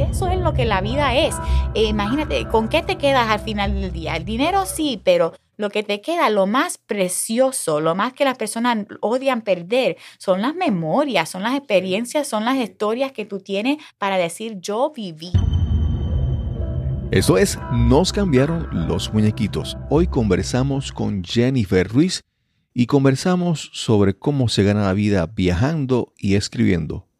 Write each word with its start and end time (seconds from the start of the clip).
Eso 0.00 0.28
es 0.28 0.38
lo 0.38 0.52
que 0.52 0.64
la 0.64 0.80
vida 0.80 1.14
es. 1.14 1.34
Eh, 1.74 1.84
imagínate, 1.84 2.46
¿con 2.46 2.68
qué 2.68 2.82
te 2.82 2.96
quedas 2.96 3.28
al 3.28 3.40
final 3.40 3.74
del 3.74 3.92
día? 3.92 4.16
El 4.16 4.24
dinero 4.24 4.64
sí, 4.66 5.00
pero 5.04 5.32
lo 5.56 5.70
que 5.70 5.82
te 5.82 6.00
queda, 6.00 6.30
lo 6.30 6.46
más 6.46 6.78
precioso, 6.78 7.80
lo 7.80 7.96
más 7.96 8.12
que 8.12 8.24
las 8.24 8.38
personas 8.38 8.86
odian 9.00 9.42
perder, 9.42 9.96
son 10.18 10.40
las 10.40 10.54
memorias, 10.54 11.28
son 11.28 11.42
las 11.42 11.56
experiencias, 11.56 12.28
son 12.28 12.44
las 12.44 12.56
historias 12.56 13.10
que 13.10 13.24
tú 13.24 13.40
tienes 13.40 13.78
para 13.98 14.16
decir 14.16 14.60
yo 14.60 14.92
viví. 14.94 15.32
Eso 17.10 17.38
es, 17.38 17.58
nos 17.72 18.12
cambiaron 18.12 18.68
los 18.86 19.12
muñequitos. 19.12 19.76
Hoy 19.90 20.06
conversamos 20.06 20.92
con 20.92 21.24
Jennifer 21.24 21.88
Ruiz 21.88 22.22
y 22.72 22.86
conversamos 22.86 23.70
sobre 23.72 24.14
cómo 24.14 24.48
se 24.48 24.62
gana 24.62 24.82
la 24.82 24.92
vida 24.92 25.26
viajando 25.26 26.12
y 26.16 26.36
escribiendo. 26.36 27.07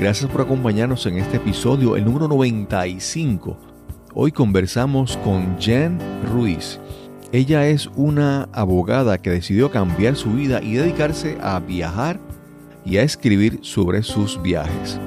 Gracias 0.00 0.30
por 0.30 0.40
acompañarnos 0.40 1.04
en 1.04 1.18
este 1.18 1.36
episodio, 1.36 1.94
el 1.94 2.06
número 2.06 2.26
95. 2.26 3.58
Hoy 4.14 4.32
conversamos 4.32 5.18
con 5.18 5.58
Jen 5.58 5.98
Ruiz. 6.32 6.80
Ella 7.32 7.68
es 7.68 7.86
una 7.96 8.48
abogada 8.54 9.18
que 9.18 9.28
decidió 9.28 9.70
cambiar 9.70 10.16
su 10.16 10.32
vida 10.32 10.62
y 10.62 10.72
dedicarse 10.72 11.36
a 11.42 11.60
viajar 11.60 12.18
y 12.86 12.96
a 12.96 13.02
escribir 13.02 13.58
sobre 13.60 14.02
sus 14.02 14.40
viajes. 14.40 14.98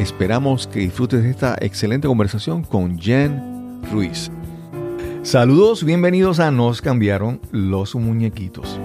Esperamos 0.00 0.66
que 0.66 0.80
disfrutes 0.80 1.22
de 1.22 1.30
esta 1.30 1.56
excelente 1.60 2.08
conversación 2.08 2.64
con 2.64 2.98
Jen 2.98 3.80
Ruiz. 3.92 4.32
Saludos, 5.22 5.84
bienvenidos 5.84 6.40
a 6.40 6.50
Nos 6.50 6.82
cambiaron 6.82 7.40
los 7.52 7.94
muñequitos. 7.94 8.80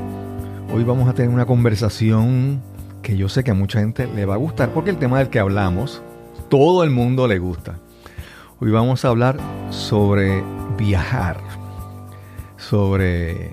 Hoy 0.72 0.84
vamos 0.84 1.10
a 1.10 1.14
tener 1.14 1.32
una 1.32 1.48
conversación 1.48 2.62
que 3.02 3.18
yo 3.18 3.30
sé 3.30 3.44
que 3.44 3.52
a 3.52 3.56
mucha 3.56 3.80
gente 3.80 4.08
le 4.08 4.26
va 4.26 4.36
a 4.36 4.38
gustar 4.38 4.74
porque 4.74 4.90
el 4.90 4.98
tema 4.98 5.20
del 5.20 5.30
que 5.30 5.40
hablamos, 5.40 6.02
todo 6.50 6.84
el 6.84 6.90
mundo 6.90 7.28
le 7.28 7.40
gusta. 7.40 7.80
Hoy 8.60 8.72
vamos 8.72 9.06
a 9.06 9.10
hablar 9.10 9.38
sobre 9.70 10.44
viajar 10.78 11.38
sobre... 12.60 13.52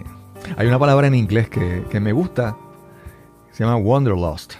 Hay 0.56 0.66
una 0.66 0.78
palabra 0.78 1.06
en 1.06 1.14
inglés 1.14 1.48
que, 1.48 2.00
me 2.00 2.12
gusta, 2.12 2.56
se 3.50 3.64
llama 3.64 3.76
wanderlust, 3.76 4.54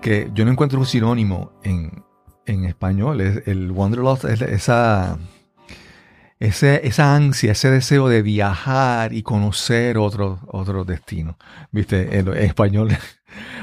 que 0.00 0.30
yo 0.32 0.44
no 0.44 0.52
encuentro 0.52 0.78
un 0.78 0.86
sinónimo 0.86 1.52
en, 1.62 2.04
español. 2.46 3.20
el 3.20 3.70
wanderlust 3.70 4.24
es 4.24 4.40
esa, 4.40 5.18
esa 6.40 7.14
ansia, 7.14 7.52
ese 7.52 7.70
deseo 7.70 8.08
de 8.08 8.22
viajar 8.22 9.12
y 9.12 9.22
conocer 9.22 9.98
otro, 9.98 10.38
otro 10.46 10.84
destino. 10.84 11.36
Viste, 11.70 12.18
en, 12.18 12.28
español 12.34 12.96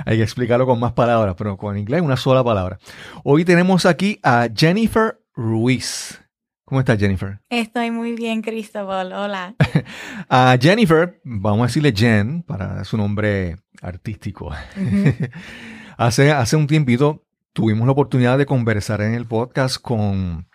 hay 0.05 0.17
que 0.17 0.23
explicarlo 0.23 0.66
con 0.66 0.80
más 0.80 0.94
palabras, 0.94 1.35
pero 1.38 1.58
con 1.58 1.77
inglés 1.77 2.02
una 2.02 2.17
sola 2.17 2.44
palabra. 2.44 2.80
Hoy 3.23 3.45
tenemos 3.45 3.85
aquí 3.85 4.19
a 4.23 4.47
Jennifer 4.53 5.19
Ruiz. 5.33 6.22
¿Cómo 6.66 6.80
estás, 6.80 6.99
Jennifer? 6.99 7.39
Estoy 7.49 7.91
muy 7.91 8.13
bien, 8.13 8.41
Cristóbal. 8.41 9.13
Hola. 9.13 9.55
a 10.30 10.57
Jennifer, 10.59 11.22
vamos 11.23 11.63
a 11.63 11.67
decirle 11.67 11.94
Jen 11.95 12.41
para 12.41 12.83
su 12.83 12.97
nombre 12.97 13.57
artístico. 13.81 14.51
hace, 15.97 16.31
hace 16.31 16.56
un 16.56 16.66
tiempito 16.66 17.23
tuvimos 17.53 17.85
la 17.85 17.91
oportunidad 17.91 18.38
de 18.38 18.45
conversar 18.45 19.01
en 19.01 19.13
el 19.13 19.25
podcast 19.25 19.78
con 19.79 20.47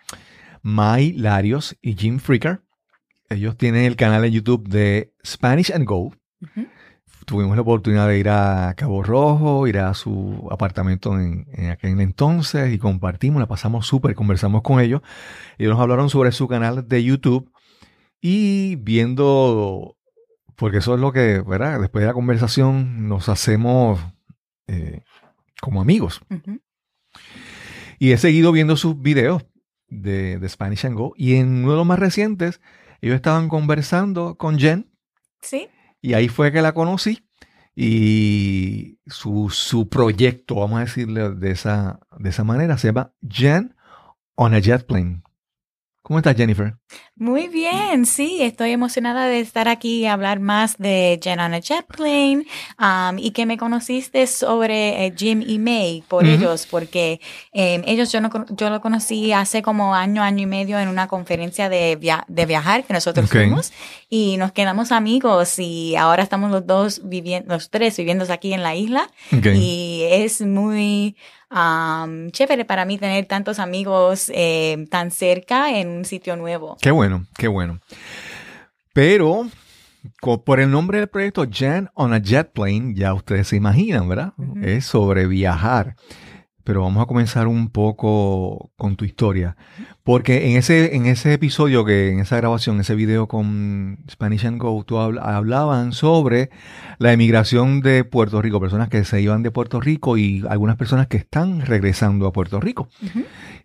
Mai 0.61 1.13
Larios 1.13 1.77
y 1.81 1.95
Jim 1.95 2.19
Freaker. 2.19 2.61
Ellos 3.29 3.57
tienen 3.57 3.85
el 3.85 3.95
canal 3.95 4.21
de 4.23 4.31
YouTube 4.31 4.67
de 4.67 5.13
Spanish 5.25 5.71
and 5.71 5.85
Go 5.85 6.13
tuvimos 7.25 7.55
la 7.55 7.61
oportunidad 7.61 8.07
de 8.07 8.17
ir 8.17 8.29
a 8.29 8.73
Cabo 8.75 9.03
Rojo, 9.03 9.67
ir 9.67 9.79
a 9.79 9.93
su 9.93 10.47
apartamento 10.51 11.19
en, 11.19 11.45
aquel 11.69 11.99
entonces 11.99 12.73
y 12.73 12.77
compartimos, 12.77 13.39
la 13.39 13.47
pasamos 13.47 13.85
súper, 13.85 14.15
conversamos 14.15 14.61
con 14.61 14.79
ellos. 14.79 15.01
Ellos 15.57 15.73
nos 15.73 15.81
hablaron 15.81 16.09
sobre 16.09 16.31
su 16.31 16.47
canal 16.47 16.87
de 16.87 17.03
YouTube 17.03 17.51
y 18.21 18.75
viendo, 18.77 19.97
porque 20.55 20.77
eso 20.77 20.95
es 20.95 21.01
lo 21.01 21.11
que, 21.11 21.41
¿verdad? 21.41 21.79
Después 21.79 22.01
de 22.01 22.07
la 22.07 22.13
conversación 22.13 23.07
nos 23.07 23.29
hacemos 23.29 23.99
eh, 24.67 25.01
como 25.61 25.81
amigos. 25.81 26.21
Y 27.99 28.11
he 28.11 28.17
seguido 28.17 28.51
viendo 28.51 28.77
sus 28.77 28.99
videos 28.99 29.45
de, 29.87 30.39
de 30.39 30.49
Spanish 30.49 30.85
and 30.85 30.97
Go 30.97 31.13
y 31.15 31.35
en 31.35 31.63
uno 31.63 31.71
de 31.71 31.77
los 31.77 31.85
más 31.85 31.99
recientes 31.99 32.61
ellos 33.01 33.15
estaban 33.15 33.49
conversando 33.49 34.35
con 34.35 34.59
Jen. 34.59 34.89
Sí. 35.41 35.67
Y 36.01 36.13
ahí 36.13 36.27
fue 36.27 36.51
que 36.51 36.61
la 36.61 36.73
conocí 36.73 37.23
y 37.75 38.99
su, 39.07 39.49
su 39.49 39.87
proyecto, 39.87 40.55
vamos 40.55 40.77
a 40.77 40.81
decirle 40.81 41.31
de 41.31 41.51
esa, 41.51 41.99
de 42.17 42.29
esa 42.29 42.43
manera, 42.43 42.77
se 42.77 42.87
llama 42.87 43.13
Jen 43.27 43.75
on 44.35 44.53
a 44.53 44.59
Jet 44.59 44.85
Plane. 44.85 45.21
¿Cómo 46.11 46.19
estás, 46.19 46.35
Jennifer? 46.35 46.73
Muy 47.15 47.47
bien, 47.47 48.05
sí, 48.05 48.39
estoy 48.41 48.71
emocionada 48.71 49.27
de 49.27 49.39
estar 49.39 49.69
aquí 49.69 50.01
y 50.01 50.07
hablar 50.07 50.41
más 50.41 50.77
de 50.77 51.17
Jen 51.23 51.39
on 51.39 51.53
a 51.53 51.59
Jet 51.59 51.85
Plane 51.85 52.45
um, 52.77 53.17
y 53.17 53.31
que 53.31 53.45
me 53.45 53.57
conociste 53.57 54.27
sobre 54.27 55.05
eh, 55.05 55.13
Jim 55.15 55.41
y 55.41 55.57
May 55.57 56.03
por 56.09 56.25
ellos, 56.25 56.67
porque 56.69 57.21
em, 57.53 57.83
ellos 57.85 58.11
yo, 58.11 58.19
no, 58.19 58.29
yo 58.49 58.69
lo 58.69 58.81
conocí 58.81 59.31
hace 59.31 59.61
como 59.61 59.95
año, 59.95 60.21
año 60.21 60.43
y 60.43 60.47
medio 60.47 60.79
en 60.79 60.89
una 60.89 61.07
conferencia 61.07 61.69
de, 61.69 61.97
de 62.27 62.45
viajar 62.45 62.83
que 62.83 62.91
nosotros 62.91 63.29
fuimos 63.29 63.71
y 64.09 64.35
nos 64.35 64.51
quedamos 64.51 64.91
amigos 64.91 65.59
y 65.59 65.95
ahora 65.95 66.23
estamos 66.23 66.51
los 66.51 66.67
dos 66.67 67.03
viviendo, 67.05 67.53
los 67.53 67.69
tres 67.69 67.95
viviendo 67.95 68.25
aquí 68.27 68.51
en 68.51 68.63
la 68.63 68.75
isla 68.75 69.09
y 69.31 70.03
es 70.09 70.41
muy 70.41 71.15
chévere 72.31 72.65
para 72.65 72.85
mí 72.85 72.97
tener 72.97 73.25
tantos 73.25 73.59
amigos 73.59 74.31
eh, 74.33 74.85
tan 74.89 75.11
cerca 75.11 75.77
en 75.77 75.89
un 75.89 76.05
sitio 76.05 76.35
nuevo. 76.35 76.77
Qué 76.81 76.91
bueno, 76.91 77.25
qué 77.37 77.47
bueno. 77.47 77.79
Pero 78.93 79.47
por 80.45 80.59
el 80.59 80.71
nombre 80.71 80.99
del 80.99 81.07
proyecto 81.07 81.45
Jen 81.49 81.89
on 81.93 82.13
a 82.13 82.19
Jet 82.19 82.51
Plane, 82.51 82.93
ya 82.95 83.13
ustedes 83.13 83.49
se 83.49 83.55
imaginan, 83.55 84.07
¿verdad? 84.07 84.33
Es 84.61 84.85
sobre 84.85 85.27
viajar 85.27 85.95
pero 86.63 86.81
vamos 86.81 87.03
a 87.03 87.05
comenzar 87.05 87.47
un 87.47 87.69
poco 87.69 88.71
con 88.77 88.95
tu 88.95 89.05
historia. 89.05 89.55
Porque 90.03 90.49
en 90.49 90.57
ese, 90.57 90.95
en 90.95 91.05
ese 91.05 91.33
episodio, 91.33 91.85
que 91.85 92.11
en 92.11 92.19
esa 92.19 92.37
grabación, 92.37 92.79
ese 92.79 92.95
video 92.95 93.27
con 93.27 93.99
Spanish 94.09 94.45
and 94.45 94.61
Go, 94.61 94.83
tú 94.83 94.97
hablaban 94.97 95.93
sobre 95.93 96.49
la 96.97 97.13
emigración 97.13 97.81
de 97.81 98.03
Puerto 98.03 98.41
Rico, 98.41 98.59
personas 98.59 98.89
que 98.89 99.03
se 99.03 99.21
iban 99.21 99.43
de 99.43 99.51
Puerto 99.51 99.79
Rico 99.79 100.17
y 100.17 100.43
algunas 100.49 100.75
personas 100.75 101.07
que 101.07 101.17
están 101.17 101.61
regresando 101.61 102.27
a 102.27 102.33
Puerto 102.33 102.59
Rico. 102.59 102.89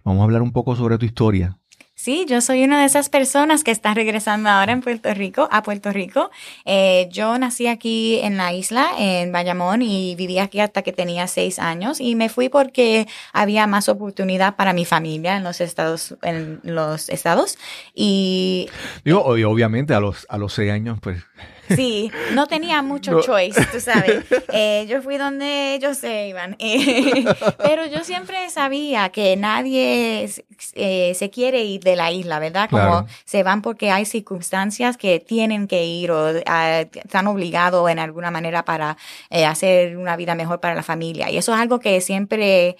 Vamos 0.04 0.20
a 0.20 0.24
hablar 0.24 0.42
un 0.42 0.52
poco 0.52 0.76
sobre 0.76 0.98
tu 0.98 1.06
historia. 1.06 1.58
Sí, 2.06 2.24
yo 2.28 2.40
soy 2.40 2.62
una 2.62 2.78
de 2.78 2.86
esas 2.86 3.08
personas 3.08 3.64
que 3.64 3.72
está 3.72 3.92
regresando 3.92 4.48
ahora 4.48 4.70
en 4.70 4.80
Puerto 4.80 5.12
Rico, 5.12 5.48
a 5.50 5.64
Puerto 5.64 5.90
Rico. 5.90 6.30
Eh, 6.64 7.08
yo 7.10 7.36
nací 7.36 7.66
aquí 7.66 8.20
en 8.20 8.36
la 8.36 8.52
isla, 8.52 8.90
en 8.96 9.32
Bayamón, 9.32 9.82
y 9.82 10.14
viví 10.14 10.38
aquí 10.38 10.60
hasta 10.60 10.82
que 10.82 10.92
tenía 10.92 11.26
seis 11.26 11.58
años. 11.58 12.00
Y 12.00 12.14
me 12.14 12.28
fui 12.28 12.48
porque 12.48 13.08
había 13.32 13.66
más 13.66 13.88
oportunidad 13.88 14.54
para 14.54 14.72
mi 14.72 14.84
familia 14.84 15.36
en 15.36 15.42
los 15.42 15.60
estados, 15.60 16.14
en 16.22 16.60
los 16.62 17.08
estados. 17.08 17.58
Y 17.92 18.68
digo, 19.04 19.24
obviamente 19.24 19.92
a 19.92 19.98
los 19.98 20.26
a 20.28 20.38
los 20.38 20.52
seis 20.52 20.70
años, 20.70 21.00
pues 21.02 21.24
Sí, 21.74 22.10
no 22.32 22.46
tenía 22.46 22.82
mucho 22.82 23.20
choice, 23.20 23.64
tú 23.72 23.80
sabes. 23.80 24.24
Eh, 24.52 24.86
yo 24.88 25.02
fui 25.02 25.18
donde 25.18 25.74
ellos 25.74 25.98
se 25.98 26.28
iban. 26.28 26.56
Eh, 26.58 27.24
pero 27.58 27.84
yo 27.86 28.04
siempre 28.04 28.48
sabía 28.48 29.10
que 29.10 29.36
nadie 29.36 30.30
eh, 30.74 31.12
se 31.14 31.30
quiere 31.30 31.64
ir 31.64 31.82
de 31.82 31.96
la 31.96 32.10
isla, 32.10 32.38
¿verdad? 32.38 32.70
Como 32.70 33.06
se 33.24 33.42
van 33.42 33.60
porque 33.60 33.90
hay 33.90 34.06
circunstancias 34.06 34.96
que 34.96 35.20
tienen 35.20 35.66
que 35.66 35.84
ir 35.84 36.10
o 36.10 36.32
ah, 36.46 36.84
están 36.92 37.26
obligados 37.26 37.90
en 37.90 37.98
alguna 37.98 38.30
manera 38.30 38.64
para 38.64 38.96
hacer 39.30 39.96
una 39.96 40.16
vida 40.16 40.34
mejor 40.34 40.60
para 40.60 40.74
la 40.74 40.82
familia. 40.82 41.30
Y 41.30 41.36
eso 41.36 41.52
es 41.54 41.60
algo 41.60 41.80
que 41.80 42.00
siempre, 42.00 42.76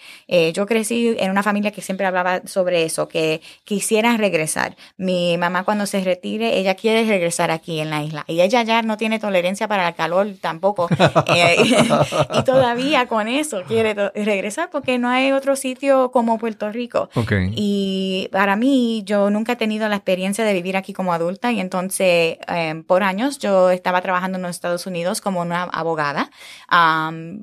yo 0.55 0.67
crecí 0.67 1.15
en 1.19 1.31
una 1.31 1.43
familia 1.43 1.73
que 1.73 1.83
siempre 1.83 2.07
hablaba 2.07 2.43
sobre 2.47 2.85
eso, 2.85 3.09
que 3.09 3.43
quisieran 3.65 4.19
regresar. 4.19 4.77
Mi 4.97 5.37
mamá 5.37 5.65
cuando 5.65 5.87
se 5.87 6.01
retire, 6.01 6.59
ella 6.59 6.75
quiere 6.75 7.05
regresar 7.05 7.51
aquí 7.51 7.81
en 7.81 7.91
la 7.91 8.03
isla. 8.03 8.25
Y 8.29 8.41
ella 8.41 8.63
ya 8.63 8.76
no 8.85 8.97
tiene 8.97 9.19
tolerancia 9.19 9.69
para 9.69 9.89
el 9.89 9.95
calor 9.95 10.29
tampoco. 10.41 10.89
Eh, 11.29 11.57
y 12.39 12.45
todavía 12.45 13.07
con 13.07 13.29
eso 13.29 13.63
quiere 13.67 13.95
regresar 14.15 14.71
porque 14.71 14.99
no 14.99 15.09
hay 15.09 15.33
otro 15.33 15.57
sitio 15.57 16.11
como 16.11 16.39
Puerto 16.39 16.71
Rico. 16.71 17.11
Okay. 17.15 17.53
Y 17.55 18.29
para 18.33 18.57
mí, 18.57 19.03
yo 19.05 19.29
nunca 19.31 19.53
he 19.53 19.57
tenido 19.57 19.89
la 19.89 19.97
experiencia 19.97 20.45
de 20.45 20.53
vivir 20.53 20.77
aquí 20.77 20.93
como 20.93 21.13
adulta 21.13 21.53
y 21.53 21.61
entonces 21.61 22.39
em, 22.49 22.85
por 22.85 23.03
años 23.03 23.39
yo 23.39 23.71
estaba 23.71 24.01
trabajando 24.03 24.37
en 24.37 24.43
los 24.43 24.53
Estados 24.53 24.87
Unidos 24.87 25.21
como 25.21 25.41
una 25.41 25.65
abogada. 25.65 26.31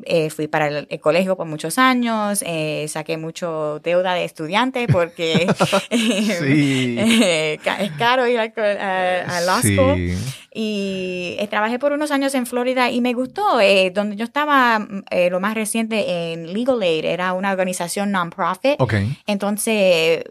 Eh, 0.06 0.30
fui 0.30 0.48
para 0.48 0.68
el, 0.68 0.88
colegio 1.02 1.36
por 1.36 1.48
muchos 1.48 1.78
años, 1.78 2.44
eh, 2.46 2.86
saqué 2.88 3.18
mucho 3.18 3.80
deuda 3.84 4.14
de 4.14 4.26
estudiante 4.26 4.88
porque 4.88 5.48
eh, 5.90 7.60
es 7.80 7.92
caro 7.94 8.28
ir 8.28 8.40
a, 8.40 9.42
law 9.46 9.62
school. 9.62 10.16
Y 10.54 11.38
trabajé 11.50 11.80
por 11.80 11.92
unos 11.94 12.12
años 12.12 12.36
en 12.36 12.46
Florida 12.46 12.92
y 12.92 13.02
me 13.02 13.14
gustó. 13.14 13.60
donde 13.94 14.16
yo 14.16 14.24
estaba, 14.24 14.88
lo 15.30 15.40
más 15.40 15.56
reciente 15.56 16.34
en 16.34 16.54
Legal 16.54 16.82
Aid, 16.82 17.06
era 17.06 17.34
una 17.34 17.52
organización 17.52 18.12
non-profit. 18.12 18.80
Entonces, 19.28 20.24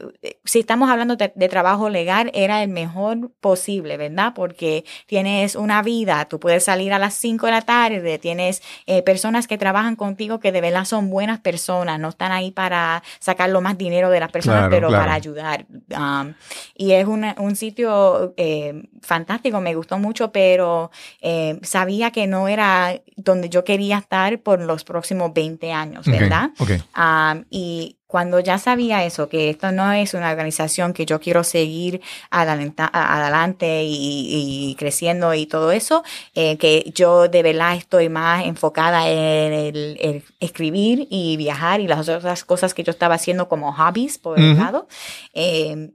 si 0.44 0.60
estamos 0.60 0.90
hablando 0.90 1.16
de, 1.16 1.32
de 1.34 1.48
trabajo 1.48 1.88
legal, 1.88 2.30
era 2.34 2.62
el 2.62 2.70
mejor 2.70 3.30
posible, 3.40 3.96
¿verdad? 3.96 4.32
Porque 4.34 4.84
tienes 5.06 5.56
una 5.56 5.82
vida, 5.82 6.24
tú 6.26 6.40
puedes 6.40 6.64
salir 6.64 6.92
a 6.92 6.98
las 6.98 7.14
5 7.14 7.46
de 7.46 7.52
la 7.52 7.62
tarde, 7.62 8.18
tienes 8.18 8.62
eh, 8.86 9.02
personas 9.02 9.46
que 9.46 9.58
trabajan 9.58 9.96
contigo 9.96 10.40
que 10.40 10.52
de 10.52 10.60
verdad 10.60 10.84
son 10.84 11.10
buenas 11.10 11.40
personas, 11.40 11.98
no 12.00 12.10
están 12.10 12.32
ahí 12.32 12.50
para 12.50 13.02
sacar 13.18 13.50
lo 13.50 13.60
más 13.60 13.78
dinero 13.78 14.10
de 14.10 14.20
las 14.20 14.30
personas, 14.30 14.68
pero 14.70 14.90
para 14.90 15.14
ayudar. 15.14 15.66
Um, 15.90 16.34
y 16.74 16.92
es 16.92 17.06
un 17.06 17.56
sitio 17.56 18.34
eh, 18.36 18.88
fantástico, 19.02 19.60
me 19.60 19.74
gustó 19.74 19.98
mucho, 19.98 20.11
pero 20.32 20.90
eh, 21.20 21.58
sabía 21.62 22.10
que 22.10 22.26
no 22.26 22.48
era 22.48 23.00
donde 23.16 23.48
yo 23.48 23.64
quería 23.64 23.98
estar 23.98 24.40
por 24.40 24.60
los 24.60 24.84
próximos 24.84 25.32
20 25.32 25.72
años, 25.72 26.06
¿verdad? 26.06 26.50
Um, 26.96 27.44
y 27.50 27.98
cuando 28.12 28.40
ya 28.40 28.58
sabía 28.58 29.04
eso, 29.04 29.30
que 29.30 29.48
esto 29.48 29.72
no 29.72 29.90
es 29.90 30.12
una 30.12 30.30
organización 30.30 30.92
que 30.92 31.06
yo 31.06 31.18
quiero 31.18 31.44
seguir 31.44 32.02
adelante 32.30 33.84
y, 33.86 34.76
creciendo 34.78 35.32
y 35.32 35.46
todo 35.46 35.72
eso, 35.72 36.04
eh, 36.34 36.58
que 36.58 36.92
yo 36.94 37.28
de 37.28 37.42
verdad 37.42 37.74
estoy 37.74 38.10
más 38.10 38.44
enfocada 38.44 39.08
en 39.08 39.54
el, 39.54 40.24
escribir 40.40 41.06
y 41.08 41.38
viajar 41.38 41.80
y 41.80 41.86
las 41.88 42.06
otras 42.06 42.44
cosas 42.44 42.74
que 42.74 42.84
yo 42.84 42.90
estaba 42.90 43.14
haciendo 43.14 43.48
como 43.48 43.72
hobbies 43.72 44.18
por 44.18 44.38
el 44.38 44.58
lado. 44.58 44.88
Eh, 45.32 45.92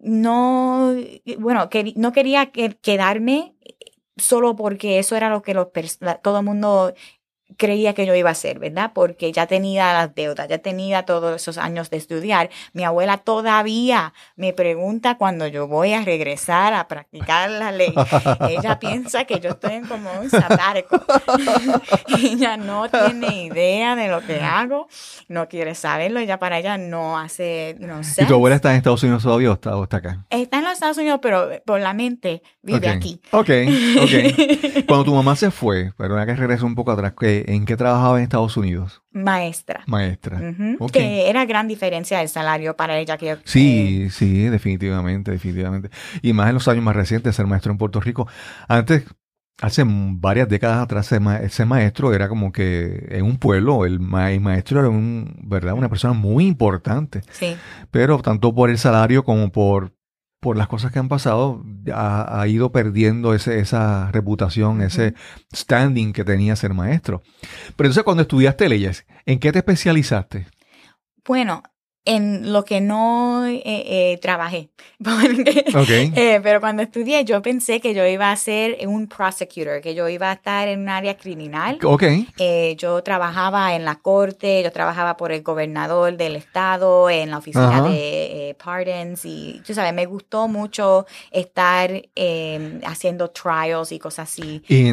no, 0.00 0.94
bueno, 1.38 1.68
no 1.96 2.12
quería 2.12 2.50
quedarme 2.50 3.54
solo 4.16 4.56
porque 4.56 4.98
eso 4.98 5.16
era 5.16 5.30
lo 5.30 5.42
que 5.42 5.54
los, 5.54 5.68
todo 6.22 6.38
el 6.40 6.44
mundo 6.44 6.94
creía 7.56 7.94
que 7.94 8.06
yo 8.06 8.14
iba 8.14 8.30
a 8.30 8.32
hacer, 8.32 8.58
¿verdad? 8.58 8.92
Porque 8.94 9.32
ya 9.32 9.46
tenía 9.46 9.92
las 9.92 10.14
deudas, 10.14 10.48
ya 10.48 10.58
tenía 10.58 11.04
todos 11.04 11.36
esos 11.36 11.58
años 11.58 11.90
de 11.90 11.96
estudiar. 11.96 12.50
Mi 12.72 12.84
abuela 12.84 13.18
todavía 13.18 14.12
me 14.36 14.52
pregunta 14.52 15.16
cuando 15.16 15.46
yo 15.46 15.66
voy 15.66 15.92
a 15.92 16.02
regresar 16.02 16.74
a 16.74 16.88
practicar 16.88 17.50
la 17.50 17.72
ley. 17.72 17.94
Ella 18.48 18.78
piensa 18.78 19.24
que 19.24 19.40
yo 19.40 19.50
estoy 19.50 19.80
como 19.82 20.10
un 20.20 20.30
sabático. 20.30 21.02
ella 22.22 22.56
no 22.56 22.88
tiene 22.88 23.44
idea 23.44 23.96
de 23.96 24.08
lo 24.08 24.20
que 24.24 24.40
hago, 24.40 24.88
no 25.28 25.48
quiere 25.48 25.74
saberlo, 25.74 26.20
ella 26.20 26.38
para 26.38 26.58
ella 26.58 26.78
no 26.78 27.18
hace, 27.18 27.76
no 27.80 28.02
sé. 28.04 28.22
¿Y 28.22 28.26
tu 28.26 28.34
abuela 28.34 28.56
está 28.56 28.70
en 28.70 28.78
Estados 28.78 29.02
Unidos 29.02 29.22
todavía 29.22 29.50
o 29.50 29.82
está, 29.84 29.96
acá? 29.96 30.24
Está 30.30 30.58
en 30.58 30.64
los 30.64 30.74
Estados 30.74 30.98
Unidos, 30.98 31.20
pero 31.22 31.48
por 31.64 31.80
la 31.80 31.94
mente 31.94 32.42
vive 32.62 32.88
aquí. 32.88 33.20
Ok, 33.32 33.50
ok. 34.02 34.84
Cuando 34.86 35.04
tu 35.04 35.14
mamá 35.14 35.36
se 35.36 35.50
fue, 35.50 35.92
perdona 35.96 36.26
que 36.26 36.34
regrese 36.34 36.64
un 36.64 36.74
poco 36.74 36.92
atrás, 36.92 37.14
que 37.18 37.44
¿en 37.46 37.64
qué 37.64 37.76
trabajaba 37.76 38.18
en 38.18 38.24
Estados 38.24 38.56
Unidos? 38.56 39.02
Maestra. 39.12 39.82
Maestra. 39.86 40.40
Que 40.92 41.30
era 41.30 41.46
gran 41.46 41.68
diferencia 41.68 42.20
el 42.20 42.28
salario 42.28 42.76
para 42.76 42.98
ella. 42.98 43.16
Que, 43.16 43.38
sí, 43.44 44.04
eh, 44.06 44.10
sí, 44.10 44.48
definitivamente, 44.48 45.30
definitivamente. 45.30 45.90
Y 46.22 46.32
más 46.32 46.48
en 46.48 46.54
los 46.54 46.68
años 46.68 46.84
más 46.84 46.96
recientes, 46.96 47.34
ser 47.34 47.46
maestro 47.46 47.72
en 47.72 47.78
Puerto 47.78 48.00
Rico. 48.00 48.26
Antes, 48.68 49.04
hace 49.60 49.84
varias 49.86 50.48
décadas 50.48 50.82
atrás, 50.82 51.06
ser, 51.06 51.66
maestro 51.66 52.12
era 52.12 52.28
como 52.28 52.52
que 52.52 53.06
en 53.10 53.24
un 53.24 53.38
pueblo, 53.38 53.86
el, 53.86 54.00
maestro 54.00 54.80
era 54.80 54.88
un, 54.88 55.36
¿verdad? 55.44 55.74
una 55.74 55.88
persona 55.88 56.14
muy 56.14 56.46
importante. 56.46 57.22
Sí. 57.30 57.56
Pero 57.90 58.18
tanto 58.18 58.54
por 58.54 58.70
el 58.70 58.78
salario 58.78 59.24
como 59.24 59.50
por 59.50 59.95
por 60.46 60.56
las 60.56 60.68
cosas 60.68 60.92
que 60.92 61.00
han 61.00 61.08
pasado, 61.08 61.64
ha, 61.92 62.46
ido 62.46 62.70
perdiendo 62.70 63.34
ese, 63.34 63.58
esa 63.58 64.12
reputación, 64.12 64.80
ese 64.80 65.14
standing 65.52 66.12
que 66.12 66.22
tenía 66.22 66.54
ser 66.54 66.72
maestro. 66.72 67.20
Pero 67.74 67.88
entonces 67.88 68.04
cuando 68.04 68.22
estudiaste 68.22 68.68
leyes, 68.68 69.08
¿en 69.24 69.40
qué 69.40 69.50
te 69.50 69.58
especializaste? 69.58 70.46
Bueno, 71.24 71.64
en 72.06 72.52
lo 72.52 72.64
que 72.64 72.80
no 72.80 73.44
eh, 73.46 73.60
eh, 73.64 74.18
trabajé. 74.22 74.70
Eh, 76.16 76.40
pero 76.42 76.60
cuando 76.60 76.82
estudié 76.82 77.24
yo 77.24 77.42
pensé 77.42 77.80
que 77.80 77.94
yo 77.94 78.06
iba 78.06 78.30
a 78.30 78.36
ser 78.36 78.78
un 78.86 79.08
prosecutor, 79.08 79.80
que 79.80 79.94
yo 79.94 80.08
iba 80.08 80.30
a 80.30 80.34
estar 80.34 80.68
en 80.68 80.80
un 80.80 80.88
área 80.88 81.16
criminal. 81.16 81.78
Okay. 81.82 82.26
yo 82.78 83.02
trabajaba 83.02 83.74
en 83.74 83.84
la 83.84 83.96
corte, 83.96 84.62
yo 84.62 84.72
trabajaba 84.72 85.16
por 85.16 85.32
el 85.32 85.42
gobernador 85.42 86.16
del 86.16 86.36
estado, 86.36 87.10
en 87.10 87.30
la 87.30 87.38
oficina 87.38 87.82
de 87.82 88.56
pardons 88.62 89.24
y, 89.24 89.60
tú 89.66 89.74
sabes, 89.74 89.92
me 89.92 90.06
gustó 90.06 90.48
mucho 90.48 91.06
estar 91.30 91.90
em, 92.14 92.80
haciendo 92.86 93.30
trials 93.30 93.92
y 93.92 93.98
cosas 93.98 94.30
así. 94.30 94.62
Y, 94.68 94.92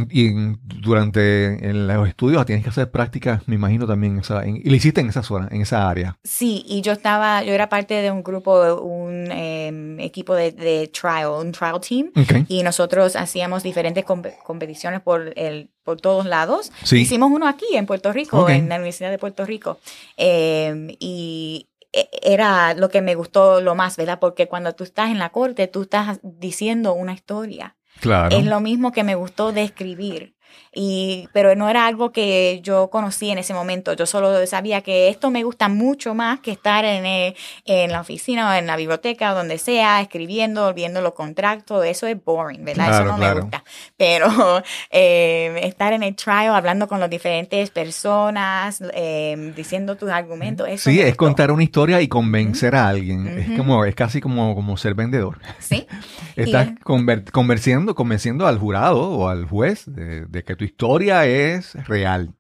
durante 0.82 1.58
los 1.74 2.08
estudios 2.08 2.46
tienes 2.46 2.64
que 2.64 2.70
hacer 2.70 2.92
prácticas, 2.92 3.48
me 3.48 3.56
imagino 3.56 3.88
también, 3.88 4.22
y 4.64 4.70
lo 4.70 4.76
hiciste 4.76 5.02
en 5.02 5.10
esa 5.10 5.24
zona, 5.24 5.48
en 5.52 5.62
esa 5.62 5.90
área. 5.90 6.18
Sí, 6.24 6.64
y 6.68 6.82
yo 6.82 6.92
estaba, 7.04 7.44
yo 7.44 7.54
era 7.54 7.68
parte 7.68 7.96
de 7.96 8.10
un 8.12 8.24
grupo, 8.24 8.76
un 8.76 9.30
em, 9.30 10.00
equipo 10.00 10.36
de, 10.36 10.88
trial, 10.88 11.32
un 11.42 11.52
trial 11.52 11.82
team, 11.82 12.12
y 12.48 12.64
nosotros 12.64 13.18
hacíamos 13.18 13.62
diferentes 13.62 14.06
competiciones 14.06 15.02
por 15.02 15.34
el 15.36 15.70
por 15.84 16.00
todos 16.00 16.26
lados. 16.26 16.72
Hicimos 16.90 17.30
uno 17.30 17.46
aquí 17.46 17.66
en 17.74 17.86
Puerto 17.86 18.14
Rico, 18.14 18.48
en 18.48 18.70
la 18.70 18.76
Universidad 18.76 19.12
de 19.12 19.18
Puerto 19.18 19.46
Rico, 19.46 19.80
em, 20.16 20.96
y 20.98 21.68
e, 21.92 22.08
era 22.22 22.74
lo 22.74 22.88
que 22.88 23.02
me 23.02 23.16
gustó 23.16 23.60
lo 23.60 23.76
más, 23.76 23.98
¿verdad? 23.98 24.20
Porque 24.20 24.48
cuando 24.48 24.74
tú 24.74 24.86
estás 24.86 25.10
en 25.10 25.20
la 25.20 25.30
corte, 25.30 25.68
tú 25.68 25.82
estás 25.82 26.22
diciendo 26.24 26.94
una 26.94 27.12
historia. 27.12 27.76
Claro. 28.00 28.36
Es 28.36 28.46
lo 28.46 28.62
mismo 28.62 28.94
que 28.94 29.04
me 29.04 29.16
gustó 29.16 29.52
de 29.52 29.64
escribir. 29.64 30.36
Y, 30.76 31.30
pero 31.34 31.56
no 31.56 31.70
era 31.70 31.86
algo 31.86 32.12
que 32.12 32.60
yo 32.64 32.90
conocí 32.90 33.30
en 33.30 33.38
ese 33.38 33.54
momento. 33.54 33.94
Yo 33.94 34.06
solo 34.06 34.46
sabía 34.48 34.82
que 34.82 35.10
esto 35.10 35.30
me 35.30 35.44
gusta 35.44 35.70
mucho 35.70 36.16
más 36.16 36.40
que 36.40 36.52
estar 36.52 36.84
en, 36.84 37.06
eh, 37.06 37.36
en 37.66 37.92
la 37.92 38.02
oficina 38.02 38.50
o 38.50 38.54
en 38.54 38.66
la 38.66 38.76
biblioteca 38.76 39.34
o 39.34 39.36
donde 39.36 39.60
sea, 39.60 40.02
escribiendo, 40.02 40.74
viendo 40.74 41.02
los 41.02 41.14
contratos. 41.14 41.86
Eso 41.86 42.08
es 42.08 42.18
boring, 42.24 42.66
¿verdad? 42.66 42.90
Eso 42.90 43.06
no 43.06 43.18
me 43.18 43.34
gusta. 43.34 43.64
Pero 43.98 44.64
eh, 44.90 45.60
estar 45.64 45.94
en 45.94 46.04
el 46.04 46.16
trial, 46.16 46.56
hablando 46.56 46.88
con 46.88 47.00
las 47.00 47.10
diferentes 47.10 47.70
personas, 47.70 48.82
eh, 48.94 49.54
diciendo 49.56 49.96
tus 49.96 50.10
argumentos. 50.10 50.68
Eso 50.68 50.90
sí, 50.90 51.00
es 51.00 51.16
contar 51.16 51.52
una 51.52 51.64
historia 51.64 52.02
y 52.02 52.08
convencer 52.08 52.76
a 52.76 52.88
alguien. 52.88 53.28
Es 53.28 53.58
como, 53.58 53.86
es 53.86 53.94
casi 53.96 54.22
como, 54.22 54.56
como 54.56 54.76
ser 54.78 54.96
vendedor. 54.96 55.40
Sí. 55.60 55.88
Estás 56.36 56.70
convenciendo, 56.84 57.94
convenciendo 57.94 58.48
al 58.48 58.58
jurado 58.58 59.12
o 59.12 59.28
al 59.30 59.46
juez 59.46 59.84
de, 59.86 60.26
de 60.26 60.43
que 60.44 60.56
tu 60.56 60.64
historia 60.64 61.26
es 61.26 61.74
real. 61.88 62.34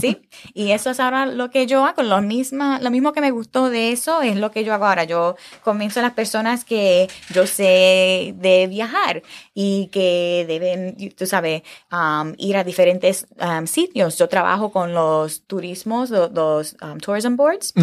Sí, 0.00 0.28
y 0.54 0.72
eso 0.72 0.90
es 0.90 1.00
ahora 1.00 1.26
lo 1.26 1.50
que 1.50 1.66
yo 1.66 1.84
hago. 1.84 2.02
Lo, 2.02 2.20
mismo, 2.22 2.78
lo 2.80 2.90
mismo 2.90 3.12
que 3.12 3.20
me 3.20 3.30
gustó 3.30 3.70
de 3.70 3.92
eso 3.92 4.22
es 4.22 4.36
lo 4.36 4.50
que 4.50 4.64
yo 4.64 4.72
hago 4.74 4.86
ahora. 4.86 5.04
Yo 5.04 5.36
comienzo 5.62 6.00
a 6.00 6.02
las 6.02 6.12
personas 6.12 6.64
que 6.64 7.08
yo 7.34 7.46
sé 7.46 8.34
de 8.36 8.66
viajar 8.68 9.22
y 9.54 9.88
que 9.92 10.44
deben, 10.48 10.96
tú 11.16 11.26
sabes, 11.26 11.62
um, 11.92 12.34
ir 12.38 12.56
a 12.56 12.64
diferentes 12.64 13.26
um, 13.38 13.66
sitios. 13.66 14.18
Yo 14.18 14.28
trabajo 14.28 14.72
con 14.72 14.94
los 14.94 15.42
turismos, 15.46 16.10
los, 16.10 16.76
um, 16.82 16.98
tourism 16.98 17.36
boards, 17.36 17.74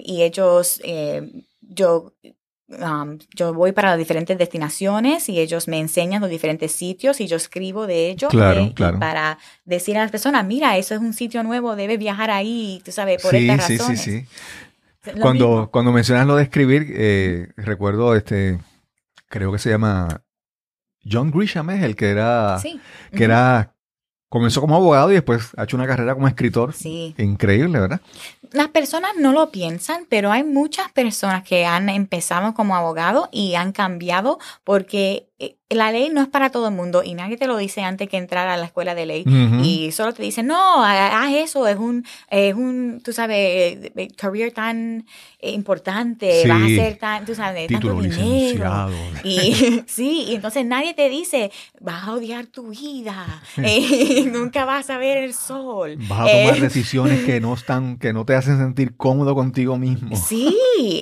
y 0.00 0.22
ellos, 0.22 0.80
eh, 0.84 1.44
yo 1.60 2.12
Um, 2.78 3.18
yo 3.34 3.52
voy 3.52 3.72
para 3.72 3.90
las 3.90 3.98
diferentes 3.98 4.38
destinaciones 4.38 5.28
y 5.28 5.40
ellos 5.40 5.66
me 5.66 5.80
enseñan 5.80 6.20
los 6.20 6.30
diferentes 6.30 6.70
sitios 6.70 7.20
y 7.20 7.26
yo 7.26 7.36
escribo 7.36 7.88
de 7.88 8.10
ellos 8.10 8.32
eh, 8.32 8.74
para 9.00 9.38
decir 9.64 9.98
a 9.98 10.02
las 10.02 10.12
personas, 10.12 10.46
mira, 10.46 10.76
eso 10.76 10.94
es 10.94 11.00
un 11.00 11.12
sitio 11.12 11.42
nuevo, 11.42 11.74
debe 11.74 11.96
viajar 11.96 12.30
ahí, 12.30 12.80
tú 12.84 12.92
sabes, 12.92 13.20
por 13.22 13.34
estas 13.34 13.66
sí, 13.66 13.76
razones. 13.76 14.00
Sí, 14.00 14.20
sí, 14.20 14.26
sí. 15.02 15.10
Cuando, 15.20 15.68
cuando 15.72 15.90
mencionas 15.90 16.28
lo 16.28 16.36
de 16.36 16.44
escribir, 16.44 16.86
eh, 16.90 17.48
recuerdo 17.56 18.14
este, 18.14 18.60
creo 19.28 19.50
que 19.50 19.58
se 19.58 19.70
llama 19.70 20.22
John 21.10 21.32
Grisham 21.32 21.70
es 21.70 21.82
el 21.82 21.96
que 21.96 22.10
era, 22.10 22.60
que 23.10 23.24
era 23.24 23.74
comenzó 24.30 24.60
como 24.60 24.76
abogado 24.76 25.10
y 25.10 25.14
después 25.14 25.50
ha 25.56 25.64
hecho 25.64 25.76
una 25.76 25.86
carrera 25.86 26.14
como 26.14 26.28
escritor. 26.28 26.72
Sí. 26.72 27.14
Increíble, 27.18 27.80
¿verdad? 27.80 28.00
Las 28.52 28.68
personas 28.68 29.10
no 29.18 29.32
lo 29.32 29.50
piensan, 29.50 30.06
pero 30.08 30.30
hay 30.30 30.44
muchas 30.44 30.90
personas 30.92 31.42
que 31.42 31.66
han 31.66 31.88
empezado 31.88 32.54
como 32.54 32.76
abogado 32.76 33.28
y 33.32 33.56
han 33.56 33.72
cambiado 33.72 34.38
porque 34.64 35.29
la 35.70 35.92
ley 35.92 36.10
no 36.10 36.20
es 36.20 36.26
para 36.28 36.50
todo 36.50 36.66
el 36.68 36.74
mundo 36.74 37.02
y 37.04 37.14
nadie 37.14 37.36
te 37.36 37.46
lo 37.46 37.56
dice 37.56 37.82
antes 37.82 38.08
que 38.08 38.16
entrar 38.16 38.48
a 38.48 38.56
la 38.56 38.64
escuela 38.66 38.94
de 38.96 39.06
ley 39.06 39.22
Ujú. 39.24 39.62
y 39.64 39.92
solo 39.92 40.12
te 40.12 40.22
dicen, 40.22 40.48
no, 40.48 40.82
ha- 40.84 41.22
haz 41.22 41.32
eso, 41.32 41.68
es 41.68 41.76
un, 41.78 42.04
es 42.28 42.54
un, 42.54 43.00
tú 43.04 43.12
sabes, 43.12 43.36
eh, 43.38 44.08
career 44.16 44.52
tan 44.52 45.06
eh, 45.38 45.52
importante, 45.52 46.42
Sí. 46.42 46.48
vas 46.48 46.62
a 46.62 46.66
ser 46.66 46.96
tan, 46.96 47.24
tú 47.24 47.34
sabes, 47.36 47.68
Título 47.68 47.94
tanto 48.02 48.16
dinero. 48.16 48.88
Y 49.22 49.82
sí, 49.86 50.24
y 50.28 50.34
entonces 50.34 50.66
nadie 50.66 50.92
te 50.94 51.08
dice, 51.08 51.52
vas 51.80 52.04
a 52.08 52.14
odiar 52.14 52.46
tu 52.46 52.68
vida, 52.70 53.40
eh, 53.58 54.24
nunca 54.32 54.64
vas 54.64 54.90
a 54.90 54.98
ver 54.98 55.18
el 55.18 55.34
sol. 55.34 55.96
Vas 56.08 56.20
a 56.28 56.32
tomar 56.32 56.56
Eh, 56.56 56.60
decisiones 56.60 57.24
que 57.24 57.40
no 57.40 57.54
están, 57.54 57.96
que 57.98 58.12
no 58.12 58.24
te 58.24 58.34
hacen 58.34 58.58
sentir 58.58 58.96
cómodo 58.96 59.36
contigo 59.36 59.76
mismo. 59.78 60.16
Sí, 60.16 60.52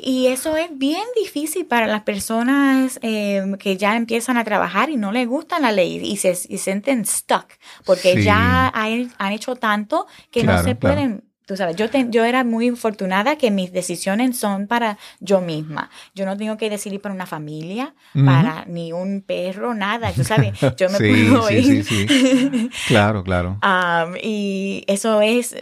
y 0.04 0.26
eso 0.26 0.56
es 0.58 0.68
bien 0.76 1.02
difícil 1.16 1.64
para 1.64 1.86
las 1.86 2.02
personas 2.02 2.98
eh, 3.02 3.42
que 3.58 3.76
ya 3.78 3.96
empiezan 3.96 4.27
a 4.36 4.44
trabajar 4.44 4.90
y 4.90 4.96
no 4.96 5.12
les 5.12 5.26
gusta 5.26 5.58
la 5.58 5.72
ley 5.72 5.96
y 6.04 6.16
se 6.16 6.36
y 6.48 6.58
sienten 6.58 7.04
stuck 7.06 7.46
porque 7.84 8.14
Sí. 8.14 8.24
ya 8.24 8.68
han, 8.68 9.12
han 9.18 9.32
hecho 9.32 9.56
tanto 9.56 10.06
que 10.30 10.42
Claro, 10.42 10.58
no 10.58 10.64
se 10.68 10.76
claro. 10.76 10.94
pueden. 10.96 11.24
Tú 11.46 11.56
sabes, 11.56 11.76
yo, 11.76 11.88
te- 11.88 12.08
yo 12.10 12.24
era 12.26 12.44
muy 12.44 12.68
afortunada 12.68 13.36
que 13.36 13.50
mis 13.50 13.72
decisiones 13.72 14.36
son 14.36 14.66
para 14.66 14.98
yo 15.18 15.40
misma. 15.40 15.88
Yo 16.14 16.26
no 16.26 16.36
tengo 16.36 16.58
que 16.58 16.68
decidir 16.68 17.00
para 17.00 17.14
una 17.14 17.24
familia, 17.24 17.94
para 18.12 18.66
ni 18.66 18.92
un 18.92 19.22
perro, 19.22 19.72
nada. 19.72 20.12
Tú 20.12 20.24
sabes, 20.24 20.52
yo 20.76 20.90
me 20.90 20.98
Sí, 20.98 21.08
puedo 21.30 21.48
sí, 21.48 21.54
ir. 21.54 21.84
sí, 21.86 22.06
sí. 22.06 22.70
Claro, 22.88 23.24
claro. 23.24 23.58
Um, 23.62 24.14
y 24.22 24.84
eso 24.88 25.22
es 25.22 25.56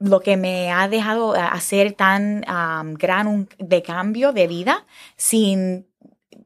lo 0.00 0.18
que 0.18 0.36
me 0.36 0.72
ha 0.72 0.88
dejado 0.88 1.34
hacer 1.34 1.92
tan 1.92 2.44
um, 2.48 2.94
gran 2.94 3.28
un, 3.28 3.48
de 3.60 3.80
cambio 3.84 4.32
de 4.32 4.48
vida 4.48 4.84
sin 5.16 5.86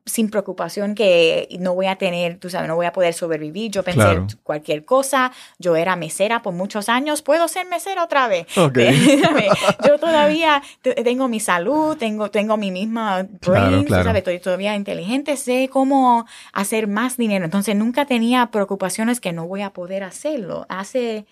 sin 0.09 0.31
preocupación 0.31 0.95
que 0.95 1.49
no 1.59 1.75
voy 1.75 1.87
a 1.87 1.97
tener, 1.97 2.39
tú 2.39 2.49
sabes, 2.49 2.69
no 2.69 2.77
voy 2.77 2.87
a 2.87 2.93
poder 2.93 3.13
sobrevivir. 3.13 3.73
Yo 3.73 3.83
pensé 3.83 3.99
Claro. 3.99 4.27
cualquier 4.45 4.85
cosa. 4.85 5.33
Yo 5.59 5.75
era 5.75 5.97
mesera 5.97 6.43
por 6.43 6.55
muchos 6.55 6.89
años. 6.89 7.23
¿Puedo 7.23 7.49
ser 7.49 7.67
mesera 7.67 8.05
otra 8.05 8.29
vez? 8.29 8.47
Yo 9.85 9.99
todavía 9.99 10.63
te- 10.83 10.95
tengo 11.03 11.27
mi 11.29 11.41
salud, 11.41 11.97
tengo, 11.97 12.31
tengo 12.31 12.57
mi 12.57 12.71
misma 12.71 13.23
brain, 13.23 13.41
Claro, 13.41 13.79
tú 13.81 13.87
claro. 13.87 14.05
sabes, 14.05 14.21
estoy 14.21 14.39
todavía 14.39 14.77
inteligente, 14.77 15.37
sé 15.37 15.69
cómo 15.73 16.25
hacer 16.53 16.87
más 16.87 17.17
dinero. 17.17 17.45
Entonces 17.45 17.75
nunca 17.75 18.07
tenía 18.07 18.47
preocupaciones 18.53 19.21
que 19.21 19.33
no 19.33 19.47
voy 19.49 19.63
a 19.63 19.71
poder 19.71 20.05
hacerlo. 20.05 20.67
Hace, 20.69 21.27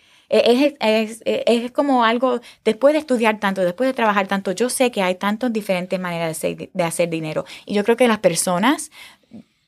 es, 0.45 0.75
es, 0.81 1.23
es, 1.25 1.43
es 1.65 1.71
como 1.73 2.05
algo, 2.05 2.41
después 2.65 2.93
de 2.95 3.01
estudiar 3.01 3.39
tanto, 3.41 3.61
después 3.63 3.89
de 3.89 3.95
trabajar 3.95 4.27
tanto, 4.27 4.53
yo 4.53 4.69
sé 4.69 4.91
que 4.91 5.03
hay 5.03 5.15
tantas 5.15 5.53
diferentes 5.53 5.99
maneras 6.01 6.27
de 6.29 6.31
hacer, 6.33 6.71
de 6.73 6.85
hacer 6.85 7.09
dinero. 7.11 7.45
Y 7.67 7.75
yo 7.75 7.85
creo 7.85 7.97
que 7.97 8.09
las 8.09 8.19
personas 8.19 8.91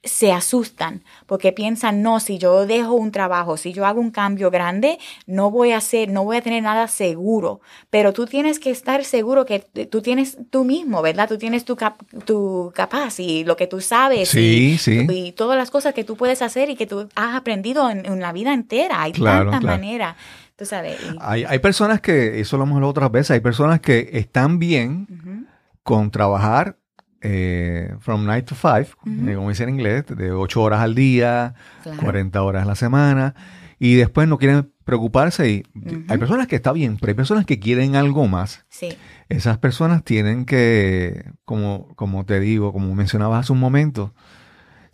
se 0.05 0.31
asustan 0.31 1.03
porque 1.27 1.51
piensan, 1.51 2.01
no, 2.01 2.21
si 2.21 2.39
yo 2.39 2.65
dejo 2.65 2.95
un 2.95 3.11
trabajo, 3.11 3.57
si 3.57 3.73
yo 3.73 3.85
hago 3.87 4.01
un 4.01 4.13
cambio 4.13 4.53
grande, 4.53 4.99
no 5.27 5.51
voy 5.51 5.73
a 5.73 5.79
hacer, 5.79 6.11
no 6.11 6.23
voy 6.23 6.37
a 6.37 6.43
tener 6.43 6.63
nada 6.63 6.87
seguro. 6.87 7.61
Pero 7.91 8.13
tú 8.13 8.25
tienes 8.27 8.61
que 8.61 8.71
estar 8.71 9.05
seguro 9.05 9.45
que 9.47 9.59
tú 9.91 10.03
tienes 10.03 10.39
tú 10.51 10.63
mismo, 10.63 11.03
¿verdad? 11.03 11.29
Tú 11.29 11.39
tienes 11.39 11.65
tu, 11.65 11.75
cap- 11.75 12.01
tu 12.25 12.71
capaz 12.73 13.19
y 13.19 13.43
lo 13.43 13.57
que 13.57 13.67
tú 13.67 13.81
sabes. 13.81 14.29
Sí, 14.29 14.75
y, 14.75 14.79
sí. 14.79 15.07
Y 15.11 15.33
todas 15.33 15.59
las 15.59 15.73
cosas 15.73 15.93
que 15.93 16.05
tú 16.05 16.17
puedes 16.17 16.41
hacer 16.41 16.71
y 16.71 16.77
que 16.77 16.87
tú 16.87 17.09
has 17.17 17.35
aprendido 17.35 17.91
en, 17.91 18.07
en 18.07 18.21
la 18.21 18.33
vida 18.33 18.55
entera. 18.55 19.03
Hay 19.03 19.11
Claro, 19.11 19.51
tantas 19.51 19.61
claro. 19.63 19.77
maneras, 19.77 20.17
tú 20.57 20.65
sabes. 20.65 20.99
y- 21.03 21.17
Hay, 21.21 21.45
hay 21.45 21.59
personas 21.59 22.01
que, 22.01 22.41
eso 22.41 22.57
lo 22.57 22.65
hemos 22.65 22.77
hablado 22.77 22.91
otras 22.91 23.11
veces, 23.13 23.33
hay 23.33 23.41
personas 23.41 23.81
que 23.81 24.11
están 24.13 24.59
bien 24.59 25.47
con 25.83 26.11
trabajar 26.11 26.79
eh, 27.23 27.95
from 28.01 28.25
9 28.25 28.43
to 28.43 28.55
5, 28.55 28.99
Ujú. 29.05 29.29
eh, 29.31 29.35
como 29.35 29.49
dice 29.49 29.65
en 29.65 29.71
inglés, 29.71 30.05
de 30.07 30.33
8 30.33 30.63
horas 30.63 30.81
al 30.81 30.95
día, 30.95 31.55
claro. 31.83 32.03
40 32.03 32.43
horas 32.43 32.63
a 32.63 32.67
la 32.67 32.75
semana, 32.75 33.35
y 33.79 33.95
después 33.95 34.29
no 34.29 34.39
quieren 34.39 34.71
preocuparse. 34.85 35.51
Y. 35.51 35.63
Hay 36.09 36.19
personas 36.19 36.47
que 36.47 36.57
está 36.57 36.73
bien, 36.73 36.97
pero 36.99 37.11
hay 37.11 37.15
personas 37.15 37.45
que 37.45 37.59
quieren 37.59 37.97
algo 37.97 38.27
más. 38.29 38.65
Sí, 38.69 38.89
Esas 39.29 39.59
personas 39.59 40.05
tienen 40.05 40.45
que, 40.45 41.25
como, 41.45 41.89
como 41.97 42.25
te 42.25 42.39
digo, 42.39 42.73
como 42.73 42.95
mencionabas 42.95 43.41
hace 43.41 43.53
un 43.53 43.59
momento, 43.61 44.15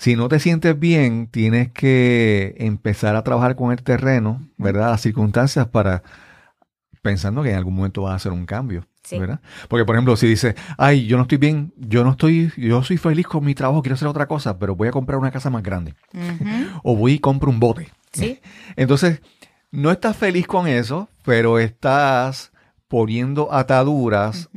si 0.02 0.16
no 0.16 0.28
te 0.28 0.40
sientes 0.40 0.76
bien, 0.78 1.28
tienes 1.28 1.70
que 1.70 2.54
empezar 2.58 3.14
a 3.14 3.22
trabajar 3.22 3.54
con 3.54 3.70
el 3.70 3.82
terreno, 3.82 4.48
¿verdad? 4.58 4.90
Las 4.90 5.00
circunstancias 5.02 5.68
para, 5.68 6.02
pensando 7.02 7.42
que 7.42 7.50
en 7.50 7.56
algún 7.56 7.74
momento 7.76 8.02
vas 8.02 8.12
a 8.12 8.16
hacer 8.16 8.32
un 8.32 8.46
cambio, 8.46 8.84
Sí. 9.04 9.18
¿verdad? 9.18 9.40
Porque, 9.68 9.84
por 9.84 9.94
ejemplo, 9.96 10.16
si 10.16 10.26
dices, 10.28 10.54
ay, 10.78 11.06
yo 11.06 11.16
no 11.16 11.22
estoy 11.22 11.38
bien, 11.38 11.72
yo 11.76 12.04
no 12.04 12.12
estoy, 12.12 12.52
yo 12.56 12.82
soy 12.84 12.96
feliz 12.98 13.26
con 13.26 13.44
mi 13.44 13.54
trabajo, 13.54 13.82
quiero 13.82 13.94
hacer 13.94 14.06
otra 14.08 14.26
cosa, 14.26 14.58
pero 14.58 14.76
voy 14.76 14.88
a 14.88 14.92
comprar 14.92 15.18
una 15.18 15.30
casa 15.32 15.50
más 15.50 15.62
grande. 15.62 15.94
O 16.84 16.96
voy 16.96 17.14
y 17.14 17.18
compro 17.18 17.50
un 17.50 17.58
bote. 17.60 17.88
sí, 18.12 18.40
Entonces, 18.76 19.20
no 19.72 19.90
estás 19.90 20.16
feliz 20.16 20.46
con 20.46 20.66
eso, 20.68 21.08
pero 21.24 21.58
estás 21.58 22.52
poniendo 22.88 23.52
ataduras 23.52 24.48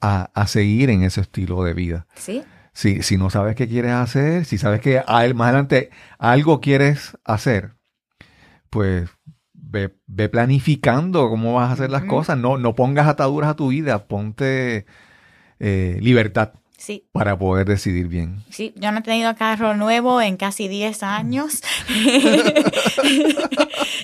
a, 0.00 0.30
a 0.34 0.46
seguir 0.46 0.90
en 0.90 1.02
ese 1.02 1.20
estilo 1.20 1.62
de 1.64 1.74
vida. 1.74 2.06
sí, 2.14 2.42
Si, 2.78 3.02
si 3.02 3.16
no 3.16 3.28
sabes 3.28 3.56
qué 3.56 3.66
quieres 3.66 3.90
hacer, 3.90 4.44
si 4.44 4.56
sabes 4.56 4.80
que 4.80 5.02
más 5.34 5.48
adelante 5.48 5.90
algo 6.16 6.60
quieres 6.60 7.18
hacer, 7.24 7.72
pues 8.70 9.10
ve, 9.52 9.96
ve 10.06 10.28
planificando 10.28 11.28
cómo 11.28 11.54
vas 11.54 11.70
a 11.70 11.72
hacer 11.72 11.90
las 11.90 12.04
cosas. 12.04 12.38
No, 12.38 12.56
no 12.56 12.76
pongas 12.76 13.08
ataduras 13.08 13.50
a 13.50 13.56
tu 13.56 13.70
vida, 13.70 14.06
ponte 14.06 14.86
eh, 15.58 15.98
libertad 16.00 16.52
sí. 16.78 17.06
para 17.12 17.38
poder 17.38 17.66
decidir 17.66 18.08
bien. 18.08 18.42
Sí, 18.50 18.72
yo 18.76 18.90
no 18.92 19.00
he 19.00 19.02
tenido 19.02 19.34
carro 19.36 19.74
nuevo 19.76 20.20
en 20.22 20.36
casi 20.38 20.68
10 20.68 21.02
años. 21.02 21.60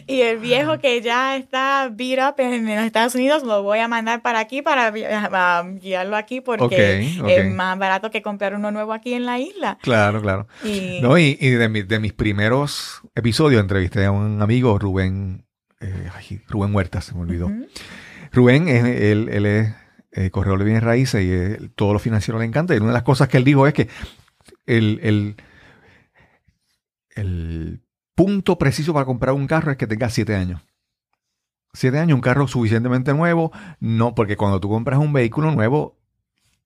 y 0.06 0.20
el 0.20 0.38
viejo 0.38 0.78
que 0.78 1.00
ya 1.00 1.36
está 1.36 1.88
beat 1.90 2.18
up 2.28 2.40
en, 2.40 2.66
los 2.66 2.84
Estados 2.84 3.14
Unidos 3.14 3.42
lo 3.42 3.62
voy 3.62 3.78
a 3.78 3.88
mandar 3.88 4.22
para 4.22 4.38
aquí 4.40 4.62
para 4.62 4.90
guiarlo 4.90 6.16
aquí 6.16 6.40
porque 6.40 7.08
es 7.26 7.54
más 7.54 7.78
barato 7.78 8.10
que 8.10 8.22
comprar 8.22 8.54
uno 8.54 8.70
nuevo 8.70 8.92
aquí 8.92 9.14
en 9.14 9.26
la 9.26 9.38
isla. 9.38 9.78
Claro, 9.82 10.20
claro. 10.20 10.46
Y, 10.62 11.00
No, 11.00 11.18
y, 11.18 11.36
y 11.40 11.50
de, 11.50 11.68
mi- 11.68 11.82
de 11.82 11.98
mis 12.00 12.12
primeros 12.12 13.00
episodios 13.14 13.60
entrevisté 13.60 14.04
a 14.04 14.10
un 14.10 14.42
amigo, 14.42 14.78
Rubén, 14.78 15.46
eh, 15.80 16.08
ay, 16.14 16.40
Rubén 16.48 16.74
Huerta, 16.74 17.00
se 17.00 17.14
me 17.14 17.20
olvidó. 17.20 17.50
Rubén, 18.32 18.68
él, 18.68 19.28
él 19.30 19.46
es 19.46 19.74
eh, 20.14 20.30
corredor 20.30 20.58
de 20.60 20.64
bienes 20.64 20.82
raíces 20.82 21.22
y 21.24 21.30
él- 21.30 21.70
todo 21.74 21.92
lo 21.92 21.98
financiero 21.98 22.38
le 22.38 22.44
encanta. 22.46 22.74
Y 22.74 22.78
una 22.78 22.88
de 22.88 22.92
las 22.94 23.02
cosas 23.02 23.28
que 23.28 23.36
él 23.36 23.44
dijo 23.44 23.66
es 23.66 23.74
que 23.74 23.88
el, 24.66 24.98
el, 25.02 25.36
el 27.14 27.80
punto 28.14 28.58
preciso 28.58 28.92
para 28.92 29.06
comprar 29.06 29.34
un 29.34 29.46
carro 29.46 29.70
es 29.72 29.76
que 29.76 29.86
tenga 29.86 30.08
siete 30.10 30.34
años. 30.34 30.60
Siete 31.72 31.98
años, 31.98 32.14
un 32.14 32.20
carro 32.20 32.46
suficientemente 32.46 33.12
nuevo, 33.14 33.50
no, 33.80 34.14
porque 34.14 34.36
cuando 34.36 34.60
tú 34.60 34.68
compras 34.68 35.00
un 35.00 35.12
vehículo 35.12 35.50
nuevo, 35.50 35.98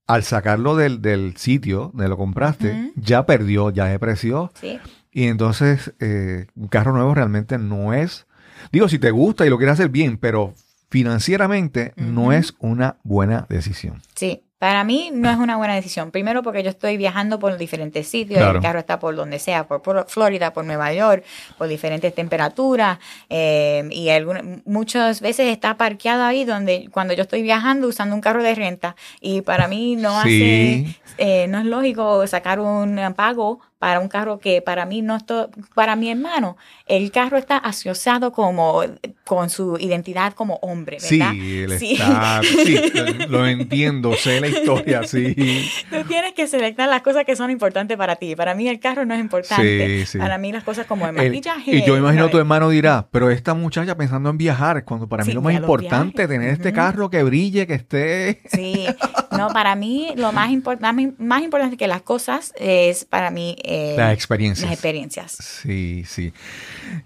al 0.07 0.23
sacarlo 0.23 0.77
del, 0.77 1.01
del 1.01 1.37
sitio 1.37 1.91
donde 1.95 2.09
lo 2.09 2.17
compraste, 2.19 2.93
ya 2.97 3.25
perdió, 3.27 3.71
ya 3.71 3.87
depreció. 3.87 4.51
sí, 4.61 4.79
Y 5.11 5.25
entonces, 5.25 5.95
eh, 6.01 6.47
un 6.55 6.69
carro 6.69 6.93
nuevo 6.93 7.15
realmente 7.15 7.57
no 7.59 7.95
es. 7.95 8.27
Digo, 8.73 8.89
si 8.89 8.99
te 8.99 9.11
gusta 9.11 9.47
y 9.47 9.51
lo 9.51 9.57
quieres 9.57 9.75
hacer 9.75 9.89
bien, 9.89 10.19
pero 10.19 10.53
financieramente 10.91 11.93
no 11.97 12.33
es 12.33 12.55
una 12.59 12.97
buena 13.05 13.47
decisión. 13.49 14.03
sí. 14.15 14.43
Para 14.59 14.83
mí 14.83 15.13
no 15.15 15.31
es 15.31 15.37
una 15.37 15.57
buena 15.57 15.77
decisión. 15.77 16.11
Primero 16.11 16.43
porque 16.43 16.65
yo 16.65 16.71
estoy 16.71 16.97
viajando 16.97 17.39
por 17.39 17.57
diferentes 17.59 18.09
sitios, 18.09 18.41
Claro. 18.41 18.57
el 18.59 18.63
carro 18.65 18.81
está 18.81 18.99
por 18.99 19.15
donde 19.15 19.39
sea, 19.39 19.69
por, 19.69 19.83
por 19.83 20.05
Florida, 20.09 20.53
por 20.53 20.65
Nueva 20.65 20.93
York, 20.93 21.23
por 21.57 21.69
diferentes 21.69 22.13
temperaturas 22.13 22.99
eh, 23.29 23.89
y 23.93 24.09
alguna- 24.09 24.43
muchas 24.65 25.21
veces 25.21 25.47
está 25.53 25.77
parqueado 25.77 26.25
ahí 26.25 26.45
donde 26.45 26.89
cuando 26.91 27.15
yo 27.15 27.23
estoy 27.23 27.43
viajando 27.43 27.87
usando 27.87 28.17
un 28.17 28.21
carro 28.21 28.43
de 28.43 28.53
renta 28.57 28.97
y 29.21 29.43
para 29.43 29.69
mí 29.69 29.95
no 29.95 30.21
Sí. 30.25 30.89
hace, 30.89 31.01
eh, 31.19 31.47
no 31.47 31.61
es 31.61 31.65
lógico 31.67 32.27
sacar 32.27 32.59
un 32.59 32.99
pago 33.15 33.61
para 33.79 34.01
un 34.01 34.09
carro 34.09 34.39
que 34.41 34.61
para 34.61 34.87
mí 34.87 35.03
no 35.03 35.15
esto, 35.17 35.51
para 35.75 35.95
mi 35.95 36.11
hermano 36.11 36.57
el 36.87 37.13
carro 37.13 37.37
está 37.39 37.57
asociado 37.59 38.33
como 38.33 38.83
con 39.25 39.51
su 39.51 39.77
identidad 39.79 40.33
como 40.33 40.55
hombre, 40.63 40.99
¿verdad? 41.01 41.33
Sí, 41.33 41.59
él 41.61 41.79
Sí. 41.79 41.93
está. 41.93 42.41
Sí, 42.43 42.77
lo 43.29 43.47
entiendo, 43.47 44.15
sé 44.15 44.41
la 44.41 44.49
historia, 44.49 45.05
sí. 45.05 45.35
Tú 45.91 45.97
tienes 46.09 46.33
que 46.33 46.47
seleccionar 46.47 46.89
las 46.91 47.03
cosas 47.03 47.25
que 47.25 47.37
son 47.37 47.51
importantes 47.51 47.97
para 47.97 48.17
ti. 48.17 48.35
Para 48.35 48.55
mí 48.55 48.69
el 48.69 48.81
carro 48.81 49.05
no 49.05 49.15
es 49.15 49.21
importante. 49.21 50.01
Sí, 50.01 50.07
sí. 50.07 50.19
Para 50.19 50.39
mí 50.39 50.51
las 50.51 50.65
cosas 50.65 50.87
como 50.87 51.07
el 51.07 51.17
El- 51.19 51.29
maquillaje. 51.29 51.77
y 51.77 51.85
yo 51.87 51.97
imagino 51.97 52.23
¿sabes? 52.23 52.33
tu 52.33 52.39
hermano 52.39 52.71
dirá, 52.71 53.07
pero 53.13 53.31
esta 53.31 53.55
muchacha 53.55 53.97
pensando 53.97 54.31
en 54.31 54.39
viajar, 54.39 54.85
cuando 54.85 55.09
para 55.09 55.25
mí 55.25 55.33
lo 55.33 55.43
más 55.43 55.55
importante 55.55 56.23
es 56.23 56.29
tener 56.29 56.51
este 56.51 56.73
carro 56.73 57.11
que 57.11 57.23
brille, 57.23 57.67
que 57.67 57.75
esté. 57.75 58.41
Sí, 58.51 58.87
no, 59.39 59.49
para 59.53 59.75
mí 59.75 60.13
lo 60.17 60.33
más, 60.33 60.51
importante 60.51 61.15
más 61.19 61.43
importante 61.43 61.77
que 61.77 61.87
las 61.87 62.03
cosas 62.03 62.53
es 62.59 63.05
para 63.05 63.31
mí 63.31 63.57
eh, 63.63 63.95
Las 63.97 64.13
experiencias. 64.13 64.65
las 64.65 64.73
experiencias. 64.73 65.33
Sí, 65.33 66.05
sí. 66.07 66.33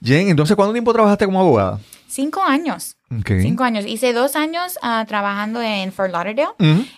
Jen, 0.02 0.28
entonces, 0.28 0.56
¿cuánto 0.56 0.72
tiempo 0.72 0.92
trabajaste 0.92 1.26
como 1.26 1.40
abogada? 1.40 1.78
Cinco 2.08 2.42
años. 2.42 2.96
Cinco 3.26 3.64
años. 3.64 3.86
Hice 3.86 4.12
dos 4.12 4.36
años 4.36 4.78
ah, 4.82 5.04
trabajando 5.08 5.62
en 5.62 5.92
Fort 5.92 6.12
Lauderdale 6.12 6.50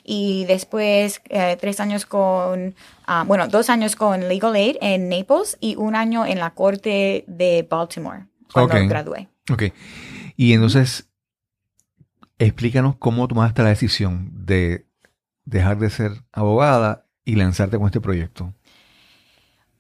y 0.03 0.45
después 0.47 1.21
eh, 1.29 1.57
tres 1.61 1.79
años 1.81 2.05
con, 2.07 2.75
ah, 3.07 3.25
bueno, 3.27 3.47
dos 3.49 3.71
años 3.71 3.95
con 3.95 4.29
Legal 4.29 4.55
Aid 4.55 4.77
en 4.81 5.09
Naples 5.09 5.57
y 5.61 5.77
un 5.77 5.95
año 5.95 6.27
en 6.27 6.39
la 6.41 6.51
corte 6.51 7.25
de 7.29 7.67
Baltimore 7.69 8.27
cuando 8.53 8.75
gradué. 8.89 9.29
Ok. 9.51 9.65
Y 10.37 10.53
entonces, 10.53 11.09
explícanos 12.39 12.97
cómo 12.97 13.29
tomaste 13.29 13.63
la 13.63 13.69
decisión 13.69 14.31
de 14.47 14.87
dejar 15.45 15.79
de 15.79 15.91
ser 15.91 16.13
abogada 16.33 17.05
y 17.25 17.37
lanzarte 17.37 17.77
con 17.79 17.87
este 17.87 18.01
proyecto. 18.01 18.53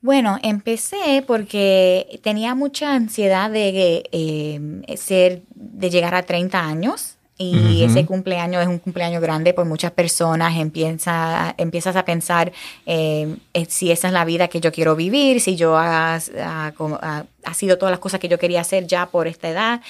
Bueno, 0.00 0.38
empecé 0.42 1.24
porque 1.26 2.20
tenía 2.22 2.54
mucha 2.54 2.94
ansiedad 2.94 3.50
de 3.50 4.04
eh, 4.12 4.96
ser, 4.98 5.42
de 5.54 5.88
llegar 5.90 6.14
a 6.14 6.22
30 6.22 6.60
años. 6.60 7.16
Y 7.36 7.82
ese 7.82 8.06
cumpleaños 8.06 8.62
es 8.62 8.68
un 8.68 8.78
cumpleaños 8.78 9.20
grande 9.20 9.52
por 9.52 9.64
muchas 9.66 9.90
personas. 9.90 10.56
Empieza, 10.56 11.52
empiezas 11.58 11.96
a 11.96 12.04
pensar 12.04 12.52
eh, 12.86 13.36
eh, 13.54 13.66
si 13.68 13.90
esa 13.90 14.06
es 14.06 14.12
la 14.14 14.24
vida 14.24 14.46
que 14.46 14.60
yo 14.60 14.70
quiero 14.70 14.94
vivir, 14.94 15.40
si 15.40 15.56
yo 15.56 15.76
ha, 15.76 16.14
ha- 16.14 16.72
como- 16.76 16.96
ha- 17.02 17.24
ha 17.44 17.54
sido 17.54 17.76
todas 17.76 17.90
las 17.90 17.98
cosas 17.98 18.20
que 18.20 18.28
yo 18.28 18.38
quería 18.38 18.60
hacer 18.60 18.86
ya 18.86 19.06
por 19.06 19.26
esta 19.26 19.48
edad. 19.48 19.80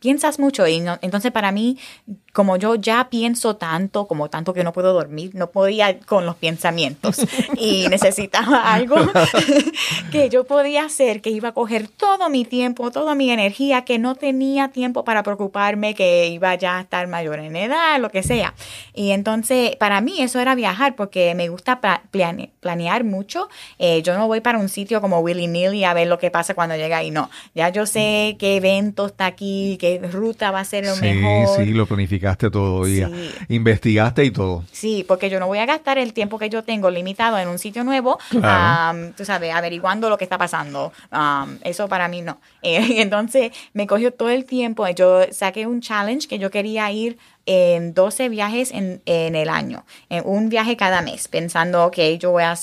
Piensas 0.00 0.38
mucho 0.38 0.66
y 0.66 0.80
no- 0.80 0.98
entonces 1.02 1.32
para 1.32 1.52
mí, 1.52 1.78
como 2.32 2.56
yo 2.56 2.74
ya 2.76 3.08
pienso 3.10 3.56
tanto, 3.56 4.06
como 4.06 4.30
tanto 4.30 4.54
que 4.54 4.64
no 4.64 4.72
puedo 4.72 4.92
dormir, 4.92 5.32
no 5.34 5.50
podía 5.50 5.98
con 6.00 6.24
los 6.24 6.36
pensamientos 6.36 7.18
y 7.58 7.88
necesitaba 7.88 8.72
algo 8.72 8.96
que 10.10 10.28
yo 10.28 10.44
podía 10.44 10.84
hacer, 10.84 11.20
que 11.20 11.30
iba 11.30 11.50
a 11.50 11.52
coger 11.52 11.88
todo 11.88 12.28
mi 12.30 12.44
tiempo, 12.44 12.90
toda 12.90 13.14
mi 13.14 13.30
energía, 13.30 13.84
que 13.84 13.98
no 13.98 14.14
tenía 14.14 14.68
tiempo 14.68 15.04
para 15.04 15.22
preocuparme, 15.22 15.94
que 15.94 16.28
iba 16.28 16.54
ya 16.54 16.78
a 16.78 16.80
estar 16.82 17.06
mayor 17.08 17.38
en 17.38 17.56
edad, 17.56 17.98
lo 18.00 18.10
que 18.10 18.22
sea. 18.22 18.54
Y 18.94 19.10
entonces, 19.10 19.76
para 19.76 20.00
mí 20.00 20.20
eso 20.22 20.40
era 20.40 20.54
viajar, 20.54 20.94
porque 20.96 21.34
me 21.34 21.48
gusta 21.48 21.80
pla- 21.80 22.02
plane- 22.10 22.50
planear 22.60 23.04
mucho. 23.04 23.48
Eh, 23.78 24.02
yo 24.02 24.16
no 24.16 24.26
voy 24.26 24.40
para 24.40 24.58
un 24.58 24.68
sitio 24.68 25.00
como 25.00 25.20
willy-nilly 25.20 25.84
a 25.84 25.94
ver 25.94 26.06
lo 26.08 26.18
que 26.18 26.30
pasa 26.30 26.54
cuando 26.54 26.76
llega 26.76 26.98
ahí, 26.98 27.10
no. 27.10 27.30
Ya 27.54 27.68
yo 27.70 27.86
sé 27.86 28.36
qué 28.38 28.56
evento 28.56 29.06
está 29.06 29.26
aquí, 29.26 29.76
qué 29.80 29.98
ruta 30.12 30.50
va 30.50 30.60
a 30.60 30.64
ser 30.64 30.84
lo 30.84 30.94
sí, 30.94 31.02
mejor. 31.02 31.56
sí, 31.64 31.72
lo 31.72 31.86
planificaste 32.22 32.50
todo 32.50 32.86
y 32.88 32.96
Sí. 33.04 33.34
investigaste 33.48 34.24
y 34.24 34.30
todo. 34.30 34.64
Sí, 34.70 35.04
porque 35.06 35.28
yo 35.28 35.40
no 35.40 35.46
voy 35.48 35.58
a 35.58 35.66
gastar 35.66 35.98
el 35.98 36.12
tiempo 36.12 36.38
que 36.38 36.48
yo 36.48 36.62
tengo 36.62 36.90
limitado 36.90 37.38
en 37.38 37.48
un 37.48 37.58
sitio 37.58 37.82
nuevo, 37.84 38.18
Claro. 38.30 38.98
am, 38.98 39.12
tú 39.14 39.24
sabes, 39.24 39.52
averiguando 39.54 40.08
lo 40.08 40.16
que 40.16 40.24
está 40.24 40.38
pasando. 40.38 40.92
Am, 41.10 41.58
eso 41.64 41.88
para 41.88 42.08
mí 42.08 42.22
no. 42.22 42.38
Eh, 42.64 43.02
entonces 43.02 43.50
me 43.74 43.86
cogió 43.88 44.12
todo 44.12 44.30
el 44.30 44.44
tiempo. 44.44 44.86
Yo 44.88 45.22
saqué 45.32 45.66
un 45.66 45.80
challenge 45.80 46.28
que 46.28 46.38
yo 46.38 46.48
quería 46.50 46.90
ir 46.92 47.18
en 47.46 47.92
12 47.94 48.28
viajes 48.28 48.70
en, 48.70 49.02
en 49.06 49.34
el 49.34 49.48
año, 49.48 49.84
en 50.08 50.22
un 50.26 50.48
viaje 50.48 50.76
cada 50.76 51.02
mes, 51.02 51.26
pensando, 51.28 51.84
ok, 51.86 51.96
yo 52.18 52.30
voy 52.30 52.44
a, 52.44 52.54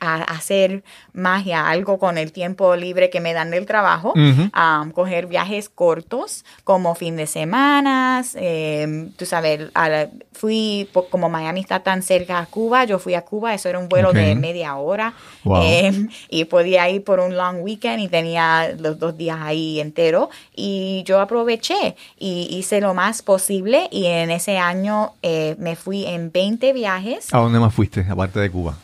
a 0.00 0.14
hacer 0.24 0.82
magia, 1.12 1.68
algo 1.68 1.98
con 1.98 2.18
el 2.18 2.32
tiempo 2.32 2.76
libre 2.76 3.08
que 3.08 3.20
me 3.20 3.32
dan 3.32 3.50
del 3.50 3.64
trabajo, 3.66 4.10
Ujú. 4.10 4.50
um, 4.54 4.90
coger 4.92 5.26
viajes 5.26 5.68
cortos 5.70 6.44
como 6.64 6.94
fin 6.94 7.16
de 7.16 7.26
semana, 7.26 8.22
eh, 8.34 9.08
tú 9.16 9.24
sabes, 9.26 9.70
la- 9.74 10.10
fui, 10.32 10.86
como 11.10 11.30
Miami 11.30 11.60
está 11.60 11.80
tan 11.80 12.02
cerca 12.02 12.38
a 12.38 12.44
Cuba, 12.46 12.84
yo 12.84 12.98
fui 12.98 13.14
a 13.14 13.22
Cuba, 13.22 13.54
eso 13.54 13.70
era 13.70 13.78
un 13.78 13.88
vuelo 13.88 14.12
de 14.12 14.34
media 14.34 14.76
hora 14.76 15.14
Wow. 15.44 15.62
eh, 15.62 16.08
y 16.28 16.44
podía 16.44 16.90
ir 16.90 17.04
por 17.04 17.20
un 17.20 17.36
long 17.36 17.62
weekend 17.62 18.00
y 18.00 18.08
tenía 18.08 18.74
los 18.78 18.98
dos 18.98 19.16
días 19.16 19.38
ahí 19.40 19.80
entero 19.80 20.28
y 20.54 21.02
yo 21.06 21.20
aproveché 21.20 21.96
y 22.18 22.48
hice 22.50 22.80
lo 22.82 22.92
más 22.92 23.22
posible 23.22 23.88
y 23.90 24.06
en 24.06 24.25
ese 24.30 24.58
año 24.58 25.14
eh, 25.22 25.56
me 25.58 25.76
fui 25.76 26.04
en 26.06 26.30
20 26.32 26.72
viajes. 26.72 27.32
¿A 27.32 27.38
dónde 27.38 27.58
más 27.58 27.74
fuiste, 27.74 28.06
aparte 28.08 28.40
de 28.40 28.50
Cuba? 28.50 28.76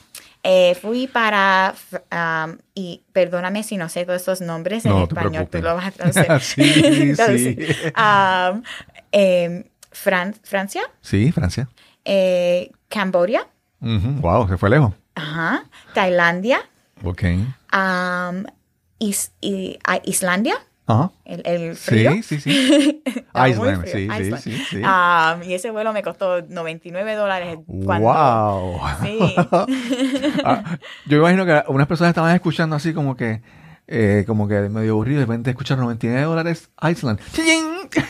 Eh, 0.45 0.77
fui 0.81 1.07
para, 1.07 1.73
um, 2.11 2.57
y 2.75 3.03
perdóname 3.13 3.63
si 3.63 3.77
no 3.77 3.89
sé 3.89 4.05
todos 4.05 4.19
estos 4.21 4.41
nombres 4.41 4.85
en 4.85 4.91
No 4.91 5.05
español, 5.05 5.45
tú 5.45 5.51
preocupes. 5.61 5.63
lo 5.63 5.75
vas 5.77 5.87
a 5.87 5.91
traducir. 5.93 7.17
Sí, 7.17 7.39
sí. 7.39 7.59
Um, 7.97 8.63
em, 9.13 9.65
Fran- 9.93 10.35
Francia, 10.43 10.83
Sí, 11.01 11.31
Francia. 11.33 11.69
eh, 12.05 12.73
Camboya. 12.89 13.47
Wow, 13.81 14.49
se 14.49 14.57
fue 14.59 14.71
lejos. 14.71 14.93
ajá, 15.15 15.65
Tailandia, 15.95 16.61
Ok. 17.05 17.23
um, 17.73 18.45
Is- 18.99 19.33
y- 19.41 19.79
a- 19.85 20.01
Islandia, 20.05 20.55
Ajá. 20.87 21.11
el, 21.25 21.43
el 21.45 21.77
frío. 21.77 22.13
Sí, 22.13 22.23
sí, 22.23 22.41
sí. 22.41 23.03
Estaba 23.07 23.45
muy 23.47 23.51
Iceland, 23.53 23.85
sí, 23.87 23.91
sí, 23.93 23.99
Iceland. 24.05 24.39
sí, 24.43 24.53
sí. 24.71 24.77
Um, 24.79 25.43
y 25.49 25.55
ese 25.55 25.71
vuelo 25.71 25.93
me 25.93 26.03
costó 26.03 26.43
99 26.43 27.15
dólares. 27.15 27.59
cuando- 27.85 28.09
Wow. 28.09 28.81
Sí. 29.03 29.19
Ah, 30.45 30.79
yo 31.07 31.19
imagino 31.19 31.47
que 31.47 31.63
unas 31.69 31.87
personas 31.87 32.11
estaban 32.11 32.35
escuchando 32.35 32.75
así 32.77 32.93
como 32.93 33.17
que, 33.17 33.43
eh, 33.87 34.25
como 34.27 34.49
que 34.49 34.61
medio 34.69 34.93
aburrido, 34.93 35.21
de 35.21 35.27
repente 35.27 35.51
escuchar 35.51 35.79
99 35.79 36.25
dólares 36.27 36.71
Iceland. 36.83 37.21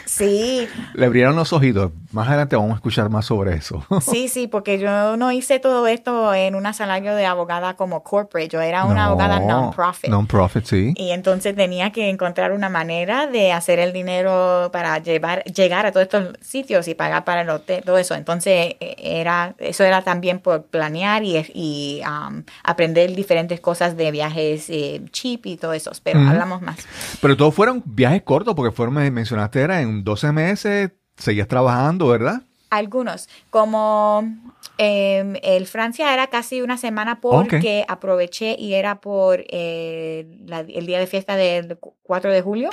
Sí, 0.06 0.68
Le 0.94 1.06
abrieron 1.06 1.36
los 1.36 1.52
ojitos. 1.52 1.92
Más 2.12 2.28
adelante 2.28 2.56
vamos 2.56 2.72
a 2.72 2.74
escuchar 2.76 3.08
más 3.08 3.26
sobre 3.26 3.54
eso. 3.54 3.84
Sí, 4.12 4.28
sí, 4.28 4.46
porque 4.46 4.78
yo 4.78 5.16
no 5.16 5.32
hice 5.32 5.58
todo 5.58 5.86
esto 5.86 6.34
en 6.34 6.54
un 6.54 6.72
salario 6.74 7.14
de 7.14 7.24
abogada 7.24 7.74
como 7.76 8.02
corporate, 8.02 8.48
yo 8.48 8.60
era 8.60 8.84
una 8.84 9.06
abogada 9.06 9.40
non-profit. 9.40 10.10
Non-profit, 10.10 10.64
sí. 10.64 10.94
Y 10.96 11.10
entonces 11.10 11.54
tenía 11.54 11.92
que 11.92 12.10
encontrar 12.10 12.52
una 12.52 12.68
manera 12.68 13.26
de 13.26 13.52
hacer 13.52 13.78
el 13.78 13.92
dinero 13.92 14.70
para 14.72 14.98
llevar, 14.98 15.44
llegar 15.44 15.86
a 15.86 15.92
todos 15.92 16.04
estos 16.04 16.36
sitios 16.40 16.88
y 16.88 16.94
pagar 16.94 17.24
para 17.24 17.42
el 17.42 17.50
hotel, 17.50 17.82
todo 17.84 17.96
eso. 17.96 18.14
Entonces 18.14 18.76
eh, 18.80 18.96
era, 18.98 19.54
eso 19.58 19.84
era 19.84 20.02
también 20.02 20.40
por 20.40 20.64
planear 20.64 21.22
y, 21.24 21.38
y, 21.54 22.02
um, 22.06 22.42
aprender 22.64 23.14
diferentes 23.14 23.60
cosas 23.60 23.96
de 23.96 24.10
viajes 24.10 24.68
eh, 24.68 25.02
cheap 25.10 25.46
y 25.46 25.56
todo 25.62 25.72
eso. 25.72 25.92
Pero 26.02 26.18
hablamos 26.20 26.60
más. 26.60 26.76
Pero 27.20 27.36
todos 27.36 27.54
fueron 27.54 27.82
viajes 27.86 28.22
cortos, 28.22 28.54
porque 28.54 28.74
fueron, 28.74 28.94
me 28.96 29.10
mencionaste, 29.10 29.60
era 29.60 29.80
en 29.80 30.04
12 30.04 30.32
meses, 30.32 30.90
seguías 31.16 31.48
trabajando, 31.48 32.08
¿verdad? 32.08 32.42
Algunos, 32.68 33.28
como 33.50 34.51
eh, 34.78 35.40
el 35.42 35.66
Francia 35.66 36.12
era 36.12 36.26
casi 36.28 36.60
una 36.62 36.76
semana 36.76 37.20
porque 37.20 37.84
aproveché 37.88 38.56
y 38.58 38.74
era 38.74 39.00
por 39.00 39.44
eh, 39.48 40.26
la- 40.46 40.60
el 40.60 40.86
día 40.86 40.98
de 40.98 41.06
fiesta 41.06 41.36
del 41.36 41.78
4 42.02 42.30
de 42.32 42.42
julio. 42.42 42.70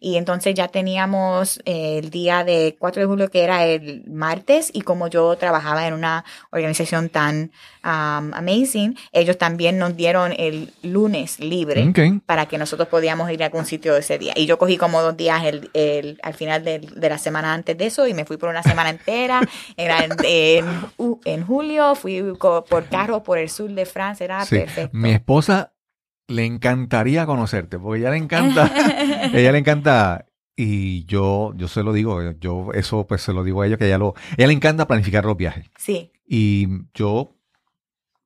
Y 0.00 0.16
entonces 0.16 0.54
ya 0.54 0.68
teníamos 0.68 1.60
eh, 1.64 1.98
el 1.98 2.10
día 2.10 2.44
de 2.44 2.76
4 2.78 3.00
de 3.02 3.06
julio 3.06 3.30
que 3.30 3.42
era 3.42 3.64
el 3.64 4.04
martes 4.08 4.70
y 4.72 4.80
como 4.82 5.08
yo 5.08 5.36
trabajaba 5.36 5.86
en 5.86 5.94
una 5.94 6.24
organización 6.50 7.08
tan 7.08 7.50
um, 7.84 8.34
amazing, 8.34 8.96
ellos 9.12 9.38
también 9.38 9.78
nos 9.78 9.96
dieron 9.96 10.34
el 10.36 10.72
lunes 10.82 11.38
libre 11.40 11.82
para 12.26 12.46
que 12.46 12.58
nosotros 12.58 12.88
podíamos 12.88 13.30
ir 13.30 13.42
a 13.42 13.46
algún 13.46 13.64
sitio 13.66 13.96
ese 13.96 14.18
día. 14.18 14.32
Y 14.36 14.46
yo 14.46 14.58
cogí 14.58 14.76
como 14.76 15.00
dos 15.02 15.16
días 15.16 15.44
el, 15.44 15.70
el- 15.74 16.18
al 16.22 16.34
final 16.34 16.64
del- 16.64 16.86
de 17.00 17.08
la 17.08 17.18
semana 17.18 17.54
antes 17.54 17.78
de 17.78 17.86
eso 17.86 18.06
y 18.06 18.14
me 18.14 18.24
fui 18.24 18.36
por 18.36 18.48
una 18.48 18.62
semana 18.62 18.90
entera. 18.90 19.40
Era 19.76 20.04
en, 20.04 20.66
en 21.34 21.44
julio, 21.46 21.94
fui 21.94 22.22
por 22.38 22.84
carro 22.88 23.22
por 23.22 23.38
el 23.38 23.48
sur 23.48 23.70
de 23.70 23.84
Francia, 23.86 24.24
era 24.24 24.44
Sí. 24.44 24.56
perfecto. 24.58 24.96
Mi 24.96 25.10
esposa 25.10 25.72
le 26.28 26.44
encantaría 26.44 27.26
conocerte, 27.26 27.78
porque 27.78 28.00
ella 28.00 28.10
le 28.10 28.16
encanta, 28.18 28.70
ella 29.32 29.52
le 29.52 29.58
encanta, 29.58 30.26
y 30.56 31.04
yo, 31.04 31.52
yo 31.56 31.68
se 31.68 31.82
lo 31.82 31.92
digo, 31.92 32.20
yo 32.40 32.72
eso 32.74 33.06
pues 33.06 33.20
se 33.22 33.32
lo 33.32 33.44
digo 33.44 33.62
a 33.62 33.66
ella, 33.66 33.76
que 33.76 33.86
ella 33.86 33.98
lo, 33.98 34.14
ella 34.36 34.46
le 34.48 34.52
encanta 34.54 34.86
planificar 34.86 35.24
los 35.24 35.36
viajes. 35.36 35.66
Sí, 35.76 36.10
Y 36.26 36.66
yo 36.94 37.36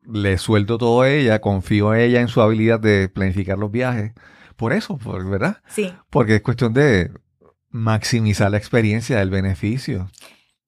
le 0.02 0.38
suelto 0.38 0.78
todo 0.78 1.02
a 1.02 1.10
ella, 1.10 1.40
confío 1.40 1.92
en 1.94 2.00
ella 2.00 2.20
en 2.20 2.28
su 2.28 2.40
habilidad 2.40 2.80
de 2.80 3.08
planificar 3.08 3.58
los 3.58 3.70
viajes. 3.70 4.12
Por 4.56 4.72
eso, 4.72 4.96
por, 4.96 5.28
¿verdad? 5.28 5.58
sí. 5.68 5.92
Porque 6.08 6.36
es 6.36 6.42
cuestión 6.42 6.72
de 6.72 7.10
maximizar 7.70 8.50
la 8.50 8.56
experiencia, 8.56 9.20
el 9.22 9.30
beneficio. 9.30 10.10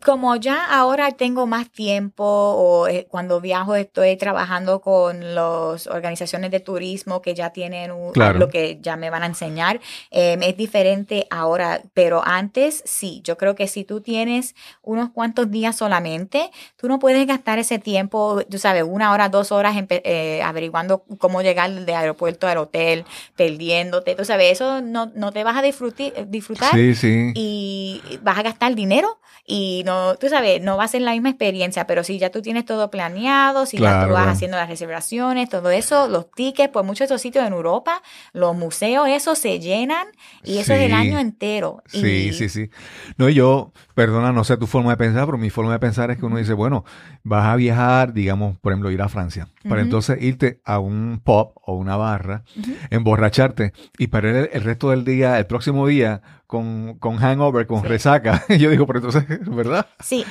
Como 0.04 0.34
ya 0.36 0.64
ahora 0.66 1.12
tengo 1.12 1.46
más 1.46 1.70
tiempo 1.70 2.24
o 2.24 2.88
eh, 2.88 3.06
cuando 3.08 3.40
viajo 3.40 3.76
estoy 3.76 4.16
trabajando 4.16 4.80
con 4.80 5.34
las 5.34 5.86
organizaciones 5.86 6.50
de 6.50 6.58
turismo 6.60 7.22
que 7.22 7.34
ya 7.34 7.50
tienen 7.50 7.92
un- 7.92 8.12
Claro. 8.12 8.40
lo 8.40 8.48
que 8.48 8.78
ya 8.80 8.96
me 8.96 9.10
van 9.10 9.22
a 9.22 9.26
enseñar, 9.26 9.80
eh, 10.10 10.36
es 10.42 10.56
diferente 10.56 11.26
ahora, 11.30 11.82
pero 11.94 12.20
antes 12.24 12.82
sí, 12.84 13.20
yo 13.22 13.36
creo 13.36 13.54
que 13.54 13.68
si 13.68 13.84
tú 13.84 14.00
tienes 14.00 14.54
unos 14.82 15.10
cuantos 15.10 15.50
días 15.50 15.76
solamente, 15.76 16.50
tú 16.76 16.88
no 16.88 16.98
puedes 16.98 17.24
gastar 17.26 17.58
ese 17.60 17.78
tiempo, 17.78 18.42
tú 18.50 18.58
sabes, 18.58 18.82
una 18.86 19.12
hora, 19.12 19.28
dos 19.28 19.52
horas 19.52 19.76
eh, 19.88 20.42
averiguando 20.44 21.04
cómo 21.18 21.42
llegar 21.42 21.70
del 21.70 21.94
aeropuerto 21.94 22.48
al 22.48 22.58
hotel, 22.58 23.04
perdiéndote, 23.36 24.14
tú 24.16 24.24
sabes, 24.24 24.52
eso 24.52 24.80
no, 24.80 25.12
no 25.14 25.30
te 25.32 25.44
vas 25.44 25.56
a 25.56 25.62
disfrutar 25.62 26.72
Sí, 26.74 26.94
sí. 26.94 27.32
y 27.34 28.00
vas 28.22 28.38
a 28.38 28.42
gastar 28.42 28.74
dinero 28.74 29.18
y 29.46 29.82
no 29.84 29.91
no, 29.92 30.16
tú 30.16 30.28
sabes, 30.28 30.60
no 30.62 30.76
va 30.76 30.84
a 30.84 30.88
ser 30.88 31.02
la 31.02 31.12
misma 31.12 31.28
experiencia, 31.30 31.86
pero 31.86 32.02
si 32.04 32.18
ya 32.18 32.30
tú 32.30 32.42
tienes 32.42 32.64
todo 32.64 32.90
planeado, 32.90 33.66
si 33.66 33.78
ya 33.78 34.06
tú 34.06 34.12
vas 34.12 34.28
haciendo 34.28 34.56
las 34.56 34.68
reservaciones, 34.68 35.48
todo 35.48 35.70
eso, 35.70 36.08
los 36.08 36.30
tickets, 36.30 36.70
pues 36.72 36.84
muchos 36.84 37.00
de 37.00 37.04
esos 37.14 37.20
sitios 37.20 37.46
en 37.46 37.52
Europa, 37.52 38.02
los 38.32 38.56
museos, 38.56 39.08
eso 39.08 39.34
se 39.34 39.60
llenan 39.60 40.06
y 40.44 40.58
eso 40.58 40.74
es 40.74 40.80
el 40.80 40.92
año 40.94 41.18
entero. 41.18 41.82
Sí, 41.86 42.28
Y- 42.28 42.32
sí, 42.32 42.48
sí. 42.48 42.70
No, 43.16 43.28
yo, 43.28 43.72
perdona, 43.94 44.32
no 44.32 44.44
sé 44.44 44.56
tu 44.56 44.66
forma 44.66 44.90
de 44.90 44.96
pensar, 44.96 45.26
pero 45.26 45.38
mi 45.38 45.50
forma 45.50 45.72
de 45.72 45.78
pensar 45.78 46.10
es 46.10 46.18
que 46.18 46.26
uno 46.26 46.36
dice, 46.38 46.52
bueno, 46.54 46.84
vas 47.22 47.46
a 47.46 47.56
viajar, 47.56 48.12
digamos, 48.12 48.58
por 48.58 48.72
ejemplo, 48.72 48.90
ir 48.90 49.02
a 49.02 49.08
Francia, 49.08 49.48
para 49.68 49.80
entonces 49.82 50.20
irte 50.22 50.60
a 50.64 50.78
un 50.78 51.20
pub 51.24 51.52
o 51.64 51.74
una 51.76 51.96
barra, 51.96 52.42
emborracharte 52.90 53.72
y 53.98 54.06
perder 54.08 54.36
el, 54.36 54.50
el 54.52 54.62
resto 54.62 54.90
del 54.90 55.04
día, 55.04 55.38
el 55.38 55.46
próximo 55.46 55.86
día, 55.86 56.20
con, 56.46 56.98
con 56.98 57.16
hangover, 57.16 57.66
con 57.66 57.80
Sí. 57.82 57.88
resaca. 57.88 58.44
yo 58.58 58.68
digo, 58.70 58.86
pero 58.86 58.98
entonces, 58.98 59.24
¿verdad? 59.48 59.86
Sí, 60.00 60.24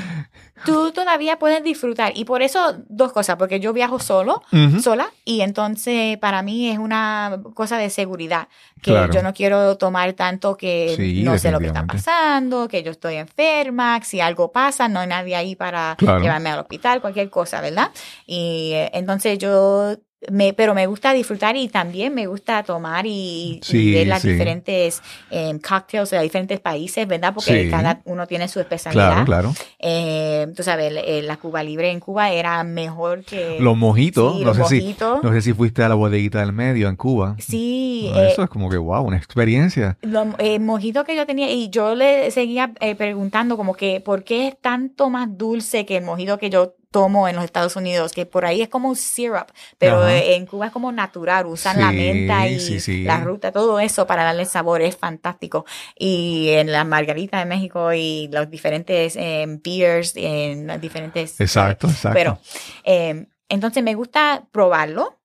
tú 0.65 0.91
todavía 0.91 1.39
puedes 1.39 1.63
disfrutar 1.63 2.13
y 2.15 2.25
por 2.25 2.43
eso 2.43 2.75
dos 2.89 3.11
cosas, 3.11 3.37
porque 3.37 3.59
yo 3.59 3.73
viajo 3.73 3.97
solo, 3.99 4.43
sola 4.81 5.07
y 5.25 5.41
entonces 5.41 6.17
para 6.19 6.43
mí 6.43 6.69
es 6.69 6.77
una 6.77 7.39
cosa 7.55 7.77
de 7.77 7.89
seguridad, 7.89 8.47
que 8.81 8.91
Claro. 8.91 9.13
yo 9.13 9.21
no 9.23 9.33
quiero 9.33 9.77
tomar 9.77 10.13
tanto 10.13 10.57
que 10.57 10.93
Sí, 10.97 11.21
no 11.23 11.37
sé 11.37 11.51
lo 11.51 11.59
que 11.59 11.67
está 11.67 11.85
pasando, 11.85 12.67
que 12.67 12.81
yo 12.83 12.91
estoy 12.91 13.15
enferma, 13.15 13.99
que 13.99 14.05
si 14.05 14.19
algo 14.21 14.51
pasa, 14.51 14.87
no 14.87 14.99
hay 14.99 15.07
nadie 15.07 15.35
ahí 15.35 15.55
para 15.55 15.95
Claro. 15.97 16.19
llevarme 16.21 16.49
al 16.49 16.59
hospital, 16.59 16.99
cualquier 17.01 17.29
cosa, 17.29 17.61
¿verdad? 17.61 17.91
Y 18.25 18.71
eh, 18.73 18.89
entonces 18.93 19.37
yo... 19.37 19.95
Me, 20.29 20.53
pero 20.53 20.75
me 20.75 20.85
gusta 20.85 21.13
disfrutar 21.13 21.55
y 21.57 21.67
también 21.67 22.13
me 22.13 22.27
gusta 22.27 22.61
tomar 22.61 23.07
y, 23.07 23.59
y 23.59 23.59
Sí, 23.63 23.91
ver 23.91 24.05
las 24.05 24.21
sí. 24.21 24.29
diferentes 24.31 25.01
eh, 25.31 25.51
cocktails 25.67 26.11
de 26.11 26.21
diferentes 26.21 26.59
países, 26.59 27.07
¿verdad? 27.07 27.33
Porque 27.33 27.63
Sí. 27.63 27.69
cada 27.71 28.01
uno 28.05 28.27
tiene 28.27 28.47
su 28.47 28.59
especialidad. 28.59 29.25
Claro, 29.25 29.25
claro. 29.25 29.53
Eh, 29.79 30.45
tú 30.55 30.61
sabes, 30.61 30.93
la 31.23 31.37
Cuba 31.37 31.63
Libre 31.63 31.89
en 31.89 31.99
Cuba 31.99 32.31
era 32.31 32.63
mejor 32.63 33.23
que... 33.25 33.57
Los 33.59 33.75
mojitos, 33.75 34.39
no 34.39 34.45
los 34.45 34.57
sé 34.57 34.65
si, 34.65 34.79
mojitos. 34.81 35.23
no 35.23 35.31
sé 35.33 35.41
si 35.41 35.53
fuiste 35.53 35.81
a 35.83 35.89
la 35.89 35.95
bodeguita 35.95 36.39
del 36.41 36.53
medio 36.53 36.87
en 36.87 36.95
Cuba. 36.97 37.35
Sí, 37.39 38.09
No, 38.13 38.21
eh, 38.21 38.31
Eso 38.31 38.43
es 38.43 38.49
como 38.49 38.69
que, 38.69 38.77
wow, 38.77 39.01
una 39.03 39.17
experiencia. 39.17 39.97
lo- 40.01 40.35
el 40.37 40.59
mojito 40.59 41.03
que 41.03 41.15
yo 41.15 41.25
tenía 41.25 41.49
y 41.51 41.69
yo 41.71 41.95
le 41.95 42.29
seguía 42.29 42.73
eh, 42.79 42.93
preguntando 42.93 43.57
como 43.57 43.73
que 43.73 44.01
por 44.01 44.23
qué 44.23 44.49
es 44.49 44.57
tanto 44.61 45.09
más 45.09 45.35
dulce 45.35 45.85
que 45.87 45.97
el 45.97 46.03
mojito 46.03 46.37
que 46.37 46.51
yo 46.51 46.75
tomo 46.91 47.27
en 47.27 47.35
los 47.35 47.45
Estados 47.45 47.75
Unidos, 47.77 48.11
que 48.11 48.25
por 48.25 48.45
ahí 48.45 48.61
es 48.61 48.69
como 48.69 48.89
un 48.89 48.95
syrup, 48.95 49.47
pero 49.77 50.01
Ajá. 50.01 50.13
eh, 50.13 50.35
en 50.35 50.45
Cuba 50.45 50.67
es 50.67 50.71
como 50.71 50.91
natural, 50.91 51.45
usan 51.45 51.79
la 51.79 51.91
menta 51.91 52.47
y 52.47 52.59
sí, 52.59 52.79
sí. 52.79 53.03
la 53.03 53.21
ruta, 53.21 53.51
todo 53.51 53.79
eso 53.79 54.05
para 54.05 54.23
darle 54.23 54.45
sabor, 54.45 54.81
es 54.81 54.97
fantástico. 54.97 55.65
Y 55.97 56.49
en 56.49 56.71
la 56.71 56.83
margarita 56.83 57.39
de 57.39 57.45
México 57.45 57.93
y 57.93 58.27
los 58.31 58.49
diferentes 58.49 59.15
eh, 59.15 59.45
beers, 59.63 60.13
en 60.17 60.67
las 60.67 60.81
diferentes... 60.81 61.39
Exacto, 61.39 61.87
exacto. 61.87 62.13
Pero, 62.13 62.39
eh, 62.83 63.25
entonces 63.47 63.83
me 63.83 63.95
gusta 63.95 64.47
probarlo. 64.51 65.20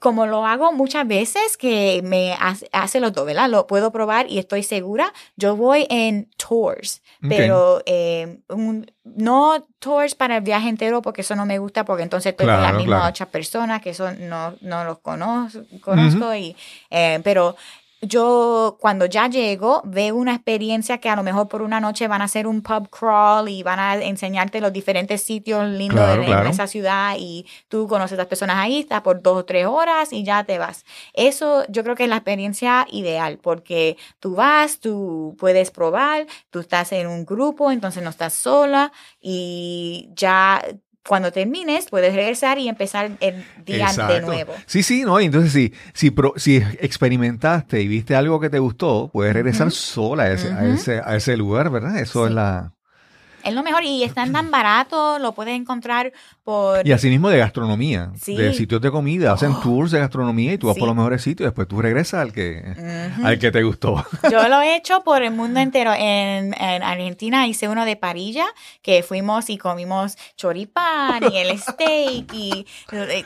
Como 0.00 0.26
lo 0.26 0.46
hago 0.46 0.72
muchas 0.72 1.06
veces, 1.06 1.58
que 1.58 2.00
me 2.02 2.32
hace, 2.40 2.68
hace 2.72 3.00
los 3.00 3.12
dos, 3.12 3.26
¿verdad? 3.26 3.50
Lo 3.50 3.66
puedo 3.66 3.92
probar 3.92 4.30
y 4.30 4.38
estoy 4.38 4.62
segura. 4.62 5.12
Yo 5.36 5.56
voy 5.56 5.86
en 5.90 6.30
tours, 6.38 7.02
pero 7.28 7.82
eh, 7.84 8.38
un- 8.48 8.90
no 9.04 9.62
tours 9.78 10.14
para 10.14 10.38
el 10.38 10.42
viaje 10.42 10.70
entero, 10.70 11.02
porque 11.02 11.20
eso 11.20 11.36
no 11.36 11.44
me 11.44 11.58
gusta, 11.58 11.84
porque 11.84 12.02
entonces 12.02 12.30
estoy 12.30 12.46
con 12.46 12.62
las 12.62 12.72
mismas 12.78 12.98
claro. 13.00 13.10
ocho 13.10 13.26
personas 13.26 13.82
que 13.82 13.90
eso 13.90 14.10
no, 14.12 14.54
no 14.62 14.84
los 14.84 15.00
conozco, 15.00 15.60
conozco 15.82 16.34
y, 16.34 16.56
eh, 16.88 17.20
pero 17.22 17.54
yo 18.06 18.76
cuando 18.80 19.06
ya 19.06 19.28
llego 19.28 19.82
veo 19.84 20.16
una 20.16 20.34
experiencia 20.34 20.98
que 20.98 21.08
a 21.08 21.16
lo 21.16 21.22
mejor 21.22 21.48
por 21.48 21.62
una 21.62 21.80
noche 21.80 22.08
van 22.08 22.22
a 22.22 22.24
hacer 22.24 22.46
un 22.46 22.62
pub 22.62 22.88
crawl 22.90 23.48
y 23.48 23.62
van 23.62 23.78
a 23.78 23.94
enseñarte 23.96 24.60
los 24.60 24.72
diferentes 24.72 25.22
sitios 25.22 25.66
lindos 25.68 26.04
Claro, 26.04 26.24
claro. 26.24 26.48
esa 26.48 26.66
ciudad 26.66 27.16
y 27.18 27.46
tú 27.68 27.86
conoces 27.88 28.14
a 28.18 28.22
las 28.22 28.26
personas 28.26 28.56
ahí, 28.56 28.80
estás 28.80 29.02
por 29.02 29.22
dos 29.22 29.38
o 29.38 29.44
tres 29.44 29.66
horas 29.66 30.12
y 30.12 30.24
ya 30.24 30.44
te 30.44 30.58
vas. 30.58 30.84
Eso 31.12 31.64
yo 31.68 31.82
creo 31.82 31.94
que 31.96 32.04
es 32.04 32.08
la 32.08 32.16
experiencia 32.16 32.86
ideal 32.90 33.38
porque 33.42 33.96
tú 34.20 34.34
vas, 34.34 34.78
tú 34.80 35.36
puedes 35.38 35.70
probar, 35.70 36.26
tú 36.50 36.60
estás 36.60 36.92
en 36.92 37.06
un 37.06 37.24
grupo, 37.24 37.70
entonces 37.70 38.02
no 38.02 38.10
estás 38.10 38.34
sola 38.34 38.92
y 39.20 40.10
ya 40.14 40.62
cuando 41.06 41.32
termines 41.32 41.86
puedes 41.90 42.14
regresar 42.14 42.58
y 42.58 42.68
empezar 42.68 43.10
el 43.20 43.44
día 43.66 43.76
de 43.76 43.82
Exacto. 43.82 44.20
nuevo. 44.26 44.54
Sí, 44.66 44.82
sí, 44.82 45.02
no, 45.04 45.20
entonces 45.20 45.52
si, 45.52 45.72
si, 45.92 46.10
pro- 46.10 46.34
si 46.36 46.56
experimentaste 46.80 47.80
y 47.80 47.88
viste 47.88 48.16
algo 48.16 48.40
que 48.40 48.48
te 48.50 48.58
gustó, 48.58 49.10
puedes 49.12 49.34
regresar 49.34 49.66
Ujú. 49.66 49.76
sola 49.76 50.22
a 50.24 50.32
ese, 50.32 50.48
a, 50.52 50.56
Ujú. 50.62 50.74
ese, 50.74 51.00
a 51.04 51.16
ese 51.16 51.36
lugar, 51.36 51.70
¿verdad? 51.70 51.98
Eso 51.98 52.24
Sí. 52.24 52.28
es 52.30 52.34
la... 52.34 52.72
Es 53.44 53.54
lo 53.54 53.62
mejor 53.62 53.84
y 53.84 54.02
están 54.04 54.32
tan 54.32 54.50
baratos, 54.50 55.20
lo 55.20 55.32
puedes 55.32 55.54
encontrar 55.54 56.12
por... 56.44 56.86
Y 56.86 56.92
asimismo 56.92 57.28
de 57.30 57.38
gastronomía, 57.38 58.10
Sí. 58.20 58.36
de 58.36 58.52
sitios 58.54 58.80
de 58.80 58.90
comida, 58.90 59.32
hacen 59.32 59.52
Oh. 59.52 59.60
tours 59.60 59.90
de 59.90 59.98
gastronomía 60.00 60.52
y 60.52 60.58
tú 60.58 60.66
vas 60.68 60.74
Sí. 60.74 60.80
por 60.80 60.88
los 60.88 60.96
mejores 60.96 61.22
sitios, 61.22 61.46
después 61.48 61.68
tú 61.68 61.80
regresas 61.80 62.20
al 62.20 62.32
que, 62.32 62.62
Ujú. 63.16 63.26
al 63.26 63.38
que 63.38 63.50
te 63.50 63.62
gustó. 63.62 64.04
Yo 64.30 64.48
lo 64.48 64.60
he 64.60 64.76
hecho 64.76 65.02
por 65.04 65.22
el 65.22 65.30
mundo 65.32 65.60
entero. 65.60 65.92
En, 65.94 66.54
en 66.60 66.82
Argentina 66.82 67.46
hice 67.46 67.68
uno 67.68 67.84
de 67.84 67.96
parilla, 67.96 68.46
que 68.82 69.02
fuimos 69.02 69.48
y 69.50 69.58
comimos 69.58 70.16
choripán 70.36 71.22
y 71.32 71.36
el 71.38 71.58
steak 71.58 72.32
y 72.32 72.66
eh, 72.92 73.24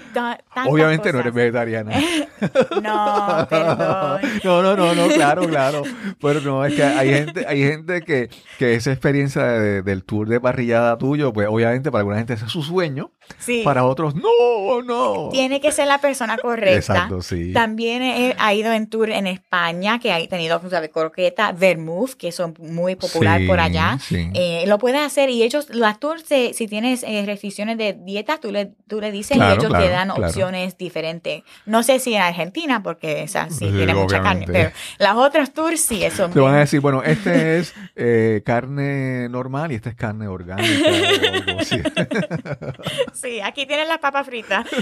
Obviamente 0.66 1.12
no 1.12 1.20
eres 1.20 1.32
cosas. 1.32 1.34
vegetariana. 1.34 1.92
No, 2.82 3.46
perdón. 3.48 4.20
No, 4.44 4.62
no, 4.62 4.76
no, 4.76 4.94
no, 4.94 5.08
claro, 5.08 5.46
claro. 5.48 5.82
Pero 6.20 6.40
no, 6.40 6.64
es 6.64 6.74
que 6.74 6.82
hay 6.84 7.08
gente, 7.10 7.46
hay 7.46 7.62
gente 7.62 8.02
que, 8.02 8.30
que 8.58 8.74
esa 8.74 8.92
experiencia 8.92 9.42
de- 9.44 9.82
del 9.82 10.04
tour 10.08 10.26
de 10.26 10.40
parrillada 10.40 10.96
tuyo, 10.98 11.32
pues 11.32 11.46
obviamente 11.48 11.92
para 11.92 12.00
alguna 12.00 12.16
gente 12.16 12.32
ese 12.32 12.46
es 12.46 12.50
su 12.50 12.62
sueño, 12.62 13.12
Sí. 13.38 13.62
para 13.64 13.84
otros 13.84 14.14
no, 14.14 14.82
no. 14.84 15.28
Tiene 15.30 15.60
que 15.60 15.72
ser 15.72 15.86
la 15.86 15.98
persona 15.98 16.36
correcta. 16.38 16.76
Exacto, 16.76 17.22
sí. 17.22 17.52
También 17.52 18.02
he, 18.02 18.34
ha 18.38 18.54
ido 18.54 18.72
en 18.72 18.86
tour 18.88 19.10
en 19.10 19.26
España, 19.26 19.98
que 19.98 20.12
ha 20.12 20.28
tenido, 20.28 20.60
sabes, 20.70 20.90
croqueta, 20.90 21.52
vermouth, 21.52 22.12
que 22.14 22.32
son 22.32 22.54
muy 22.58 22.96
popular 22.96 23.40
Sí, 23.40 23.46
por 23.46 23.60
allá. 23.60 23.98
sí. 24.00 24.30
Eh, 24.34 24.64
lo 24.66 24.78
puedes 24.78 25.00
hacer 25.00 25.30
y 25.30 25.42
ellos, 25.42 25.68
las 25.70 26.00
tours, 26.00 26.24
si 26.26 26.66
tienes 26.68 27.02
eh, 27.02 27.22
restricciones 27.26 27.78
de 27.78 27.92
dieta, 27.94 28.38
tú 28.38 28.50
le, 28.52 28.72
tú 28.86 29.00
le 29.00 29.10
dices 29.12 29.36
Claro, 29.36 29.54
y 29.54 29.58
ellos 29.58 29.68
claro, 29.68 29.84
te 29.84 29.90
dan 29.90 30.08
claro. 30.10 30.26
opciones 30.26 30.76
diferentes. 30.76 31.42
No 31.66 31.82
sé 31.82 31.98
si 31.98 32.14
en 32.14 32.22
Argentina, 32.22 32.82
porque 32.82 33.22
esa 33.22 33.48
sí 33.50 33.70
tiene 33.70 33.94
mucha 33.94 34.22
carne, 34.22 34.46
pero 34.46 34.70
las 34.98 35.16
otras 35.16 35.52
tours 35.52 35.80
sí, 35.80 36.02
eso. 36.04 36.28
Te 36.28 36.40
van 36.40 36.54
a 36.54 36.58
decir, 36.60 36.80
bueno, 36.80 37.02
este 37.02 37.58
es 37.58 37.74
eh, 37.96 38.42
carne 38.44 39.28
normal 39.28 39.72
y 39.72 39.76
este 39.76 39.90
es 39.90 39.94
carne 39.94 40.26
orgánica. 40.28 40.68
o 40.88 41.50
algo 41.50 41.60
así. 41.60 41.80
Sí, 43.20 43.40
aquí 43.40 43.66
tienes 43.66 43.88
las 43.88 43.98
papas 43.98 44.26
fritas. 44.26 44.66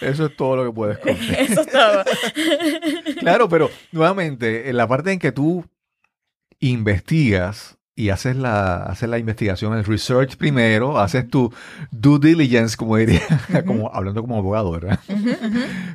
Eso 0.00 0.26
es 0.26 0.36
todo 0.36 0.56
lo 0.56 0.64
que 0.64 0.72
puedes 0.72 0.98
comer. 0.98 1.16
eso 1.38 1.60
es 1.60 1.68
todo. 1.68 2.02
Claro, 3.20 3.48
pero 3.48 3.70
nuevamente, 3.92 4.68
en 4.68 4.76
la 4.76 4.88
parte 4.88 5.12
en 5.12 5.20
que 5.20 5.30
tú 5.30 5.64
investigas 6.58 7.78
y 7.94 8.08
haces 8.08 8.34
la, 8.34 8.84
haces 8.84 9.08
la 9.08 9.18
investigación, 9.18 9.74
el 9.74 9.84
research 9.84 10.36
primero, 10.36 10.98
haces 10.98 11.28
tu 11.28 11.52
due 11.92 12.18
diligence, 12.18 12.76
como 12.76 12.96
diría, 12.96 13.20
como, 13.64 13.92
hablando 13.94 14.22
como 14.22 14.38
abogado, 14.38 14.72
¿verdad? 14.72 14.98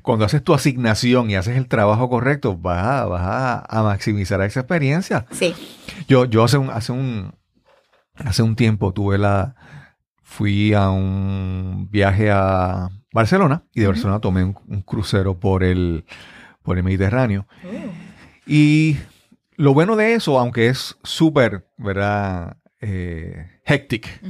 Cuando 0.04 0.24
haces 0.24 0.44
tu 0.44 0.54
asignación 0.54 1.30
y 1.30 1.36
haces 1.36 1.58
el 1.58 1.68
trabajo 1.68 2.10
correcto, 2.10 2.56
vas 2.56 2.86
a, 2.86 3.06
vas 3.06 3.24
a, 3.24 3.80
a 3.80 3.84
maximizar 3.84 4.40
esa 4.42 4.62
experiencia. 4.62 5.26
Sí. 5.32 5.54
Yo, 6.08 6.26
yo 6.26 6.44
hace 6.44 6.58
un, 6.58 6.70
hace 6.70 6.94
un, 6.94 7.34
hace 8.16 8.44
un 8.44 8.56
tiempo 8.56 8.94
tuve 8.94 9.18
la, 9.18 9.56
fui 10.30 10.74
a 10.74 10.90
un 10.90 11.88
viaje 11.90 12.30
a 12.30 12.90
Barcelona 13.14 13.64
y 13.74 13.80
de 13.80 13.88
Ujú. 13.88 13.94
Barcelona 13.94 14.20
tomé 14.20 14.44
un, 14.44 14.56
un 14.68 14.82
crucero 14.82 15.40
por 15.40 15.64
el, 15.64 16.04
por 16.64 16.78
el 16.78 16.84
Mediterráneo. 16.84 17.48
Uh, 17.64 17.90
Y 18.46 18.98
lo 19.56 19.74
bueno 19.74 19.96
de 19.96 20.14
eso, 20.16 20.38
aunque 20.38 20.68
es 20.68 20.98
súper, 21.02 21.66
¿verdad? 21.78 22.58
Eh, 22.82 23.48
hectic, 23.66 24.22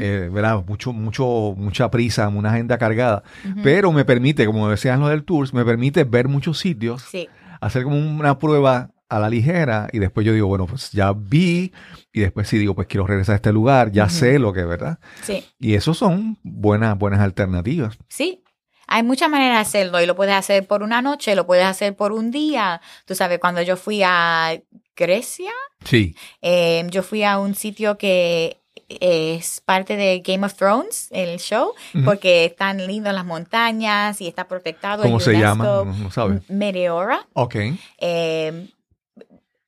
eh, 0.00 0.30
¿verdad? 0.32 0.64
Mucho, 0.66 0.92
mucho, 0.92 1.54
mucha 1.58 1.90
prisa, 1.90 2.28
una 2.28 2.50
agenda 2.50 2.78
cargada, 2.78 3.22
pero 3.62 3.92
me 3.92 4.04
permite, 4.06 4.46
como 4.46 4.68
decían 4.70 5.00
los 5.00 5.10
del 5.10 5.24
tours, 5.24 5.52
me 5.52 5.64
permite 5.64 6.04
ver 6.04 6.26
muchos 6.28 6.58
sitios, 6.58 7.02
Sí. 7.02 7.28
hacer 7.60 7.82
como 7.82 7.96
una 7.98 8.38
prueba 8.38 8.91
a 9.16 9.18
la 9.20 9.28
ligera 9.28 9.88
y 9.92 9.98
después 9.98 10.24
yo 10.26 10.32
digo, 10.32 10.46
bueno, 10.48 10.66
pues 10.66 10.90
ya 10.92 11.12
vi 11.12 11.72
y 12.12 12.20
después 12.20 12.48
sí 12.48 12.58
digo, 12.58 12.74
pues 12.74 12.86
quiero 12.88 13.06
regresar 13.06 13.34
a 13.34 13.36
este 13.36 13.52
lugar, 13.52 13.92
ya 13.92 14.08
sé 14.08 14.38
lo 14.38 14.52
que, 14.52 14.64
¿verdad? 14.64 14.98
Sí. 15.22 15.44
Y 15.58 15.74
eso 15.74 15.92
son 15.94 16.38
buenas, 16.42 16.96
buenas 16.98 17.20
alternativas. 17.20 17.98
Sí. 18.08 18.42
Hay 18.86 19.02
muchas 19.02 19.30
maneras 19.30 19.56
de 19.56 19.60
hacerlo 19.62 20.00
y 20.02 20.06
lo 20.06 20.16
puedes 20.16 20.34
hacer 20.34 20.66
por 20.66 20.82
una 20.82 21.00
noche, 21.02 21.34
lo 21.34 21.46
puedes 21.46 21.64
hacer 21.64 21.94
por 21.96 22.12
un 22.12 22.30
día. 22.30 22.80
Tú 23.06 23.14
sabes, 23.14 23.38
cuando 23.38 23.62
yo 23.62 23.76
fui 23.76 24.02
a 24.04 24.60
Grecia, 24.96 25.50
Sí. 25.84 26.14
eh, 26.42 26.84
yo 26.90 27.02
fui 27.02 27.22
a 27.24 27.38
un 27.38 27.54
sitio 27.54 27.96
que 27.96 28.58
es 28.88 29.62
parte 29.64 29.96
de 29.96 30.20
Game 30.20 30.44
of 30.44 30.54
Thrones, 30.54 31.08
el 31.12 31.38
show, 31.38 31.72
Ujú. 31.94 32.04
porque 32.04 32.44
están 32.44 32.86
lindas 32.86 33.14
las 33.14 33.24
montañas 33.24 34.20
y 34.20 34.28
está 34.28 34.46
protectado. 34.48 35.02
¿Cómo 35.02 35.20
se 35.20 35.32
llama? 35.38 35.64
No, 35.64 35.84
no 35.86 36.10
sabes. 36.10 36.42
Meteora. 36.50 37.26
Ok. 37.32 37.56
Eh, 37.98 38.68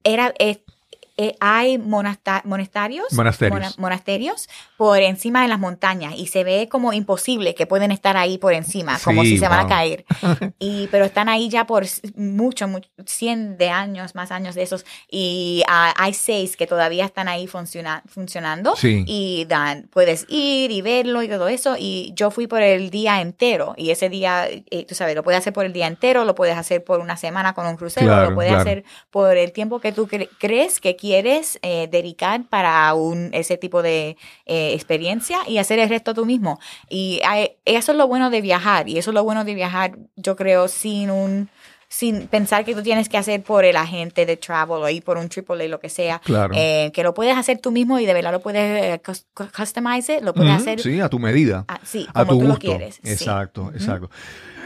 era, 0.05 0.33
es- 0.39 0.61
eh, 1.17 1.37
hay 1.41 1.79
monasta- 1.79 2.43
monasterios, 2.45 3.13
Monasterios. 3.13 3.55
mona- 3.61 3.75
monasterios 3.79 4.49
por 4.77 5.01
encima 5.01 5.43
de 5.43 5.49
las 5.49 5.59
montañas 5.59 6.15
y 6.17 6.27
se 6.27 6.43
ve 6.45 6.69
como 6.71 6.93
imposible 6.93 7.55
que 7.55 7.67
pueden 7.67 7.91
estar 7.93 8.17
ahí 8.17 8.39
por 8.39 8.53
encima, 8.53 8.99
como 9.05 9.23
si 9.23 9.39
se 9.39 9.49
van 9.49 9.67
a 9.67 9.69
caer. 9.69 10.05
Y, 10.59 10.89
pero 10.91 11.05
están 11.05 11.29
ahí 11.29 11.49
ya 11.49 11.67
por 11.67 11.85
mucho, 12.17 12.67
mucho, 12.69 12.89
100 13.07 13.59
de 13.59 13.71
años, 13.71 14.15
más 14.15 14.31
años 14.31 14.55
de 14.55 14.63
esos. 14.63 14.85
Y 15.11 15.63
ah, 15.69 15.93
hay 15.97 16.15
seis 16.15 16.57
que 16.57 16.67
todavía 16.67 17.05
están 17.05 17.29
ahí 17.29 17.47
funciona- 17.47 18.03
funcionando. 18.07 18.75
Sí. 18.77 19.05
Y 19.07 19.45
dan, 19.47 19.89
puedes 19.93 20.27
ir 20.29 20.71
y 20.71 20.83
verlo 20.83 21.23
y 21.23 21.29
todo 21.29 21.49
eso. 21.49 21.77
Y 21.79 22.13
yo 22.17 22.31
fui 22.31 22.47
por 22.47 22.63
el 22.63 22.91
día 22.91 23.21
entero. 23.21 23.75
Y 23.77 23.91
ese 23.91 24.09
día, 24.09 24.47
eh, 24.49 24.87
tú 24.89 24.95
sabes, 24.95 25.15
lo 25.15 25.23
puedes 25.23 25.39
hacer 25.41 25.53
por 25.53 25.65
el 25.67 25.73
día 25.73 25.87
entero, 25.87 26.25
lo 26.25 26.35
puedes 26.35 26.57
hacer 26.57 26.83
por 26.83 27.01
una 27.01 27.17
semana 27.17 27.53
con 27.55 27.67
un 27.67 27.77
crucero, 27.77 28.07
Claro, 28.07 28.31
lo 28.31 28.35
puedes 28.35 28.51
claro. 28.53 28.63
hacer 28.63 28.85
por 29.11 29.37
el 29.37 29.53
tiempo 29.53 29.81
que 29.81 29.93
tú 29.93 30.07
cre- 30.07 30.29
crees 30.39 30.81
que 30.81 30.97
quieres 30.97 31.04
eh, 31.13 31.89
dedicar 31.91 32.49
para 32.49 32.95
un, 32.95 33.29
ese 33.35 33.59
tipo 33.59 33.83
de 33.83 34.17
eh, 34.47 34.73
experiencia 34.73 35.39
y 35.47 35.59
hacer 35.59 35.79
el 35.79 35.89
resto 35.91 36.15
tú 36.15 36.25
mismo. 36.25 36.59
Y 36.89 37.21
hay- 37.27 37.57
eso 37.67 37.93
es 37.93 37.99
lo 37.99 38.09
bueno 38.09 38.31
de 38.31 38.41
viajar. 38.41 38.89
Y 38.89 38.97
eso 38.97 39.11
es 39.11 39.15
lo 39.15 39.23
bueno 39.25 39.45
de 39.45 39.55
viajar, 39.55 39.99
yo 40.17 40.35
creo, 40.37 40.69
sin 40.69 41.11
un 41.11 41.49
sin 41.87 42.27
pensar 42.27 42.65
que 42.65 42.75
tú 42.75 42.83
tienes 42.83 43.09
que 43.09 43.17
hacer 43.19 43.41
por 43.45 43.65
el 43.65 43.77
agente 43.77 44.27
de 44.27 44.37
travel 44.37 44.83
o 44.83 44.89
ir 44.89 45.05
por 45.05 45.17
un 45.17 45.29
AAA, 45.29 45.69
lo 45.69 45.79
que 45.79 45.89
sea. 45.89 46.19
Claro. 46.25 46.53
Eh, 46.57 46.91
que 46.93 47.05
lo 47.05 47.15
puedes 47.15 47.37
hacer 47.37 47.59
tú 47.59 47.71
mismo 47.71 48.01
y 48.01 48.07
de 48.07 48.13
verdad 48.13 48.33
lo 48.33 48.41
puedes 48.41 48.83
eh, 48.83 49.01
cus- 49.05 49.27
cu- 49.33 49.47
customize, 49.57 50.21
lo 50.21 50.35
puedes 50.35 50.51
hacer 50.55 50.81
Sí, 50.81 50.99
a 51.01 51.09
tu 51.09 51.21
medida. 51.21 51.65
ah, 51.69 51.79
sí, 51.85 52.09
a 52.13 52.25
como 52.25 52.33
tu 52.33 52.39
tú 52.41 52.43
lo 52.49 52.55
gusto. 52.55 52.67
quieres. 52.67 52.97
sí. 52.97 53.13
Exacto, 53.13 53.71
exacto. 53.73 54.11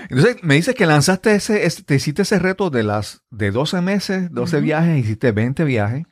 Entonces, 0.09 0.37
me 0.42 0.55
dices 0.55 0.74
que 0.74 0.87
lanzaste 0.87 1.35
ese, 1.35 1.66
ese- 1.66 1.83
te 1.83 1.96
hiciste 1.96 2.22
ese 2.22 2.38
reto 2.38 2.70
de 2.70 2.83
las 2.83 3.20
de 3.31 3.51
12 3.51 3.83
meses, 3.83 4.33
12 4.33 4.57
Ujú. 4.57 4.64
viajes, 4.64 4.98
hiciste 5.05 5.31
20 5.33 5.64
viajes, 5.64 6.05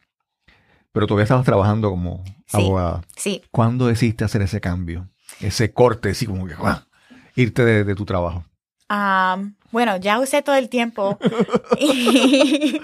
pero 0.96 1.06
todavía 1.06 1.24
estabas 1.24 1.44
trabajando 1.44 1.90
como 1.90 2.24
Sí. 2.46 2.56
abogada. 2.56 3.02
Sí, 3.16 3.42
¿Cuándo 3.50 3.86
decidiste 3.86 4.24
hacer 4.24 4.40
ese 4.42 4.60
cambio? 4.60 5.08
Ese 5.40 5.72
corte, 5.72 6.10
así 6.10 6.24
como 6.26 6.46
que 6.46 6.54
irte 7.36 7.64
de, 7.64 7.84
de 7.84 7.94
tu 7.94 8.04
trabajo. 8.06 8.44
Am, 8.88 9.56
bueno, 9.72 9.96
ya 9.96 10.18
usé 10.20 10.42
todo 10.42 10.54
el 10.54 10.68
tiempo. 10.68 11.18
y, 11.78 12.80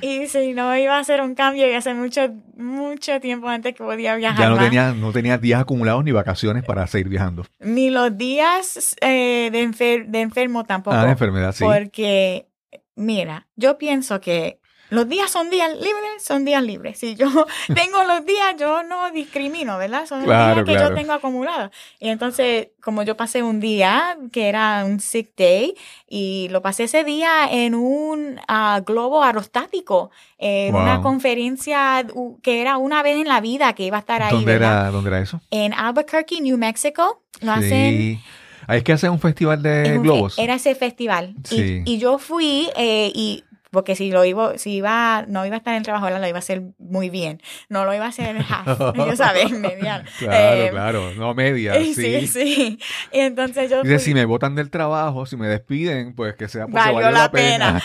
y 0.00 0.26
si 0.28 0.52
no 0.54 0.76
iba 0.76 0.96
a 0.96 1.00
hacer 1.00 1.20
un 1.20 1.34
cambio, 1.34 1.68
y 1.68 1.74
hace 1.74 1.94
mucho, 1.94 2.20
mucho 2.56 3.20
tiempo 3.20 3.48
antes 3.48 3.74
que 3.74 3.82
podía 3.82 4.14
viajar. 4.16 4.40
Ya 4.40 4.48
no 4.48 4.58
tenías 4.58 4.94
no 4.96 5.12
tenías 5.12 5.40
días 5.40 5.60
acumulados 5.60 6.04
ni 6.04 6.12
vacaciones 6.12 6.64
para 6.64 6.86
seguir 6.86 7.08
viajando. 7.08 7.44
Ni 7.60 7.90
los 7.90 8.16
días 8.16 8.96
eh, 9.00 9.50
de, 9.52 9.64
enfer- 9.68 10.06
de 10.06 10.20
enfermo 10.20 10.64
tampoco. 10.64 10.96
Ah, 10.96 11.04
de 11.04 11.10
enfermedad, 11.12 11.52
sí. 11.52 11.64
Porque, 11.64 12.46
mira, 12.94 13.48
yo 13.56 13.78
pienso 13.78 14.20
que 14.20 14.60
los 14.92 15.08
días 15.08 15.30
son 15.30 15.48
días 15.50 15.70
libres, 15.74 16.22
son 16.22 16.44
días 16.44 16.62
libres. 16.62 16.98
Si 16.98 17.14
yo 17.14 17.26
tengo 17.74 18.04
los 18.04 18.24
días, 18.26 18.54
yo 18.58 18.82
no 18.82 19.10
discrimino, 19.10 19.78
¿verdad? 19.78 20.06
Son 20.06 20.22
Claro, 20.22 20.54
días 20.56 20.66
que 20.66 20.72
claro. 20.74 20.88
yo 20.90 20.94
tengo 20.94 21.12
acumulados. 21.14 21.70
Y 21.98 22.08
entonces, 22.08 22.68
como 22.82 23.02
yo 23.02 23.16
pasé 23.16 23.42
un 23.42 23.58
día 23.60 24.16
que 24.32 24.48
era 24.48 24.84
un 24.84 25.00
sick 25.00 25.30
day, 25.36 25.74
y 26.08 26.48
lo 26.50 26.60
pasé 26.62 26.84
ese 26.84 27.04
día 27.04 27.48
en 27.50 27.74
un 27.74 28.38
ah, 28.48 28.80
globo 28.86 29.22
aerostático, 29.22 30.10
en 30.38 30.74
una 30.74 31.00
conferencia 31.00 32.04
uh, 32.12 32.38
que 32.40 32.60
era 32.60 32.76
una 32.76 33.02
vez 33.02 33.16
en 33.16 33.28
la 33.28 33.40
vida 33.40 33.72
que 33.74 33.84
iba 33.84 33.96
a 33.96 34.00
estar 34.00 34.22
ahí, 34.22 34.30
¿Dónde 34.32 34.52
¿verdad? 34.52 34.80
era, 34.82 34.90
¿Dónde 34.90 35.08
era 35.08 35.20
eso? 35.20 35.40
En 35.50 35.72
Albuquerque, 35.72 36.40
New 36.40 36.58
Mexico. 36.58 37.22
Lo 37.40 37.52
hacen 37.52 37.70
Sí. 37.70 38.20
Ahí 38.68 38.78
es 38.78 38.84
que 38.84 38.92
hacen 38.92 39.10
un 39.10 39.18
festival 39.18 39.60
de 39.62 39.94
un- 39.96 40.02
globos. 40.02 40.38
Era 40.38 40.54
ese 40.54 40.74
festival. 40.76 41.34
Y- 41.50 41.56
Sí. 41.56 41.82
Y, 41.84 41.98
yo 41.98 42.18
fui 42.18 42.68
eh, 42.76 43.10
y 43.14 43.42
porque 43.72 43.96
si 43.96 44.10
lo 44.12 44.24
iba, 44.24 44.56
si 44.58 44.74
iba, 44.74 45.24
no 45.26 45.44
iba 45.46 45.56
a 45.56 45.58
estar 45.58 45.72
en 45.72 45.78
el 45.78 45.82
trabajo, 45.84 46.08
lo 46.10 46.28
iba 46.28 46.36
a 46.36 46.38
hacer 46.38 46.62
muy 46.78 47.08
bien. 47.10 47.40
No 47.70 47.84
lo 47.84 47.94
iba 47.94 48.04
a 48.04 48.08
hacer 48.08 48.36
half, 48.48 48.78
ya 48.96 49.16
sabes, 49.16 49.50
mediano. 49.50 50.04
Claro, 50.18 50.62
Eh, 50.62 50.68
claro, 50.70 51.14
no 51.16 51.34
media, 51.34 51.74
Sí, 51.82 51.94
sí. 51.94 52.26
sí. 52.26 52.78
Y 53.12 53.18
entonces 53.20 53.70
yo 53.70 53.82
Dice, 53.82 53.96
fui- 53.96 54.04
si 54.04 54.14
me 54.14 54.24
botan 54.26 54.54
del 54.54 54.70
trabajo, 54.70 55.26
si 55.26 55.36
me 55.36 55.48
despiden, 55.48 56.14
pues 56.14 56.36
que 56.36 56.48
sea 56.48 56.66
porque 56.66 56.76
Valió 56.78 56.94
valió, 56.96 57.10
la 57.10 57.18
la 57.22 57.30
pena. 57.32 57.82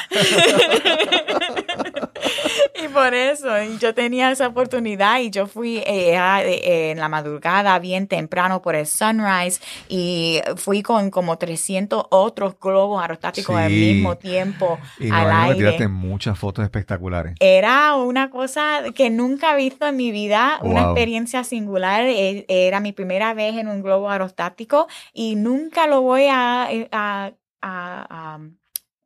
Por 2.97 3.13
eso, 3.13 3.61
y 3.63 3.77
yo 3.77 3.93
tenía 3.93 4.31
esa 4.31 4.47
oportunidad 4.47 5.19
y 5.19 5.29
yo 5.29 5.45
fui 5.47 5.77
eh, 5.85 6.17
a- 6.17 6.43
eh, 6.43 6.91
en 6.91 6.99
la 6.99 7.07
madrugada 7.09 7.77
bien 7.79 8.07
temprano 8.07 8.61
por 8.61 8.75
el 8.75 8.87
sunrise 8.87 9.61
y 9.87 10.39
fui 10.55 10.81
con 10.81 11.11
como 11.11 11.37
300 11.37 12.05
otros 12.09 12.59
globos 12.59 13.01
aerostáticos 13.01 13.55
al 13.55 13.69
Sí. 13.69 13.75
mismo 13.93 14.17
tiempo 14.17 14.79
y 14.99 15.11
al 15.11 15.31
aire. 15.31 15.55
tiraste 15.57 15.87
muchas 15.87 16.37
fotos 16.39 16.63
espectaculares. 16.63 17.35
Era 17.39 17.95
una 17.95 18.29
cosa 18.29 18.81
que 18.95 19.09
nunca 19.09 19.53
he 19.53 19.57
visto 19.57 19.85
en 19.87 19.95
mi 19.95 20.11
vida, 20.11 20.59
una 20.61 20.81
experiencia 20.83 21.43
singular. 21.43 22.03
Eh, 22.05 22.45
Era 22.49 22.79
mi 22.79 22.91
primera 22.93 23.33
vez 23.33 23.55
en 23.57 23.67
un 23.67 23.81
globo 23.83 24.09
aerostático 24.09 24.87
y 25.13 25.35
nunca 25.35 25.85
lo 25.87 26.01
voy 26.01 26.25
a, 26.29 26.63
a, 26.91 27.31
a- 27.31 27.31
a- 28.09 28.39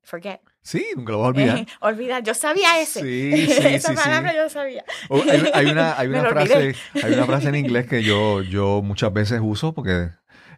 forget. 0.03 0.39
Sí, 0.63 0.85
nunca 0.95 1.13
lo 1.13 1.19
vas 1.19 1.25
a 1.25 1.29
olvidar. 1.29 1.57
Eh, 1.57 1.67
olvidar. 1.79 2.23
Yo 2.23 2.33
sabía 2.33 2.79
ese. 2.81 3.01
Sí, 3.01 3.47
sí, 3.47 3.67
Esa 3.67 3.89
sí, 3.89 3.95
palabra 3.95 4.31
sí. 4.31 4.37
yo 4.37 4.49
sabía. 4.49 4.83
Hay, 5.09 5.51
hay 5.53 5.65
una, 5.71 5.97
hay 5.97 6.07
una 6.09 6.29
frase, 6.29 6.75
hay 7.03 7.13
una 7.13 7.25
frase 7.25 7.49
en 7.49 7.55
inglés 7.55 7.87
que 7.87 8.03
yo, 8.03 8.41
yo 8.41 8.81
muchas 8.83 9.11
veces 9.11 9.39
uso 9.41 9.73
porque 9.73 10.09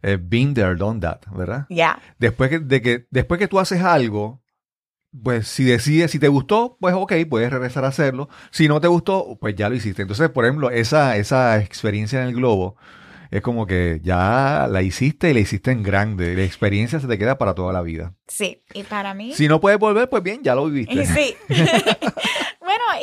eh, 0.02 0.18
been 0.22 0.54
there, 0.54 0.76
done 0.76 1.00
that, 1.00 1.22
¿verdad? 1.32 1.66
Ya. 1.70 2.00
Después 2.20 2.50
que, 2.50 2.60
de 2.60 2.82
que, 2.82 3.08
después 3.10 3.40
que 3.40 3.48
tú 3.48 3.60
haces 3.60 3.82
algo, 3.82 4.44
pues 5.24 5.48
si 5.48 5.64
decides, 5.64 6.12
si 6.12 6.20
te 6.20 6.28
gustó, 6.28 6.78
pues 6.82 6.94
ok, 6.94 7.14
puedes 7.30 7.52
regresar 7.52 7.86
a 7.86 7.90
hacerlo. 7.90 8.28
Si 8.52 8.68
no 8.68 8.82
te 8.82 8.88
gustó, 8.88 9.38
pues 9.40 9.56
ya 9.56 9.70
lo 9.70 9.76
hiciste. 9.76 10.02
Entonces, 10.02 10.30
por 10.30 10.44
ejemplo, 10.44 10.70
esa, 10.70 11.16
esa 11.16 11.60
experiencia 11.60 12.22
en 12.22 12.28
el 12.28 12.36
globo 12.36 12.76
es 13.34 13.42
como 13.42 13.66
que 13.66 14.00
ya 14.04 14.68
la 14.70 14.84
hiciste 14.84 15.32
y 15.32 15.34
la 15.34 15.40
hiciste 15.40 15.72
en 15.72 15.82
grande. 15.82 16.36
La 16.36 16.44
experiencia 16.44 17.00
se 17.00 17.08
te 17.08 17.18
queda 17.18 17.40
para 17.40 17.56
toda 17.56 17.74
la 17.74 17.82
vida. 17.82 18.14
Sí. 18.28 18.62
Y 18.76 18.84
para 18.84 19.16
mí. 19.16 19.34
Si 19.34 19.48
no 19.48 19.60
puedes 19.60 19.80
volver, 19.80 20.08
pues 20.08 20.22
bien, 20.22 20.44
ya 20.44 20.54
lo 20.54 20.70
viviste. 20.70 21.04
sí. 21.08 21.36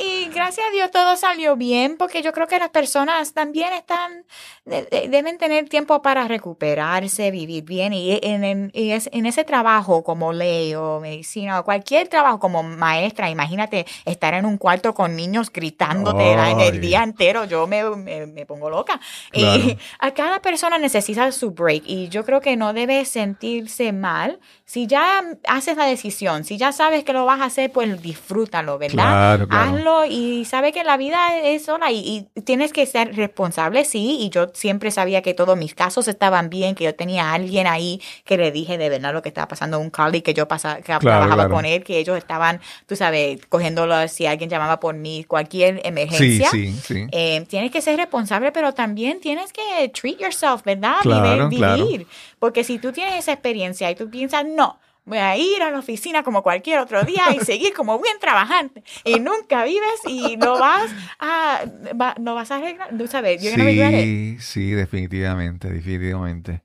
y 0.01 0.29
gracias 0.35 0.67
a 0.67 0.71
Dios 0.71 0.91
todo 0.91 1.17
salió 1.17 1.57
bien, 1.57 1.97
porque 1.99 2.23
yo 2.23 2.33
creo 2.33 2.47
que 2.47 2.59
las 2.59 2.71
personas 2.71 3.33
también 3.35 3.73
están, 3.73 4.25
de- 4.65 4.85
de- 4.85 5.09
deben 5.09 5.39
tener 5.39 5.69
tiempo 5.69 6.01
para 6.03 6.27
recuperarse, 6.29 7.31
vivir 7.31 7.65
bien. 7.65 7.93
Y 7.93 8.19
en, 8.23 8.45
en- 8.45 8.71
y 8.75 8.91
es- 8.93 9.09
en 9.13 9.27
ese 9.27 9.45
trabajo 9.45 10.03
como 10.05 10.33
ley 10.33 10.75
o 10.75 11.01
medicina 11.01 11.61
o 11.61 11.65
cualquier 11.65 12.09
trabajo 12.09 12.39
como 12.39 12.63
maestra, 12.63 13.31
imagínate 13.31 13.87
estar 14.05 14.35
en 14.35 14.45
un 14.47 14.57
cuarto 14.59 14.95
con 14.95 15.17
niños 15.17 15.53
gritándote 15.53 16.35
Ay. 16.35 16.55
el 16.69 16.81
día 16.81 17.03
entero, 17.03 17.45
yo 17.45 17.67
me, 17.67 17.85
me- 17.97 18.27
me 18.27 18.47
pongo 18.47 18.71
loca. 18.71 19.01
Claro. 19.31 19.59
Y 19.61 19.79
a 19.99 20.11
cada 20.13 20.41
persona 20.41 20.79
necesita 20.79 21.31
su 21.33 21.51
break 21.51 21.83
y 21.87 22.09
yo 22.09 22.25
creo 22.25 22.41
que 22.41 22.57
no 22.57 22.73
debe 22.73 23.05
sentirse 23.05 23.93
mal. 23.93 24.39
Si 24.65 24.87
ya 24.87 25.23
haces 25.49 25.77
la 25.77 25.85
decisión, 25.87 26.45
si 26.45 26.57
ya 26.57 26.71
sabes 26.73 27.03
que 27.05 27.13
lo 27.13 27.25
vas 27.25 27.41
a 27.41 27.45
hacer, 27.47 27.73
pues 27.73 28.01
disfrútalo, 28.01 28.79
¿verdad? 28.79 28.95
Claro, 28.95 29.49
claro. 29.49 29.71
Hazlo 29.77 29.89
y 30.07 30.44
sabe 30.44 30.72
que 30.72 30.85
la 30.85 30.96
vida 30.96 31.38
es 31.38 31.64
sola 31.64 31.90
y, 31.90 32.29
y 32.35 32.40
tienes 32.42 32.72
que 32.72 32.87
ser 32.87 33.14
responsable, 33.16 33.85
sí. 33.85 34.18
Y 34.20 34.31
yo 34.31 34.48
siempre 34.55 34.90
sabía 34.90 35.22
que 35.22 35.35
todos 35.35 35.57
mis 35.57 35.74
casos 35.74 36.09
estaban 36.09 36.50
bien, 36.50 36.74
que 36.74 36.85
yo 36.85 36.94
tenía 36.94 37.31
a 37.31 37.35
alguien 37.35 37.66
ahí 37.66 38.00
que 38.24 38.37
le 38.37 38.50
dije 38.53 38.79
de 38.79 38.88
verdad 38.88 39.12
lo 39.12 39.22
que 39.22 39.29
estaba 39.29 39.48
pasando, 39.48 39.79
un 39.79 39.90
colleague 39.90 40.22
que 40.22 40.35
yo 40.35 40.48
pasa, 40.48 40.76
que 40.76 40.92
trabajaba 40.98 41.35
claro. 41.35 41.50
con 41.50 41.64
él, 41.64 41.85
que 41.85 41.98
ellos 41.98 42.16
estaban, 42.18 42.61
tú 42.87 42.96
sabes, 42.96 43.44
cogiéndolo 43.48 44.09
si 44.09 44.26
alguien 44.26 44.48
llamaba 44.50 44.81
por 44.81 44.94
mí, 44.94 45.24
cualquier 45.24 45.76
Sí, 45.76 45.81
emergencia. 45.85 46.50
sí, 46.50 46.72
sí. 46.72 47.07
Eh, 47.12 47.44
tienes 47.48 47.70
que 47.70 47.81
ser 47.81 47.96
responsable, 47.96 48.53
pero 48.53 48.72
también 48.74 49.20
tienes 49.20 49.53
que 49.53 49.88
treat 49.90 50.18
yourself, 50.18 50.62
¿verdad? 50.64 50.96
Claro, 51.03 51.48
claro. 51.48 51.87
vivir. 51.87 52.07
Porque 52.38 52.64
si 52.64 52.79
tú 52.79 52.92
tienes 52.92 53.16
esa 53.18 53.33
experiencia 53.33 53.90
y 53.90 53.94
tú 53.94 54.09
piensas, 54.11 54.44
no, 54.46 54.79
voy 55.11 55.18
a 55.18 55.37
ir 55.37 55.62
a 55.62 55.70
la 55.70 55.79
oficina 55.81 56.23
como 56.23 56.42
cualquier 56.42 56.79
otro 56.79 57.05
día 57.05 57.35
y 57.35 57.40
seguir 57.40 57.75
como 57.75 57.99
buen 57.99 58.18
trabajante 58.18 58.83
y 59.05 59.18
nunca 59.20 59.64
vives 59.64 60.01
y 60.07 60.37
no 60.38 60.59
vas 60.59 60.94
a, 61.18 61.64
va- 62.01 62.14
no 62.18 62.35
vas 62.35 62.51
a 62.51 62.57
arreglar, 62.57 62.96
tú 62.96 63.07
sabes, 63.07 63.42
it. 63.42 63.49
Sí, 63.77 64.37
sí, 64.40 64.70
definitivamente, 64.70 65.68
definitivamente. 65.70 66.62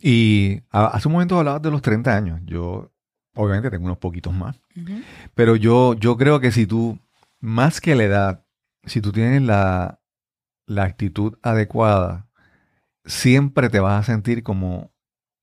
Y 0.00 0.60
a- 0.70 0.86
hace 0.86 1.08
un 1.08 1.12
momento 1.14 1.38
hablabas 1.38 1.60
de 1.62 1.70
los 1.70 1.82
30 1.82 2.16
años. 2.16 2.40
Yo, 2.44 2.90
obviamente, 3.34 3.70
tengo 3.70 3.84
unos 3.84 3.98
poquitos 3.98 4.32
más. 4.32 4.58
Pero 5.34 5.56
yo, 5.56 5.94
yo 5.94 6.16
creo 6.16 6.40
que 6.40 6.50
si 6.52 6.66
tú, 6.66 6.98
más 7.40 7.80
que 7.80 7.94
la 7.94 8.04
edad, 8.04 8.44
si 8.84 9.00
tú 9.00 9.12
tienes 9.12 9.42
la, 9.42 10.00
la 10.66 10.84
actitud 10.84 11.36
adecuada, 11.42 12.28
siempre 13.04 13.68
te 13.68 13.80
vas 13.80 14.00
a 14.00 14.12
sentir 14.12 14.42
como 14.42 14.91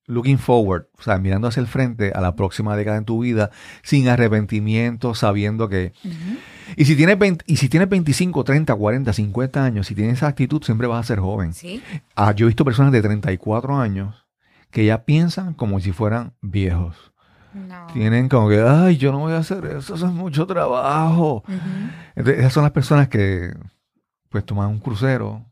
looking 0.10 0.38
forward, 0.40 0.88
o 0.98 1.04
sea, 1.04 1.18
mirando 1.20 1.48
hacia 1.48 1.62
el 1.62 1.68
frente 1.68 2.12
a 2.14 2.20
la 2.20 2.36
próxima 2.36 2.76
década 2.76 2.98
en 2.98 3.06
tu 3.06 3.20
vida, 3.20 3.52
sin 3.84 4.10
arrepentimiento, 4.10 5.14
sabiendo 5.16 5.70
que... 5.70 5.94
Y 6.76 6.86
si 6.86 6.96
tienes 6.96 7.18
20 7.18 7.46
y 7.48 7.58
si 7.58 7.70
tienes 7.70 7.90
25, 7.90 8.44
30, 8.44 8.76
40, 8.76 9.14
50 9.14 9.64
años, 9.64 9.88
si 9.88 9.96
tienes 9.96 10.16
esa 10.18 10.28
actitud, 10.28 10.64
siempre 10.64 10.88
vas 10.88 11.00
a 11.00 11.08
ser 11.08 11.20
joven. 11.20 11.54
Sí, 11.54 11.82
Ah, 12.16 12.34
yo 12.34 12.46
he 12.46 12.50
visto 12.50 12.66
personas 12.66 12.92
de 12.92 13.02
34 13.02 13.80
años 13.80 14.26
que 14.72 14.86
ya 14.86 15.04
piensan 15.06 15.54
como 15.54 15.80
si 15.80 15.92
fueran 15.92 16.34
viejos. 16.42 16.96
No. 17.54 17.88
Tienen 17.94 18.30
como 18.30 18.50
que, 18.50 18.62
ay, 18.62 18.98
yo 18.98 19.12
no 19.12 19.20
voy 19.20 19.34
a 19.34 19.38
hacer 19.38 19.66
eso, 19.66 19.96
eso 19.96 20.06
es 20.08 20.14
mucho 20.14 20.46
trabajo. 20.46 21.44
Entonces, 22.16 22.40
esas 22.40 22.54
son 22.54 22.64
las 22.64 22.72
personas 22.72 23.08
que 23.08 23.54
pues 24.30 24.46
toman 24.46 24.68
un 24.70 24.80
crucero 24.80 25.44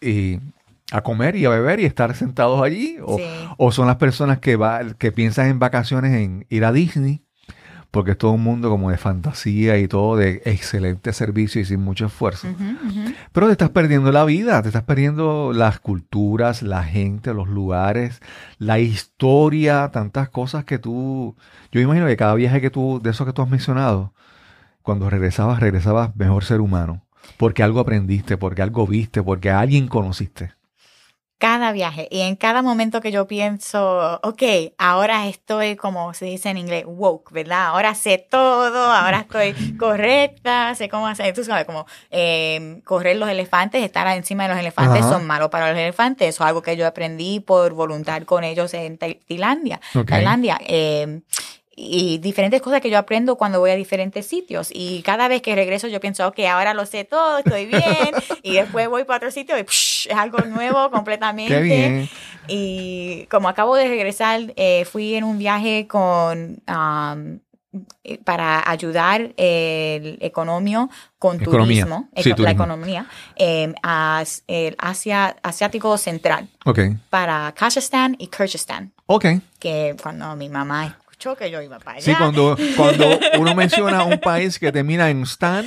y 0.00 0.38
a 0.92 1.00
comer 1.02 1.34
y 1.36 1.44
a 1.46 1.50
beber 1.50 1.80
y 1.80 1.84
estar 1.86 2.14
sentados 2.14 2.62
allí. 2.62 2.98
O, 3.04 3.18
Sí. 3.18 3.24
o 3.56 3.72
son 3.72 3.86
las 3.86 3.96
personas 3.96 4.38
que, 4.38 4.56
va, 4.56 4.80
que 4.98 5.10
piensan 5.12 5.48
en 5.48 5.58
vacaciones 5.58 6.12
en 6.14 6.46
ir 6.50 6.64
a 6.64 6.72
Disney, 6.72 7.22
porque 7.90 8.12
es 8.12 8.18
todo 8.18 8.30
un 8.32 8.42
mundo 8.42 8.70
como 8.70 8.90
de 8.90 8.96
fantasía 8.96 9.78
y 9.78 9.86
todo 9.86 10.16
de 10.16 10.40
excelente 10.46 11.12
servicio 11.12 11.60
y 11.60 11.64
sin 11.66 11.80
mucho 11.80 12.06
esfuerzo. 12.06 12.48
Pero 13.32 13.46
te 13.46 13.52
estás 13.52 13.68
perdiendo 13.70 14.10
la 14.12 14.24
vida, 14.24 14.62
te 14.62 14.68
estás 14.68 14.84
perdiendo 14.84 15.52
las 15.52 15.78
culturas, 15.80 16.62
la 16.62 16.84
gente, 16.84 17.34
los 17.34 17.48
lugares, 17.48 18.20
la 18.58 18.78
historia, 18.78 19.90
tantas 19.92 20.28
cosas 20.30 20.64
que 20.64 20.78
tú... 20.78 21.36
Yo 21.70 21.80
imagino 21.80 22.06
que 22.06 22.16
cada 22.16 22.34
viaje 22.34 22.60
que 22.62 22.70
tú, 22.70 22.98
de 23.02 23.10
eso 23.10 23.26
que 23.26 23.32
tú 23.34 23.42
has 23.42 23.50
mencionado, 23.50 24.14
cuando 24.82 25.10
regresabas, 25.10 25.60
regresabas 25.60 26.16
mejor 26.16 26.44
ser 26.44 26.60
humano. 26.62 27.04
Porque 27.36 27.62
algo 27.62 27.78
aprendiste, 27.80 28.36
porque 28.36 28.62
algo 28.62 28.86
viste, 28.86 29.22
porque 29.22 29.50
a 29.50 29.60
alguien 29.60 29.86
conociste. 29.86 30.52
Cada 31.42 31.72
viaje 31.72 32.06
y 32.08 32.20
en 32.20 32.36
cada 32.36 32.62
momento 32.62 33.00
que 33.00 33.10
yo 33.10 33.26
pienso, 33.26 34.20
ok, 34.22 34.42
ahora 34.78 35.26
estoy 35.26 35.74
como 35.74 36.14
se 36.14 36.26
dice 36.26 36.50
en 36.50 36.56
inglés, 36.56 36.84
woke, 36.86 37.32
¿verdad? 37.32 37.66
Ahora 37.66 37.96
sé 37.96 38.24
todo, 38.30 38.92
ahora 38.92 39.18
estoy 39.22 39.52
correcta, 39.76 40.72
sé 40.76 40.88
cómo 40.88 41.08
hacer, 41.08 41.34
tú 41.34 41.42
sabes, 41.42 41.64
como 41.64 41.84
eh, 42.12 42.80
correr 42.84 43.16
los 43.16 43.28
elefantes, 43.28 43.82
estar 43.82 44.06
encima 44.16 44.44
de 44.44 44.50
los 44.50 44.58
elefantes 44.60 45.00
Ajá. 45.02 45.14
son 45.14 45.26
malos 45.26 45.48
para 45.48 45.70
los 45.70 45.76
elefantes, 45.78 46.28
eso 46.28 46.44
es 46.44 46.48
algo 46.48 46.62
que 46.62 46.76
yo 46.76 46.86
aprendí 46.86 47.40
por 47.40 47.72
voluntad 47.72 48.22
con 48.22 48.44
ellos 48.44 48.72
en 48.74 48.96
Tai- 48.96 49.18
Tailandia. 49.26 49.80
Ok. 49.96 50.06
Tailandia. 50.10 50.60
eh, 50.64 51.22
y 51.74 52.18
diferentes 52.18 52.60
cosas 52.60 52.80
que 52.80 52.90
yo 52.90 52.98
aprendo 52.98 53.36
cuando 53.36 53.58
voy 53.60 53.70
a 53.70 53.76
diferentes 53.76 54.26
sitios. 54.26 54.68
Y 54.72 55.02
cada 55.02 55.28
vez 55.28 55.40
que 55.42 55.54
regreso 55.54 55.88
yo 55.88 56.00
pienso, 56.00 56.26
ok, 56.28 56.40
ahora 56.50 56.74
lo 56.74 56.84
sé 56.86 57.04
todo, 57.04 57.38
estoy 57.38 57.66
bien. 57.66 58.14
y 58.42 58.54
después 58.54 58.88
voy 58.88 59.04
para 59.04 59.16
otro 59.18 59.30
sitio 59.30 59.58
y 59.58 59.62
psh, 59.64 60.08
es 60.10 60.16
algo 60.16 60.40
nuevo 60.44 60.90
completamente. 60.90 61.54
Qué 61.54 61.60
bien. 61.62 62.08
Y 62.48 63.26
como 63.30 63.48
acabo 63.48 63.76
de 63.76 63.88
regresar, 63.88 64.52
eh, 64.56 64.84
fui 64.84 65.14
en 65.14 65.24
un 65.24 65.38
viaje 65.38 65.86
con... 65.88 66.62
um, 66.68 67.38
para 68.24 68.68
ayudar 68.70 69.32
el 69.38 70.18
economio 70.20 70.90
con 71.18 71.40
Economía. 71.40 71.84
turismo, 71.86 72.08
Sí, 72.16 72.28
eco- 72.32 72.42
la 72.42 72.50
economía, 72.50 73.06
eh, 73.36 73.72
as- 73.82 74.44
el 74.46 74.74
Asia, 74.78 75.36
asiático 75.42 75.96
central 75.96 76.48
Ok, 76.66 76.80
para 77.08 77.50
Kazajstán 77.56 78.14
y 78.18 78.26
Kyrgyzstan 78.26 78.92
ok. 79.06 79.24
que 79.58 79.96
cuando 80.02 80.36
mi 80.36 80.50
mamá 80.50 80.98
que 81.36 81.50
yo 81.50 81.62
iba 81.62 81.78
para 81.78 81.98
allá. 81.98 82.04
Sí, 82.04 82.14
cuando, 82.16 82.56
cuando 82.76 83.18
uno 83.38 83.54
menciona 83.54 84.04
un 84.04 84.18
país 84.18 84.58
que 84.58 84.70
termina 84.72 85.08
en 85.10 85.22
Stan, 85.22 85.64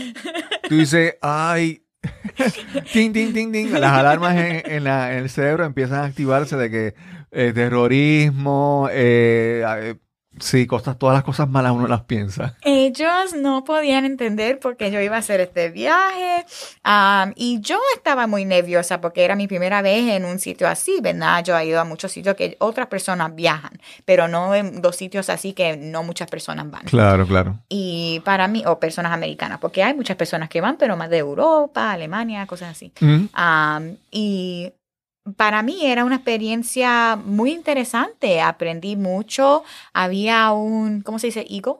tú 0.69 0.75
dices, 0.77 1.15
ay, 1.21 1.83
ting, 2.93 3.11
ting, 3.13 3.33
ting, 3.33 3.51
ting. 3.51 3.71
Las 3.71 3.93
alarmas 3.93 4.35
en, 4.35 4.63
en 4.71 4.83
la- 4.83 5.13
en 5.13 5.19
el 5.23 5.29
cerebro 5.29 5.65
empiezan 5.65 5.99
a 5.99 6.05
activarse 6.05 6.55
de 6.57 6.69
que 6.69 6.93
eh, 7.31 7.51
terrorismo, 7.53 8.87
eh, 8.91 9.63
eh, 9.81 9.95
sí, 10.39 10.67
cosas, 10.67 10.97
todas 10.97 11.15
las 11.15 11.23
cosas 11.23 11.49
malas 11.49 11.71
uno 11.71 11.87
las 11.87 12.01
piensa. 12.03 12.55
Ellos 12.61 13.33
no 13.35 13.63
podían 13.63 14.05
entender 14.05 14.59
por 14.59 14.77
qué 14.77 14.91
yo 14.91 15.01
iba 15.01 15.15
a 15.15 15.19
hacer 15.19 15.39
este 15.41 15.69
viaje. 15.69 16.45
am, 16.83 17.33
y 17.35 17.59
yo 17.61 17.79
estaba 17.95 18.27
muy 18.27 18.45
nerviosa 18.45 19.01
porque 19.01 19.23
era 19.23 19.35
mi 19.35 19.47
primera 19.47 19.81
vez 19.81 20.09
en 20.13 20.25
un 20.25 20.39
sitio 20.39 20.67
así, 20.67 20.99
¿verdad? 21.01 21.43
Yo 21.43 21.57
he 21.57 21.65
ido 21.65 21.79
a 21.79 21.85
muchos 21.85 22.11
sitios 22.11 22.35
que 22.35 22.55
otras 22.59 22.87
personas 22.87 23.33
viajan, 23.35 23.79
pero 24.05 24.27
no 24.27 24.53
en 24.55 24.81
dos 24.81 24.95
sitios 24.95 25.29
así 25.29 25.53
que 25.53 25.77
no 25.77 26.03
muchas 26.03 26.29
personas 26.29 26.69
van. 26.69 26.83
Claro, 26.85 27.25
claro. 27.25 27.59
Y 27.69 28.21
para 28.23 28.47
mí, 28.47 28.63
o 28.65 28.79
personas 28.79 29.11
americanas, 29.11 29.59
porque 29.59 29.83
hay 29.83 29.93
muchas 29.93 30.17
personas 30.17 30.49
que 30.49 30.61
van, 30.61 30.77
pero 30.77 30.97
más 30.97 31.09
de 31.09 31.17
Europa, 31.17 31.91
Alemania, 31.91 32.45
cosas 32.45 32.69
así. 32.71 32.91
Mm, 32.99 33.25
Am, 33.33 33.97
y 34.11 34.71
para 35.37 35.61
mí 35.63 35.85
era 35.85 36.05
una 36.05 36.15
experiencia 36.17 37.15
muy 37.15 37.51
interesante. 37.51 38.41
Aprendí 38.41 38.95
mucho. 38.95 39.63
Había 39.93 40.51
un, 40.51 41.01
¿cómo 41.01 41.19
se 41.19 41.27
dice? 41.27 41.45
Eagle. 41.49 41.75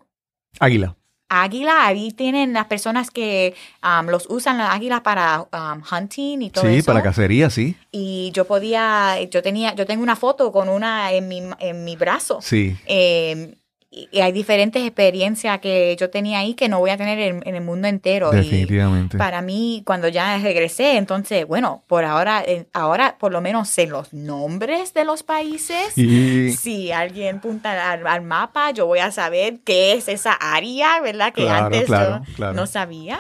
Águila. 0.60 0.96
Águila, 1.28 1.88
ahí 1.88 2.12
tienen 2.12 2.54
las 2.54 2.66
personas 2.66 3.10
que 3.10 3.56
am, 3.82 4.08
los 4.10 4.28
usan 4.30 4.60
las 4.60 4.70
águilas 4.70 5.02
para 5.02 5.48
am, 5.52 5.82
hunting 5.92 6.40
y 6.44 6.50
todo 6.52 6.66
Sí, 6.66 6.76
eso. 6.78 6.86
para 6.86 7.02
cacería, 7.02 7.50
sí. 7.50 7.76
Y 7.92 8.32
yo 8.34 8.46
podía, 8.46 9.20
yo 9.24 9.42
tenía, 9.42 9.74
yo 9.74 9.88
tengo 9.88 10.04
una 10.04 10.16
foto 10.16 10.52
con 10.52 10.70
una 10.70 11.12
en 11.14 11.28
mi, 11.28 11.42
en 11.60 11.84
mi 11.84 11.96
brazo. 11.96 12.40
Sí. 12.42 12.78
Eh, 12.86 13.56
y 13.92 14.10
y 14.12 14.20
hay 14.22 14.32
diferentes 14.34 14.84
experiencias 14.86 15.60
que 15.60 15.96
yo 15.98 16.10
tenía 16.10 16.40
ahí 16.40 16.54
que 16.54 16.68
no 16.68 16.80
voy 16.80 16.90
a 16.90 16.98
tener 16.98 17.18
en, 17.20 17.42
en 17.48 17.56
el 17.56 17.62
mundo 17.64 17.88
entero. 17.88 18.34
Y 18.34 18.38
Definitivamente. 18.38 19.18
para 19.18 19.42
mí, 19.42 19.84
cuando 19.86 20.08
ya 20.10 20.38
regresé, 20.38 20.98
entonces, 20.98 21.48
bueno, 21.48 21.84
por 21.88 22.04
ahora, 22.04 22.44
eh, 22.46 22.66
ahora 22.74 23.18
por 23.20 23.32
lo 23.32 23.40
menos 23.42 23.70
sé 23.70 23.88
los 23.88 24.14
nombres 24.14 24.94
de 24.94 25.06
los 25.06 25.24
países. 25.24 25.98
Y 25.98 26.52
Si 26.54 26.92
alguien 26.92 27.40
punta 27.40 27.92
al, 27.92 28.06
al 28.06 28.22
mapa, 28.22 28.72
yo 28.72 28.86
voy 28.86 29.00
a 29.00 29.12
saber 29.12 29.60
qué 29.64 29.94
es 29.94 30.08
esa 30.10 30.34
área, 30.34 31.00
¿verdad? 31.02 31.34
Que 31.34 31.44
Claro, 31.44 31.66
antes 31.68 31.86
claro, 31.86 32.22
yo 32.28 32.36
claro. 32.36 32.54
no 32.54 32.68
sabía. 32.68 33.20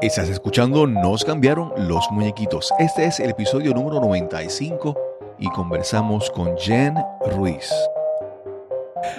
Estás 0.00 0.28
escuchando 0.28 0.86
Nos 0.86 1.24
cambiaron 1.24 1.72
los 1.88 2.10
muñequitos. 2.10 2.72
Este 2.78 3.06
es 3.06 3.20
el 3.20 3.30
episodio 3.30 3.72
número 3.72 4.00
95 4.00 4.94
y 5.38 5.48
conversamos 5.50 6.30
con 6.30 6.56
Jen 6.58 6.94
Ruiz. 7.26 7.72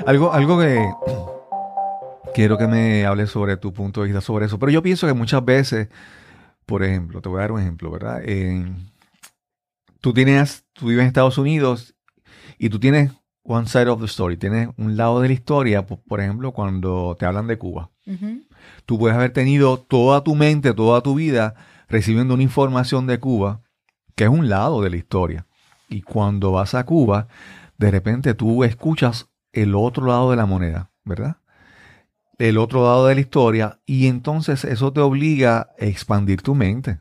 Algo, 0.05 0.33
algo 0.33 0.59
que 0.59 0.87
quiero 2.33 2.57
que 2.57 2.67
me 2.67 3.05
hables 3.05 3.31
sobre 3.31 3.57
tu 3.57 3.73
punto 3.73 4.01
de 4.01 4.07
vista 4.07 4.21
sobre 4.21 4.45
eso. 4.45 4.59
Pero 4.59 4.71
yo 4.71 4.83
pienso 4.83 5.07
que 5.07 5.13
muchas 5.13 5.43
veces, 5.43 5.89
por 6.65 6.83
ejemplo, 6.83 7.21
te 7.21 7.29
voy 7.29 7.39
a 7.39 7.41
dar 7.41 7.51
un 7.51 7.61
ejemplo, 7.61 7.91
¿verdad? 7.91 8.21
Tú 10.01 10.13
tienes, 10.13 10.65
tú 10.73 10.87
vives 10.87 11.03
en 11.03 11.07
Estados 11.07 11.37
Unidos 11.37 11.95
y 12.57 12.69
tú 12.69 12.79
tienes 12.79 13.11
one 13.43 13.67
side 13.67 13.87
of 13.87 13.99
the 13.99 14.05
story, 14.05 14.37
tienes 14.37 14.69
un 14.77 14.97
lado 14.97 15.21
de 15.21 15.29
la 15.29 15.33
historia, 15.33 15.85
por, 15.85 15.99
por 16.03 16.19
ejemplo, 16.19 16.51
cuando 16.51 17.15
te 17.17 17.25
hablan 17.25 17.47
de 17.47 17.57
Cuba. 17.57 17.91
Tú 18.85 18.99
puedes 18.99 19.15
haber 19.15 19.31
tenido 19.31 19.77
toda 19.77 20.23
tu 20.23 20.35
mente, 20.35 20.73
toda 20.73 21.01
tu 21.01 21.15
vida 21.15 21.55
recibiendo 21.87 22.33
una 22.33 22.43
información 22.43 23.07
de 23.07 23.19
Cuba, 23.19 23.61
que 24.15 24.25
es 24.25 24.29
un 24.29 24.49
lado 24.49 24.81
de 24.81 24.89
la 24.89 24.97
historia. 24.97 25.47
Y 25.89 26.01
cuando 26.01 26.51
vas 26.51 26.73
a 26.73 26.85
Cuba, 26.85 27.27
de 27.77 27.91
repente 27.91 28.33
tú 28.33 28.63
escuchas 28.63 29.29
el 29.55 29.73
otro 29.73 30.05
lado 30.05 30.29
de 30.31 30.37
la 30.37 30.45
moneda, 30.45 30.91
¿verdad? 31.05 31.37
El 32.37 32.57
otro 32.57 32.83
lado 32.83 33.07
de 33.07 33.15
la 33.15 33.21
historia, 33.21 33.79
y 33.85 34.07
entonces 34.07 34.65
eso 34.65 34.91
te 34.91 34.99
obliga 34.99 35.69
a 35.79 35.85
expandir 35.85 36.41
tu 36.41 36.53
mente, 36.53 36.99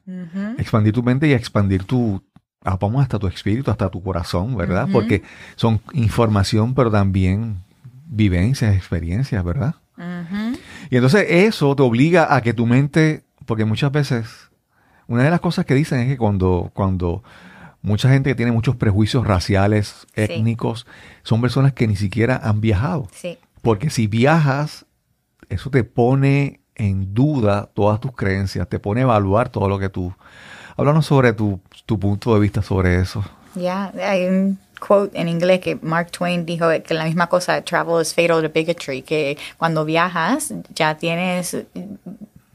expandir 0.58 0.94
tu 0.94 1.02
mente 1.02 1.26
y 1.26 1.32
a 1.32 1.36
expandir 1.36 1.82
tu, 1.84 2.22
ah, 2.62 2.78
vamos, 2.80 3.02
hasta 3.02 3.18
tu 3.18 3.26
espíritu, 3.26 3.70
hasta 3.72 3.90
tu 3.90 4.00
corazón, 4.00 4.56
¿verdad? 4.56 4.88
Porque 4.92 5.22
son 5.56 5.80
información, 5.92 6.74
pero 6.74 6.90
también 6.90 7.64
vivencias, 8.06 8.76
experiencias, 8.76 9.44
¿verdad? 9.44 9.74
Y 10.90 10.94
entonces 10.96 11.26
eso 11.28 11.74
te 11.74 11.82
obliga 11.82 12.34
a 12.34 12.40
que 12.40 12.54
tu 12.54 12.66
mente, 12.66 13.24
porque 13.44 13.64
muchas 13.64 13.90
veces, 13.90 14.50
una 15.08 15.24
de 15.24 15.30
las 15.30 15.40
cosas 15.40 15.64
que 15.64 15.74
dicen 15.74 15.98
es 15.98 16.06
que 16.06 16.16
cuando, 16.16 16.70
cuando 16.74 17.24
mucha 17.84 18.08
gente 18.08 18.30
que 18.30 18.34
tiene 18.34 18.50
muchos 18.50 18.74
prejuicios 18.76 19.26
raciales, 19.26 20.06
Sí. 20.14 20.22
étnicos, 20.22 20.86
son 21.22 21.40
personas 21.40 21.72
que 21.74 21.86
ni 21.86 21.94
siquiera 21.96 22.40
han 22.42 22.60
viajado. 22.60 23.06
Sí. 23.12 23.38
Porque 23.62 23.90
si 23.90 24.06
viajas, 24.08 24.86
eso 25.50 25.70
te 25.70 25.84
pone 25.84 26.60
en 26.74 27.14
duda 27.14 27.68
todas 27.74 28.00
tus 28.00 28.12
creencias, 28.12 28.68
te 28.68 28.78
pone 28.80 29.00
a 29.02 29.04
evaluar 29.04 29.48
todo 29.50 29.68
lo 29.68 29.78
que 29.78 29.88
tú... 29.90 30.12
Háblanos 30.76 31.06
sobre 31.06 31.32
tu, 31.32 31.60
tu 31.86 32.00
punto 32.00 32.34
de 32.34 32.40
vista 32.40 32.60
sobre 32.62 32.98
eso. 33.00 33.22
Ya, 33.54 33.92
hay 34.02 34.24
un 34.26 34.58
quote 34.80 35.16
en 35.20 35.28
inglés 35.28 35.60
que 35.60 35.76
Mark 35.80 36.10
Twain 36.10 36.44
dijo 36.44 36.66
que 36.84 36.94
la 36.94 37.04
misma 37.04 37.28
cosa, 37.28 37.62
travel 37.62 38.02
is 38.02 38.12
fatal 38.12 38.42
to 38.42 38.50
bigotry, 38.52 39.02
que 39.02 39.38
cuando 39.56 39.84
viajas 39.84 40.52
ya 40.74 40.96
tienes, 40.96 41.56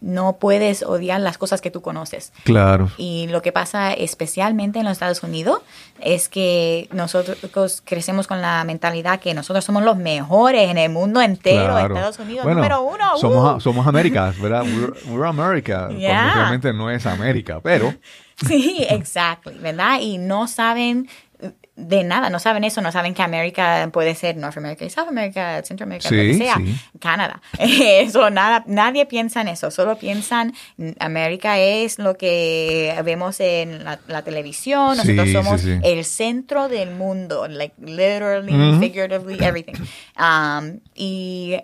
no 0.02 0.38
puedes 0.38 0.84
odiar 0.84 1.20
las 1.22 1.38
cosas 1.38 1.62
que 1.62 1.72
tú 1.72 1.82
conoces. 1.82 2.32
Claro. 2.44 2.90
Y 2.98 3.28
lo 3.28 3.42
que 3.42 3.52
pasa 3.52 3.92
especialmente 3.94 4.80
en 4.80 4.86
los 4.86 4.94
Estados 4.94 5.24
Unidos 5.24 5.62
es 6.00 6.30
que 6.30 6.88
nosotros 6.92 7.82
crecemos 7.84 8.28
con 8.28 8.42
la 8.42 8.64
mentalidad 8.64 9.20
que 9.20 9.34
nosotros 9.34 9.66
somos 9.66 9.84
los 9.84 9.98
mejores 9.98 10.70
en 10.70 10.78
el 10.78 10.90
mundo 10.92 11.22
entero, 11.22 11.74
Claro. 11.74 11.96
Estados 11.96 12.20
Unidos 12.20 12.44
Bueno, 12.46 12.62
número 12.62 12.82
uno. 12.82 13.18
Somos, 13.18 13.58
¡uh! 13.58 13.60
somos 13.60 13.88
América, 13.88 14.34
¿verdad? 14.42 14.64
We're, 14.64 14.94
we're 15.08 15.28
America. 15.28 15.90
Yeah. 16.00 16.34
realmente 16.34 16.72
no 16.74 16.90
es 16.90 17.06
América, 17.06 17.60
pero... 17.62 17.94
Sí, 18.48 18.86
exactly, 18.90 19.56
¿verdad? 19.60 20.00
Y 20.00 20.18
no 20.18 20.48
saben, 20.48 21.10
de 21.80 22.04
nada, 22.04 22.30
no 22.30 22.40
saben 22.40 22.64
eso, 22.64 22.82
no 22.82 22.92
saben 22.92 23.14
que 23.14 23.22
América 23.22 23.90
puede 23.94 24.14
ser 24.14 24.36
North 24.36 24.58
America 24.58 24.84
y 24.86 24.90
South 24.90 25.08
America, 25.08 25.62
Centroamérica, 25.64 26.10
Sí, 26.10 26.16
lo 26.16 26.22
que 26.24 26.34
sea, 26.38 26.56
sí. 26.58 26.76
Canadá. 27.00 27.42
Eso, 27.60 28.30
nada, 28.30 28.64
nadie 28.68 29.06
piensa 29.06 29.42
en 29.42 29.48
eso, 29.48 29.72
solo 29.72 29.98
piensan 29.98 30.54
América 31.00 31.58
es 31.60 31.98
lo 32.00 32.16
que 32.18 32.94
vemos 33.04 33.40
en 33.40 33.84
la, 33.84 34.00
la 34.08 34.22
televisión, 34.24 34.98
nosotros 34.98 35.28
Sí, 35.28 35.34
somos 35.34 35.64
el 35.66 36.06
centro 36.06 36.68
del 36.68 36.92
mundo, 36.92 37.48
like 37.48 37.76
literally, 37.80 38.80
figuratively, 38.80 39.38
everything. 39.44 39.76
Um, 40.20 40.80
y 40.96 41.58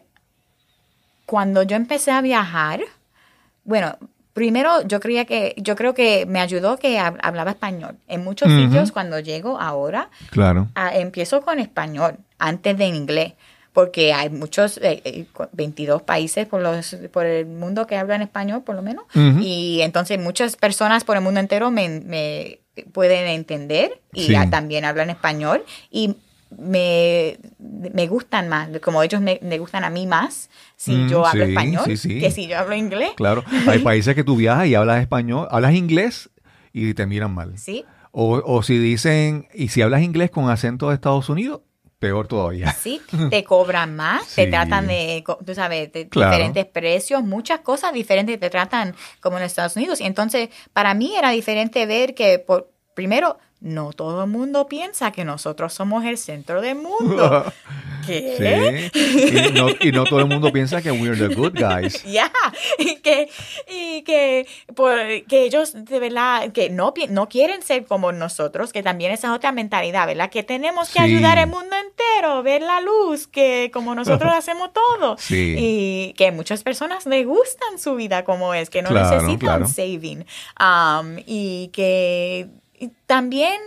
cuando 1.26 1.64
yo 1.64 1.76
empecé 1.76 2.12
a 2.12 2.22
viajar, 2.22 2.82
bueno, 3.64 3.98
primero 4.36 4.82
yo 4.86 5.00
creía 5.00 5.24
que, 5.26 5.56
yo 5.58 5.76
creo 5.76 5.94
que 5.96 6.26
me 6.28 6.40
ayudó 6.42 6.78
que 6.78 7.00
hab- 7.00 7.18
hablaba 7.24 7.52
español. 7.52 7.96
En 8.08 8.24
muchos 8.24 8.52
sitios 8.52 8.92
cuando 8.92 9.18
llego 9.20 9.60
ahora, 9.60 10.10
Claro. 10.30 10.68
empiezo 10.94 11.42
con 11.42 11.58
español 11.58 12.18
antes 12.38 12.78
de 12.78 12.86
inglés. 12.86 13.34
Porque 13.72 14.14
hay 14.14 14.30
muchos, 14.30 14.78
eh, 14.78 15.02
eh, 15.04 15.26
cu- 15.34 15.48
22 15.52 16.02
países 16.02 16.48
por, 16.48 16.62
los, 16.62 16.96
por 17.12 17.26
el 17.26 17.46
mundo 17.46 17.88
que 17.88 17.98
hablan 17.98 18.22
español, 18.22 18.62
por 18.64 18.76
lo 18.76 18.82
menos. 18.82 19.04
Y 19.14 19.80
entonces 19.82 20.18
muchas 20.20 20.56
personas 20.56 21.04
por 21.04 21.16
el 21.18 21.22
mundo 21.24 21.40
entero 21.42 21.72
me, 21.72 21.88
me 22.02 22.60
pueden 22.94 23.28
entender 23.28 24.02
y 24.14 24.28
Sí. 24.28 24.36
también 24.50 24.86
hablan 24.86 25.10
español. 25.10 25.64
Y 25.92 26.16
me, 26.50 27.38
me 27.60 28.08
gustan 28.08 28.48
más, 28.50 28.70
como 28.80 29.04
ellos 29.04 29.22
me, 29.22 29.40
me 29.42 29.58
gustan 29.60 29.84
a 29.84 29.90
mí 29.90 30.08
más 30.08 30.50
si 30.76 30.94
Mm, 30.96 31.08
yo 31.08 31.26
hablo 31.26 31.46
sí, 31.46 31.52
español 31.52 31.84
sí, 31.86 31.98
sí. 31.98 32.20
que 32.20 32.32
si 32.32 32.48
yo 32.48 32.58
hablo 32.60 32.76
inglés. 32.76 33.12
Claro. 33.16 33.44
Hay 33.68 33.80
países 33.80 34.16
que 34.16 34.24
tú 34.24 34.36
viajas 34.36 34.68
y 34.68 34.76
hablas 34.76 35.02
español, 35.02 35.48
hablas 35.52 35.74
inglés 35.74 36.30
y 36.74 36.94
te 36.94 37.06
miran 37.06 37.34
mal. 37.34 37.58
Sí, 37.58 37.86
O, 38.12 38.42
o 38.46 38.64
si 38.64 38.78
dicen, 38.78 39.48
y 39.54 39.70
si 39.70 39.82
hablas 39.82 40.02
inglés 40.02 40.30
con 40.32 40.50
acento 40.50 40.90
de 40.90 40.96
Estados 40.96 41.28
Unidos, 41.30 41.62
peor 42.00 42.28
todavía. 42.28 42.72
sí, 42.72 43.02
te 43.30 43.44
cobran 43.44 43.96
más, 43.96 44.36
te 44.36 44.48
tratan 44.48 44.88
de, 44.88 45.24
tú 45.46 45.54
sabes, 45.56 45.92
de 45.92 46.08
Claro. 46.08 46.32
diferentes 46.32 46.66
precios, 46.66 47.24
muchas 47.24 47.60
cosas 47.62 47.92
diferentes 47.94 48.40
te 48.40 48.50
tratan 48.50 48.96
como 49.22 49.38
en 49.38 49.44
Estados 49.44 49.76
Unidos. 49.76 50.00
Y 50.02 50.06
entonces, 50.06 50.50
para 50.74 50.94
mí 50.94 51.16
era 51.18 51.32
diferente 51.32 51.86
ver 51.86 52.14
que, 52.14 52.40
por, 52.40 52.70
primero, 52.94 53.38
no 53.66 53.94
todo 53.94 54.24
el 54.24 54.30
mundo 54.30 54.68
piensa 54.68 55.12
que 55.12 55.26
nosotros 55.26 55.74
somos 55.74 56.06
el 56.06 56.20
centro 56.20 56.62
del 56.62 56.76
mundo. 56.76 57.52
¿Qué? 58.06 58.92
Sí. 58.94 59.40
Y 59.50 59.52
no, 59.54 59.68
y 59.82 59.92
no 59.92 60.04
todo 60.04 60.20
el 60.20 60.28
mundo 60.28 60.52
piensa 60.54 60.80
que 60.84 60.92
we're 60.92 61.18
the 61.18 61.34
good 61.34 61.54
guys. 61.56 62.04
Ya, 62.06 62.32
y 62.78 62.98
que, 62.98 63.28
y 63.68 64.04
que, 64.04 64.46
por- 64.76 65.26
que 65.28 65.44
ellos 65.46 65.74
de 65.74 66.00
verdad, 66.00 66.52
que 66.52 66.70
no, 66.70 66.94
no 67.10 67.28
quieren 67.28 67.64
ser 67.64 67.86
como 67.88 68.12
nosotros, 68.12 68.72
que 68.72 68.84
también 68.84 69.12
esa 69.12 69.30
es 69.30 69.34
otra 69.34 69.52
mentalidad, 69.52 70.06
¿verdad? 70.06 70.30
Que 70.30 70.44
tenemos 70.44 70.90
que 70.90 71.00
Sí. 71.00 71.06
ayudar 71.06 71.40
al 71.40 71.48
mundo 71.50 71.76
entero, 71.76 72.44
ver 72.44 72.62
la 72.62 72.82
luz, 72.82 73.26
que 73.26 73.72
como 73.74 73.96
nosotros 73.96 74.32
hacemos 74.38 74.70
todo. 74.74 75.18
Sí. 75.18 75.56
Y 75.58 76.14
que 76.14 76.32
muchas 76.32 76.62
personas 76.62 77.08
les 77.08 77.26
gustan 77.26 77.80
su 77.80 77.96
vida 77.96 78.24
como 78.24 78.54
es, 78.54 78.70
que 78.70 78.84
no 78.84 78.90
Claro, 78.90 79.10
necesitan 79.16 79.40
claro. 79.40 79.66
saving. 79.68 80.26
Um, 80.60 81.18
y 81.26 81.70
que 81.74 82.48
también 83.06 83.62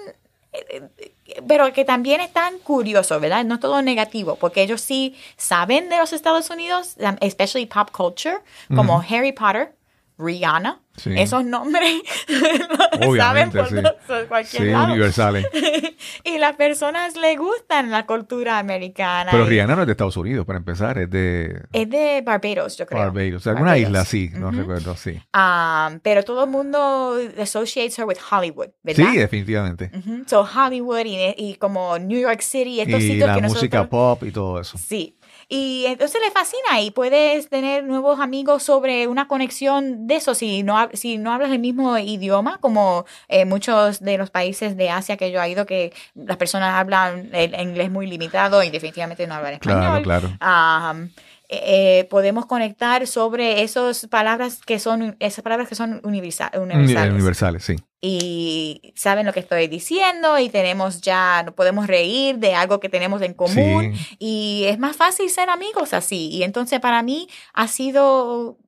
pero 1.47 1.73
que 1.73 1.85
también 1.85 2.21
están 2.21 2.59
curiosos, 2.59 3.21
¿verdad? 3.21 3.45
No 3.45 3.61
todo 3.61 3.83
negativo, 3.83 4.37
porque 4.37 4.63
ellos 4.63 4.81
sí 4.81 5.15
saben 5.37 5.89
de 5.89 5.99
los 5.99 6.13
Estados 6.13 6.51
Unidos, 6.51 6.97
especially 7.21 7.67
pop 7.67 7.91
culture, 7.91 8.39
como 8.75 9.03
Harry 9.09 9.33
Potter, 9.33 9.75
Rihanna, 10.19 10.83
Sí. 10.97 11.13
esos 11.17 11.45
nombres 11.45 12.03
saben 13.17 13.51
por, 13.53 13.69
sí. 13.69 13.77
por 14.07 14.27
cualquier 14.27 14.63
Sí, 14.65 14.69
lado. 14.71 14.87
universales. 14.93 15.47
y 16.25 16.39
las 16.39 16.57
personas 16.57 17.17
les 17.17 17.39
gustan 17.39 17.91
la 17.91 18.05
cultura 18.07 18.59
americana. 18.59 19.31
Pero 19.31 19.45
y- 19.47 19.49
Rihanna 19.49 19.77
no 19.77 19.83
es 19.83 19.87
de 19.87 19.93
Estados 19.93 20.17
Unidos, 20.17 20.45
para 20.45 20.59
empezar, 20.59 20.99
es 20.99 21.09
de 21.11 21.63
Es 21.73 21.89
de 21.89 22.23
Barbados, 22.25 22.77
yo 22.77 22.87
creo. 22.87 22.99
Barbados. 23.01 23.47
Alguna 23.47 23.71
Barbados. 23.71 23.89
isla, 23.89 24.05
sí, 24.05 24.31
no 24.35 24.49
Ujú. 24.49 24.57
recuerdo, 24.59 24.97
sí. 24.97 25.21
Um, 25.35 26.01
pero 26.01 26.25
todo 26.25 26.45
el 26.45 26.51
mundo 26.51 27.17
associates 27.41 27.99
her 27.99 28.05
with 28.05 28.19
Hollywood, 28.31 28.71
¿verdad? 28.83 29.11
Sí, 29.13 29.17
definitivamente. 29.19 29.91
Ujú. 29.97 30.25
So 30.27 30.41
Hollywood 30.53 31.05
y, 31.07 31.35
y 31.37 31.55
como 31.57 31.99
New 31.99 32.19
York 32.21 32.41
City, 32.41 32.81
estos 32.81 33.01
Y 33.03 33.09
sitios 33.11 33.29
la 33.29 33.35
que 33.37 33.43
música 33.43 33.79
nosotros... 33.79 33.89
pop 34.19 34.23
y 34.25 34.33
todo 34.33 34.61
eso. 34.61 34.77
Sí. 34.79 35.18
Y 35.51 35.87
entonces 35.87 36.21
le 36.23 36.31
fascina 36.31 36.81
y 36.83 36.91
puedes 36.91 37.49
tener 37.49 37.85
nuevos 37.85 38.21
amigos 38.21 38.63
sobre 38.63 39.07
una 39.07 39.29
conexión 39.29 40.07
de 40.07 40.17
eso 40.17 40.35
si 40.35 40.63
no, 40.63 40.91
si 40.93 41.17
no 41.17 41.33
hablas 41.33 41.51
el 41.53 41.59
mismo 41.59 41.97
idioma, 41.97 42.59
como 42.59 43.07
eh, 43.29 43.47
muchos 43.47 44.01
de 44.01 44.19
los 44.19 44.29
países 44.29 44.77
de 44.77 44.91
Asia 44.91 45.17
que 45.17 45.33
yo 45.33 45.41
he 45.41 45.49
ido, 45.49 45.65
que 45.65 45.95
las 46.15 46.37
personas 46.37 46.75
hablan 46.75 47.31
el 47.33 47.59
inglés 47.59 47.91
muy 47.91 48.07
limitado 48.07 48.63
y 48.63 48.69
definitivamente 48.69 49.27
no 49.27 49.37
hablan 49.37 49.55
español. 49.55 50.03
Claro, 50.03 50.37
claro. 50.39 51.17
Eh, 51.49 52.07
podemos 52.11 52.45
conectar 52.47 53.07
sobre 53.07 53.63
esas 53.63 54.07
palabras 54.07 54.61
que 54.65 54.79
son 54.79 55.17
esas 55.19 55.43
palabras 55.43 55.69
que 55.69 55.75
son 55.75 56.01
universa- 56.05 56.51
universales 56.61 57.15
Universales, 57.15 57.65
sí. 57.65 57.77
y 58.03 58.93
saben 58.97 59.25
lo 59.27 59.33
que 59.33 59.41
estoy 59.41 59.67
diciendo 59.67 60.39
y 60.39 60.51
tenemos 60.51 61.01
ya, 61.01 61.47
podemos 61.57 61.87
reír 61.87 62.37
de 62.39 62.55
algo 62.55 62.81
que 62.81 62.89
tenemos 62.91 63.23
en 63.23 63.33
común 63.35 63.95
Sí. 63.95 64.17
y 64.19 64.65
es 64.67 64.79
más 64.79 64.95
fácil 64.97 65.31
ser 65.31 65.49
amigos 65.49 65.95
así. 65.95 66.29
Y 66.31 66.43
entonces 66.43 66.81
para 66.81 67.03
mí 67.03 67.29
ha 67.55 67.67
sido 67.67 68.59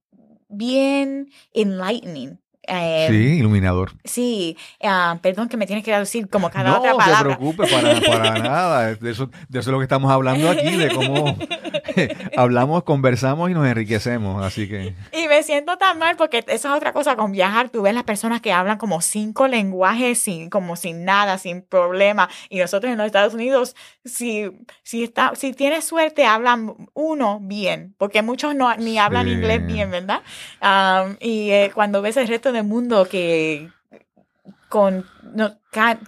bien 0.48 1.30
enlightening. 1.52 2.40
Eh, 2.72 3.06
Sí, 3.10 3.38
iluminador. 3.38 3.92
sí, 4.04 4.56
ah, 4.82 5.18
perdón 5.20 5.48
que 5.48 5.56
me 5.56 5.66
tienes 5.66 5.84
que 5.84 5.96
decir 5.96 6.28
como 6.28 6.50
cada 6.50 6.70
no 6.70 6.78
otra 6.78 6.94
palabra. 6.94 7.36
preocupe 7.36 7.66
para, 7.66 8.00
para 8.00 8.38
nada. 8.38 8.94
De 8.94 9.10
eso, 9.10 9.26
de 9.48 9.58
eso 9.58 9.70
es 9.70 9.72
lo 9.72 9.78
que 9.78 9.84
estamos 9.84 10.10
hablando 10.12 10.48
aquí, 10.48 10.76
de 10.76 10.88
cómo 10.94 11.36
hablamos, 12.36 12.84
conversamos 12.84 13.50
y 13.50 13.54
nos 13.54 13.66
enriquecemos. 13.66 14.44
Así 14.44 14.68
que 14.68 14.94
Y 15.12 15.28
me 15.28 15.42
siento 15.42 15.76
tan 15.78 15.98
mal 15.98 16.16
porque 16.16 16.44
esa 16.46 16.68
es 16.70 16.74
otra 16.76 16.92
cosa 16.92 17.16
con 17.16 17.32
viajar. 17.32 17.70
Tú 17.70 17.82
ves 17.82 17.94
las 17.94 18.04
personas 18.04 18.40
que 18.40 18.52
hablan 18.52 18.78
como 18.78 19.00
cinco 19.00 19.48
lenguajes 19.48 20.18
sin, 20.20 20.50
como 20.50 20.76
sin 20.76 21.04
nada, 21.04 21.38
sin 21.38 21.62
problema. 21.62 22.28
Y 22.48 22.58
nosotros 22.58 22.90
en 22.92 22.98
los 22.98 23.06
Estados 23.06 23.34
Unidos, 23.34 23.74
si, 24.04 24.50
si, 24.82 25.02
está, 25.04 25.32
si 25.34 25.52
tienes 25.52 25.84
suerte, 25.84 26.24
hablan 26.24 26.74
uno 26.94 27.38
bien, 27.42 27.94
porque 27.98 28.22
muchos 28.22 28.54
no, 28.54 28.74
ni 28.76 28.98
hablan 28.98 29.26
Sí. 29.26 29.32
inglés 29.32 29.66
bien, 29.66 29.90
¿verdad? 29.90 30.22
Um, 30.62 31.16
y 31.20 31.50
eh, 31.50 31.70
cuando 31.74 32.00
ves 32.02 32.16
el 32.16 32.26
resto 32.28 32.52
del 32.60 32.68
mundo 32.68 33.06
que 33.10 33.68
con 34.68 35.04
no, 35.34 35.58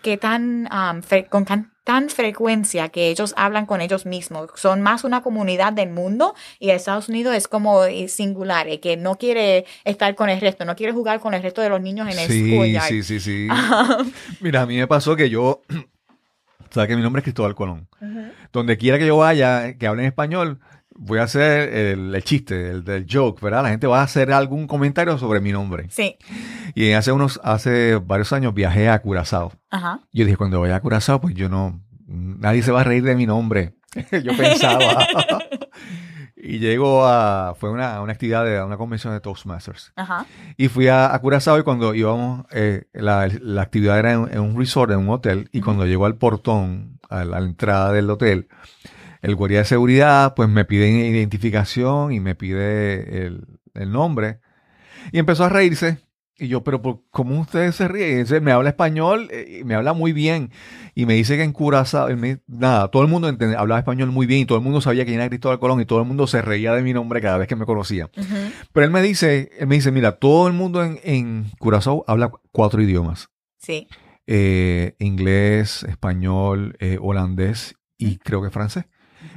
que 0.03 0.17
tan 0.17 0.69
um, 0.73 1.03
con 1.29 1.45
tan 1.85 2.09
frecuencia 2.11 2.91
que 2.91 3.09
ellos 3.09 3.35
hablan 3.37 3.67
con 3.67 3.81
ellos 3.81 4.07
mismos 4.07 4.51
son 4.55 4.83
más 4.83 5.03
una 5.03 5.21
comunidad 5.23 5.73
del 5.73 5.91
mundo 5.91 6.35
y 6.61 6.71
Estados 6.71 7.09
Unidos 7.09 7.35
es 7.35 7.49
como 7.49 7.85
eh, 7.85 8.07
singular 8.09 8.69
eh, 8.69 8.79
que 8.79 8.97
no 8.97 9.17
quiere 9.17 9.65
estar 9.85 10.15
con 10.15 10.31
el 10.31 10.41
resto 10.41 10.65
no 10.65 10.77
quiere 10.77 10.93
jugar 10.93 11.19
con 11.19 11.35
el 11.35 11.43
resto 11.43 11.61
de 11.61 11.71
los 11.71 11.81
niños 11.81 12.09
en 12.09 12.19
el 12.19 12.29
sí, 12.29 12.51
schoolyard 12.51 12.89
sí, 12.89 13.03
sí, 13.03 13.21
sí. 13.21 13.49
Mira, 14.41 14.63
a 14.63 14.67
mí 14.67 14.77
me 14.77 14.87
pasó 14.87 15.17
que 15.17 15.29
yo, 15.29 15.63
sabes 16.71 16.89
que 16.89 16.97
mi 16.97 17.03
nombre 17.03 17.21
es 17.21 17.25
Cristóbal 17.25 17.55
Colón. 17.55 17.89
Ujú. 18.01 18.33
Donde 18.53 18.79
quiera 18.79 18.99
que 18.99 19.07
yo 19.07 19.17
vaya, 19.17 19.77
que 19.77 19.87
hable 19.87 20.03
en 20.03 20.09
español, 20.09 20.61
voy 20.97 21.19
a 21.19 21.25
hacer 21.25 21.73
el, 21.73 22.15
el 22.15 22.25
chiste, 22.25 22.71
el 22.71 22.85
del 22.85 23.07
joke, 23.11 23.41
¿verdad? 23.41 23.63
La 23.63 23.71
gente 23.71 23.87
va 23.87 24.01
a 24.01 24.05
hacer 24.05 24.33
algún 24.33 24.67
comentario 24.67 25.19
sobre 25.19 25.41
mi 25.41 25.53
nombre. 25.53 25.87
sí 25.91 26.17
Y 26.75 26.93
hace 26.93 27.13
unos, 27.13 27.41
hace 27.43 27.97
varios 27.97 28.33
años 28.33 28.55
viajé 28.55 28.89
a 28.89 29.01
Curazao. 29.01 29.53
ajá 29.71 30.01
Yo 30.13 30.25
dije, 30.25 30.37
cuando 30.37 30.61
vaya 30.61 30.77
a 30.77 30.81
Curazao, 30.81 31.21
pues 31.21 31.35
yo 31.35 31.49
no, 31.49 31.81
nadie 32.07 32.63
se 32.63 32.73
va 32.73 32.83
a 32.83 32.85
reír 32.85 33.03
de 33.03 33.15
mi 33.15 33.27
nombre. 33.27 33.75
yo 34.25 34.37
pensaba. 34.37 35.07
y 36.37 36.59
llego 36.59 37.07
a, 37.07 37.55
fue 37.59 37.71
una, 37.71 38.01
una 38.01 38.13
actividad 38.13 38.45
de 38.45 38.63
una 38.63 38.77
convención 38.77 39.13
de 39.13 39.21
Toastmasters. 39.21 39.93
ajá 39.97 40.27
Y 40.57 40.69
fui 40.69 40.89
a, 40.89 41.15
a 41.15 41.19
Curazao 41.21 41.59
y 41.59 41.63
cuando 41.63 41.95
íbamos, 41.95 42.47
eh, 42.51 42.85
la, 42.93 43.29
la 43.41 43.63
actividad 43.63 43.99
era 43.99 44.13
en, 44.13 44.29
en 44.33 44.41
un 44.41 44.59
resort, 44.59 44.93
en 44.93 44.99
un 44.99 45.11
hotel, 45.11 45.49
y 45.53 45.61
cuando 45.61 45.87
llego 45.87 46.07
al 46.07 46.17
portón, 46.17 46.99
a 47.09 47.25
la, 47.25 47.37
a 47.37 47.41
la 47.41 47.47
entrada 47.47 47.93
del 47.93 48.09
hotel, 48.11 48.49
el 49.23 49.35
guardia 49.37 49.61
de 49.61 49.65
seguridad 49.65 50.35
pues 50.35 50.49
me 50.49 50.65
pide 50.67 50.91
identificación 50.91 52.13
y 52.13 52.21
me 52.21 52.35
pide 52.35 53.25
el, 53.27 53.47
el 53.75 53.91
nombre. 53.93 54.41
Y 55.13 55.19
empezó 55.19 55.45
a 55.45 55.49
reírse. 55.49 55.99
Y 56.39 56.49
yo, 56.49 56.65
pero 56.65 56.83
¿por 56.83 57.03
¿cómo 57.11 57.39
ustedes 57.41 57.77
se? 57.77 57.85
Y 57.85 58.15
dice, 58.17 58.41
me 58.41 58.51
habla 58.53 58.71
español 58.71 59.29
eh, 59.31 59.59
y 59.61 59.65
me 59.65 59.75
habla 59.75 59.93
muy 59.93 60.13
bien. 60.13 60.51
Y 60.95 61.07
me 61.07 61.15
dice 61.15 61.37
que 61.37 61.45
en 61.45 61.53
Curazao, 61.53 62.09
nada, 62.49 62.89
todo 62.89 63.03
el 63.03 63.09
mundo 63.09 63.29
entendía- 63.29 63.59
hablaba 63.61 63.79
español 63.79 64.11
muy 64.11 64.27
bien 64.27 64.41
y 64.41 64.45
todo 64.47 64.59
el 64.59 64.65
mundo 64.65 64.81
sabía 64.81 65.05
quién 65.05 65.17
era 65.17 65.29
Cristóbal 65.29 65.61
Colón 65.61 65.81
y 65.81 65.85
todo 65.85 66.01
el 66.01 66.07
mundo 66.07 66.27
se 66.27 66.43
reía 66.43 66.73
de 66.75 66.83
mi 66.83 66.93
nombre 66.93 67.21
cada 67.21 67.39
vez 67.39 67.47
que 67.49 67.55
me 67.55 67.67
conocía. 67.67 68.11
Pero 68.73 68.85
él 68.87 68.91
me 68.91 69.03
dice, 69.03 69.51
él 69.59 69.67
me 69.69 69.77
dice, 69.77 69.93
mira, 69.93 70.13
todo 70.19 70.49
el 70.49 70.55
mundo 70.55 70.83
en, 70.83 70.99
en 71.05 71.45
Curazao 71.59 72.03
habla 72.09 72.29
cu- 72.29 72.41
cuatro 72.51 72.83
idiomas. 72.83 73.29
sí 73.59 73.87
Eh, 74.27 74.95
inglés, 74.99 75.85
español, 75.85 76.77
eh, 76.81 76.99
holandés 77.01 77.75
y 77.99 78.17
creo 78.19 78.43
que 78.43 78.51
francés. 78.51 78.85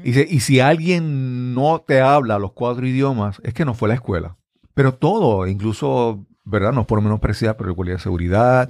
Y 0.06 0.12
dice, 0.12 0.28
y 0.30 0.40
si 0.42 0.60
alguien 0.60 1.54
no 1.56 1.82
te 1.86 2.00
habla 2.00 2.38
los 2.38 2.52
cuatro 2.54 2.86
idiomas, 2.86 3.42
es 3.44 3.54
que 3.56 3.66
no 3.66 3.74
fue 3.74 3.88
a 3.88 3.90
la 3.90 3.96
escuela. 3.96 4.38
Pero 4.76 4.94
todo, 4.94 5.48
incluso, 5.48 6.26
¿verdad? 6.44 6.72
No 6.74 6.82
es 6.82 6.88
por 6.88 7.02
menospreciar, 7.02 7.58
pero 7.58 7.72
el 7.78 7.88
de 7.88 7.98
seguridad, 8.00 8.70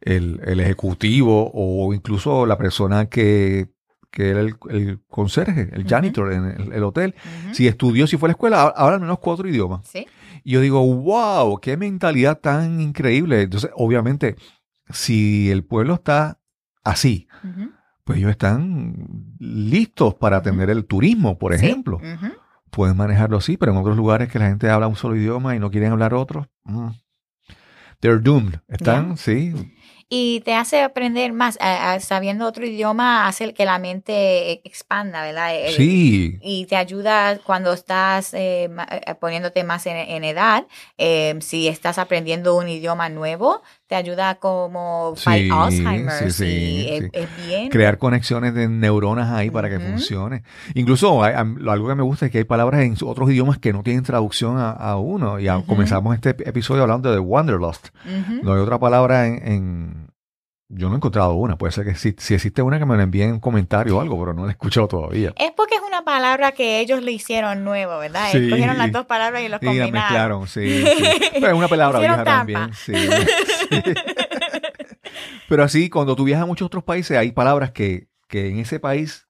el, 0.00 0.40
el 0.44 0.60
ejecutivo 0.60 1.50
o 1.52 1.92
incluso 1.92 2.46
la 2.46 2.56
persona 2.56 3.06
que, 3.06 3.68
que 4.10 4.30
era 4.30 4.40
el, 4.40 4.56
el 4.70 5.00
conserje, 5.08 5.68
el 5.72 5.86
janitor 5.86 6.32
en 6.32 6.44
el, 6.46 6.72
el 6.72 6.84
hotel, 6.84 7.14
si 7.52 7.68
estudió, 7.68 8.06
si 8.06 8.16
fue 8.16 8.28
a 8.28 8.30
la 8.30 8.32
escuela, 8.32 8.62
ha- 8.62 8.68
habla 8.68 8.94
al 8.94 9.00
menos 9.00 9.18
cuatro 9.18 9.46
idiomas. 9.48 9.86
Sí. 9.86 10.06
Y 10.42 10.52
yo 10.52 10.60
digo, 10.60 10.80
wow, 10.86 11.58
qué 11.60 11.76
mentalidad 11.76 12.38
tan 12.40 12.80
increíble. 12.80 13.42
Entonces, 13.42 13.70
obviamente, 13.74 14.36
si 14.90 15.50
el 15.50 15.64
pueblo 15.64 15.94
está 15.94 16.38
así. 16.82 17.28
Pues 18.12 18.18
ellos 18.20 18.30
están 18.30 18.94
listos 19.38 20.14
para 20.14 20.36
atender 20.38 20.70
el 20.70 20.84
turismo, 20.84 21.38
por 21.38 21.56
Sí. 21.56 21.64
ejemplo. 21.66 21.96
Ujú. 21.96 22.32
Pueden 22.70 22.96
manejarlo 22.96 23.36
así, 23.38 23.56
pero 23.56 23.72
en 23.72 23.78
otros 23.78 23.96
lugares 23.96 24.30
que 24.30 24.38
la 24.38 24.46
gente 24.48 24.70
habla 24.70 24.86
un 24.86 24.96
solo 24.96 25.16
idioma 25.16 25.54
y 25.54 25.58
no 25.58 25.70
quieren 25.70 25.92
hablar 25.92 26.14
otro, 26.14 26.48
mm, 26.64 26.88
they're 28.00 28.18
doomed. 28.20 28.56
Están, 28.68 29.16
sí, 29.16 29.52
Y 30.14 30.40
te 30.40 30.52
hace 30.54 30.82
aprender 30.82 31.32
más, 31.32 31.56
a- 31.58 31.94
a- 31.94 32.00
sabiendo 32.00 32.46
otro 32.46 32.66
idioma, 32.66 33.26
hace 33.26 33.54
que 33.54 33.64
la 33.64 33.78
mente 33.78 34.60
expanda, 34.68 35.22
¿verdad? 35.22 35.54
Eh, 35.54 35.72
sí, 35.74 36.38
Y 36.42 36.66
te 36.66 36.76
ayuda 36.76 37.38
cuando 37.38 37.72
estás 37.72 38.34
eh, 38.34 38.64
eh, 38.90 39.14
poniéndote 39.14 39.64
más 39.64 39.86
en, 39.86 39.96
en 39.96 40.24
edad. 40.24 40.66
eh, 40.98 41.38
si 41.40 41.66
estás 41.66 41.96
aprendiendo 41.96 42.54
un 42.58 42.68
idioma 42.68 43.08
nuevo, 43.08 43.62
te 43.92 43.96
ayuda 43.96 44.36
como 44.36 45.12
fight 45.16 45.44
Sí, 45.44 45.50
Alzheimer. 45.52 46.10
sí, 46.10 46.30
sí, 46.30 46.86
es, 46.88 47.02
sí. 47.04 47.10
es 47.12 47.46
bien. 47.46 47.68
crear 47.68 47.98
conexiones 47.98 48.54
de 48.54 48.66
neuronas 48.66 49.30
ahí 49.30 49.50
para 49.50 49.68
que 49.68 49.78
funcione. 49.78 50.44
Incluso 50.74 51.22
hay- 51.22 51.34
algo 51.34 51.88
que 51.88 51.94
me 51.94 52.02
gusta 52.02 52.24
es 52.24 52.32
que 52.32 52.38
hay 52.38 52.44
palabras 52.44 52.80
en 52.80 52.96
otros 53.04 53.30
idiomas 53.30 53.58
que 53.58 53.74
no 53.74 53.82
tienen 53.82 54.02
traducción 54.02 54.56
a, 54.56 54.70
a 54.70 54.96
uno. 54.96 55.38
Y 55.38 55.46
comenzamos 55.66 56.14
este 56.14 56.34
ep- 56.34 56.48
episodio 56.48 56.80
hablando 56.84 57.12
de 57.12 57.18
Wanderlust. 57.18 57.88
No 58.42 58.54
hay 58.54 58.60
otra 58.60 58.78
palabra 58.78 59.26
en, 59.26 59.46
en- 59.46 60.08
Yo 60.70 60.88
no 60.88 60.94
he 60.94 60.96
encontrado 60.96 61.34
una. 61.34 61.58
Puede 61.58 61.72
ser 61.72 61.84
que 61.84 61.94
si, 61.94 62.14
si 62.16 62.32
existe 62.32 62.62
una 62.62 62.78
que 62.78 62.86
me 62.86 62.96
la 62.96 63.02
envíen 63.02 63.28
en 63.28 63.34
un 63.34 63.40
comentario 63.40 63.98
o 63.98 64.00
algo, 64.00 64.18
pero 64.18 64.32
no 64.32 64.44
la 64.44 64.48
he 64.48 64.52
escuchado 64.52 64.88
todavía. 64.88 65.34
Es 65.36 65.50
porque 65.54 65.74
es 65.74 65.81
una 66.02 66.04
palabra 66.04 66.52
que 66.52 66.80
ellos 66.80 67.02
le 67.02 67.12
hicieron 67.12 67.64
nuevo, 67.64 67.98
¿verdad? 67.98 68.30
Sí. 68.32 68.50
Cogieron 68.50 68.76
las 68.78 68.90
dos 68.92 69.06
palabras 69.06 69.42
y 69.42 69.48
los 69.48 69.62
Y 69.62 69.66
la 69.66 69.70
combinaron. 69.70 69.92
mezclaron, 69.92 70.48
sí. 70.48 70.82
sí. 70.84 71.30
Pero 71.34 71.48
es 71.48 71.54
una 71.54 71.68
palabra 71.68 71.98
vieja 72.00 72.24
también. 72.24 72.74
sí. 72.74 72.92
Sí. 72.94 73.82
Pero 75.48 75.64
así, 75.64 75.90
cuando 75.90 76.16
tú 76.16 76.24
viajas 76.24 76.44
a 76.44 76.46
muchos 76.46 76.66
otros 76.66 76.82
países, 76.82 77.16
hay 77.16 77.32
palabras 77.32 77.70
que, 77.72 78.08
que 78.28 78.48
en 78.48 78.58
ese 78.58 78.80
país 78.80 79.26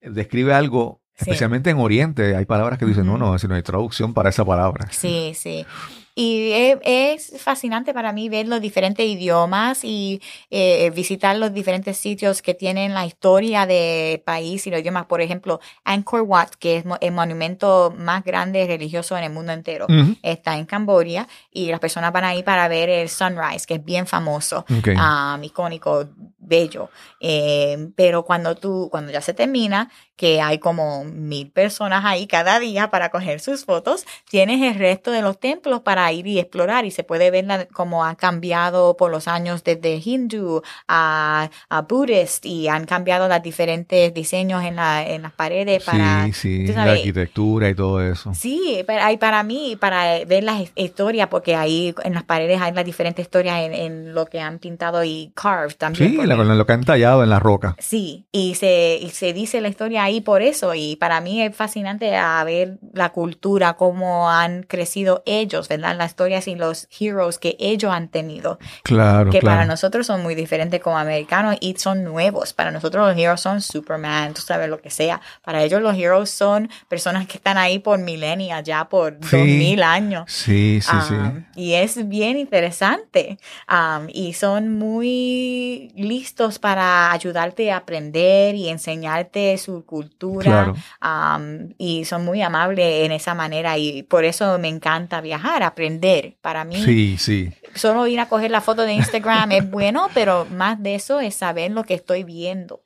describe 0.00 0.54
algo, 0.54 1.02
especialmente 1.14 1.70
en 1.70 1.78
Oriente, 1.78 2.34
hay 2.34 2.46
palabras 2.46 2.78
que 2.78 2.86
dicen, 2.86 3.06
no, 3.06 3.18
no, 3.18 3.38
si 3.38 3.46
no 3.46 3.54
hay 3.54 3.62
traducción 3.62 4.14
para 4.14 4.30
esa 4.30 4.44
palabra. 4.44 4.88
Sí, 4.90 5.32
sí. 5.36 5.66
Y 6.14 6.52
es, 6.52 6.78
es 6.84 7.42
fascinante 7.42 7.94
para 7.94 8.12
mí 8.12 8.28
ver 8.28 8.46
los 8.46 8.60
diferentes 8.60 9.06
idiomas 9.06 9.84
y 9.84 10.20
eh, 10.50 10.90
visitar 10.90 11.36
los 11.36 11.54
diferentes 11.54 11.96
sitios 11.96 12.42
que 12.42 12.54
tienen 12.54 12.92
la 12.92 13.06
historia 13.06 13.64
del 13.66 14.20
país 14.20 14.66
y 14.66 14.70
los 14.70 14.80
idiomas. 14.80 15.06
Por 15.06 15.22
ejemplo, 15.22 15.60
Angkor 15.84 16.22
Wat, 16.22 16.50
que 16.58 16.78
es 16.78 16.84
el 17.00 17.12
monumento 17.12 17.94
más 17.96 18.24
grande 18.24 18.66
religioso 18.66 19.16
en 19.16 19.24
el 19.24 19.32
mundo 19.32 19.52
entero, 19.52 19.86
está 20.22 20.58
en 20.58 20.66
Camboya 20.66 21.26
y 21.50 21.70
las 21.70 21.80
personas 21.80 22.12
van 22.12 22.24
ahí 22.24 22.42
para 22.42 22.68
ver 22.68 22.88
el 22.90 23.08
sunrise, 23.08 23.66
que 23.66 23.74
es 23.74 23.84
bien 23.84 24.06
famoso 24.06 24.64
um, 24.68 25.42
icónico, 25.42 26.08
bello. 26.38 26.90
Eh, 27.20 27.88
pero 27.96 28.24
cuando 28.24 28.54
tú, 28.56 28.88
cuando 28.90 29.12
ya 29.12 29.20
se 29.20 29.34
termina, 29.34 29.90
que 30.16 30.40
hay 30.40 30.58
como 30.58 31.04
mil 31.04 31.50
personas 31.50 32.04
ahí 32.04 32.26
cada 32.26 32.58
día 32.60 32.90
para 32.90 33.10
coger 33.10 33.40
sus 33.40 33.64
fotos, 33.64 34.04
tienes 34.30 34.60
el 34.62 34.78
resto 34.78 35.10
de 35.10 35.22
los 35.22 35.40
templos 35.40 35.80
para 35.80 36.10
ir 36.12 36.26
y 36.26 36.38
explorar 36.38 36.84
y 36.84 36.90
se 36.90 37.02
puede 37.02 37.30
ver 37.30 37.44
la- 37.46 37.66
cómo 37.66 38.04
han 38.04 38.14
cambiado 38.16 38.96
por 38.96 39.10
los 39.10 39.26
años 39.26 39.64
desde 39.64 40.00
hindú 40.04 40.62
a, 40.86 41.50
a 41.68 41.80
buddhist 41.82 42.44
y 42.46 42.68
han 42.68 42.84
cambiado 42.84 43.28
los 43.28 43.42
diferentes 43.42 44.12
diseños 44.14 44.62
en, 44.64 44.76
la, 44.76 45.06
en 45.06 45.22
las 45.22 45.32
paredes 45.32 45.82
para... 45.84 46.26
sí, 46.26 46.32
sí, 46.32 46.64
tú 46.66 46.72
la 46.72 46.84
sabes, 46.84 46.98
arquitectura 46.98 47.68
y 47.70 47.74
todo 47.74 48.00
eso. 48.02 48.32
Sí, 48.34 48.84
pero 48.86 49.02
hay 49.04 49.16
para 49.16 49.42
mí, 49.42 49.76
para 49.80 50.24
ver 50.24 50.44
las 50.44 50.60
his- 50.60 50.72
historias, 50.76 51.28
porque 51.28 51.56
ahí 51.56 51.94
en 52.04 52.14
las 52.14 52.24
paredes 52.24 52.60
hay 52.60 52.72
las 52.72 52.84
diferentes 52.84 53.24
historias 53.24 53.60
en, 53.60 53.72
en 53.74 54.14
lo 54.14 54.26
que 54.26 54.40
han 54.40 54.58
pintado 54.58 55.02
y 55.04 55.32
carved 55.34 55.74
también. 55.76 56.10
Sí, 56.10 56.16
porque- 56.18 56.28
la- 56.28 56.42
lo 56.54 56.66
que 56.66 56.72
han 56.72 56.84
tallado 56.84 57.22
en 57.22 57.30
la 57.30 57.38
roca. 57.38 57.74
Sí, 57.78 58.26
y 58.30 58.54
se, 58.56 58.98
y 59.00 59.10
se 59.10 59.32
dice 59.32 59.60
la 59.60 59.68
historia 59.68 60.01
ahí 60.02 60.20
por 60.20 60.42
eso, 60.42 60.74
y 60.74 60.96
para 60.96 61.20
mí 61.20 61.42
es 61.42 61.54
fascinante 61.54 62.16
a 62.16 62.42
ver 62.44 62.78
la 62.92 63.10
cultura, 63.10 63.74
cómo 63.74 64.30
han 64.30 64.62
crecido 64.64 65.22
ellos, 65.26 65.68
¿verdad? 65.68 65.96
Las 65.96 66.10
historias 66.12 66.48
y 66.48 66.54
los 66.54 66.88
heroes 67.00 67.38
que 67.38 67.56
ellos 67.58 67.92
han 67.92 68.08
tenido, 68.08 68.58
Claro, 68.82 69.30
que 69.30 69.38
claro. 69.40 69.56
para 69.56 69.66
nosotros 69.66 70.06
son 70.06 70.22
muy 70.22 70.34
diferentes 70.34 70.80
como 70.80 70.98
americanos 70.98 71.56
y 71.60 71.74
son 71.78 72.04
nuevos. 72.04 72.52
Para 72.52 72.70
nosotros 72.70 73.08
los 73.08 73.16
heroes 73.18 73.40
son 73.40 73.60
Superman, 73.60 74.34
tú 74.34 74.42
sabes 74.42 74.68
lo 74.68 74.80
que 74.80 74.90
sea. 74.90 75.20
Para 75.42 75.62
ellos 75.62 75.80
los 75.82 75.96
heroes 75.96 76.30
son 76.30 76.68
personas 76.88 77.26
que 77.26 77.36
están 77.38 77.58
ahí 77.58 77.78
por 77.78 77.98
milenias, 77.98 78.62
ya 78.64 78.88
por 78.88 79.14
Sí. 79.22 79.36
dos 79.36 79.46
mil 79.46 79.82
años. 79.82 80.24
Sí, 80.30 80.80
sí, 80.82 80.96
sí. 81.08 81.14
Um, 81.14 81.44
Y 81.56 81.74
es 81.74 82.08
bien 82.08 82.38
interesante. 82.38 83.38
Um, 83.68 84.08
y 84.08 84.32
son 84.34 84.78
muy 84.78 85.90
listos 85.94 86.58
para 86.58 87.12
ayudarte 87.12 87.70
a 87.72 87.78
aprender 87.78 88.54
y 88.54 88.68
enseñarte 88.68 89.56
su 89.58 89.84
cultura. 89.92 90.74
Claro. 91.02 91.36
Um, 91.36 91.74
y 91.76 92.06
son 92.06 92.24
muy 92.24 92.40
amables 92.40 93.04
en 93.04 93.12
esa 93.12 93.34
manera. 93.34 93.76
Y 93.76 94.04
por 94.04 94.24
eso 94.24 94.58
me 94.58 94.68
encanta 94.68 95.20
viajar, 95.20 95.62
aprender. 95.62 96.38
Para 96.40 96.64
mí, 96.64 96.82
Sí, 96.82 97.18
sí. 97.18 97.52
solo 97.74 98.06
ir 98.06 98.18
a 98.20 98.26
coger 98.26 98.50
la 98.50 98.62
foto 98.62 98.84
de 98.84 98.94
Instagram 98.94 99.52
es 99.52 99.70
bueno, 99.70 100.08
pero 100.14 100.46
más 100.46 100.82
de 100.82 100.94
eso 100.94 101.20
es 101.20 101.34
saber 101.34 101.72
lo 101.72 101.84
que 101.84 101.92
estoy 101.92 102.24
viendo. 102.24 102.80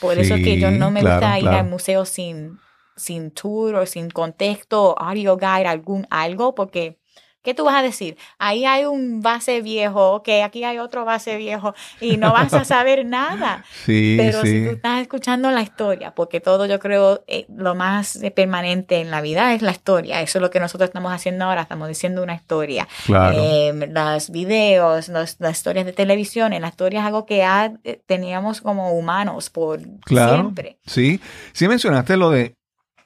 Por 0.00 0.18
eso 0.18 0.34
es 0.34 0.44
que 0.44 0.60
yo 0.60 0.70
no 0.70 0.90
me 0.90 1.00
claro, 1.00 1.16
gusta 1.16 1.38
ir 1.38 1.44
claro. 1.44 1.58
al 1.60 1.70
museo 1.70 2.04
sin, 2.04 2.58
sin 2.94 3.30
tour 3.30 3.74
o 3.76 3.86
sin 3.86 4.10
contexto, 4.10 4.94
audio 4.98 5.38
guide, 5.38 5.66
algún 5.66 6.06
algo, 6.10 6.54
porque 6.54 6.99
¿qué 7.42 7.54
tú 7.54 7.64
vas 7.64 7.74
a 7.76 7.82
decir? 7.82 8.16
Ahí 8.38 8.64
hay 8.64 8.84
un 8.84 9.20
base 9.22 9.60
viejo, 9.62 10.22
que 10.22 10.42
aquí 10.42 10.64
hay 10.64 10.78
otro 10.78 11.04
base 11.04 11.36
viejo 11.36 11.74
y 12.00 12.16
no 12.16 12.32
vas 12.32 12.52
a 12.54 12.64
saber 12.64 13.04
nada. 13.06 13.64
Sí, 13.84 14.14
Pero 14.18 14.42
sí. 14.42 14.48
si 14.48 14.64
tú 14.64 14.70
estás 14.72 15.00
escuchando 15.00 15.50
la 15.50 15.62
historia, 15.62 16.14
porque 16.14 16.40
todo 16.40 16.66
yo 16.66 16.78
creo 16.78 17.24
eh, 17.26 17.46
lo 17.54 17.74
más 17.74 18.16
eh, 18.22 18.30
permanente 18.30 19.00
en 19.00 19.10
la 19.10 19.20
vida 19.20 19.54
es 19.54 19.62
la 19.62 19.70
historia. 19.72 20.20
Eso 20.22 20.38
es 20.38 20.42
lo 20.42 20.50
que 20.50 20.60
nosotros 20.60 20.88
estamos 20.88 21.12
haciendo 21.12 21.44
ahora, 21.46 21.62
estamos 21.62 21.88
diciendo 21.88 22.22
una 22.22 22.34
historia. 22.34 22.86
Claro. 23.06 23.36
Eh, 23.40 23.88
los 23.90 24.30
videos, 24.30 25.08
los- 25.08 25.36
las 25.40 25.56
historias 25.56 25.86
de 25.86 25.92
televisión, 25.92 26.52
la 26.60 26.68
historia 26.68 27.00
es 27.00 27.06
algo 27.06 27.24
que 27.26 27.38
ya 27.38 27.72
eh, 27.84 28.00
teníamos 28.06 28.60
como 28.60 28.92
humanos 28.92 29.48
por 29.50 29.80
Claro. 30.04 30.34
siempre. 30.42 30.78
Sí, 30.86 31.20
sí 31.52 31.68
mencionaste 31.68 32.16
lo 32.16 32.30
de 32.30 32.54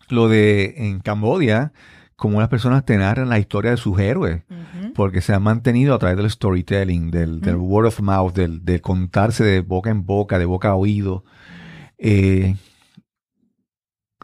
lo 0.09 0.29
de 0.29 0.75
en 0.77 1.01
Cambodia, 1.01 1.73
cómo 2.17 2.41
las 2.41 2.49
personas 2.49 2.85
te 2.85 2.97
narran 2.97 3.29
la 3.29 3.39
historia 3.39 3.71
de 3.73 3.77
sus 3.77 3.99
héroes, 3.99 4.43
porque 4.95 5.21
se 5.21 5.35
han 5.35 5.43
mantenido 5.43 5.95
a 5.95 5.99
través 5.99 6.17
del 6.17 6.31
storytelling, 6.31 7.11
del, 7.11 7.41
word 7.57 7.87
of 7.87 8.01
mouth, 8.01 8.35
del, 8.35 8.65
del 8.65 8.81
contarse 8.81 9.45
de 9.45 9.61
boca 9.61 9.91
en 9.91 10.07
boca, 10.07 10.39
de 10.39 10.45
boca 10.45 10.71
a 10.71 10.75
oído. 10.75 11.25
Eh, 11.99 12.57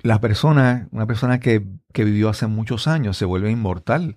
la 0.03 0.21
persona, 0.21 0.89
una 0.93 1.07
persona 1.07 1.41
que, 1.41 1.67
que 1.93 2.05
vivió 2.05 2.29
hace 2.29 2.47
muchos 2.47 2.89
años 2.89 3.17
se 3.17 3.25
vuelve 3.25 3.51
inmortal 3.51 4.17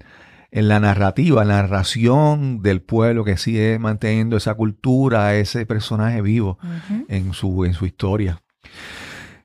en 0.51 0.67
la 0.67 0.79
narrativa, 0.79 1.41
en 1.41 1.47
la 1.47 1.61
narración 1.63 2.61
del 2.61 2.81
pueblo 2.81 3.23
que 3.23 3.37
sigue 3.37 3.79
manteniendo 3.79 4.37
esa 4.37 4.53
cultura, 4.53 5.33
ese 5.35 5.65
personaje 5.65 6.21
vivo 6.21 6.59
en 7.07 7.33
su, 7.33 7.65
en 7.65 7.73
su 7.73 7.87
historia. 7.87 8.43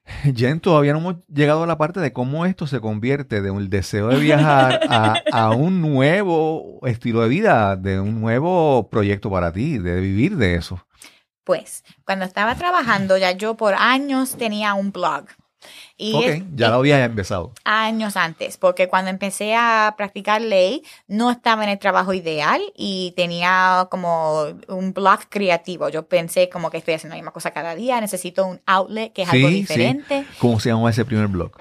Jen, 0.34 0.60
todavía 0.60 0.92
no 0.92 0.98
hemos 0.98 1.16
llegado 1.28 1.62
a 1.62 1.66
la 1.66 1.78
parte 1.78 2.00
de 2.00 2.12
cómo 2.12 2.46
esto 2.46 2.66
se 2.66 2.80
convierte 2.80 3.40
de 3.40 3.50
un 3.50 3.68
deseo 3.68 4.08
de 4.08 4.18
viajar 4.18 4.80
a, 4.88 5.22
a 5.32 5.50
un 5.50 5.80
nuevo 5.80 6.80
estilo 6.86 7.22
de 7.22 7.28
vida, 7.28 7.76
de 7.76 8.00
un 8.00 8.20
nuevo 8.20 8.88
proyecto 8.90 9.30
para 9.30 9.52
ti, 9.52 9.78
de 9.78 10.00
vivir 10.00 10.36
de 10.36 10.56
eso. 10.56 10.84
Pues, 11.44 11.82
cuando 12.04 12.24
estaba 12.24 12.54
trabajando, 12.56 13.16
ya 13.16 13.32
yo 13.32 13.56
por 13.56 13.74
años 13.74 14.36
tenía 14.36 14.74
un 14.74 14.92
blog. 14.92 15.24
Y 15.96 16.14
ok, 16.14 16.22
es- 16.24 16.42
ya 16.54 16.68
lo 16.68 16.76
había 16.76 17.04
empezado. 17.04 17.52
años 17.64 18.16
antes, 18.16 18.56
porque 18.56 18.88
cuando 18.88 19.10
empecé 19.10 19.54
a 19.56 19.94
practicar 19.96 20.40
ley 20.40 20.82
no 21.08 21.30
estaba 21.30 21.64
en 21.64 21.70
el 21.70 21.78
trabajo 21.78 22.12
ideal 22.14 22.60
y 22.76 23.12
tenía 23.16 23.88
como 23.90 24.44
un 24.68 24.92
blog 24.92 25.20
creativo. 25.28 25.88
Yo 25.88 26.06
pensé 26.06 26.48
como 26.48 26.70
que 26.70 26.78
estoy 26.78 26.94
haciendo 26.94 27.14
la 27.14 27.20
misma 27.20 27.32
cosa 27.32 27.50
cada 27.50 27.74
día, 27.74 28.00
necesito 28.00 28.46
un 28.46 28.60
outlet 28.66 29.12
que 29.12 29.22
es 29.22 29.28
algo 29.28 29.48
Sí, 29.48 29.54
sí. 29.54 29.60
diferente. 29.60 30.24
¿Cómo 30.38 30.60
se 30.60 30.68
llamaba 30.70 30.90
ese 30.90 31.04
primer 31.04 31.26
blog? 31.28 31.52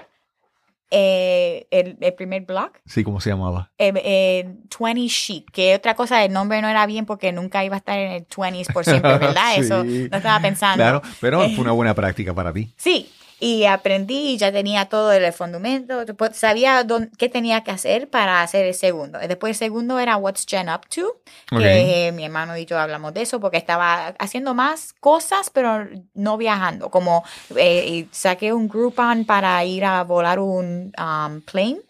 Eh, 0.90 1.66
el, 1.70 1.98
el 2.00 2.14
primer 2.14 2.46
blog, 2.46 2.70
Sí, 2.86 3.04
¿cómo 3.04 3.20
se 3.20 3.28
llamaba? 3.28 3.70
eh, 3.76 3.92
eh, 3.96 4.54
20 4.80 5.06
Chic, 5.08 5.50
que 5.50 5.74
otra 5.74 5.94
cosa, 5.94 6.24
el 6.24 6.32
nombre 6.32 6.62
no 6.62 6.68
era 6.68 6.86
bien 6.86 7.04
porque 7.04 7.30
nunca 7.30 7.62
iba 7.62 7.74
a 7.74 7.78
estar 7.78 7.98
en 7.98 8.10
el 8.12 8.26
20s 8.26 8.72
por 8.72 8.86
siempre, 8.86 9.18
¿verdad? 9.18 9.52
Sí. 9.56 9.60
Eso 9.60 9.84
no 9.84 10.16
estaba 10.16 10.40
pensando. 10.40 10.76
Claro, 10.82 11.02
pero 11.20 11.40
fue 11.50 11.58
una 11.60 11.72
buena 11.72 11.94
práctica 11.94 12.32
para 12.32 12.54
ti. 12.54 12.72
Sí, 12.78 13.12
y 13.40 13.64
aprendí 13.64 14.30
y 14.30 14.36
ya 14.38 14.50
tenía 14.52 14.86
todo 14.86 15.12
el 15.12 15.32
fundamento, 15.32 16.04
sabía 16.32 16.82
dónde, 16.84 17.10
qué 17.16 17.28
tenía 17.28 17.62
que 17.62 17.70
hacer 17.70 18.08
para 18.08 18.42
hacer 18.42 18.66
el 18.66 18.74
segundo. 18.74 19.18
Después 19.18 19.50
el 19.50 19.56
segundo 19.56 19.98
era 19.98 20.16
What's 20.16 20.46
Jen 20.48 20.68
Up 20.68 20.88
To, 20.88 21.20
que 21.58 22.08
Ok. 22.08 22.14
mi 22.14 22.24
hermano 22.24 22.56
y 22.56 22.66
yo 22.66 22.78
hablamos 22.78 23.14
de 23.14 23.22
eso 23.22 23.40
porque 23.40 23.56
estaba 23.56 24.08
haciendo 24.18 24.54
más 24.54 24.94
cosas 25.00 25.50
pero 25.50 25.86
no 26.14 26.36
viajando, 26.36 26.90
como 26.90 27.24
eh, 27.56 28.06
saqué 28.10 28.52
un 28.52 28.68
Groupon 28.68 29.24
para 29.24 29.64
ir 29.64 29.84
a 29.84 30.02
volar 30.04 30.38
un 30.38 30.92
um, 30.98 31.40
plane 31.42 31.80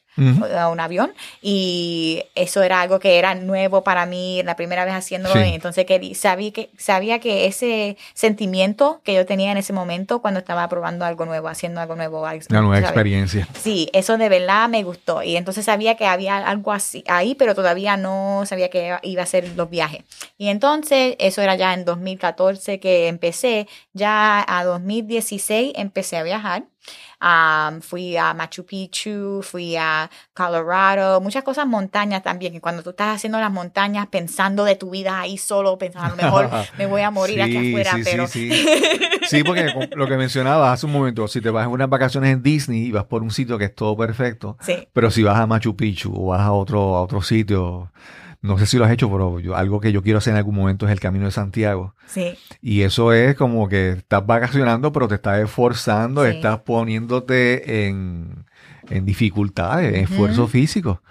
A 0.56 0.68
un 0.68 0.80
avión 0.80 1.12
y 1.42 2.22
eso 2.34 2.62
era 2.62 2.80
algo 2.80 2.98
que 2.98 3.18
era 3.18 3.34
nuevo 3.34 3.82
para 3.84 4.06
mí 4.06 4.42
la 4.44 4.56
primera 4.56 4.84
vez 4.84 4.94
haciéndolo 4.94 5.34
Sí. 5.42 5.48
y 5.50 5.54
entonces 5.54 5.86
querí- 5.86 6.14
sabía 6.14 6.52
que 6.52 6.70
sabía 6.76 7.18
que 7.20 7.46
ese 7.46 7.96
sentimiento 8.14 9.00
que 9.04 9.14
yo 9.14 9.24
tenía 9.26 9.52
en 9.52 9.58
ese 9.58 9.72
momento 9.72 10.20
cuando 10.20 10.40
estaba 10.40 10.68
probando 10.68 11.04
algo 11.04 11.24
nuevo 11.26 11.48
haciendo 11.48 11.80
algo 11.80 11.96
nuevo 11.96 12.18
Una 12.20 12.32
nueva 12.60 12.76
¿sabes? 12.76 12.82
experiencia. 12.90 13.48
Sí, 13.60 13.88
eso 13.92 14.18
de 14.18 14.28
verdad 14.28 14.68
me 14.68 14.82
gustó. 14.82 15.22
Y 15.22 15.36
entonces 15.36 15.64
sabía 15.64 15.96
que 15.96 16.06
había 16.06 16.36
algo 16.38 16.72
así 16.72 17.04
ahí, 17.06 17.34
pero 17.34 17.54
todavía 17.54 17.96
no 17.96 18.42
sabía 18.46 18.68
que 18.70 18.96
iba 19.02 19.22
a 19.22 19.26
ser 19.26 19.48
los 19.56 19.70
viajes. 19.70 20.02
Y 20.36 20.48
entonces, 20.48 21.16
eso 21.18 21.42
era 21.42 21.54
ya 21.56 21.74
en 21.74 21.84
2014 21.84 22.80
que 22.80 23.08
empecé. 23.08 23.66
Ya 23.92 24.44
a 24.48 24.64
2016 24.64 25.72
empecé 25.76 26.16
a 26.16 26.22
viajar. 26.22 26.64
Am, 27.20 27.80
fui 27.80 28.16
a 28.16 28.32
Machu 28.32 28.64
Picchu, 28.64 29.40
fui 29.42 29.76
a 29.76 30.08
Colorado, 30.34 31.20
muchas 31.20 31.42
cosas 31.42 31.66
montañas 31.66 32.22
también. 32.22 32.52
Que 32.52 32.60
cuando 32.60 32.82
tú 32.82 32.90
estás 32.90 33.16
haciendo 33.16 33.40
las 33.40 33.50
montañas 33.50 34.06
pensando 34.06 34.64
de 34.64 34.76
tu 34.76 34.90
vida 34.90 35.20
ahí 35.20 35.36
solo, 35.36 35.76
pensando 35.78 36.06
a 36.06 36.10
lo 36.10 36.16
mejor 36.16 36.50
me 36.78 36.86
voy 36.86 37.02
a 37.02 37.10
morir 37.10 37.42
aquí 37.42 37.56
afuera, 37.56 37.92
sí, 37.94 38.02
pero 38.04 38.26
Sí, 38.28 39.42
porque 39.46 39.66
lo 39.94 40.06
que 40.06 40.16
mencionabas 40.16 40.74
hace 40.74 40.86
un 40.86 40.92
momento, 40.92 41.26
si 41.28 41.40
te 41.40 41.50
vas 41.50 41.66
en 41.66 41.72
unas 41.72 41.88
vacaciones 41.88 42.32
en 42.32 42.42
Disney 42.42 42.86
y 42.86 42.92
vas 42.92 43.04
por 43.04 43.22
un 43.22 43.30
sitio 43.30 43.58
que 43.58 43.64
es 43.64 43.74
todo 43.74 43.96
perfecto, 43.96 44.56
sí. 44.60 44.88
pero 44.92 45.10
si 45.10 45.22
vas 45.22 45.38
a 45.38 45.46
Machu 45.46 45.76
Picchu 45.76 46.12
o 46.14 46.26
vas 46.28 46.40
a 46.40 46.52
otro, 46.52 46.96
a 46.96 47.02
otro 47.02 47.20
sitio, 47.22 47.92
no 48.40 48.56
sé 48.58 48.66
si 48.66 48.78
lo 48.78 48.84
has 48.84 48.90
hecho, 48.92 49.10
pero 49.10 49.40
yo- 49.40 49.56
algo 49.56 49.80
que 49.80 49.92
yo 49.92 50.02
quiero 50.02 50.18
hacer 50.18 50.32
en 50.32 50.38
algún 50.38 50.54
momento 50.54 50.86
es 50.86 50.92
el 50.92 51.00
Camino 51.00 51.24
de 51.26 51.30
Santiago. 51.32 51.94
Sí, 52.06 52.34
Y 52.62 52.82
eso 52.82 53.12
es 53.12 53.34
como 53.36 53.68
que 53.68 53.90
estás 53.92 54.24
vacacionando, 54.26 54.92
pero 54.92 55.08
te 55.08 55.16
estás 55.16 55.40
esforzando, 55.40 56.24
Sí. 56.24 56.30
estás 56.36 56.58
poniéndote 56.60 57.86
en, 57.88 58.44
en 58.90 59.04
dificultades, 59.04 59.94
en 59.94 60.04
esfuerzo 60.04 60.46
físico. 60.48 61.02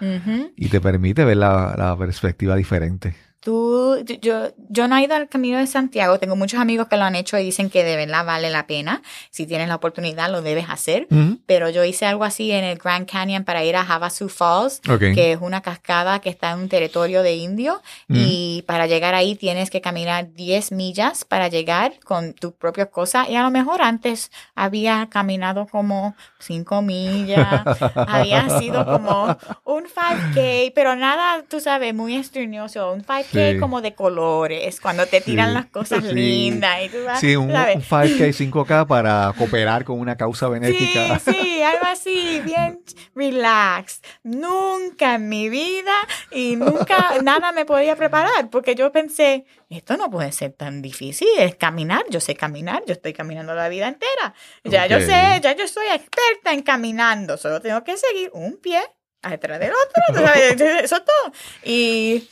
Y 0.56 0.68
te 0.68 0.80
permite 0.80 1.24
ver 1.24 1.36
la, 1.36 1.74
la 1.76 1.96
perspectiva 1.96 2.56
diferente. 2.56 3.14
Tú, 3.48 4.04
yo, 4.20 4.48
yo 4.68 4.88
no 4.88 4.96
he 4.98 5.04
ido 5.04 5.14
al 5.14 5.26
Camino 5.26 5.56
de 5.56 5.66
Santiago. 5.66 6.18
Tengo 6.18 6.36
muchos 6.36 6.60
amigos 6.60 6.86
que 6.88 6.98
lo 6.98 7.04
han 7.04 7.14
hecho 7.14 7.38
y 7.38 7.44
dicen 7.44 7.70
que 7.70 7.82
de 7.82 7.96
verdad 7.96 8.26
vale 8.26 8.50
la 8.50 8.66
pena. 8.66 9.00
Si 9.30 9.46
tienes 9.46 9.68
la 9.68 9.76
oportunidad, 9.76 10.30
lo 10.30 10.42
debes 10.42 10.66
hacer. 10.68 11.06
Ujú. 11.10 11.38
Pero 11.46 11.70
yo 11.70 11.82
hice 11.82 12.04
algo 12.04 12.24
así 12.24 12.52
en 12.52 12.62
el 12.62 12.76
Grand 12.76 13.08
Canyon 13.10 13.44
para 13.44 13.64
ir 13.64 13.74
a 13.76 13.80
Havasu 13.80 14.28
Falls, 14.28 14.82
Ok. 14.86 14.98
que 15.14 15.32
es 15.32 15.38
una 15.40 15.62
cascada 15.62 16.18
que 16.18 16.28
está 16.28 16.50
en 16.50 16.58
un 16.58 16.68
territorio 16.68 17.22
de 17.22 17.36
indio. 17.36 17.80
Y 18.10 18.64
para 18.66 18.86
llegar 18.86 19.14
ahí 19.14 19.34
tienes 19.34 19.70
que 19.70 19.80
caminar 19.80 20.34
10 20.34 20.72
millas 20.72 21.24
para 21.24 21.48
llegar 21.48 21.94
con 22.04 22.34
tus 22.34 22.52
propias 22.52 22.88
cosas. 22.88 23.30
Y 23.30 23.36
a 23.36 23.42
lo 23.42 23.50
mejor 23.50 23.80
antes 23.80 24.30
había 24.54 25.08
caminado 25.10 25.66
como 25.68 26.14
5 26.40 26.82
millas, 26.82 27.64
había 27.94 28.58
sido 28.58 28.84
como 28.84 29.38
un 29.64 29.84
5K, 29.84 30.70
pero 30.74 30.96
nada, 30.96 31.44
tú 31.48 31.60
sabes, 31.60 31.94
muy 31.94 32.14
estreñoso. 32.14 32.92
Un 32.92 33.02
5K 33.02 33.37
Sí. 33.54 33.58
como 33.58 33.80
de 33.80 33.94
colores, 33.94 34.80
cuando 34.80 35.06
te 35.06 35.20
tiran 35.20 35.48
Sí, 35.48 35.54
las 35.54 35.66
cosas 35.66 36.04
sí. 36.04 36.12
lindas. 36.14 36.82
Y 36.84 36.88
tú 36.88 36.96
vas, 37.04 37.20
Sí, 37.20 37.36
un, 37.36 37.50
¿sabes? 37.52 37.76
un 37.76 37.82
5K, 37.82 38.50
5K 38.50 38.86
para 38.88 39.32
cooperar 39.36 39.84
con 39.84 39.98
una 40.00 40.16
causa 40.16 40.48
benéfica. 40.48 41.18
Sí, 41.18 41.32
sí, 41.32 41.62
algo 41.62 41.86
así, 41.86 42.40
bien 42.44 42.80
relax. 43.14 44.00
Nunca 44.22 45.14
en 45.16 45.28
mi 45.28 45.48
vida 45.48 45.94
y 46.30 46.56
nunca 46.56 47.14
nada 47.22 47.52
me 47.52 47.64
podía 47.64 47.96
preparar 47.96 48.50
porque 48.50 48.74
yo 48.74 48.90
pensé, 48.92 49.44
esto 49.68 49.96
no 49.96 50.10
puede 50.10 50.32
ser 50.32 50.52
tan 50.52 50.82
difícil, 50.82 51.28
es 51.38 51.54
caminar, 51.56 52.04
yo 52.10 52.20
sé 52.20 52.34
caminar, 52.34 52.82
yo 52.86 52.92
estoy 52.92 53.12
caminando 53.12 53.54
la 53.54 53.68
vida 53.68 53.88
entera. 53.88 54.34
Ya 54.64 54.86
yo 54.86 55.00
sé, 55.00 55.40
ya 55.42 55.54
yo 55.56 55.66
soy 55.68 55.86
experta 55.88 56.52
en 56.52 56.62
caminando, 56.62 57.36
solo 57.36 57.60
tengo 57.60 57.82
que 57.84 57.96
seguir 57.96 58.30
un 58.32 58.56
pie 58.58 58.80
detrás 59.28 59.58
del 59.60 59.72
otro, 59.72 60.24
eso 60.82 60.96
es 60.96 61.04
todo. 61.04 61.32
Y 61.64 62.28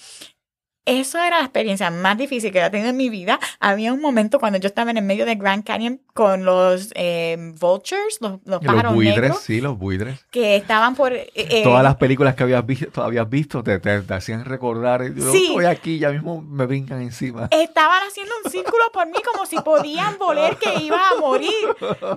eso 0.86 1.18
era 1.18 1.38
la 1.38 1.44
experiencia 1.44 1.90
más 1.90 2.16
difícil 2.16 2.50
que 2.52 2.64
he 2.64 2.70
tenido 2.70 2.88
en 2.90 2.96
mi 2.96 3.10
vida. 3.10 3.38
Había 3.60 3.92
un 3.92 4.00
momento 4.00 4.38
cuando 4.38 4.58
yo 4.58 4.68
estaba 4.68 4.90
en 4.90 4.96
el 4.96 5.04
medio 5.04 5.26
de 5.26 5.34
Grand 5.34 5.64
Canyon 5.64 6.00
con 6.14 6.44
los 6.46 6.90
eh, 6.94 7.36
vultures, 7.60 8.18
los, 8.20 8.38
los 8.44 8.62
Y 8.62 8.64
los 8.64 8.74
pájaros 8.74 8.94
buitres, 8.94 9.20
negros, 9.20 9.40
sí, 9.42 9.60
los 9.60 9.76
buitres. 9.78 10.24
que 10.30 10.56
estaban 10.56 10.94
por... 10.94 11.12
eh, 11.12 11.30
eh, 11.34 11.62
Todas 11.62 11.82
las 11.82 11.96
películas 11.96 12.34
que 12.34 12.44
habías 12.44 12.64
visto, 12.64 13.02
habías 13.02 13.28
visto 13.28 13.62
te, 13.62 13.78
te- 13.80 14.00
te 14.00 14.14
hacían 14.14 14.44
recordar. 14.44 15.02
Yo 15.14 15.30
Sí. 15.32 15.48
estoy 15.48 15.66
aquí, 15.66 15.98
ya 15.98 16.10
mismo 16.10 16.40
me 16.40 16.64
brincan 16.66 17.02
encima. 17.02 17.48
Estaban 17.50 18.00
haciendo 18.08 18.32
un 18.44 18.50
círculo 18.50 18.84
por 18.92 19.06
mí 19.06 19.18
como 19.32 19.44
si 19.44 19.56
podían 19.60 20.16
voler 20.18 20.56
que 20.56 20.78
iba 20.82 21.00
a 21.10 21.20
morir. 21.20 21.50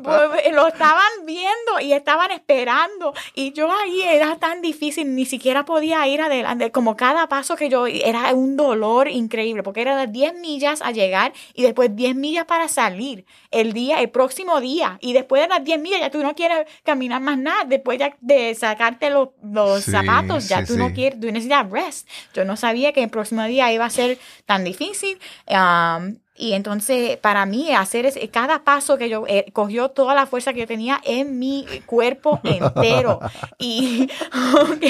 Pues, 0.03 0.53
Lo 0.53 0.67
estaban 0.67 1.25
viendo 1.25 1.79
y 1.81 1.93
estaban 1.93 2.31
esperando. 2.31 3.13
Y 3.35 3.51
yo 3.53 3.69
ahí 3.71 4.01
era 4.03 4.37
tan 4.37 4.61
difícil, 4.61 5.15
ni 5.15 5.25
siquiera 5.25 5.65
podía 5.65 6.07
ir 6.07 6.21
adelante. 6.21 6.71
Como 6.71 6.95
cada 6.95 7.27
paso 7.27 7.55
que 7.55 7.69
yo, 7.69 7.87
era 7.87 8.33
un 8.33 8.55
dolor 8.63 9.07
increíble, 9.09 9.63
porque 9.63 9.81
era 9.81 9.95
de 9.97 10.07
10 10.07 10.35
millas 10.39 10.81
a 10.81 10.91
llegar 10.91 11.33
y 11.53 11.63
después 11.63 11.95
10 11.95 12.15
millas 12.15 12.45
para 12.45 12.67
salir 12.67 13.25
el 13.51 13.73
día, 13.73 14.01
el 14.01 14.09
próximo 14.09 14.59
día. 14.61 14.97
Y 15.01 15.13
después 15.13 15.41
de 15.41 15.47
las 15.49 15.63
10 15.63 15.79
millas 15.79 15.99
ya 15.99 16.09
tú 16.11 16.19
no 16.23 16.35
quieres 16.35 16.67
caminar 16.83 17.21
más 17.21 17.37
nada. 17.37 17.63
Después 17.65 17.99
ya 17.99 18.15
de 18.21 18.53
sacarte 18.55 19.09
los, 19.09 19.29
los 19.43 19.83
Sí, 19.83 19.91
zapatos, 19.91 20.47
ya 20.49 20.65
sí, 20.65 20.73
tú 20.73 20.77
no 20.77 20.93
quieres, 20.93 21.19
tú 21.19 21.27
necesitas 21.27 21.69
rest. 21.69 22.07
Yo 22.33 22.45
no 22.45 22.55
sabía 22.57 22.93
que 22.93 23.03
el 23.03 23.09
próximo 23.09 23.43
día 23.45 23.71
iba 23.71 23.85
a 23.85 23.89
ser 23.89 24.17
tan 24.45 24.63
difícil. 24.63 25.19
um, 25.47 26.15
y 26.39 26.53
entonces, 26.53 27.17
para 27.17 27.45
mí, 27.45 27.73
hacer 27.73 28.05
ese, 28.05 28.27
cada 28.29 28.63
paso 28.63 28.97
que 28.97 29.09
yo 29.09 29.25
eh, 29.27 29.45
cogió 29.53 29.89
toda 29.89 30.15
la 30.15 30.25
fuerza 30.25 30.53
que 30.53 30.61
yo 30.61 30.67
tenía 30.67 31.01
en 31.03 31.37
mi 31.37 31.65
cuerpo 31.85 32.39
entero. 32.43 33.19
Y, 33.57 34.09
ok, 34.53 34.83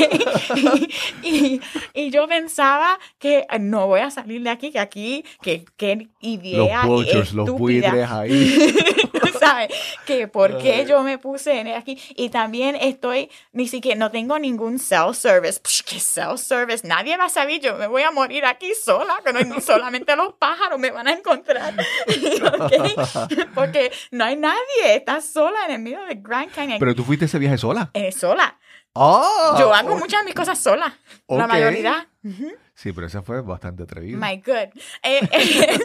y, 1.23 1.27
y- 1.55 1.61
y 1.93 2.11
yo 2.11 2.27
pensaba 2.27 2.99
que 3.17 3.45
no 3.59 3.87
voy 3.87 4.01
a 4.01 4.11
salir 4.11 4.41
de 4.43 4.49
aquí, 4.49 4.71
que 4.71 4.79
aquí, 4.79 5.25
que 5.41 5.65
qué 5.75 5.95
Los 5.95 6.07
idea 6.21 6.85
los 6.85 7.07
estúpida. 7.07 7.51
buitres 7.57 8.09
ahí. 8.11 8.75
¿Sabes? 9.39 9.69
Que 10.05 10.27
por 10.27 10.57
qué 10.57 10.85
yo 10.87 11.01
me 11.01 11.17
puse 11.17 11.59
en 11.59 11.69
aquí. 11.69 11.97
Y 12.15 12.29
también 12.29 12.75
estoy, 12.75 13.29
ni 13.53 13.67
siquiera, 13.69 13.97
no 13.97 14.11
tengo 14.11 14.37
ningún 14.37 14.79
self-service. 14.79 15.61
¿Qué 15.85 15.99
self-service? 15.99 16.85
Nadie 16.85 17.15
va 17.15 17.25
a 17.25 17.29
saber. 17.29 17.61
Yo 17.61 17.75
me 17.77 17.87
voy 17.87 18.01
a 18.01 18.11
morir 18.11 18.43
aquí 18.45 18.71
sola. 18.83 19.21
Que 19.25 19.31
no, 19.31 19.61
solamente 19.61 20.13
los 20.17 20.33
pájaros 20.33 20.77
me 20.77 20.91
van 20.91 21.07
a 21.07 21.13
encontrar. 21.13 21.38
¿ok? 22.59 23.47
Porque 23.53 23.91
no 24.11 24.25
hay 24.25 24.35
nadie. 24.35 24.95
Estás 24.95 25.25
sola 25.25 25.57
en 25.67 25.71
el 25.75 25.79
medio 25.79 26.03
del 26.05 26.21
Grand 26.21 26.51
Canyon. 26.51 26.79
Pero 26.79 26.95
tú 26.95 27.03
fuiste 27.03 27.25
ese 27.25 27.39
viaje 27.39 27.57
sola. 27.57 27.89
Eh, 27.93 28.11
sola. 28.11 28.57
¡Ah! 28.95 29.55
Yo 29.59 29.73
hago 29.73 29.97
muchas 29.97 30.21
de 30.21 30.25
mis 30.25 30.35
cosas 30.35 30.57
sola. 30.59 30.97
La 31.27 31.45
Ok. 31.45 31.51
mayoría. 31.51 32.07
Sí, 32.73 32.91
pero 32.93 33.07
esa 33.07 33.21
fue 33.21 33.41
bastante 33.41 33.83
atrevida. 33.83 34.17
My 34.17 34.37
good. 34.37 34.69
Eh, 35.03 35.19
eh, 35.31 35.79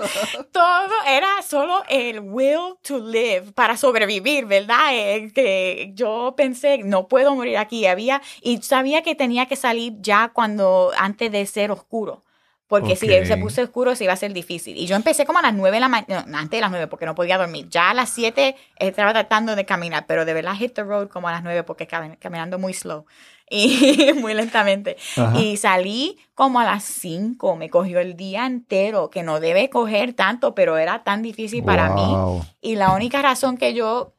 todo 0.53 0.95
era 1.07 1.43
solo 1.43 1.83
el 1.89 2.21
will 2.21 2.77
to 2.83 2.99
live 2.99 3.53
para 3.53 3.77
sobrevivir, 3.77 4.47
¿verdad? 4.47 4.91
Eh, 4.93 5.33
que 5.35 5.91
yo 5.95 6.35
pensé, 6.37 6.79
no 6.79 7.09
puedo 7.09 7.35
morir 7.35 7.59
aquí. 7.59 7.87
Había, 7.87 8.23
y 8.43 8.63
sabía 8.63 9.03
que 9.03 9.15
tenía 9.15 9.47
que 9.47 9.57
salir 9.57 9.95
ya 10.01 10.31
cuando, 10.33 10.93
antes 10.97 11.31
de 11.31 11.45
ser 11.47 11.71
oscuro. 11.71 12.24
Porque 12.67 12.97
si 12.97 13.07
Ok. 13.07 13.27
se 13.27 13.37
puso 13.37 13.63
oscuro 13.63 13.95
se 13.95 14.05
iba 14.05 14.15
a 14.15 14.17
ser 14.17 14.33
difícil. 14.33 14.77
Y 14.79 14.87
yo 14.87 14.97
empecé 14.97 15.27
como 15.27 15.39
a 15.39 15.43
las 15.43 15.53
9 15.55 15.77
de 15.77 15.81
la 15.81 15.89
mañana, 15.89 16.25
no, 16.27 16.39
antes 16.39 16.57
de 16.57 16.61
las 16.63 16.71
9 16.71 16.87
porque 16.87 17.05
no 17.05 17.15
podía 17.15 17.37
dormir. 17.37 17.69
Ya 17.69 17.91
a 17.91 17.95
las 17.95 18.09
7 18.11 18.57
estaba 18.77 19.13
tratando 19.13 19.55
de 19.55 19.67
caminar, 19.67 20.07
pero 20.07 20.25
de 20.25 20.33
verdad 20.33 20.55
hit 20.57 20.73
the 20.75 20.83
road 20.83 21.09
como 21.09 21.29
a 21.29 21.33
las 21.33 21.43
9 21.43 21.63
porque 21.65 21.87
cam- 21.87 22.19
caminando 22.19 22.59
muy 22.59 22.73
slow 22.73 23.05
y 23.51 24.13
muy 24.17 24.33
lentamente. 24.33 24.97
Ajá. 25.17 25.39
Y 25.39 25.59
salí 25.59 26.17
como 26.35 26.59
a 26.59 26.65
las 26.65 26.85
5, 26.85 27.55
me 27.55 27.69
cogió 27.69 28.01
el 28.01 28.17
día 28.17 28.47
entero, 28.47 29.11
que 29.11 29.23
no 29.23 29.41
debe 29.41 29.69
coger 29.69 30.15
tanto, 30.15 30.55
pero 30.55 30.79
era 30.79 31.05
tan 31.05 31.21
difícil 31.23 31.63
para 31.63 31.91
mí. 31.91 32.01
Wow. 32.03 32.47
Y 32.63 32.77
la 32.77 32.93
única 32.93 33.21
razón 33.21 33.59
que 33.59 33.75
yo... 33.75 34.15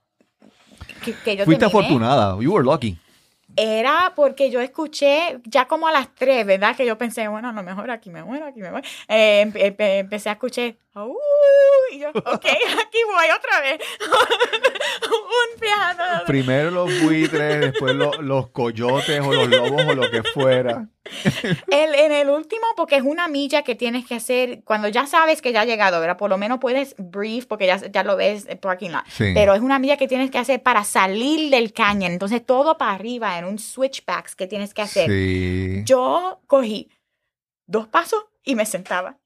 Que, 1.03 1.13
que 1.13 1.35
yo 1.35 1.45
Fuiste 1.45 1.65
terminé 1.65 1.85
afortunada. 1.87 2.37
You 2.39 2.53
were 2.53 2.63
lucky. 2.63 2.97
Era 3.55 4.13
porque 4.15 4.49
yo 4.51 4.61
escuché 4.61 5.39
ya 5.45 5.67
como 5.67 5.87
a 5.87 5.91
las 5.91 6.13
3, 6.15 6.45
¿verdad? 6.45 6.75
Que 6.75 6.85
yo 6.85 6.97
pensé, 6.97 7.27
bueno, 7.27 7.49
a 7.49 7.53
lo 7.53 7.63
mejor 7.63 7.89
aquí 7.91 8.09
me 8.09 8.23
muero, 8.23 8.45
aquí 8.47 8.59
me 8.61 8.71
muero. 8.71 8.87
Eh, 9.07 9.43
empe- 9.47 9.61
empe- 9.75 9.99
empecé 9.99 10.29
a 10.29 10.33
escuchar, 10.33 10.75
Y 11.91 11.99
yo, 11.99 12.09
ok, 12.09 12.23
aquí 12.25 12.99
voy 13.05 13.27
otra 13.37 13.61
vez. 13.61 13.79
un 15.05 15.59
viajando. 15.59 16.03
Primero 16.25 16.71
los 16.71 17.01
buitres, 17.01 17.59
después 17.59 17.93
lo- 17.95 18.21
los 18.21 18.49
coyotes 18.49 19.19
o 19.21 19.33
los 19.33 19.47
lobos 19.49 19.83
o 19.85 19.93
lo 19.93 20.09
que 20.09 20.23
fuera. 20.23 20.87
El, 21.67 21.93
en 21.95 22.11
el 22.13 22.29
último, 22.29 22.63
porque 22.77 22.95
es 22.95 23.03
una 23.03 23.27
milla 23.27 23.63
que 23.63 23.75
tienes 23.75 24.05
que 24.05 24.15
hacer 24.15 24.63
cuando 24.63 24.87
ya 24.87 25.05
sabes 25.05 25.41
que 25.41 25.51
ya 25.51 25.61
ha 25.61 25.65
llegado, 25.65 25.99
¿verdad? 25.99 26.17
Por 26.17 26.29
lo 26.29 26.37
menos 26.37 26.59
puedes 26.59 26.95
brief 26.97 27.45
porque 27.45 27.67
ya, 27.67 27.77
ya 27.77 28.03
lo 28.03 28.15
ves 28.15 28.45
en 28.47 28.57
parking 28.57 28.91
lot. 28.91 29.03
Sí. 29.09 29.31
Pero 29.33 29.53
es 29.53 29.61
una 29.61 29.79
milla 29.79 29.97
que 29.97 30.07
tienes 30.07 30.31
que 30.31 30.37
hacer 30.39 30.63
para 30.63 30.83
salir 30.85 31.49
del 31.51 31.73
cañón. 31.73 32.13
Entonces 32.13 32.45
todo 32.45 32.77
para 32.77 32.93
arriba 32.93 33.37
en 33.37 33.45
un 33.45 33.59
switchbacks 33.59 34.35
que 34.35 34.47
tienes 34.47 34.73
que 34.73 34.81
hacer. 34.81 35.09
Sí. 35.09 35.81
Yo 35.85 36.41
cogí 36.47 36.89
dos 37.67 37.87
pasos 37.87 38.25
y 38.43 38.55
me 38.55 38.65
sentaba. 38.65 39.17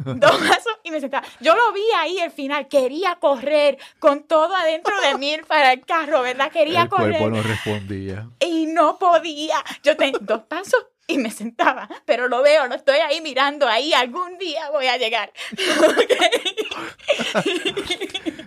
Dos 0.16 0.30
pasos 0.38 0.78
y 0.82 0.90
me 0.90 1.00
sentaba. 1.00 1.26
Yo 1.40 1.54
lo 1.54 1.72
vi 1.72 1.82
ahí 1.98 2.18
al 2.20 2.30
final. 2.30 2.68
Quería 2.68 3.16
correr 3.16 3.78
con 3.98 4.22
todo 4.24 4.54
adentro 4.54 4.94
de 5.00 5.18
mí 5.18 5.36
para 5.46 5.72
el 5.72 5.84
carro, 5.84 6.22
¿verdad? 6.22 6.50
Quería 6.50 6.82
El 6.82 6.88
correr 6.88 7.18
cuerpo 7.18 7.36
no 7.36 7.42
respondía. 7.42 8.28
y 8.40 8.66
no 8.66 8.98
podía. 8.98 9.56
Yo 9.82 9.96
tenía 9.96 10.18
dos 10.20 10.42
pasos 10.42 10.86
y 11.06 11.18
me 11.18 11.30
sentaba, 11.32 11.88
pero 12.04 12.28
lo 12.28 12.40
veo, 12.40 12.68
lo 12.68 12.74
estoy 12.76 12.98
ahí 12.98 13.20
mirando 13.20 13.66
ahí, 13.66 13.92
algún 13.92 14.38
día 14.38 14.70
voy 14.70 14.86
a 14.86 14.96
llegar. 14.96 15.32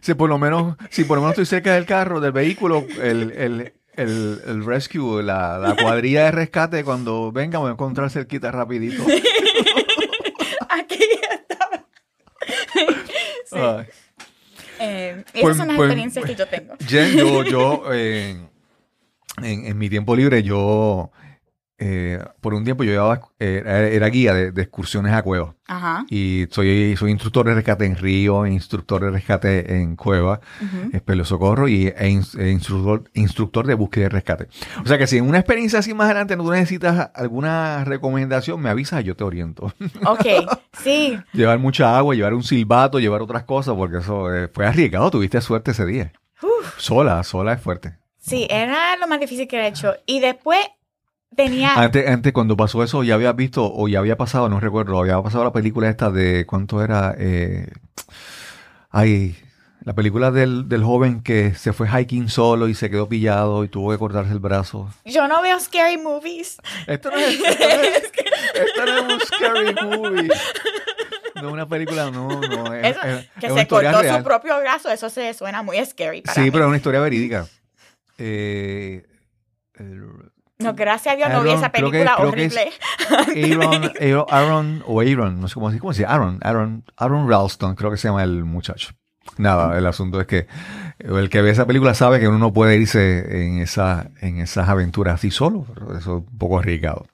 Si 0.02 0.14
por 0.16 0.28
lo 0.30 0.38
menos, 0.38 0.76
si 0.90 1.06
por 1.06 1.16
lo 1.18 1.22
menos 1.22 1.32
estoy 1.34 1.46
cerca 1.46 1.74
del 1.76 1.86
carro, 1.86 2.20
del 2.20 2.34
vehículo, 2.34 2.86
el, 3.02 3.32
el, 3.32 3.74
el, 3.96 4.42
el 4.46 4.66
rescue, 4.66 5.24
la, 5.24 5.58
la 5.58 5.76
cuadrilla 5.78 6.26
de 6.26 6.32
rescate, 6.32 6.84
cuando 6.84 7.32
venga, 7.32 7.60
voy 7.60 7.70
a 7.70 7.72
encontrar 7.72 8.10
cerquita 8.10 8.52
rapidito. 8.52 9.02
Aquí 10.80 11.00
estaba. 11.32 11.86
Sí. 13.46 13.58
Eh, 14.80 15.24
esas 15.34 15.42
Pues- 15.42 15.58
son 15.58 15.68
las 15.68 15.78
pues- 15.78 15.88
experiencias 15.88 16.26
que 16.26 16.36
yo 16.36 16.48
tengo. 16.48 16.76
Jen, 16.88 17.16
yo, 17.18 17.44
yo 17.44 17.84
eh, 17.94 18.36
en, 19.42 19.66
en 19.66 19.78
mi 19.78 19.90
tiempo 19.90 20.16
libre, 20.16 20.44
yo 20.44 21.12
eh, 21.80 22.24
por 22.40 22.54
un 22.54 22.64
tiempo 22.64 22.84
yo 22.84 22.92
llevaba, 22.92 23.22
eh, 23.40 23.62
era, 23.66 23.80
era 23.88 24.08
guía 24.08 24.34
de, 24.34 24.52
de 24.52 24.62
excursiones 24.62 25.14
a 25.14 25.22
cuevas. 25.24 25.56
Ajá. 25.68 26.06
Y 26.10 26.46
soy, 26.52 26.96
soy 26.98 27.12
instructor 27.12 27.46
de 27.48 27.56
rescate 27.56 27.86
en 27.86 27.96
río, 27.96 28.46
instructor 28.46 29.04
de 29.04 29.12
rescate 29.12 29.78
en 29.82 29.96
cueva, 29.96 30.40
Ujú. 30.62 30.90
es 30.94 31.02
pelo 31.02 31.26
socorro 31.26 31.68
y 31.68 31.88
e 31.88 31.96
e 32.38 32.50
instructor, 32.52 33.04
instructor 33.14 33.66
de 33.66 33.74
búsqueda 33.74 34.06
y 34.06 34.10
rescate. 34.10 34.48
O 34.84 34.88
sea 34.88 34.98
que 34.98 35.08
si 35.08 35.18
en 35.18 35.28
una 35.28 35.40
experiencia 35.40 35.80
así 35.80 35.94
más 35.94 36.06
adelante 36.06 36.36
no 36.38 36.50
necesitas 36.52 37.12
alguna 37.16 37.84
recomendación, 37.86 38.62
me 38.62 38.70
avisas 38.70 39.02
y 39.02 39.06
yo 39.06 39.16
te 39.16 39.24
oriento. 39.24 39.74
Ok, 40.06 40.26
sí. 40.84 41.18
llevar 41.34 41.60
mucha 41.60 41.98
agua, 41.98 42.14
llevar 42.16 42.34
un 42.34 42.44
silbato, 42.44 43.00
llevar 43.00 43.22
otras 43.22 43.44
cosas, 43.44 43.76
porque 43.76 43.98
eso 43.98 44.34
eh, 44.34 44.48
fue 44.54 44.66
arriesgado, 44.66 45.10
tuviste 45.12 45.40
suerte 45.42 45.72
ese 45.72 45.86
día. 45.86 46.12
Uf, 46.42 46.74
Sola, 46.78 47.24
sola 47.24 47.54
es 47.54 47.62
fuerte. 47.62 47.98
sí, 48.20 48.48
era 48.50 48.98
lo 48.98 49.08
más 49.08 49.20
difícil 49.20 49.48
que 49.48 49.58
he 49.62 49.68
hecho. 49.68 49.94
Y 50.06 50.20
después 50.20 50.60
tenía... 51.36 51.74
Antes, 51.76 52.08
antes, 52.08 52.34
cuando 52.34 52.56
pasó 52.58 52.84
eso, 52.84 53.04
ya 53.04 53.16
había 53.16 53.34
visto, 53.34 53.72
o 53.74 53.88
ya 53.88 54.00
había 54.00 54.18
pasado, 54.18 54.50
no 54.50 54.60
recuerdo, 54.60 55.00
había 55.00 55.22
pasado 55.22 55.44
la 55.44 55.52
película 55.54 55.90
esta 55.90 56.10
de, 56.12 56.46
¿cuánto 56.46 56.82
era? 56.84 57.16
Eh, 57.18 57.68
ay, 58.90 59.36
la 59.82 59.94
película 59.94 60.32
del, 60.32 60.70
del 60.70 60.84
joven 60.84 61.22
que 61.22 61.54
se 61.56 61.74
fue 61.74 61.88
hiking 61.90 62.30
solo 62.30 62.68
y 62.70 62.74
se 62.74 62.90
quedó 62.90 63.10
pillado 63.10 63.64
y 63.64 63.68
tuvo 63.68 63.92
que 63.92 63.98
cortarse 63.98 64.32
el 64.32 64.40
brazo. 64.40 64.90
Yo 65.06 65.28
no 65.28 65.42
veo 65.42 65.60
scary 65.60 65.98
movies. 65.98 66.58
Esto 66.88 67.12
no 67.12 67.18
es, 67.18 67.34
esto 67.40 67.66
no 67.68 67.82
es, 67.82 68.04
esto 68.66 68.86
no 68.86 68.98
es 68.98 69.14
un 69.14 69.20
scary 69.20 69.76
movie. 69.86 70.30
No 71.36 71.48
es 71.50 71.54
una 71.54 71.68
película, 71.68 72.10
no, 72.12 72.30
no. 72.40 72.74
Es, 72.74 72.96
Eso, 72.96 73.00
que 73.42 73.50
se 73.50 73.68
cortó 73.68 74.02
real. 74.02 74.18
su 74.20 74.24
propio 74.24 74.58
brazo, 74.60 74.90
eso 74.90 75.10
se 75.10 75.34
suena 75.34 75.64
muy 75.64 75.84
scary 75.86 76.22
para 76.22 76.36
Sí, 76.36 76.42
mí. 76.42 76.52
pero 76.52 76.64
es 76.64 76.68
una 76.70 76.78
historia 76.78 77.02
verídica. 77.02 77.48
Eh, 78.18 79.06
el- 79.76 80.32
No, 80.64 80.74
gracias 80.74 81.14
a 81.14 81.18
Dios 81.18 81.30
no 81.30 81.44
vi 81.44 81.52
esa 81.52 81.72
creo 81.72 81.92
que- 81.92 82.00
película 82.00 82.16
creo 82.18 82.32
que 82.32 82.46
es- 82.46 82.54
horrible. 83.12 83.54
Aaron, 83.56 83.92
Aaron, 84.00 84.26
Aaron 84.30 84.84
o 84.88 85.02
Aaron, 85.02 85.42
no 85.42 85.48
sé 85.48 85.54
cómo, 85.56 85.68
cómo 85.80 85.94
se 85.94 86.02
dice, 86.02 86.12
Aaron, 86.12 86.40
Aaron, 86.44 86.84
Aaron 86.98 87.30
Ralston, 87.30 87.76
creo 87.76 87.92
que 87.92 87.98
se 87.98 88.08
llama 88.08 88.24
el 88.24 88.44
muchacho. 88.44 88.94
Nada, 89.38 89.78
el 89.78 89.86
asunto 89.88 90.20
es 90.22 90.28
que 90.28 90.48
el 91.00 91.30
que 91.30 91.42
ve 91.42 91.50
esa 91.50 91.66
película 91.66 91.94
sabe 91.94 92.20
que 92.20 92.28
uno 92.28 92.38
no 92.38 92.54
puede 92.54 92.76
irse 92.78 93.46
en, 93.46 93.60
esa, 93.60 94.10
en 94.22 94.40
esas 94.40 94.68
aventuras 94.70 95.16
así 95.16 95.32
solo. 95.32 95.66
Eso 95.90 95.98
es 95.98 96.06
un 96.08 96.38
poco 96.38 96.60
arriesgado. 96.60 97.08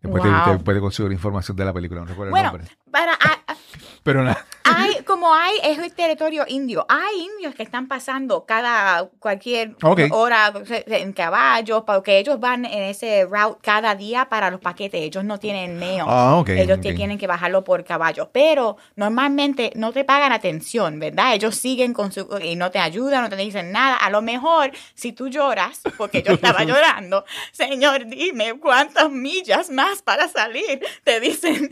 Después 0.00 0.22
te- 0.22 0.28
Wow. 0.30 0.58
te, 0.58 0.64
puede 0.64 0.80
conseguir 0.80 1.12
información 1.12 1.56
de 1.56 1.64
la 1.64 1.72
película, 1.72 2.00
no 2.00 2.06
recuerdo 2.06 2.30
Bueno, 2.30 2.50
el 2.50 2.52
nombre. 2.58 2.76
para, 2.90 3.12
a- 3.12 3.52
a- 3.52 3.56
Pero 4.02 4.22
nada. 4.22 4.44
Hay, 4.64 5.02
como 5.04 5.34
hay, 5.34 5.58
es 5.62 5.78
el 5.78 5.92
territorio 5.92 6.44
indio, 6.48 6.86
hay 6.88 7.20
indios 7.20 7.54
que 7.54 7.62
están 7.62 7.86
pasando 7.86 8.44
cada, 8.46 9.08
cualquier 9.18 9.76
hora 9.82 10.52
en 10.86 11.12
caballos, 11.12 11.84
porque 11.86 12.18
ellos 12.18 12.40
van 12.40 12.64
en 12.64 12.84
ese 12.84 13.26
route 13.26 13.58
cada 13.62 13.94
día 13.94 14.28
para 14.28 14.50
los 14.50 14.60
paquetes, 14.60 15.02
ellos 15.02 15.24
no 15.24 15.38
tienen 15.38 15.78
mail. 15.78 16.02
Ah. 16.06 16.42
Ellos 16.46 16.80
te 16.80 16.90
ok. 16.90 16.96
tienen 16.96 17.18
que 17.18 17.26
bajarlo 17.26 17.62
por 17.62 17.84
caballo, 17.84 18.30
pero 18.32 18.76
normalmente 18.96 19.72
no 19.76 19.92
te 19.92 20.04
pagan 20.04 20.32
atención, 20.32 20.98
¿verdad? 20.98 21.34
Ellos 21.34 21.56
siguen 21.56 21.92
con 21.92 22.10
su 22.10 22.26
y 22.42 22.56
no 22.56 22.70
te 22.70 22.78
ayudan, 22.78 23.22
no 23.22 23.28
te 23.28 23.36
dicen 23.36 23.72
nada. 23.72 23.96
A 23.96 24.10
lo 24.10 24.22
mejor 24.22 24.72
si 24.94 25.12
tú 25.12 25.28
lloras, 25.28 25.80
porque 25.96 26.22
yo 26.22 26.32
estaba 26.32 26.64
llorando, 26.64 27.24
señor, 27.52 28.06
dime 28.06 28.58
cuántas 28.58 29.10
millas 29.10 29.70
más 29.70 30.02
para 30.02 30.28
salir. 30.28 30.80
Te 31.04 31.20
dicen 31.20 31.70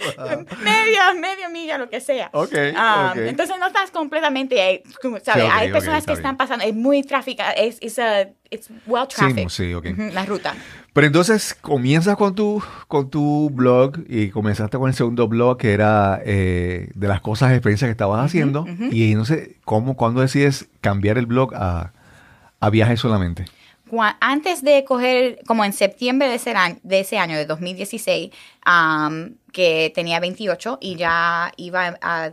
media, 0.61 1.15
media 1.15 1.49
milla, 1.49 1.79
lo 1.79 1.89
que 1.89 2.01
sea. 2.01 2.31
Ok, 2.33 2.53
Ah. 2.85 3.15
Entonces 3.17 3.57
no 3.59 3.67
estás 3.67 3.91
completamente, 3.91 4.83
¿sabes? 5.23 5.45
Sí, 5.45 5.51
Hay 5.53 5.71
personas 5.73 6.05
que 6.07 6.13
están 6.15 6.37
pasando, 6.37 6.65
es 6.65 6.75
muy 6.75 7.03
tráfica, 7.03 7.53
es 7.53 7.79
it's 7.81 7.99
it's 8.51 8.69
well 8.87 9.07
Sí, 9.09 9.17
traffic. 9.17 9.49
sí. 9.49 9.75
Ujú, 9.75 10.11
la 10.13 10.27
ruta. 10.27 10.55
Pero 10.93 11.07
entonces 11.07 11.55
comienzas 11.55 12.17
con 12.17 12.35
tu, 12.35 12.63
con 12.89 13.09
tu 13.09 13.49
blog 13.51 13.99
y 14.09 14.29
comenzaste 14.31 14.77
con 14.79 14.89
el 14.89 14.95
segundo 14.95 15.27
blog 15.29 15.57
que 15.57 15.73
era 15.73 16.21
eh, 16.25 16.91
de 16.95 17.09
las 17.09 17.21
cosas, 17.21 17.53
experiencias 17.53 17.89
que 17.89 17.93
estabas 17.93 18.25
haciendo. 18.25 18.63
ujú. 18.63 18.89
Y 18.91 19.15
no 19.15 19.25
sé, 19.25 19.57
¿cómo, 19.65 19.97
¿cuándo 19.97 20.21
decides 20.21 20.69
cambiar 20.81 21.17
el 21.19 21.27
blog 21.27 21.55
a, 21.55 21.93
a 22.61 22.71
viajes 22.71 23.01
solamente? 23.01 23.47
Antes 24.21 24.63
de 24.63 24.85
coger, 24.85 25.41
como 25.47 25.65
en 25.67 25.75
septiembre 25.75 26.27
de 26.29 26.37
ese 26.37 26.53
año, 26.53 26.79
de, 26.83 27.01
ese 27.01 27.19
año, 27.19 27.37
de 27.37 27.45
2016, 27.45 28.31
am, 28.65 29.35
que 29.53 29.93
tenía 29.95 30.19
28 30.19 30.79
y 30.81 30.97
ya 30.97 31.53
iba 31.59 31.99
a- 32.01 32.33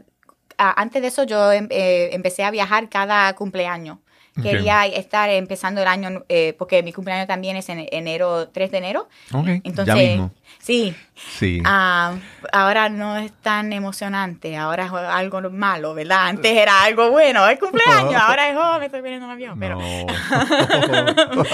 antes 0.60 1.02
de 1.02 1.08
eso 1.08 1.24
yo 1.24 1.52
em- 1.52 1.68
eh, 1.72 2.10
empecé 2.14 2.44
a 2.44 2.52
viajar 2.52 2.90
cada 2.90 3.34
cumpleaños. 3.36 3.98
Quería 4.42 4.86
estar 4.86 5.30
empezando 5.30 5.82
el 5.82 5.88
año, 5.90 6.24
eh, 6.30 6.56
porque 6.58 6.82
mi 6.82 6.94
cumpleaños 6.94 7.28
también 7.28 7.58
es 7.58 7.68
en 7.68 7.86
enero, 7.92 8.48
3 8.48 8.72
de 8.72 8.78
enero. 8.78 9.10
Ok, 9.34 9.48
Entonces, 9.66 9.86
ya 9.88 9.96
mismo. 9.96 10.32
sí, 10.60 10.96
Sí. 11.38 11.62
Ah, 11.66 12.16
ahora 12.54 12.88
no 12.88 13.18
es 13.18 13.34
tan 13.42 13.74
emocionante, 13.74 14.56
ahora 14.56 14.86
es 14.86 14.92
algo 14.94 15.42
malo, 15.50 15.94
¿verdad? 15.94 16.28
Antes 16.28 16.56
era 16.56 16.84
algo 16.84 17.12
bueno, 17.12 17.46
el 17.50 17.60
cumpleaños, 17.60 18.14
ahora 18.22 18.50
es, 18.50 18.56
oh, 18.58 18.80
me 18.80 18.86
estoy 18.86 19.02
viendo 19.02 19.26
un 19.26 19.32
avión, 19.34 19.60
pero... 19.60 19.78
No. 19.78 20.06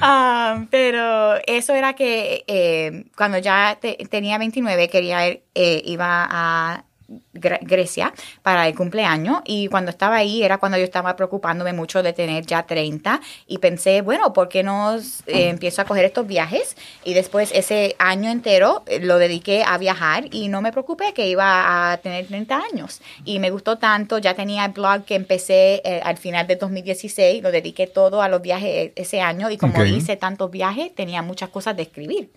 Ah, 0.00 0.64
pero 0.70 1.36
eso 1.46 1.74
era 1.74 1.92
que 1.94 2.44
eh, 2.48 3.04
cuando 3.16 3.38
ya 3.38 3.78
te- 3.80 3.96
tenía 4.10 4.38
29 4.38 4.88
quería 4.88 5.28
ir, 5.28 5.42
eh, 5.54 5.80
iba 5.84 6.26
a 6.28 6.84
Grecia 7.32 8.12
para 8.42 8.68
el 8.68 8.74
cumpleaños 8.74 9.40
y 9.44 9.68
cuando 9.68 9.90
estaba 9.90 10.16
ahí 10.16 10.42
era 10.42 10.58
cuando 10.58 10.78
yo 10.78 10.84
estaba 10.84 11.16
preocupándome 11.16 11.72
mucho 11.72 12.02
de 12.02 12.12
tener 12.12 12.46
ya 12.46 12.64
30 12.64 13.20
y 13.46 13.58
pensé, 13.58 14.02
bueno, 14.02 14.32
¿por 14.32 14.48
qué 14.48 14.62
no 14.62 14.96
eh, 14.96 15.48
empiezo 15.48 15.82
a 15.82 15.84
coger 15.84 16.04
estos 16.04 16.26
viajes? 16.26 16.76
Y 17.04 17.14
después 17.14 17.50
ese 17.54 17.96
año 17.98 18.30
entero 18.30 18.82
eh, 18.86 19.00
lo 19.00 19.18
dediqué 19.18 19.64
a 19.66 19.78
viajar 19.78 20.26
y 20.30 20.48
no 20.48 20.62
me 20.62 20.72
preocupé 20.72 21.12
que 21.14 21.26
iba 21.28 21.92
a 21.92 21.96
tener 21.98 22.26
30 22.26 22.62
años. 22.72 23.00
Y 23.24 23.38
me 23.38 23.50
gustó 23.50 23.78
tanto, 23.78 24.18
ya 24.18 24.34
tenía 24.34 24.64
el 24.64 24.72
blog 24.72 25.04
que 25.04 25.14
empecé 25.14 25.82
eh, 25.84 26.00
al 26.04 26.16
final 26.16 26.46
de 26.46 26.56
2016, 26.56 27.42
lo 27.42 27.50
dediqué 27.50 27.86
todo 27.86 28.22
a 28.22 28.28
los 28.28 28.42
viajes 28.42 28.92
ese 28.96 29.20
año 29.20 29.50
y 29.50 29.56
como 29.56 29.84
hice 29.84 30.16
tantos 30.16 30.50
viajes, 30.50 30.94
tenía 30.94 31.22
muchas 31.22 31.50
cosas 31.50 31.76
de 31.76 31.82
escribir. 31.82 32.30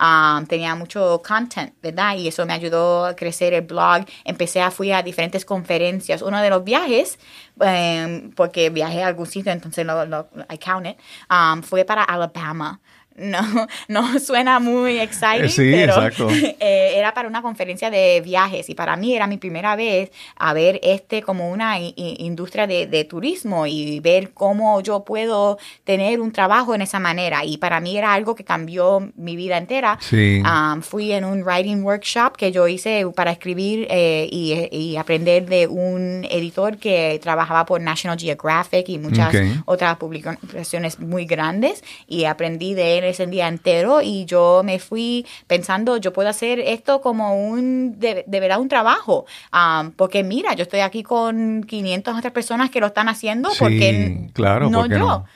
Um, 0.00 0.46
tenía 0.46 0.74
mucho 0.76 1.20
content, 1.26 1.74
¿verdad? 1.82 2.16
Y 2.16 2.28
eso 2.28 2.46
me 2.46 2.52
ayudó 2.52 3.04
a 3.06 3.16
crecer 3.16 3.52
el 3.54 3.62
blog. 3.62 4.04
Empecé 4.24 4.60
a 4.62 4.70
fui 4.70 4.92
a 4.92 5.02
diferentes 5.02 5.44
conferencias. 5.44 6.22
Uno 6.22 6.40
de 6.40 6.50
los 6.50 6.62
viajes, 6.64 7.18
em, 7.60 8.30
porque 8.32 8.70
viajé 8.70 9.02
a 9.02 9.08
algún 9.08 9.26
sitio, 9.26 9.50
entonces 9.52 9.84
lo, 9.84 10.04
lo- 10.06 10.28
I 10.50 10.58
count 10.58 10.86
it, 10.86 10.96
um, 11.30 11.62
fue 11.62 11.84
para 11.84 12.04
Alabama. 12.04 12.80
no, 13.22 13.66
no 13.88 14.18
suena 14.18 14.58
muy 14.60 14.98
exciting, 15.00 15.48
sí, 15.48 15.70
pero 15.72 15.94
exacto. 15.94 16.28
eh, 16.60 16.92
era 16.96 17.12
para 17.14 17.28
una 17.28 17.42
conferencia 17.42 17.90
de 17.90 18.20
viajes 18.24 18.68
y 18.68 18.74
para 18.74 18.96
mí 18.96 19.14
era 19.14 19.26
mi 19.26 19.36
primera 19.38 19.76
vez 19.76 20.10
a 20.36 20.52
ver 20.52 20.80
este 20.82 21.22
como 21.22 21.50
una 21.50 21.78
i- 21.80 21.94
industria 21.96 22.66
de, 22.66 22.86
de 22.86 23.04
turismo 23.04 23.66
y 23.66 24.00
ver 24.00 24.30
cómo 24.32 24.80
yo 24.80 25.04
puedo 25.04 25.58
tener 25.84 26.20
un 26.20 26.32
trabajo 26.32 26.74
en 26.74 26.82
esa 26.82 26.98
manera. 26.98 27.44
Y 27.44 27.58
para 27.58 27.80
mí 27.80 27.96
era 27.96 28.12
algo 28.14 28.34
que 28.34 28.44
cambió 28.44 29.10
mi 29.16 29.36
vida 29.36 29.56
entera. 29.58 29.98
Sí. 30.00 30.42
Um, 30.44 30.80
fui 30.82 31.12
en 31.12 31.24
un 31.24 31.42
writing 31.42 31.82
workshop 31.82 32.36
que 32.36 32.52
yo 32.52 32.68
hice 32.68 33.04
para 33.14 33.32
escribir 33.32 33.86
eh, 33.90 34.28
y, 34.30 34.68
y 34.70 34.96
aprender 34.96 35.46
de 35.46 35.66
un 35.66 36.26
editor 36.30 36.76
que 36.78 37.18
trabajaba 37.22 37.64
por 37.66 37.80
National 37.80 38.18
Geographic 38.18 38.88
y 38.88 38.98
muchas 38.98 39.34
Ok. 39.34 39.42
otras 39.66 39.96
publicaciones 39.96 40.98
muy 41.00 41.24
grandes 41.24 41.82
y 42.06 42.24
aprendí 42.24 42.74
de 42.74 42.98
él 42.98 43.04
ese 43.08 43.26
día 43.26 43.48
entero 43.48 44.00
y 44.02 44.24
yo 44.24 44.62
me 44.64 44.78
fui 44.78 45.26
pensando 45.46 45.96
yo 45.96 46.12
puedo 46.12 46.28
hacer 46.28 46.60
esto 46.60 47.00
como 47.00 47.34
un 47.34 47.98
de, 47.98 48.24
de 48.26 48.40
verdad 48.40 48.60
un 48.60 48.68
trabajo 48.68 49.26
Um, 49.52 49.92
porque 49.92 50.22
mira 50.22 50.54
yo 50.54 50.62
estoy 50.62 50.80
aquí 50.80 51.02
con 51.02 51.64
500 51.64 52.16
otras 52.18 52.32
personas 52.32 52.70
que 52.70 52.80
lo 52.80 52.88
están 52.88 53.08
haciendo 53.08 53.50
Sí, 53.50 53.56
porque 53.58 54.30
claro, 54.32 54.68
no 54.68 54.80
¿por 54.80 54.88
qué 54.88 54.94
yo 54.94 54.98
no? 55.00 55.26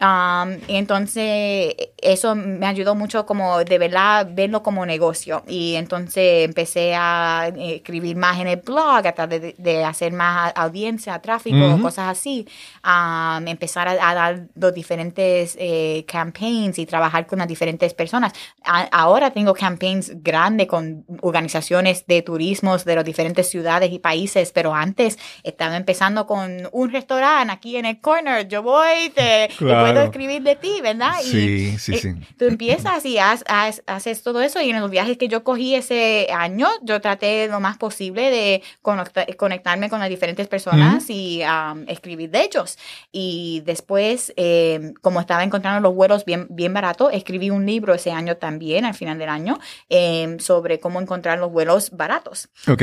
Um, 0.00 0.58
y 0.66 0.74
entonces 0.76 1.74
eso 1.98 2.34
me 2.34 2.66
ayudó 2.66 2.96
mucho 2.96 3.24
como 3.26 3.62
de 3.62 3.78
verdad 3.78 4.26
verlo 4.32 4.60
como 4.62 4.84
negocio 4.84 5.44
y 5.46 5.76
entonces 5.76 6.44
empecé 6.44 6.94
a 6.96 7.52
eh, 7.56 7.76
escribir 7.76 8.16
más 8.16 8.40
en 8.40 8.48
el 8.48 8.56
blog, 8.56 8.96
a 8.96 9.02
tratar 9.02 9.28
de, 9.28 9.54
de 9.56 9.84
hacer 9.84 10.12
más 10.12 10.52
audiencia, 10.56 11.18
tráfico, 11.20 11.56
cosas 11.80 12.08
así, 12.08 12.46
Um, 12.86 13.48
empezar 13.48 13.88
a, 13.88 14.10
a 14.10 14.14
dar 14.14 14.42
los 14.56 14.74
diferentes 14.74 15.56
eh, 15.58 16.04
campaigns 16.06 16.78
y 16.78 16.84
trabajar 16.84 17.26
con 17.26 17.38
las 17.38 17.48
diferentes 17.48 17.94
personas. 17.94 18.32
A- 18.62 18.88
ahora 18.92 19.30
tengo 19.30 19.54
campaigns 19.54 20.12
grandes 20.22 20.66
con 20.66 21.06
organizaciones 21.22 22.06
de 22.06 22.20
turismos 22.20 22.84
de 22.84 22.96
las 22.96 23.04
diferentes 23.06 23.48
ciudades 23.48 23.90
y 23.90 23.98
países, 24.00 24.52
pero 24.52 24.74
antes 24.74 25.18
estaba 25.44 25.76
empezando 25.78 26.26
con 26.26 26.68
un 26.72 26.90
restaurante 26.90 27.52
aquí 27.54 27.76
en 27.76 27.86
el 27.86 28.00
corner, 28.02 28.48
yo 28.48 28.62
voy, 28.62 29.10
te 29.14 29.48
Claro. 29.56 29.83
puedo 29.92 30.04
escribir 30.04 30.42
de 30.42 30.56
ti, 30.56 30.80
¿verdad? 30.82 31.12
Y, 31.22 31.26
Sí, 31.28 31.78
sí, 31.78 31.94
eh, 31.94 31.98
sí. 31.98 32.14
Tú 32.38 32.44
empiezas 32.46 33.04
y 33.06 33.18
haces 33.18 34.22
todo 34.22 34.40
eso 34.42 34.60
y 34.60 34.70
en 34.70 34.80
los 34.80 34.90
viajes 34.90 35.16
que 35.18 35.28
yo 35.28 35.44
cogí 35.44 35.74
ese 35.74 36.28
año, 36.34 36.68
yo 36.82 37.00
traté 37.00 37.48
lo 37.48 37.60
más 37.60 37.76
posible 37.78 38.30
de 38.30 38.62
conecta- 38.82 39.26
conectarme 39.36 39.88
con 39.88 40.00
las 40.00 40.08
diferentes 40.08 40.48
personas 40.48 41.08
y 41.08 41.42
um, 41.42 41.84
escribir 41.88 42.30
de 42.30 42.42
ellos. 42.44 42.78
Y 43.12 43.62
después, 43.64 44.32
eh, 44.36 44.92
como 45.00 45.20
estaba 45.20 45.42
encontrando 45.44 45.80
los 45.80 45.94
vuelos 45.94 46.24
bien, 46.24 46.46
bien 46.50 46.72
baratos, 46.74 47.12
escribí 47.12 47.50
un 47.50 47.66
libro 47.66 47.94
ese 47.94 48.10
año 48.12 48.36
también, 48.36 48.84
al 48.84 48.94
final 48.94 49.18
del 49.18 49.28
año, 49.28 49.58
eh, 49.88 50.36
sobre 50.40 50.80
cómo 50.80 51.00
encontrar 51.00 51.38
los 51.38 51.50
vuelos 51.52 51.90
baratos. 51.92 52.48
Ok. 52.68 52.82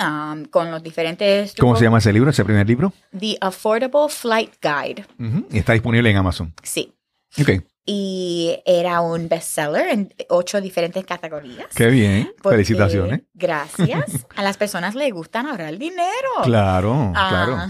Um, 0.00 0.44
con 0.46 0.70
los 0.70 0.82
diferentes... 0.82 1.54
¿Cómo 1.58 1.76
se 1.76 1.84
llama 1.84 1.98
ese 1.98 2.12
libro, 2.12 2.30
ese 2.30 2.44
primer 2.44 2.66
libro? 2.66 2.92
The 3.18 3.36
Affordable 3.40 4.08
Flight 4.08 4.54
Guide. 4.62 5.04
Y 5.50 5.58
Está 5.58 5.72
disponible 5.72 6.10
en 6.10 6.16
Amazon. 6.16 6.52
Sí. 6.62 6.92
Ok. 7.40 7.50
Y 7.90 8.58
era 8.66 9.00
un 9.00 9.30
bestseller 9.30 9.88
en 9.88 10.14
ocho 10.28 10.60
diferentes 10.60 11.06
categorías. 11.06 11.68
Qué 11.74 11.86
bien. 11.86 12.30
Felicitaciones. 12.42 13.22
Gracias. 13.32 14.26
A 14.36 14.42
las 14.42 14.58
personas 14.58 14.94
les 14.94 15.10
gustan 15.12 15.46
ahorrar 15.46 15.78
dinero. 15.78 16.28
Claro, 16.44 17.12
Ah. 17.16 17.68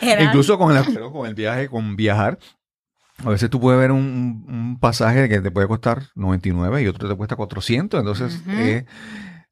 claro. 0.00 0.22
Incluso 0.24 0.56
con 0.58 0.74
el, 0.76 0.84
pero 0.86 1.12
con 1.12 1.26
el 1.28 1.34
viaje, 1.34 1.68
con 1.68 1.96
viajar, 1.96 2.38
a 3.24 3.28
veces 3.28 3.50
tú 3.50 3.60
puedes 3.60 3.78
ver 3.78 3.92
un, 3.92 4.44
un 4.48 4.80
pasaje 4.80 5.28
que 5.28 5.40
te 5.40 5.50
puede 5.50 5.68
costar 5.68 6.04
99 6.14 6.82
y 6.82 6.86
otro 6.86 7.08
te 7.08 7.14
cuesta 7.14 7.36
400. 7.36 8.00
Entonces, 8.00 8.40
eh, 8.48 8.86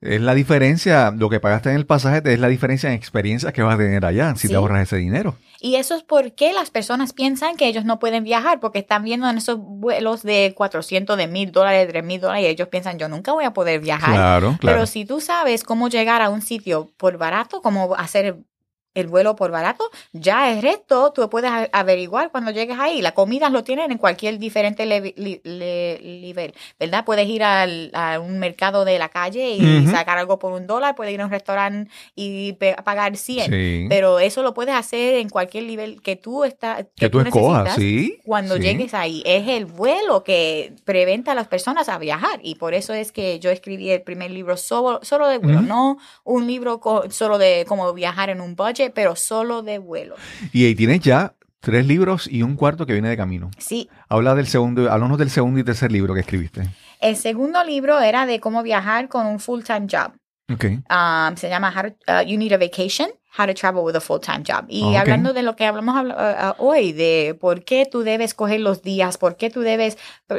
es 0.02 0.20
la 0.20 0.34
diferencia, 0.34 1.10
lo 1.16 1.30
que 1.30 1.40
pagaste 1.40 1.70
en 1.70 1.76
el 1.76 1.86
pasaje 1.86 2.20
es 2.24 2.38
la 2.40 2.48
diferencia 2.48 2.88
en 2.90 2.94
experiencias 2.96 3.52
que 3.52 3.62
vas 3.62 3.76
a 3.76 3.78
tener 3.78 4.04
allá 4.04 4.34
si 4.34 4.42
Sí. 4.42 4.48
te 4.48 4.56
ahorras 4.56 4.82
ese 4.82 4.96
dinero. 4.96 5.36
Y 5.60 5.76
eso 5.76 5.94
es 5.94 6.02
porque 6.02 6.52
las 6.52 6.70
personas 6.70 7.12
piensan 7.12 7.56
que 7.56 7.68
ellos 7.68 7.84
no 7.84 8.00
pueden 8.00 8.24
viajar 8.24 8.58
porque 8.58 8.80
están 8.80 9.04
viendo 9.04 9.30
en 9.30 9.38
esos 9.38 9.58
vuelos 9.60 10.24
de 10.24 10.54
400, 10.56 11.16
de 11.16 11.28
mil 11.28 11.52
dólares, 11.52 11.86
de 11.86 11.92
3 11.92 12.04
mil 12.04 12.20
dólares 12.20 12.44
y 12.44 12.46
ellos 12.48 12.66
piensan 12.66 12.98
yo 12.98 13.08
nunca 13.08 13.32
voy 13.32 13.44
a 13.44 13.52
poder 13.52 13.78
viajar. 13.80 14.10
Claro, 14.12 14.56
claro. 14.58 14.76
Pero 14.78 14.86
si 14.86 15.04
tú 15.04 15.20
sabes 15.20 15.62
cómo 15.62 15.88
llegar 15.88 16.20
a 16.20 16.30
un 16.30 16.42
sitio 16.42 16.90
por 16.96 17.16
barato, 17.16 17.62
cómo 17.62 17.94
hacer 17.96 18.38
el 18.94 19.06
vuelo 19.06 19.36
por 19.36 19.50
barato, 19.50 19.88
ya 20.12 20.52
el 20.52 20.62
resto 20.62 21.12
tú 21.12 21.28
puedes 21.30 21.50
averiguar 21.72 22.30
cuando 22.30 22.50
llegues 22.50 22.78
ahí. 22.78 23.00
La 23.02 23.12
comida 23.12 23.48
lo 23.50 23.64
tienen 23.64 23.90
en 23.92 23.98
cualquier 23.98 24.38
diferente 24.38 24.84
le- 24.86 25.14
nivel, 26.02 26.54
¿verdad? 26.78 27.04
Puedes 27.04 27.28
ir 27.28 27.42
al- 27.42 27.90
a 27.94 28.18
un 28.20 28.38
mercado 28.38 28.84
de 28.84 28.98
la 28.98 29.08
calle 29.08 29.50
y 29.56 29.86
sacar 29.86 30.18
algo 30.18 30.38
por 30.38 30.52
un 30.52 30.66
dólar, 30.66 30.94
puedes 30.94 31.12
ir 31.14 31.20
a 31.20 31.24
un 31.24 31.30
restaurante 31.30 31.90
y 32.14 32.52
pagar 32.84 33.16
100. 33.16 33.50
Sí. 33.50 33.86
Pero 33.88 34.18
eso 34.18 34.42
lo 34.42 34.54
puedes 34.54 34.74
hacer 34.74 35.14
en 35.16 35.28
cualquier 35.28 35.64
nivel 35.64 36.00
que 36.02 36.16
tú 36.16 36.44
estás 36.44 36.86
que 36.96 37.08
tú 37.10 37.20
escojas, 37.20 37.64
necesitas 37.64 37.76
¿sí? 37.76 38.18
cuando 38.24 38.56
Sí. 38.56 38.62
llegues 38.62 38.94
ahí. 38.94 39.22
Es 39.26 39.48
el 39.48 39.66
vuelo 39.66 40.24
que 40.24 40.74
preventa 40.84 41.32
a 41.32 41.34
las 41.34 41.48
personas 41.48 41.88
a 41.88 41.98
viajar. 41.98 42.40
Y 42.42 42.56
por 42.56 42.74
eso 42.74 42.92
es 42.94 43.12
que 43.12 43.38
yo 43.40 43.50
escribí 43.50 43.90
el 43.90 44.02
primer 44.02 44.30
libro 44.30 44.56
solo, 44.56 45.00
solo 45.02 45.28
de 45.28 45.38
vuelo. 45.38 45.62
No 45.62 45.98
un 46.24 46.46
libro 46.46 46.80
solo 47.10 47.38
de 47.38 47.64
cómo 47.68 47.92
viajar 47.92 48.30
en 48.30 48.40
un 48.40 48.54
budget, 48.56 48.81
pero 48.90 49.16
solo 49.16 49.62
de 49.62 49.78
vuelo. 49.78 50.14
Y 50.52 50.64
ahí 50.66 50.74
tienes 50.74 51.00
ya 51.00 51.34
tres 51.60 51.86
libros 51.86 52.26
y 52.30 52.42
un 52.42 52.56
cuarto 52.56 52.86
que 52.86 52.92
viene 52.92 53.08
de 53.08 53.16
camino. 53.16 53.50
Sí. 53.58 53.88
Habla 54.08 54.34
del 54.34 54.46
segundo, 54.46 54.90
háblanos 54.90 55.18
del 55.18 55.30
segundo 55.30 55.60
y 55.60 55.64
tercer 55.64 55.92
libro 55.92 56.14
que 56.14 56.20
escribiste. 56.20 56.62
El 57.00 57.16
segundo 57.16 57.62
libro 57.64 58.00
era 58.00 58.26
de 58.26 58.40
cómo 58.40 58.62
viajar 58.62 59.08
con 59.08 59.26
un 59.26 59.38
full-time 59.40 59.86
job. 59.90 60.12
Ok. 60.52 60.64
Um, 60.90 61.36
se 61.36 61.48
llama 61.48 61.72
How 61.74 61.90
to- 61.90 62.12
uh, 62.12 62.26
You 62.26 62.36
Need 62.38 62.52
a 62.52 62.58
Vacation, 62.58 63.08
How 63.38 63.46
to 63.46 63.54
Travel 63.54 63.82
with 63.82 63.96
a 63.96 64.00
Full-Time 64.00 64.42
Job. 64.46 64.66
Y 64.68 64.82
Ah, 64.82 64.88
ok. 64.88 64.96
hablando 64.98 65.32
de 65.32 65.42
lo 65.42 65.56
que 65.56 65.64
hablamos 65.64 65.96
habla- 65.96 66.54
uh, 66.58 66.62
uh, 66.62 66.68
hoy, 66.68 66.92
de 66.92 67.36
por 67.40 67.64
qué 67.64 67.86
tú 67.90 68.02
debes 68.02 68.34
coger 68.34 68.60
los 68.60 68.82
días, 68.82 69.16
por 69.16 69.36
qué 69.36 69.48
tú 69.48 69.60
debes 69.60 69.96
uh, 70.30 70.36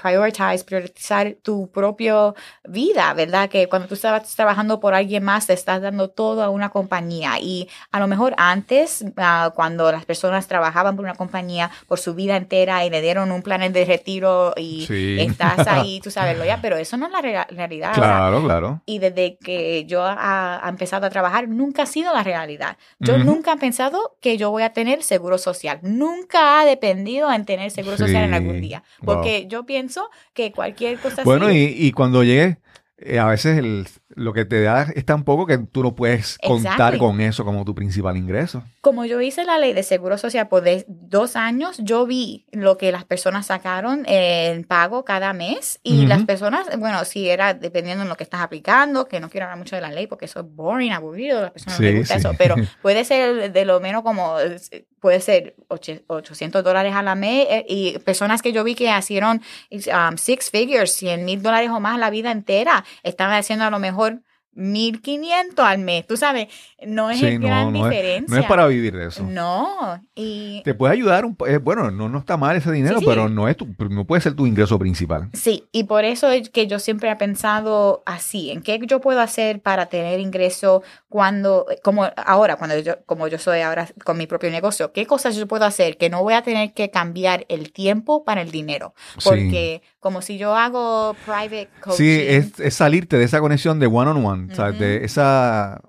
prioritize, 0.00 0.64
priorizar 0.64 1.36
tu 1.42 1.70
propia 1.70 2.34
vida, 2.68 3.12
¿verdad? 3.14 3.48
Que 3.48 3.68
cuando 3.68 3.88
tú 3.88 3.94
estás 3.94 4.34
trabajando 4.36 4.78
por 4.80 4.94
alguien 4.94 5.22
más, 5.24 5.46
te 5.46 5.52
estás 5.52 5.82
dando 5.82 6.10
todo 6.10 6.42
a 6.42 6.50
una 6.50 6.68
compañía. 6.70 7.38
Y 7.40 7.68
a 7.90 7.98
lo 7.98 8.06
mejor 8.06 8.34
antes, 8.36 9.02
uh, 9.02 9.50
cuando 9.54 9.90
las 9.90 10.04
personas 10.04 10.46
trabajaban 10.46 10.96
por 10.96 11.04
una 11.04 11.14
compañía 11.14 11.70
por 11.86 11.98
su 11.98 12.14
vida 12.14 12.36
entera 12.36 12.84
y 12.84 12.90
le 12.90 13.00
dieron 13.00 13.32
un 13.32 13.42
plan 13.42 13.72
de 13.72 13.84
retiro 13.84 14.54
y 14.56 14.86
Sí. 14.86 15.16
estás 15.20 15.66
ahí, 15.66 16.00
tú 16.00 16.10
sabes, 16.10 16.38
lo 16.38 16.44
ya, 16.44 16.58
pero 16.62 16.76
eso 16.76 16.96
no 16.96 17.06
es 17.06 17.12
la 17.12 17.20
rea- 17.20 17.46
realidad. 17.50 17.92
Claro, 17.94 18.42
claro. 18.44 18.82
Y 18.86 19.00
desde 19.00 19.36
que 19.38 19.84
yo 19.86 20.04
ha, 20.04 20.64
ha 20.64 20.68
empezado 20.68 21.06
a 21.06 21.10
trabajar, 21.10 21.48
nunca 21.48 21.82
ha 21.82 21.86
sido 21.86 22.12
la 22.14 22.22
realidad. 22.28 22.76
Yo 22.98 23.18
nunca 23.18 23.52
he 23.52 23.56
pensado 23.56 24.16
que 24.20 24.36
yo 24.36 24.50
voy 24.50 24.62
a 24.62 24.72
tener 24.72 25.02
seguro 25.02 25.38
social. 25.38 25.78
Nunca 25.82 26.60
ha 26.60 26.64
dependido 26.64 27.32
en 27.32 27.44
tener 27.44 27.70
seguro 27.70 27.96
social 27.96 28.24
en 28.24 28.34
algún 28.34 28.60
día. 28.60 28.82
Wow. 29.00 29.14
Porque 29.14 29.46
yo 29.48 29.64
pienso 29.64 30.10
que 30.34 30.52
cualquier 30.52 30.98
cosa 30.98 31.22
Bueno, 31.24 31.46
así... 31.46 31.74
y, 31.76 31.86
y 31.86 31.92
cuando 31.92 32.22
llegues, 32.22 32.58
eh, 33.00 33.18
a 33.18 33.26
veces 33.26 33.58
el- 33.58 33.86
lo 34.16 34.32
que 34.32 34.44
te 34.44 34.60
da 34.62 34.82
es 34.94 35.04
tan 35.04 35.22
poco 35.22 35.46
que 35.46 35.58
tú 35.58 35.82
no 35.84 35.94
puedes 35.94 36.38
contar 36.44 36.98
con 36.98 37.20
eso 37.20 37.44
como 37.44 37.64
tu 37.64 37.72
principal 37.74 38.16
ingreso. 38.16 38.64
Como 38.80 39.04
yo 39.04 39.20
hice 39.20 39.44
la 39.44 39.58
ley 39.58 39.72
de 39.72 39.84
seguro 39.84 40.18
social 40.18 40.48
por 40.48 40.62
de- 40.62 40.84
dos 40.88 41.36
años, 41.36 41.76
yo 41.78 42.04
vi 42.06 42.46
lo 42.50 42.76
que 42.78 42.90
las 42.90 43.04
personas 43.04 43.46
sacaron 43.46 44.02
en 44.06 44.64
pago 44.64 45.04
cada 45.04 45.32
mes 45.32 45.78
y 45.84 46.06
las 46.06 46.24
personas, 46.24 46.66
bueno, 46.78 47.04
si 47.04 47.28
era 47.28 47.54
dependiendo 47.54 48.02
en 48.02 48.08
lo 48.08 48.16
que 48.16 48.24
estás 48.24 48.40
aplicando, 48.40 49.06
que 49.06 49.20
no 49.20 49.30
quiero 49.30 49.44
hablar 49.46 49.58
mucho 49.58 49.76
de 49.76 49.82
la 49.82 49.92
ley 49.92 50.08
porque 50.08 50.24
eso 50.24 50.40
es 50.40 50.46
boring, 50.48 50.92
aburrido, 50.92 51.38
a 51.38 51.42
las 51.42 51.50
personas 51.52 51.78
no 51.78 51.86
les 51.86 51.98
gusta 51.98 52.14
sí. 52.14 52.20
eso, 52.20 52.32
pero 52.36 52.56
puede 52.82 53.04
ser 53.04 53.52
de 53.52 53.64
lo 53.64 53.78
menos 53.78 54.02
como, 54.02 54.40
eh, 54.40 54.58
puede 55.00 55.20
ser 55.20 55.54
och- 55.68 56.00
800 56.06 56.62
dólares 56.64 56.94
a 56.94 57.02
la 57.02 57.14
mes 57.14 57.46
eh, 57.50 57.64
y 57.68 57.98
personas 58.00 58.42
que 58.42 58.52
yo 58.52 58.64
vi 58.64 58.74
que 58.74 58.90
hicieron 58.98 59.42
um, 59.70 60.16
six 60.16 60.50
figures, 60.50 60.92
100 60.92 61.24
mil 61.24 61.42
dólares 61.42 61.70
o 61.70 61.80
más 61.80 61.98
la 61.98 62.10
vida 62.10 62.30
entera, 62.30 62.84
estaban 63.02 63.34
haciendo 63.36 63.64
a 63.64 63.70
lo 63.70 63.78
mejor 63.78 64.20
1500 64.58 65.64
al 65.64 65.78
mes, 65.78 66.06
tú 66.06 66.16
sabes, 66.16 66.48
no 66.86 67.10
es 67.10 67.18
Sí, 67.18 67.26
el 67.26 67.40
no, 67.40 67.46
gran 67.46 67.72
no 67.72 67.84
es- 67.86 67.90
diferencia. 67.90 68.34
No 68.36 68.40
es 68.42 68.46
para 68.48 68.66
vivir 68.66 68.96
de 68.96 69.06
eso. 69.06 69.22
No, 69.22 70.02
y 70.14 70.62
Te 70.64 70.74
puede 70.74 70.92
ayudar, 70.94 71.24
un, 71.24 71.36
eh, 71.46 71.58
bueno, 71.58 71.90
no, 71.90 72.08
no 72.08 72.18
está 72.18 72.36
mal 72.36 72.56
ese 72.56 72.70
dinero, 72.72 72.98
Sí, 72.98 73.04
sí. 73.04 73.06
pero 73.08 73.28
no 73.28 73.48
es 73.48 73.56
tu, 73.56 73.66
no 73.88 74.04
puede 74.04 74.20
ser 74.22 74.34
tu 74.34 74.46
ingreso 74.46 74.78
principal. 74.78 75.28
sí, 75.32 75.64
y 75.72 75.84
por 75.84 76.04
eso 76.04 76.30
es 76.30 76.50
que 76.50 76.66
yo 76.66 76.78
siempre 76.78 77.10
he 77.10 77.16
pensado 77.16 78.02
así, 78.06 78.50
en 78.50 78.62
qué 78.62 78.78
yo 78.86 79.00
puedo 79.00 79.20
hacer 79.20 79.60
para 79.60 79.86
tener 79.86 80.20
ingreso 80.20 80.82
cuando, 81.08 81.66
como 81.82 82.06
ahora, 82.16 82.56
cuando 82.56 82.78
yo, 82.78 82.94
como 83.06 83.28
yo 83.28 83.38
soy 83.38 83.60
ahora 83.60 83.88
con 84.04 84.16
mi 84.18 84.26
propio 84.26 84.50
negocio, 84.50 84.92
qué 84.92 85.06
cosas 85.06 85.36
yo 85.36 85.46
puedo 85.46 85.64
hacer 85.64 85.96
que 85.96 86.10
no 86.10 86.22
voy 86.22 86.34
a 86.34 86.42
tener 86.42 86.72
que 86.72 86.90
cambiar 86.90 87.46
el 87.48 87.72
tiempo 87.72 88.24
para 88.24 88.42
el 88.42 88.50
dinero, 88.50 88.94
Sí. 89.18 89.28
porque 89.28 89.82
como 90.00 90.22
si 90.22 90.38
yo 90.38 90.54
hago 90.54 91.14
private 91.24 91.68
coaching, 91.80 91.96
Sí, 91.96 92.10
es, 92.26 92.58
es 92.60 92.74
salirte 92.74 93.16
de 93.18 93.24
esa 93.24 93.40
conexión 93.40 93.78
de 93.80 93.86
one 93.86 94.10
on 94.10 94.24
one, 94.24 94.54
¿sabes? 94.54 94.74
Ujú. 94.74 94.84
de 94.84 95.04
esa 95.04 95.80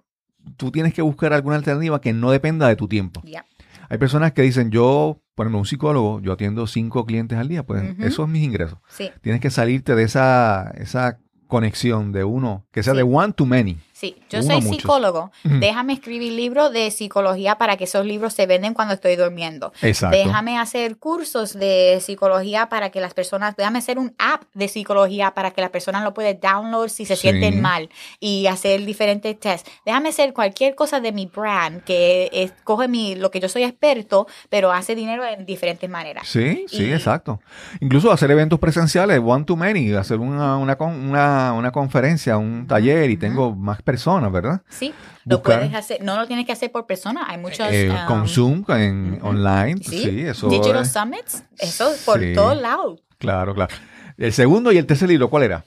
tú 0.58 0.72
tienes 0.72 0.94
que 0.94 1.02
buscar 1.02 1.32
alguna 1.34 1.56
alternativa 1.58 2.02
que 2.02 2.12
no 2.14 2.32
dependa 2.32 2.68
de 2.68 2.76
tu 2.76 2.88
tiempo. 2.88 3.22
Ya. 3.24 3.46
Hay 3.88 3.98
personas 3.98 4.34
que 4.34 4.42
dicen, 4.42 4.72
yo 4.72 5.22
por 5.36 5.46
ejemplo, 5.46 5.60
un 5.60 5.66
psicólogo, 5.66 6.20
yo 6.22 6.34
atiendo 6.34 6.68
cinco 6.68 7.06
clientes 7.06 7.38
al 7.38 7.48
día, 7.48 7.64
pues 7.64 7.94
Ujú. 7.94 8.04
eso 8.04 8.24
es 8.24 8.30
mis 8.30 8.44
ingresos. 8.44 8.78
Sí, 8.90 9.10
Tienes 9.22 9.40
que 9.42 9.50
salirte 9.50 9.96
de 9.96 10.04
esa, 10.04 10.70
esa 10.76 11.18
conexión 11.48 12.12
de 12.12 12.24
uno, 12.26 12.68
que 12.72 12.84
sea 12.84 12.94
Sí. 12.94 12.98
de 12.98 13.04
one 13.04 13.32
to 13.34 13.46
many. 13.46 13.78
Sí. 14.00 14.16
Yo 14.30 14.40
Uno 14.40 14.62
soy 14.62 14.62
psicólogo. 14.62 15.32
Déjame 15.44 15.94
escribir 15.94 16.34
libros 16.34 16.72
de 16.72 16.90
psicología 16.92 17.58
para 17.58 17.76
que 17.78 17.84
esos 17.84 18.06
libros 18.06 18.34
se 18.34 18.46
venden 18.46 18.74
cuando 18.74 18.94
estoy 18.94 19.16
durmiendo. 19.16 19.74
Exacto. 19.82 20.18
Déjame 20.18 20.58
hacer 20.58 20.98
cursos 20.98 21.54
de 21.54 22.00
psicología 22.02 22.70
para 22.70 22.90
que 22.92 23.02
las 23.02 23.14
personas, 23.14 23.56
déjame 23.58 23.80
hacer 23.80 24.00
un 24.00 24.14
app 24.18 24.44
de 24.54 24.68
psicología 24.68 25.32
para 25.32 25.52
que 25.52 25.62
las 25.62 25.70
personas 25.70 26.04
lo 26.04 26.14
puedan 26.14 26.40
download 26.40 26.90
si 26.90 27.06
se 27.06 27.16
Sí. 27.16 27.24
sienten 27.30 27.62
mal 27.62 27.90
y 28.20 28.48
hacer 28.48 28.86
diferentes 28.86 29.40
tests. 29.40 29.70
Déjame 29.86 30.10
hacer 30.10 30.34
cualquier 30.34 30.76
cosa 30.76 31.00
de 31.00 31.12
mi 31.12 31.26
brand 31.26 31.84
que 31.84 32.30
escoge 32.32 32.88
mi, 32.88 33.16
lo 33.16 33.32
que 33.32 33.40
yo 33.40 33.50
soy 33.50 33.64
experto, 33.64 34.28
pero 34.50 34.72
hace 34.72 34.96
dinero 34.96 35.26
en 35.26 35.46
diferentes 35.46 35.90
maneras. 35.90 36.28
Sí, 36.28 36.66
sí, 36.68 36.86
Y- 36.86 36.94
exacto. 36.94 37.42
Incluso 37.82 38.12
hacer 38.12 38.32
eventos 38.32 38.60
presenciales, 38.60 39.20
one 39.24 39.44
to 39.46 39.56
many, 39.56 39.94
hacer 39.94 40.20
una, 40.20 40.58
una, 40.58 40.78
una, 40.80 41.54
una 41.54 41.72
conferencia, 41.72 42.38
un 42.38 42.68
taller 42.68 43.10
y 43.10 43.18
tengo 43.18 43.56
más 43.56 43.82
personas, 43.92 44.32
¿verdad? 44.32 44.62
Sí, 44.70 44.94
lo 45.26 45.38
Buscar- 45.38 45.60
puedes 45.62 45.74
hacer, 45.76 46.04
no 46.04 46.16
lo 46.18 46.28
tienes 46.28 46.46
que 46.46 46.52
hacer 46.52 46.72
por 46.72 46.86
persona, 46.86 47.26
hay 47.28 47.38
muchos... 47.38 47.68
Eh, 47.72 47.90
um, 47.90 48.06
con 48.08 48.28
Zoom, 48.28 48.64
en, 48.70 49.20
online, 49.24 49.82
Sí, 49.84 50.04
sí, 50.04 50.22
eso. 50.22 50.48
Digital 50.50 50.84
es- 50.84 50.92
Summits, 50.92 51.44
eso 51.58 51.92
por 52.06 52.20
Sí. 52.20 52.34
todos 52.34 52.56
lados. 52.62 53.02
Claro, 53.18 53.54
claro. 53.56 53.74
El 54.18 54.32
segundo 54.34 54.72
y 54.72 54.78
el 54.78 54.86
tercer 54.86 55.10
libro, 55.10 55.30
¿cuál 55.30 55.44
era? 55.44 55.66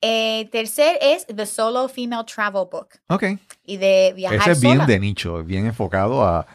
Eh, 0.00 0.48
tercer 0.52 0.98
es 1.00 1.26
The 1.26 1.46
Solo 1.46 1.88
Female 1.88 2.24
Travel 2.24 2.66
Book. 2.70 2.88
Ok. 3.08 3.24
Y 3.64 3.78
de 3.78 4.12
viajar 4.14 4.38
Ese 4.40 4.52
es 4.52 4.60
bien 4.60 4.74
sola. 4.74 4.86
de 4.86 5.00
nicho, 5.00 5.42
bien 5.42 5.66
enfocado 5.66 6.22
a 6.24 6.46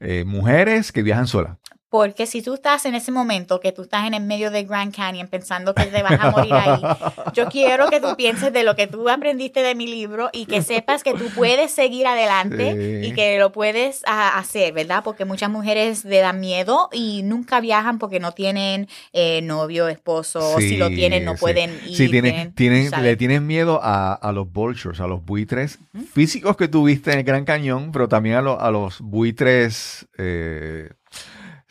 eh, 0.00 0.24
mujeres 0.24 0.92
que 0.92 1.02
viajan 1.02 1.26
solas. 1.26 1.56
Porque 1.92 2.24
si 2.26 2.40
tú 2.40 2.54
estás 2.54 2.86
en 2.86 2.94
ese 2.94 3.12
momento 3.12 3.60
que 3.60 3.70
tú 3.70 3.82
estás 3.82 4.06
en 4.06 4.14
el 4.14 4.22
medio 4.22 4.50
de 4.50 4.64
Grand 4.64 4.96
Canyon 4.96 5.28
pensando 5.28 5.74
que 5.74 5.84
te 5.84 6.02
vas 6.02 6.18
a 6.18 6.30
morir 6.30 6.54
ahí, 6.54 6.80
yo 7.34 7.48
quiero 7.50 7.90
que 7.90 8.00
tú 8.00 8.16
pienses 8.16 8.50
de 8.50 8.64
lo 8.64 8.74
que 8.74 8.86
tú 8.86 9.10
aprendiste 9.10 9.60
de 9.62 9.74
mi 9.74 9.86
libro 9.86 10.30
y 10.32 10.46
que 10.46 10.62
sepas 10.62 11.02
que 11.04 11.12
tú 11.12 11.26
puedes 11.36 11.70
seguir 11.70 12.06
adelante 12.06 12.72
Sí. 13.02 13.08
y 13.08 13.12
que 13.12 13.38
lo 13.38 13.52
puedes 13.52 14.00
ah, 14.06 14.38
hacer, 14.38 14.72
¿verdad? 14.72 15.02
Porque 15.04 15.26
muchas 15.26 15.50
mujeres 15.50 16.06
le 16.06 16.20
dan 16.20 16.40
miedo 16.40 16.88
y 16.92 17.22
nunca 17.24 17.60
viajan 17.60 17.98
porque 17.98 18.20
no 18.20 18.32
tienen 18.32 18.88
eh, 19.12 19.42
novio, 19.42 19.86
esposo, 19.88 20.38
o 20.54 20.60
si 20.62 20.78
lo 20.78 20.88
Sí, 20.88 20.94
tienen 20.96 21.26
no 21.26 21.34
sí. 21.34 21.40
pueden 21.40 21.72
ir. 21.86 21.94
Sí, 21.94 22.08
tienen, 22.08 22.54
tienen, 22.54 22.90
le 23.02 23.16
tienen 23.16 23.46
miedo 23.46 23.80
a, 23.82 24.14
a 24.14 24.32
los 24.32 24.50
vultures, 24.50 24.98
a 25.00 25.06
los 25.06 25.22
buitres 25.22 25.78
físicos 26.14 26.56
que 26.56 26.68
tuviste 26.68 27.12
en 27.12 27.18
el 27.18 27.24
Gran 27.24 27.44
Cañón, 27.44 27.92
pero 27.92 28.08
también 28.08 28.36
a, 28.36 28.40
lo- 28.40 28.58
a 28.58 28.70
los 28.70 28.98
buitres 29.02 30.06
eh, 30.16 30.88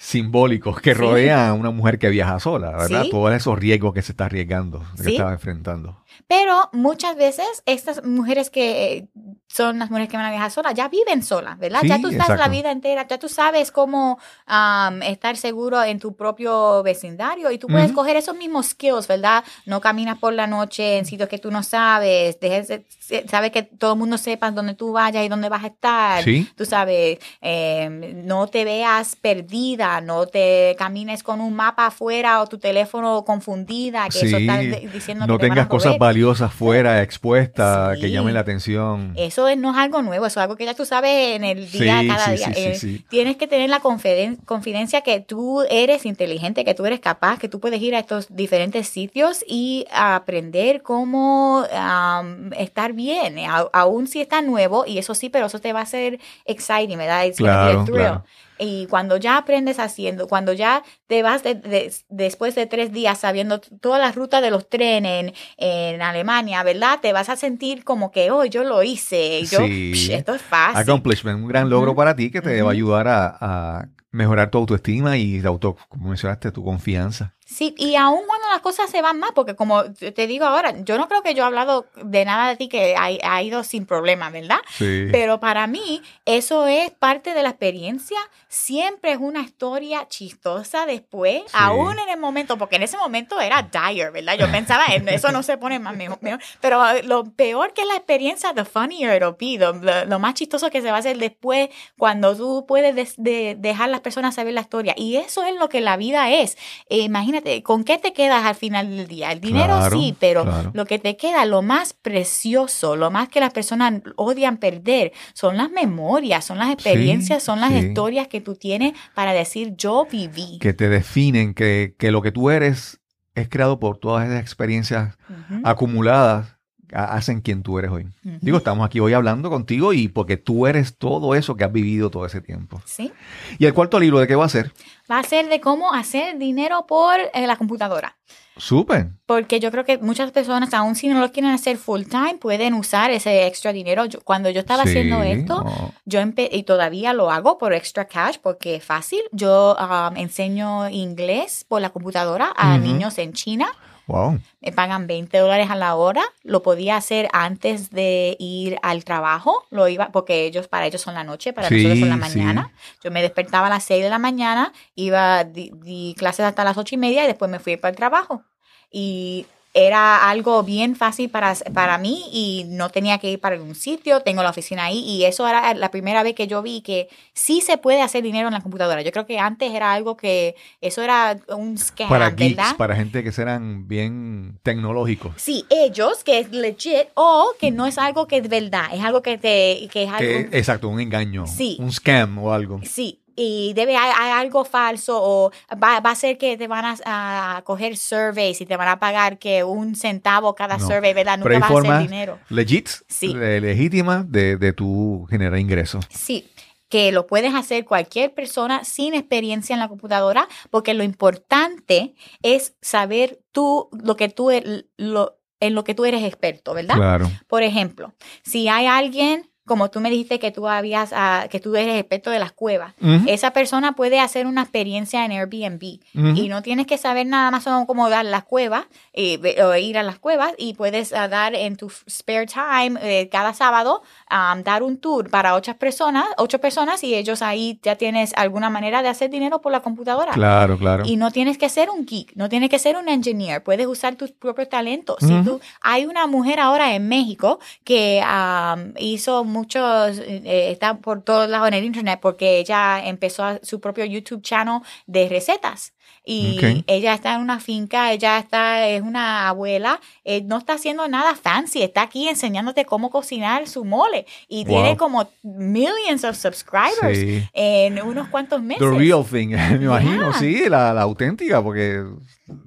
simbólicos 0.04 0.82
que 0.82 0.95
Sí. 0.95 0.99
rodean 0.99 1.49
a 1.49 1.54
una 1.54 1.70
mujer 1.70 1.99
que 1.99 2.10
viaja 2.10 2.39
sola, 2.39 2.72
¿verdad? 2.72 3.04
Sí. 3.04 3.10
Todos 3.12 3.32
esos 3.34 3.58
riesgos 3.58 3.93
que 3.93 4.02
se 4.02 4.14
está 4.14 4.26
arriesgando, 4.26 4.84
que 4.97 5.04
Sí. 5.04 5.12
está 5.16 5.32
enfrentando. 5.32 5.95
Pero 6.28 6.70
muchas 6.74 7.16
veces 7.16 7.64
estas 7.66 8.03
mujeres 8.03 8.49
que 8.49 8.93
eh, 8.93 9.07
son 9.47 9.80
las 9.80 9.89
mujeres 9.89 10.09
que 10.09 10.18
van 10.18 10.28
a 10.28 10.30
viajar 10.32 10.51
solas 10.51 10.74
ya 10.74 10.88
viven 10.88 11.24
solas, 11.24 11.59
¿verdad? 11.59 11.82
Sí, 11.82 11.89
ya 11.89 11.99
tú 11.99 12.07
estás 12.07 12.38
la 12.38 12.47
vida 12.47 12.72
entera, 12.72 13.05
ya 13.07 13.18
tú 13.18 13.28
sabes 13.28 13.72
cómo 13.72 14.18
am, 14.45 15.01
estar 15.03 15.36
seguro 15.36 15.84
en 15.84 15.99
tu 15.99 16.16
propio 16.16 16.82
vecindario 16.84 17.51
y 17.51 17.57
tú 17.57 17.68
puedes 17.68 17.91
coger 17.91 18.16
esos 18.16 18.36
mismos 18.36 18.68
skills, 18.68 19.07
¿verdad? 19.07 19.43
No 19.66 19.82
caminas 19.82 20.18
por 20.18 20.34
la 20.34 20.47
noche 20.47 20.97
en 20.97 21.05
sitios 21.05 21.28
que 21.28 21.38
tú 21.38 21.51
no 21.51 21.64
sabes, 21.64 22.39
dejes 22.39 22.82
sabes 23.28 23.51
que 23.51 23.64
todo 23.64 23.93
el 23.93 23.99
mundo 23.99 24.18
sepa 24.18 24.51
dónde 24.51 24.74
tú 24.74 24.91
vayas 24.93 25.26
y 25.26 25.30
dónde 25.30 25.49
vas 25.49 25.64
a 25.64 25.68
estar. 25.68 26.24
Sí. 26.24 26.47
Tú 26.55 26.66
sabes, 26.66 27.20
eh, 27.41 27.89
no 28.24 28.47
te 28.47 28.64
veas 28.64 29.16
perdida, 29.16 30.01
no 30.01 30.28
te 30.28 30.76
camines 30.78 31.24
con 31.24 31.41
un 31.41 31.53
mapa 31.53 31.88
afuera 31.88 32.41
o 32.41 32.47
tu 32.47 32.57
teléfono 32.57 33.26
confundida, 33.26 34.07
que 34.09 34.20
eso 34.20 34.38
está 34.38 34.57
diciendo 34.59 35.28
no 35.28 35.38
que 35.38 35.41
te 35.43 35.49
van 35.49 35.57
a 35.57 35.62
tengas 35.62 35.68
cosas. 35.68 35.97
Valiosas 36.06 36.52
fuera, 36.52 37.04
expuestas, 37.04 37.97
que 37.99 38.10
llamen 38.10 38.34
la 38.34 38.39
atención. 38.39 39.14
Eso 39.16 39.47
es- 39.47 39.56
no 39.58 39.70
es 39.72 39.78
algo 39.78 40.02
nuevo, 40.02 40.26
eso 40.26 40.39
es 40.39 40.43
algo 40.43 40.56
que 40.56 40.66
ya 40.66 40.74
tú 40.74 40.84
sabes 40.84 41.36
en 41.36 41.43
el 41.43 41.70
día, 41.70 41.99
Sí, 41.99 42.08
cada 42.08 42.26
sí, 42.26 42.32
día. 42.38 42.54
sí, 42.54 42.76
sí, 42.76 42.95
Eh. 42.95 43.06
Tienes 43.10 43.38
que 43.38 43.45
tener 43.47 43.70
la 43.70 43.80
confiden- 43.82 44.38
confidencia 44.45 45.02
que 45.02 45.20
tú 45.20 45.62
eres 45.70 46.08
inteligente, 46.08 46.66
que 46.66 46.74
tú 46.74 46.86
eres 46.88 46.99
capaz, 46.99 47.38
que 47.38 47.47
tú 47.47 47.60
puedes 47.60 47.80
ir 47.82 47.93
a 47.95 47.99
estos 47.99 48.36
diferentes 48.36 48.89
sitios 48.89 49.45
y 49.47 49.86
aprender 49.91 50.82
cómo 50.82 51.66
am, 51.72 52.52
estar 52.54 52.93
bien, 52.93 53.38
eh, 53.38 53.45
a- 53.45 53.70
aún 53.72 54.08
si 54.08 54.22
está 54.22 54.41
nuevo, 54.41 54.86
y 54.88 54.97
eso 54.97 55.14
sí, 55.14 55.30
pero 55.30 55.45
eso 55.45 55.60
te 55.60 55.72
va 55.72 55.82
a 55.82 55.84
hacer 55.84 56.20
exciting, 56.45 56.97
¿verdad? 56.97 57.26
It's 57.26 57.38
Claro, 57.38 57.86
claro. 57.86 58.26
Y 58.64 58.86
cuando 58.88 59.18
ya 59.18 59.38
aprendes 59.38 59.80
haciendo, 59.80 60.28
cuando 60.28 60.53
ya 60.53 60.84
te 61.07 61.24
vas 61.24 61.41
de- 61.43 61.55
de- 61.55 61.91
después 62.09 62.53
de 62.53 62.68
tres 62.68 62.91
días 62.91 63.18
sabiendo 63.20 63.59
toda 63.59 63.97
la 63.97 64.12
ruta 64.12 64.39
de 64.39 64.51
los 64.51 64.70
trenes 64.70 65.34
en, 65.57 65.66
en 65.93 66.01
Alemania, 66.03 66.62
¿verdad? 66.62 66.99
Te 67.01 67.12
vas 67.12 67.30
a 67.30 67.36
sentir 67.36 67.84
como 67.84 68.12
que, 68.12 68.30
oh, 68.30 68.45
yo 68.45 68.64
lo 68.64 68.84
hice. 68.84 69.43
Yo, 69.45 69.59
Sí. 69.66 69.91
"Psh, 69.93 70.12
esto 70.12 70.36
es 70.36 70.41
fácil. 70.43 70.78
Accomplishment, 70.80 71.39
un 71.41 71.47
gran 71.47 71.70
logro 71.70 71.95
para 71.95 72.16
ti 72.16 72.30
que 72.30 72.41
te 72.41 72.62
va 72.62 72.70
a 72.70 72.74
ayudar 72.74 73.07
a, 73.07 73.38
a 73.41 73.88
mejorar 74.12 74.51
tu 74.51 74.59
autoestima 74.59 75.18
y 75.18 75.43
auto, 75.45 75.76
como 75.89 76.09
mencionaste, 76.09 76.51
tu 76.51 76.64
confianza. 76.64 77.34
Sí, 77.54 77.76
y 77.78 77.95
aún 77.95 78.22
cuando 78.28 78.47
las 78.47 78.62
cosas 78.62 78.89
se 78.89 79.02
van 79.02 79.20
mal, 79.20 79.32
porque 79.36 79.56
como 79.56 79.84
te 79.93 80.26
digo 80.28 80.45
ahora, 80.45 80.74
yo 80.84 80.97
no 80.97 81.08
creo 81.10 81.22
que 81.22 81.34
yo 81.34 81.43
he 81.43 81.45
hablado 81.45 81.86
de 82.02 82.24
nada 82.24 82.47
de 82.49 82.56
ti 82.56 82.70
que 82.70 82.95
ha, 82.95 83.10
ha 83.24 83.43
ido 83.43 83.64
sin 83.66 83.86
problema, 83.86 84.30
¿verdad? 84.30 84.60
Sí. 84.78 85.08
Pero 85.12 85.39
para 85.39 85.68
mí, 85.68 86.02
eso 86.26 86.66
es 86.68 86.91
parte 86.91 87.34
de 87.34 87.43
la 87.43 87.49
experiencia. 87.49 88.18
Siempre 88.47 89.12
es 89.12 89.18
una 89.18 89.41
historia 89.41 90.08
chistosa 90.08 90.86
después, 90.86 91.43
aún 91.54 91.97
en 91.99 92.10
el 92.10 92.20
momento, 92.20 92.58
porque 92.58 92.76
en 92.78 92.84
ese 92.84 92.97
momento 92.97 93.39
era 93.41 93.64
dire, 93.72 94.12
¿verdad? 94.12 94.38
Yo 94.38 94.49
pensaba, 94.52 94.86
en 94.88 95.08
eso 95.10 95.32
no 95.32 95.43
se 95.43 95.58
pone 95.58 95.80
más 95.80 95.95
mejor. 95.95 96.20
mejor. 96.22 96.39
Pero 96.62 96.88
eh, 96.89 97.04
lo 97.04 97.24
peor 97.26 97.74
que 97.74 97.86
la 97.86 97.95
experiencia, 97.95 98.54
the 98.54 98.64
funnier 98.66 99.16
it'll 99.16 99.36
be, 99.39 99.58
lo, 99.58 99.74
lo- 100.06 100.20
más 100.20 100.36
chistoso 100.36 100.70
que 100.70 100.82
se 100.82 100.89
va 100.91 100.97
a 100.97 100.99
hacer 100.99 101.18
después, 101.18 101.70
cuando 101.97 102.36
tú 102.36 102.66
puedes 102.68 102.93
des- 102.95 103.16
de- 103.18 103.56
dejar 103.58 103.86
a 103.86 103.91
las 103.91 104.02
personas 104.02 104.36
saber 104.36 104.54
la 104.54 104.62
historia. 104.62 104.93
Y 104.95 105.18
eso 105.18 105.43
es 105.43 105.56
lo 105.56 105.68
que 105.68 105.82
la 105.82 105.97
vida 105.97 106.30
es. 106.32 106.58
Eh, 106.89 106.99
imagínate, 106.99 107.41
¿con 107.64 107.84
qué 107.84 107.98
te 107.98 108.14
quedas 108.14 108.46
al 108.46 108.56
final 108.56 108.89
del 108.89 109.08
día? 109.08 109.32
El 109.32 109.42
dinero 109.42 109.78
Claro, 109.78 109.98
sí, 109.98 110.16
pero 110.20 110.44
claro. 110.44 110.72
lo 110.74 110.86
que 110.86 111.00
te 111.00 111.18
queda, 111.18 111.46
lo 111.46 111.62
más 111.62 111.94
precioso, 111.94 112.96
lo 112.96 113.12
más 113.12 113.30
que 113.30 113.39
las 113.39 113.54
personas 113.54 114.02
odian 114.16 114.58
perder, 114.58 115.12
son 115.34 115.58
las 115.58 115.72
memorias, 115.72 116.46
son 116.46 116.58
las 116.58 116.72
experiencias, 116.72 117.44
son 117.44 117.60
las 117.60 117.72
sí. 117.72 117.80
historias 117.80 118.28
que 118.28 118.42
tú 118.42 118.56
tienes 118.56 118.94
para 119.14 119.34
decir 119.34 119.76
yo 119.76 120.08
viví. 120.12 120.60
que 120.60 120.74
te 120.74 120.89
definen, 120.89 121.54
que, 121.54 121.96
que 121.98 122.12
lo 122.12 122.22
que 122.22 122.32
tú 122.32 122.50
eres 122.50 123.00
es 123.36 123.50
creado 123.50 123.80
por 123.80 123.98
todas 123.98 124.28
esas 124.28 124.42
experiencias 124.42 125.18
acumuladas 125.64 126.58
hacen 126.94 127.42
quien 127.42 127.64
tú 127.64 127.80
eres 127.80 127.92
hoy. 127.92 128.08
Digo, 128.24 128.58
estamos 128.58 128.86
aquí 128.86 129.00
hoy 129.00 129.14
hablando 129.14 129.50
contigo 129.50 129.94
y 129.94 130.08
porque 130.08 130.38
tú 130.38 130.68
eres 130.68 130.98
todo 130.98 131.36
eso 131.36 131.56
que 131.56 131.64
has 131.64 131.72
vivido 131.72 132.10
todo 132.10 132.26
ese 132.26 132.42
tiempo. 132.42 132.82
Sí. 132.86 133.12
¿Y 133.60 133.66
el 133.66 133.74
cuarto 133.74 134.00
libro 134.00 134.20
de 134.20 134.28
qué 134.28 134.36
va 134.36 134.46
a 134.46 134.50
ser? 134.50 134.74
Va 135.10 135.20
a 135.20 135.24
ser 135.24 135.50
de 135.50 135.60
cómo 135.60 135.94
hacer 135.94 136.38
dinero 136.38 136.86
por 136.88 137.16
eh, 137.34 137.48
la 137.48 137.56
computadora. 137.56 138.16
Súper. 138.58 139.08
Porque 139.26 139.60
yo 139.60 139.72
creo 139.72 139.86
que 139.86 139.98
muchas 139.98 140.32
personas, 140.32 140.74
aun 140.74 140.96
si 140.96 141.08
no 141.08 141.20
lo 141.20 141.32
quieren 141.32 141.52
hacer 141.52 141.78
full 141.78 142.04
time, 142.04 142.36
pueden 142.39 142.74
usar 142.74 143.10
ese 143.10 143.48
extra 143.48 143.74
dinero. 143.74 144.06
Yo- 144.06 144.22
cuando 144.22 144.50
yo 144.50 144.60
estaba 144.60 144.84
haciendo 144.84 145.24
esto, 145.24 145.64
oh, 145.66 145.92
yo 146.06 146.20
y 146.52 146.64
todavía 146.64 147.14
lo 147.14 147.32
hago 147.32 147.58
por 147.58 147.74
extra 147.74 148.06
cash 148.06 148.38
porque 148.42 148.76
es 148.76 148.84
fácil. 148.86 149.22
Yo 149.32 149.76
um, 149.80 150.18
enseño 150.18 150.89
inglés 150.89 151.66
por 151.68 151.82
la 151.82 151.89
computadora 151.89 152.54
a 152.56 152.78
niños 152.78 153.18
en 153.18 153.34
China. 153.34 153.68
Wow. 154.08 154.39
Me 154.62 154.72
pagan 154.72 155.08
20 155.08 155.38
dólares 155.38 155.70
a 155.70 155.76
la 155.76 155.95
hora. 155.95 156.24
Lo 156.43 156.62
podía 156.64 156.97
hacer 156.97 157.28
antes 157.34 157.89
de 157.91 158.36
ir 158.39 158.78
al 158.84 159.04
trabajo. 159.04 159.66
Lo 159.70 159.88
iba, 159.88 160.12
porque 160.12 160.45
ellos, 160.45 160.68
para 160.68 160.86
ellos 160.86 161.02
son 161.02 161.14
la 161.14 161.24
noche, 161.24 161.54
para 161.54 161.68
Sí, 161.68 161.76
nosotros 161.76 161.99
son 161.99 162.10
la 162.10 162.28
sí. 162.28 162.38
mañana. 162.39 162.72
Yo 163.04 163.12
me 163.12 163.22
despertaba 163.22 163.68
a 163.68 163.70
las 163.70 163.84
6 163.84 164.04
de 164.04 164.10
la 164.10 164.20
mañana, 164.20 164.74
iba, 164.95 165.43
di, 165.43 165.72
di 165.76 166.16
clases 166.18 166.45
hasta 166.45 166.64
las 166.64 166.78
8 166.78 166.95
y 166.95 166.97
media 166.97 167.24
y 167.24 167.28
después 167.28 167.49
me 167.49 167.60
fui 167.60 167.78
para 167.78 167.89
el 167.91 167.95
trabajo. 167.97 168.43
Y 168.91 169.45
era 169.74 170.30
algo 170.30 170.63
bien 170.63 170.95
fácil 170.97 171.30
para, 171.30 171.55
para 171.74 171.97
mí 171.97 172.26
y 172.34 172.65
no 172.67 172.89
tenía 172.89 173.19
que 173.19 173.32
ir 173.32 173.39
para 173.39 173.61
un 173.61 173.74
sitio, 173.74 174.19
tengo 174.19 174.43
la 174.43 174.49
oficina 174.49 174.86
ahí 174.86 174.99
y 174.99 175.24
eso 175.24 175.47
era 175.47 175.74
la 175.74 175.89
primera 175.91 176.24
vez 176.24 176.36
que 176.36 176.45
yo 176.47 176.61
vi 176.61 176.82
que 176.82 177.07
sí 177.34 177.61
se 177.61 177.78
puede 177.78 178.01
hacer 178.01 178.22
dinero 178.22 178.49
en 178.49 178.53
la 178.53 178.59
computadora. 178.61 179.01
Yo 179.01 179.11
creo 179.11 179.26
que 179.26 179.39
antes 179.39 179.74
era 179.74 179.93
algo 179.93 180.17
que 180.17 180.55
eso 180.82 181.01
era 181.01 181.38
un 181.47 181.78
scam, 181.78 182.09
Para 182.09 182.32
geeks, 182.32 182.57
¿verdad? 182.57 182.76
para 182.76 182.95
gente 182.97 183.24
que 183.24 183.32
serán 183.32 183.88
bien 183.88 184.59
tecnológicos. 184.63 185.34
Sí, 185.38 185.65
ellos, 185.69 186.24
que 186.26 186.39
es 186.39 186.51
legit, 186.51 187.07
o 187.13 187.53
que 187.59 187.72
no 187.72 187.86
es 187.88 187.97
algo 187.97 188.28
que 188.28 188.38
es 188.38 188.49
verdad, 188.49 188.88
es 188.93 189.01
algo 189.03 189.22
que 189.22 189.38
te, 189.38 189.88
que 189.91 190.03
es 190.03 190.09
algo, 190.09 190.19
Que, 190.19 190.49
exacto, 190.57 190.89
un 190.89 190.99
engaño, 190.99 191.47
Sí. 191.47 191.78
un 191.80 191.91
scam 191.93 192.38
o 192.39 192.51
algo. 192.51 192.82
sí, 192.84 193.20
y 193.36 193.74
debe 193.74 193.96
hay, 193.98 194.12
algo 194.32 194.66
falso 194.66 195.20
o 195.22 195.52
va, 195.82 196.00
va 196.00 196.12
a 196.12 196.16
ser 196.16 196.38
que 196.38 196.58
te 196.58 196.68
van 196.68 196.86
a, 196.86 197.58
a 197.58 197.62
coger 197.64 197.98
surveys 197.98 198.62
y 198.62 198.66
te 198.66 198.76
van 198.78 198.88
a 198.88 199.00
pagar 199.00 199.38
que 199.40 199.64
un 199.64 199.96
centavo 199.96 200.56
cada 200.56 200.78
No. 200.78 200.88
survey, 200.88 201.14
¿verdad? 201.14 201.38
Nunca 201.38 201.60
vas 201.60 201.72
a 201.72 201.78
hacer 201.80 202.00
dinero. 202.10 202.40
legit, 202.50 202.90
Sí. 203.08 203.34
le- 203.34 203.62
legítimas 203.62 204.32
de, 204.32 204.58
de 204.58 204.74
tu 204.74 205.26
generar 205.30 205.60
ingresos. 205.60 206.06
Sí. 206.10 206.48
que 206.90 207.14
lo 207.14 207.26
puedes 207.26 207.54
hacer 207.56 207.86
cualquier 207.86 208.34
persona 208.34 208.84
sin 208.84 209.14
experiencia 209.14 209.74
en 209.74 209.80
la 209.80 209.88
computadora, 209.88 210.50
porque 210.72 210.94
lo 210.94 211.04
importante 211.06 212.16
es 212.44 212.76
saber 212.82 213.40
tú 213.54 213.88
lo 213.94 214.18
que 214.18 214.28
tú 214.28 214.52
e, 214.52 214.86
lo, 214.98 215.38
en 215.62 215.74
lo 215.76 215.84
que 215.86 215.94
tú 215.96 216.04
eres 216.04 216.22
experto, 216.24 216.74
¿verdad? 216.74 216.96
Claro. 216.96 217.32
Por 217.48 217.64
ejemplo, 217.64 218.14
si 218.44 218.68
hay 218.68 218.88
alguien 218.88 219.50
como 219.66 219.89
tú 219.89 219.99
me 219.99 220.09
dijiste 220.09 220.39
que 220.39 220.51
tú 220.51 220.68
habías, 220.68 221.12
uh, 221.12 221.47
que 221.49 221.59
tú 221.59 221.76
eres 221.76 221.99
experto 221.99 222.30
de 222.30 222.39
las 222.39 222.51
cuevas, 222.51 222.93
uh 223.01 223.05
-huh. 223.05 223.24
esa 223.28 223.51
persona 223.51 223.93
puede 223.93 224.20
hacer 224.20 224.47
una 224.47 224.62
experiencia 224.64 225.24
en 225.26 225.32
Airbnb 225.32 225.99
uh 226.16 226.20
-huh. 226.20 226.38
y 226.38 226.49
no 226.49 226.62
tienes 226.62 226.88
que 226.88 226.97
saber 226.97 227.28
nada 227.28 227.51
más 227.51 227.68
o 227.68 227.86
cómo 227.86 228.09
dar 228.09 228.26
las 228.26 228.43
cuevas 228.43 228.86
eh, 229.14 229.62
o 229.64 229.76
ir 229.76 229.97
a 229.97 230.03
las 230.03 230.20
cuevas 230.20 230.53
y 230.57 230.74
puedes 230.74 231.12
uh, 231.12 231.28
dar 231.30 231.55
en 231.55 231.76
tu 231.76 231.89
spare 231.89 232.47
time 232.47 232.99
eh, 233.01 233.30
cada 233.30 233.53
sábado 233.53 234.01
um, 234.30 234.64
dar 234.64 234.84
un 234.84 234.97
tour 234.97 235.30
para 235.30 235.55
ocho 235.55 235.76
personas, 235.76 236.26
ocho 236.38 236.59
personas 236.59 237.03
y 237.03 237.16
ellos 237.16 237.41
ahí 237.41 237.80
ya 237.84 237.95
tienes 237.95 238.34
alguna 238.36 238.70
manera 238.70 239.01
de 239.01 239.09
hacer 239.09 239.30
dinero 239.30 239.62
por 239.62 239.72
la 239.72 239.82
computadora. 239.82 240.34
Claro, 240.34 240.78
claro. 240.78 241.03
Y 241.05 241.18
no 241.18 241.32
tienes 241.32 241.57
que 241.57 241.70
ser 241.70 241.89
un 241.89 242.05
geek, 242.05 242.34
no 242.36 242.49
tienes 242.49 242.70
que 242.70 242.80
ser 242.80 242.95
un 242.97 243.07
engineer, 243.07 243.64
puedes 243.64 243.88
usar 243.88 244.16
tus 244.16 244.32
propios 244.32 244.70
talentos. 244.70 245.18
Si 245.20 245.41
tú, 245.43 245.59
hay 245.82 246.05
una 246.05 246.28
mujer 246.28 246.59
ahora 246.59 246.95
en 246.95 247.07
México 247.07 247.59
que 247.84 248.24
um, 248.24 248.93
hizo 248.97 249.43
muchos, 249.52 250.18
eh, 250.20 250.72
está 250.72 250.97
por 250.97 251.22
todos 251.24 251.49
lados 251.49 251.68
en 251.68 251.76
el 251.76 251.84
internet 251.84 252.20
porque 252.22 252.60
ella 252.60 253.06
empezó 253.06 253.60
su 253.62 253.80
propio 253.80 254.06
YouTube 254.06 254.41
channel 254.41 254.80
de 255.06 255.30
recetas. 255.30 255.93
Y 256.24 256.58
okay. 256.58 256.84
ella 256.86 257.16
está 257.16 257.34
en 257.34 257.41
una 257.41 257.60
finca, 257.60 258.12
ella 258.12 258.38
está, 258.38 258.88
es 258.88 259.02
una 259.02 259.47
abuela, 259.47 259.99
eh, 260.24 260.43
no 260.43 260.60
está 260.60 260.74
haciendo 260.74 261.08
nada 261.08 261.36
fancy, 261.36 261.82
está 261.82 262.04
aquí 262.04 262.28
enseñándote 262.28 262.86
cómo 262.86 263.10
cocinar 263.10 263.68
su 263.68 263.86
mole. 263.86 264.28
Y 264.47 264.64
wow. 264.66 264.74
tiene 264.74 264.97
como 264.97 265.28
millions 265.41 266.24
of 266.24 266.36
subscribers 266.36 267.18
sí. 267.18 267.43
en 267.54 267.99
unos 268.02 268.28
cuantos 268.28 268.62
meses. 268.62 268.88
The 268.88 268.97
real 268.97 269.26
thing, 269.26 269.49
me 269.80 269.86
imagino, 269.86 270.32
yeah. 270.32 270.39
sí, 270.39 270.70
la, 270.70 270.93
la, 270.93 271.02
auténtica, 271.02 271.62
porque 271.64 272.04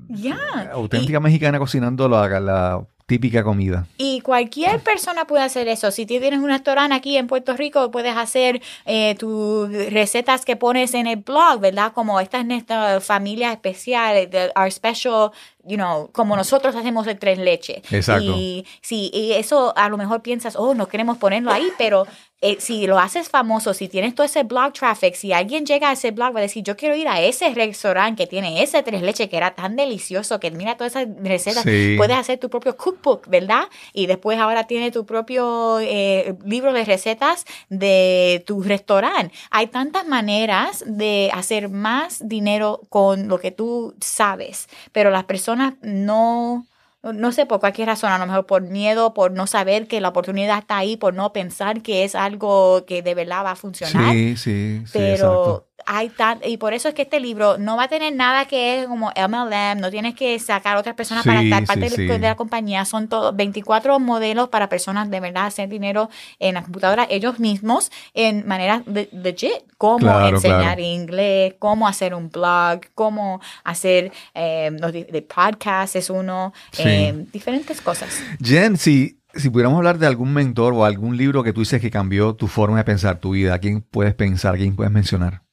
yeah. 0.09 0.70
auténtica 0.72 1.18
y, 1.18 1.20
mexicana 1.20 1.59
cocinando 1.61 2.09
la, 2.09 2.41
la 2.41 2.85
típica 3.07 3.44
comida. 3.44 3.86
Y 3.98 4.20
cualquier 4.20 4.80
persona 4.80 5.26
puede 5.26 5.44
hacer 5.44 5.68
eso. 5.68 5.90
Si 5.90 6.07
tienes 6.07 6.38
un 6.38 6.48
restaurante 6.48 6.94
aquí 6.94 7.16
en 7.16 7.26
Puerto 7.26 7.55
Rico, 7.55 7.90
puedes 7.90 8.16
hacer 8.16 8.62
eh, 8.86 9.14
tus 9.16 9.70
recetas 9.92 10.44
que 10.44 10.57
pones 10.57 10.94
en 10.94 11.07
el 11.07 11.16
blog, 11.16 11.61
¿verdad? 11.61 11.92
Como 11.92 12.20
estas 12.20 12.44
esta 12.48 13.00
familia 13.00 13.52
especial, 13.52 14.28
the, 14.30 14.50
our 14.57 14.70
special, 14.70 15.30
you 15.67 15.77
know, 15.77 16.11
como 16.12 16.37
nosotros 16.37 16.75
hacemos 16.77 17.07
el 17.07 17.19
tres 17.19 17.39
leche. 17.39 17.83
Exacto. 17.91 18.25
Y, 18.37 18.67
sí, 18.81 19.11
y 19.12 19.33
eso 19.33 19.73
a 19.77 19.89
lo 19.89 19.97
mejor 19.97 20.23
piensas, 20.23 20.57
oh, 20.57 20.75
no 20.75 20.89
queremos 20.89 21.19
ponerlo 21.19 21.51
ahí, 21.53 21.69
pero 21.79 22.07
eh, 22.41 22.57
si 22.61 22.87
lo 22.87 22.99
haces 22.99 23.31
famoso, 23.31 23.73
si 23.73 23.89
tienes 23.89 24.15
todo 24.15 24.27
ese 24.27 24.43
blog 24.43 24.73
traffic, 24.75 25.15
si 25.15 25.33
alguien 25.33 25.65
llega 25.65 25.89
a 25.89 25.93
ese 25.93 26.11
blog 26.11 26.35
va 26.35 26.41
a 26.41 26.43
decir, 26.43 26.62
yo 26.62 26.77
quiero 26.77 26.95
ir 26.95 27.09
a 27.09 27.21
ese 27.23 27.49
restaurante 27.55 28.25
que 28.25 28.27
tiene 28.27 28.62
ese 28.62 28.83
tres 28.83 29.01
leche 29.01 29.31
que 29.31 29.37
era 29.39 29.55
tan 29.55 29.77
delicioso, 29.77 30.39
que 30.41 30.51
mira 30.51 30.77
todas 30.77 30.95
esas 30.97 31.09
recetas, 31.23 31.62
Sí. 31.62 31.95
puedes 31.97 32.17
hacer 32.19 32.39
tu 32.39 32.51
propio 32.51 32.77
cookbook, 32.77 33.29
¿verdad? 33.29 33.65
Y 33.95 34.07
después 34.07 34.39
ahora 34.39 34.67
tiene 34.67 34.91
tu 34.91 35.07
propio 35.07 35.79
eh, 35.81 36.35
libro 36.45 36.75
de 36.75 36.85
recetas 36.85 37.47
de 37.71 38.43
tu 38.47 38.62
restaurante. 38.62 39.35
Hay 39.51 39.69
tantas 39.69 40.07
maneras 40.07 40.85
de 40.87 41.31
hacer 41.33 41.71
más 41.71 42.29
dinero 42.29 42.83
con 42.91 43.29
lo 43.29 43.39
que 43.39 43.53
tú 43.53 43.95
sabes, 44.01 44.69
pero 44.93 45.11
las 45.11 45.25
personas 45.25 45.53
no 45.82 46.66
no 47.12 47.32
sé 47.32 47.44
por 47.44 47.61
cualquier 47.61 47.88
razón, 47.88 48.12
a 48.12 48.18
lo 48.18 48.26
mejor 48.26 48.46
por 48.46 48.62
miedo, 48.62 49.12
por 49.12 49.30
no 49.32 49.46
saber 49.46 49.86
que 49.86 50.00
la 50.00 50.09
oportunidad 50.09 50.59
está 50.59 50.78
ahí, 50.78 50.96
por 50.96 51.12
no 51.12 51.32
pensar 51.32 51.82
que 51.82 52.05
es 52.05 52.14
algo 52.14 52.84
que 52.86 53.02
de 53.02 53.14
verdad 53.14 53.44
va 53.44 53.50
a 53.52 53.57
funcionar. 53.57 54.12
Sí, 54.12 54.36
sí, 54.36 54.82
sí. 54.86 54.92
Pero 54.92 55.12
exacto. 55.12 55.74
Hay 55.87 56.09
tan, 56.09 56.39
y 56.45 56.57
por 56.57 56.72
eso 56.74 56.89
es 56.89 56.95
que 56.95 57.03
este 57.03 57.20
libro 57.20 57.59
no 57.59 57.76
va 57.76 57.85
a 57.85 57.89
tener 57.89 58.14
nada 58.14 58.47
que 58.47 58.80
es 58.82 58.87
como 58.87 59.11
MLM, 59.16 59.80
no 59.80 59.91
tienes 59.91 60.14
que 60.14 60.39
sacar 60.39 60.76
a 60.76 60.80
otras 60.80 60.95
personas 60.95 61.22
Sí, 61.24 61.28
para 61.28 61.43
estar 61.43 61.64
parte 61.66 61.89
sí, 61.91 61.97
de, 61.97 62.03
sí. 62.03 62.07
de 62.07 62.18
la 62.18 62.35
compañía, 62.37 62.85
son 62.85 63.09
todos 63.09 63.35
24 63.37 63.99
modelos 64.01 64.49
para 64.49 64.68
personas 64.68 65.11
de 65.11 65.20
verdad 65.20 65.47
hacer 65.47 65.68
dinero 65.68 66.11
en 66.39 66.55
la 66.55 66.62
computadora 66.62 67.07
ellos 67.11 67.39
mismos 67.39 67.91
en 68.14 68.47
maneras 68.47 68.82
de- 68.87 69.09
legit, 69.12 69.53
cómo 69.78 69.99
Claro, 69.99 70.37
enseñar 70.37 70.61
claro. 70.76 70.80
inglés, 70.82 71.55
cómo 71.59 71.87
hacer 71.89 72.14
un 72.14 72.30
blog, 72.30 72.80
cómo 72.95 73.41
hacer 73.64 74.12
eh, 74.35 74.70
los 74.80 74.93
de, 74.93 75.22
podcast 75.22 75.97
es 75.97 76.11
uno, 76.11 76.53
Sí. 76.72 76.82
eh, 76.85 77.26
diferentes 77.32 77.80
cosas. 77.80 78.20
Jen, 78.43 78.76
si, 78.76 79.20
si 79.35 79.51
pudiéramos 79.51 79.78
hablar 79.78 79.99
de 79.99 80.07
algún 80.07 80.32
mentor 80.32 80.72
o 80.74 80.85
algún 80.85 81.16
libro 81.16 81.43
que 81.43 81.53
tú 81.53 81.61
dices 81.61 81.80
que 81.80 81.91
cambió 81.91 82.35
tu 82.35 82.47
forma 82.49 82.78
de 82.78 82.85
pensar 82.85 83.18
tu 83.20 83.30
vida, 83.30 83.55
¿a 83.55 83.59
quién 83.59 83.80
puedes 83.82 84.14
pensar, 84.14 84.57
quién 84.57 84.74
puedes 84.76 84.93
mencionar? 84.93 85.43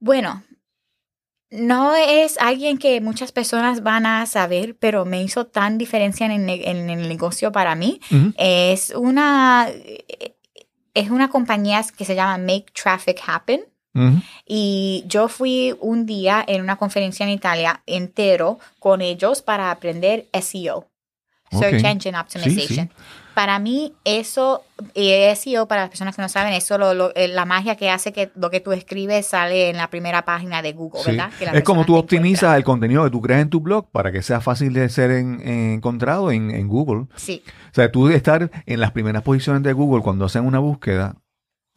Bueno, 0.00 0.42
no 1.50 1.94
es 1.96 2.36
alguien 2.38 2.78
que 2.78 3.00
muchas 3.00 3.32
personas 3.32 3.82
van 3.82 4.04
a 4.06 4.26
saber, 4.26 4.76
pero 4.78 5.04
me 5.04 5.22
hizo 5.22 5.46
tan 5.46 5.78
diferencia 5.78 6.26
en 6.26 6.32
el, 6.32 6.46
ne- 6.46 6.70
en 6.70 6.90
el 6.90 7.08
negocio 7.08 7.50
para 7.52 7.74
mí. 7.74 8.00
Es 8.36 8.90
una, 8.90 9.68
es 10.94 11.10
una 11.10 11.28
compañía 11.30 11.82
que 11.96 12.04
se 12.04 12.14
llama 12.14 12.38
Make 12.38 12.66
Traffic 12.74 13.20
Happen. 13.26 13.62
Y 14.46 15.02
yo 15.08 15.26
fui 15.28 15.74
un 15.80 16.06
día 16.06 16.44
en 16.46 16.62
una 16.62 16.76
conferencia 16.76 17.24
en 17.24 17.30
Italia 17.30 17.82
entero 17.86 18.58
con 18.78 19.00
ellos 19.00 19.42
para 19.42 19.70
aprender 19.72 20.28
SEO, 20.32 20.86
Search. 21.50 21.84
Engine 21.84 22.18
Optimization. 22.18 22.88
Sí, 22.88 22.94
Para 23.34 23.60
mí 23.60 23.92
eso, 24.04 24.64
eh, 24.94 25.32
SEO, 25.36 25.68
para 25.68 25.82
las 25.82 25.90
personas 25.90 26.16
que 26.16 26.22
no 26.22 26.28
saben, 26.28 26.54
eso 26.54 26.76
lo, 26.76 26.92
lo- 26.94 27.14
eh, 27.14 27.28
la 27.28 27.44
magia 27.44 27.76
que 27.76 27.88
hace 27.88 28.12
que 28.12 28.32
lo 28.34 28.50
que 28.50 28.58
tú 28.58 28.72
escribes 28.72 29.26
sale 29.28 29.70
en 29.70 29.76
la 29.76 29.88
primera 29.90 30.24
página 30.24 30.60
de 30.60 30.72
Google, 30.72 31.02
Sí. 31.04 31.10
¿verdad? 31.12 31.30
Que 31.38 31.44
Es 31.58 31.62
como 31.62 31.84
tú 31.84 31.96
optimizas 31.96 32.42
encuentra. 32.42 32.56
el 32.56 32.64
contenido 32.64 33.04
que 33.04 33.10
tú 33.10 33.22
creas 33.22 33.42
en 33.42 33.48
tu 33.50 33.60
blog 33.60 33.88
para 33.92 34.10
que 34.10 34.22
sea 34.22 34.40
fácil 34.40 34.72
de 34.72 34.88
ser 34.88 35.12
en- 35.12 35.40
en- 35.46 35.70
encontrado 35.74 36.32
en, 36.32 36.50
en 36.50 36.66
Google. 36.66 37.06
Sí, 37.14 37.44
O 37.70 37.74
sea, 37.74 37.92
tú 37.92 38.08
de 38.08 38.16
estar 38.16 38.50
en 38.66 38.80
las 38.80 38.90
primeras 38.90 39.22
posiciones 39.22 39.62
de 39.62 39.72
Google 39.72 40.02
cuando 40.02 40.24
hacen 40.24 40.44
una 40.44 40.58
búsqueda 40.58 41.14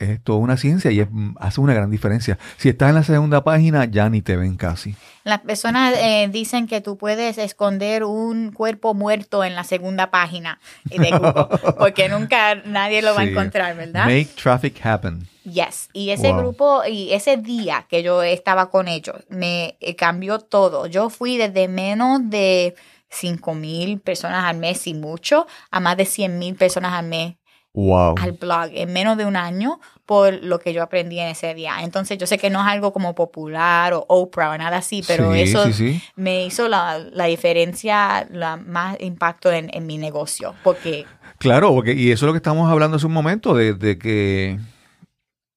es 0.05 0.23
toda 0.23 0.39
una 0.39 0.57
ciencia 0.57 0.91
y 0.91 0.99
es- 1.01 1.07
hace 1.39 1.61
una 1.61 1.73
gran 1.73 1.91
diferencia. 1.91 2.37
Si 2.57 2.69
estás 2.69 2.89
en 2.89 2.95
la 2.95 3.03
segunda 3.03 3.43
página, 3.43 3.85
ya 3.85 4.09
ni 4.09 4.21
te 4.21 4.35
ven 4.37 4.55
casi. 4.57 4.95
las 5.23 5.39
personas 5.41 5.93
eh, 5.97 6.27
dicen 6.31 6.65
que 6.67 6.81
tú 6.81 6.97
puedes 6.97 7.37
esconder 7.37 8.03
un 8.03 8.51
cuerpo 8.51 8.93
muerto 8.93 9.43
en 9.43 9.53
la 9.55 9.63
segunda 9.63 10.09
página 10.09 10.59
de 10.85 11.11
Google, 11.11 11.47
porque 11.77 12.09
nunca 12.09 12.55
nadie 12.65 13.01
lo 13.01 13.13
va 13.13 13.21
a 13.21 13.25
encontrar, 13.25 13.75
¿verdad? 13.75 14.05
Make 14.05 14.29
traffic 14.41 14.83
happen. 14.85 15.27
Yes, 15.43 15.89
y 15.93 16.09
ese 16.11 16.29
Wow. 16.31 16.37
grupo 16.41 16.81
y 16.87 17.13
ese 17.13 17.37
día 17.37 17.85
que 17.89 18.03
yo 18.03 18.21
estaba 18.23 18.69
con 18.69 18.87
ellos 18.87 19.15
me 19.29 19.75
eh, 19.79 19.95
cambió 19.95 20.39
todo. 20.39 20.85
Yo 20.87 21.09
fui 21.09 21.37
desde 21.37 21.67
menos 21.67 22.21
de 22.29 22.75
5 23.09 23.53
mil 23.55 23.99
personas 23.99 24.45
al 24.45 24.57
mes 24.57 24.85
y 24.87 24.93
mucho 24.93 25.45
a 25.71 25.79
más 25.79 25.97
de 25.97 26.05
100 26.05 26.37
mil 26.39 26.55
personas 26.55 26.93
al 26.93 27.07
mes 27.07 27.35
Wow. 27.73 28.15
al 28.19 28.33
blog 28.33 28.69
en 28.73 28.91
menos 28.91 29.15
de 29.17 29.25
un 29.25 29.37
año 29.37 29.79
por 30.05 30.33
lo 30.43 30.59
que 30.59 30.73
yo 30.73 30.83
aprendí 30.83 31.19
en 31.19 31.29
ese 31.29 31.53
día. 31.53 31.75
Entonces 31.83 32.17
yo 32.17 32.27
sé 32.27 32.37
que 32.37 32.49
no 32.49 32.59
es 32.59 32.67
algo 32.67 32.91
como 32.91 33.15
popular 33.15 33.93
o 33.93 34.05
Oprah 34.09 34.49
o 34.51 34.57
nada 34.57 34.77
así, 34.79 35.01
pero 35.07 35.33
Sí, 35.33 35.39
eso 35.41 35.65
sí, 35.67 35.73
sí. 35.73 36.01
me 36.17 36.45
hizo 36.45 36.67
la, 36.67 36.99
la 36.99 37.25
diferencia, 37.25 38.27
la 38.29 38.57
más 38.57 38.97
impacto 38.99 39.49
en, 39.51 39.69
en 39.73 39.87
mi 39.87 39.97
negocio, 39.97 40.53
porque 40.63 41.05
Claro, 41.37 41.73
porque, 41.73 41.93
y 41.93 42.11
eso 42.11 42.25
es 42.25 42.27
lo 42.27 42.33
que 42.33 42.37
estamos 42.37 42.69
hablando 42.69 42.97
hace 42.97 43.05
un 43.07 43.13
momento, 43.13 43.55
de, 43.55 43.73
de 43.73 43.97
que 43.97 44.59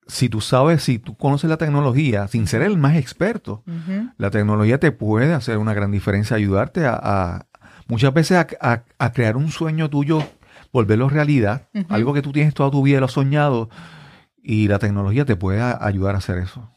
si 0.07 0.29
tú 0.29 0.41
sabes, 0.41 0.83
si 0.83 0.99
tú 0.99 1.17
conoces 1.17 1.49
la 1.49 1.57
tecnología, 1.57 2.29
sin 2.29 2.47
ser 2.47 2.62
el 2.62 2.77
más 2.77 2.97
experto, 2.97 3.62
la 4.19 4.31
tecnología 4.31 4.79
te 4.79 4.93
puede 4.93 5.33
hacer 5.33 5.59
una 5.59 5.75
gran 5.75 5.91
diferencia, 5.91 6.37
ayudarte 6.37 6.87
a, 6.87 6.95
a- 7.03 7.47
muchas 7.89 8.12
veces 8.15 8.37
a, 8.37 8.47
a- 8.61 8.83
a 8.99 9.12
crear 9.12 9.37
un 9.37 9.51
sueño 9.51 9.91
tuyo, 9.91 10.23
volverlo 10.75 11.09
realidad, 11.09 11.68
Ujú. 11.72 11.87
algo 11.89 12.12
que 12.12 12.20
tú 12.20 12.33
tienes 12.33 12.53
toda 12.53 12.70
tu 12.70 12.83
vida, 12.83 12.99
lo 13.01 13.07
has 13.07 13.12
soñado, 13.12 13.70
y 14.43 14.68
la 14.68 14.79
tecnología 14.79 15.25
te 15.25 15.37
puede 15.37 15.61
a- 15.62 15.79
ayudar 15.81 16.14
a 16.16 16.18
hacer 16.18 16.37
eso. 16.39 16.68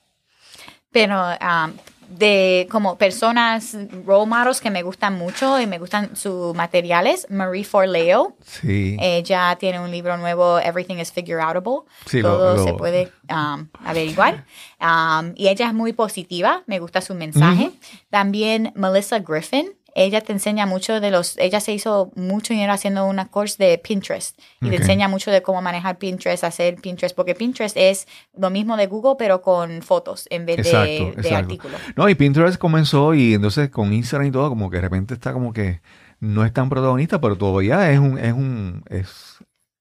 pero 0.92 1.16
um, 1.42 1.74
de 2.10 2.68
como 2.72 2.98
personas, 2.98 3.76
role 4.06 4.26
models 4.26 4.62
que 4.62 4.72
me 4.72 4.82
gustan 4.82 5.16
mucho 5.18 5.60
y 5.60 5.68
me 5.68 5.78
gustan 5.78 6.16
sus 6.16 6.56
materiales, 6.56 7.28
Marie 7.30 7.66
Forleo. 7.66 8.36
Sí. 8.46 8.96
Ella 9.02 9.58
tiene 9.60 9.80
un 9.82 9.92
libro 9.92 10.16
nuevo, 10.18 10.58
Everything 10.60 10.96
is 10.96 11.12
Figure 11.12 11.42
Outable. 11.42 11.82
Sí, 12.06 12.22
lo- 12.22 12.38
Todo 12.38 12.56
lo- 12.56 12.64
se 12.64 12.74
puede 12.74 13.12
um, 13.30 13.68
averiguar. 13.84 14.46
Um, 14.80 15.34
y 15.36 15.48
ella 15.48 15.66
es 15.68 15.74
muy 15.74 15.92
positiva, 15.92 16.62
me 16.68 16.78
gusta 16.78 17.02
su 17.02 17.16
mensaje. 17.16 17.72
También 18.12 18.72
Melissa 18.76 19.18
Griffin. 19.20 19.72
Ella 20.00 20.22
te 20.22 20.32
enseña 20.32 20.68
mucho 20.68 21.02
de 21.02 21.10
los, 21.10 21.38
ella 21.40 21.60
se 21.60 21.74
hizo 21.74 22.12
mucho 22.16 22.54
dinero 22.54 22.72
haciendo 22.72 23.06
una 23.06 23.30
course 23.30 23.56
de 23.58 23.80
Pinterest 23.80 24.38
y 24.62 24.70
te 24.70 24.76
enseña 24.76 25.08
mucho 25.08 25.32
de 25.32 25.42
cómo 25.42 25.60
manejar 25.62 25.98
Pinterest, 25.98 26.44
hacer 26.44 26.76
Pinterest, 26.76 27.16
porque 27.16 27.34
Pinterest 27.34 27.76
es 27.76 28.08
lo 28.38 28.52
mismo 28.52 28.78
de 28.78 28.86
Google 28.86 29.16
pero 29.18 29.42
con 29.42 29.82
fotos 29.82 30.28
en 30.30 30.46
vez 30.46 30.58
de, 30.58 30.62
Exacto, 30.98 31.22
de 31.22 31.36
artículos. 31.36 31.82
No, 31.96 32.08
y 32.08 32.14
Pinterest 32.14 32.60
comenzó 32.60 33.16
y 33.16 33.34
entonces 33.34 33.70
con 33.70 33.92
Instagram 33.92 34.28
y 34.28 34.32
todo, 34.32 34.50
como 34.50 34.70
que 34.70 34.78
de 34.78 34.82
repente 34.82 35.16
está 35.16 35.34
como 35.34 35.52
que 35.52 35.82
no 36.20 36.46
es 36.46 36.54
tan 36.54 36.70
protagonista, 36.70 37.20
pero 37.20 37.36
todavía 37.36 37.92
es 37.92 38.00
un, 38.00 38.18
es 38.18 38.34
un, 38.34 38.84
es, 38.90 39.38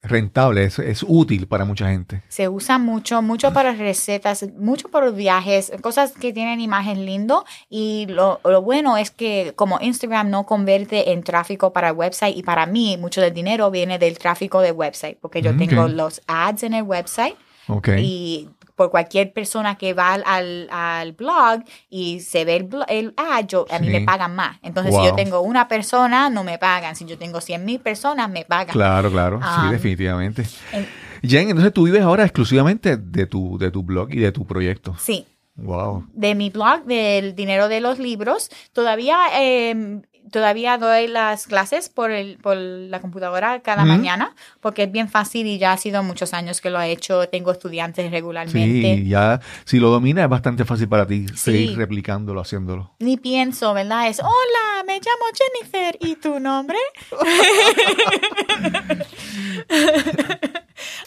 rentable, 0.08 0.64
es, 0.64 0.78
es 0.78 1.04
útil 1.06 1.46
para 1.46 1.64
mucha 1.64 1.88
gente. 1.88 2.22
Se 2.28 2.48
usa 2.48 2.78
mucho, 2.78 3.22
mucho 3.22 3.52
para 3.52 3.72
recetas, 3.72 4.46
mucho 4.56 4.88
para 4.88 5.10
viajes, 5.10 5.72
cosas 5.80 6.12
que 6.12 6.32
tienen 6.32 6.60
imagen 6.60 7.04
lindo 7.04 7.44
y 7.68 8.06
lo, 8.08 8.40
lo 8.44 8.62
bueno 8.62 8.96
es 8.96 9.10
que 9.10 9.52
como 9.56 9.78
Instagram 9.80 10.30
no 10.30 10.44
convierte 10.44 11.12
en 11.12 11.22
tráfico 11.22 11.72
para 11.72 11.88
el 11.88 11.96
website 11.96 12.36
y 12.36 12.42
para 12.42 12.66
mí 12.66 12.96
mucho 12.96 13.20
del 13.20 13.34
dinero 13.34 13.70
viene 13.70 13.98
del 13.98 14.18
tráfico 14.18 14.60
del 14.60 14.72
website 14.72 15.18
porque 15.20 15.42
yo 15.42 15.52
Mm, 15.52 15.58
tengo 15.58 15.88
los 15.88 16.20
ads 16.26 16.62
en 16.64 16.74
el 16.74 16.82
website 16.82 17.34
Ok. 17.68 17.88
y 17.98 18.48
por 18.76 18.90
cualquier 18.90 19.32
persona 19.32 19.76
que 19.76 19.94
va 19.94 20.12
al, 20.12 20.22
al, 20.26 20.68
al 20.70 21.12
blog 21.12 21.62
y 21.90 22.20
se 22.20 22.44
ve 22.44 22.56
el, 22.56 22.68
blo- 22.68 22.84
el 22.88 23.14
ad, 23.16 23.46
yo, 23.46 23.66
a 23.70 23.78
mí 23.80 23.86
Sí. 23.88 23.92
me 23.92 24.00
pagan 24.02 24.36
más. 24.36 24.58
Entonces, 24.62 24.94
si 24.94 25.02
yo 25.04 25.14
tengo 25.14 25.40
una 25.40 25.66
persona, 25.66 26.30
no 26.30 26.44
me 26.44 26.58
pagan. 26.58 26.94
Si 26.94 27.04
yo 27.06 27.18
tengo 27.18 27.40
100 27.40 27.64
mil 27.64 27.80
personas, 27.80 28.30
me 28.30 28.44
pagan. 28.44 28.72
Claro, 28.72 29.10
claro, 29.10 29.40
sí, 29.40 29.70
definitivamente. 29.72 30.44
En- 30.72 30.86
Jen, 31.22 31.48
entonces 31.48 31.72
tú 31.72 31.84
vives 31.84 32.02
ahora 32.02 32.22
exclusivamente 32.24 32.96
de 32.98 33.26
tu, 33.26 33.58
de 33.58 33.70
tu 33.70 33.82
blog 33.82 34.12
y 34.12 34.18
de 34.20 34.30
tu 34.30 34.46
proyecto. 34.46 34.94
Sí. 34.98 35.26
Wow. 35.58 36.06
de 36.12 36.34
mi 36.34 36.50
blog 36.50 36.84
del 36.84 37.34
dinero 37.34 37.68
de 37.68 37.80
los 37.80 37.98
libros. 37.98 38.50
Todavía 38.74 39.16
eh, 39.40 40.02
todavía 40.30 40.78
doy 40.78 41.06
las 41.08 41.46
clases 41.46 41.88
por 41.88 42.10
el 42.10 42.38
por 42.38 42.56
la 42.56 43.00
computadora 43.00 43.60
cada 43.60 43.84
mañana 43.84 44.34
porque 44.60 44.84
es 44.84 44.92
bien 44.92 45.08
fácil 45.08 45.46
y 45.46 45.58
ya 45.58 45.72
ha 45.72 45.76
sido 45.76 46.02
muchos 46.02 46.34
años 46.34 46.60
que 46.60 46.70
lo 46.70 46.80
he 46.80 46.90
hecho. 46.90 47.28
Tengo 47.28 47.52
estudiantes 47.52 48.10
regularmente. 48.10 48.96
Sí, 48.96 49.08
ya, 49.08 49.40
si 49.64 49.78
lo 49.78 49.90
dominas 49.90 50.24
es 50.24 50.30
bastante 50.30 50.64
fácil 50.64 50.88
para 50.88 51.06
ti 51.06 51.26
Sí. 51.28 51.36
seguir 51.36 51.76
replicándolo, 51.78 52.40
haciéndolo. 52.40 52.94
Ni 52.98 53.16
pienso, 53.16 53.72
¿verdad? 53.74 54.08
Es, 54.08 54.20
hola, 54.20 54.84
me 54.86 54.94
llamo 54.94 55.24
Jennifer. 55.34 55.96
¿Y 56.00 56.16
tu 56.16 56.38
nombre? 56.40 56.78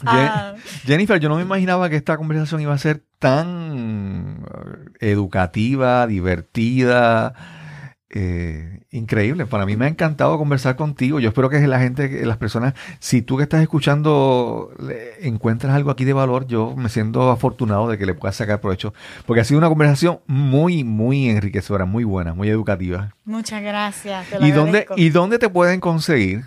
Ah. 0.05 0.53
Je- 0.55 0.87
Jennifer, 0.87 1.19
yo 1.19 1.29
no 1.29 1.35
me 1.35 1.41
imaginaba 1.43 1.89
que 1.89 1.95
esta 1.97 2.17
conversación 2.17 2.61
iba 2.61 2.73
a 2.73 2.77
ser 2.77 3.03
tan 3.19 4.43
eh, 4.99 5.11
educativa, 5.11 6.07
divertida, 6.07 7.33
eh, 8.11 8.81
increíble. 8.89 9.45
Para 9.45 9.67
mí 9.67 9.75
me 9.75 9.85
ha 9.85 9.87
encantado 9.87 10.35
conversar 10.37 10.75
contigo. 10.75 11.19
Yo 11.19 11.29
espero 11.29 11.47
que 11.49 11.59
la 11.67 11.79
gente, 11.79 12.25
las 12.25 12.37
personas, 12.37 12.73
si 12.99 13.21
tú 13.21 13.37
que 13.37 13.43
estás 13.43 13.61
escuchando 13.61 14.71
encuentras 15.21 15.75
algo 15.75 15.91
aquí 15.91 16.05
de 16.05 16.13
valor, 16.13 16.47
yo 16.47 16.75
me 16.75 16.89
siento 16.89 17.29
afortunado 17.29 17.87
de 17.87 17.99
que 17.99 18.07
le 18.07 18.15
puedas 18.15 18.35
sacar 18.35 18.61
provecho, 18.61 18.95
porque 19.25 19.41
ha 19.41 19.43
sido 19.43 19.59
una 19.59 19.69
conversación 19.69 20.21
muy, 20.25 20.83
muy 20.83 21.29
enriquecedora, 21.29 21.85
muy 21.85 22.03
buena, 22.03 22.33
muy 22.33 22.49
educativa. 22.49 23.13
Muchas 23.25 23.61
gracias. 23.61 24.27
te 24.27 24.39
lo 24.39 24.47
¿Y 24.47 24.51
dónde. 24.51 24.87
¿Y 24.95 25.09
dónde 25.09 25.37
te 25.37 25.49
pueden 25.49 25.79
conseguir? 25.79 26.45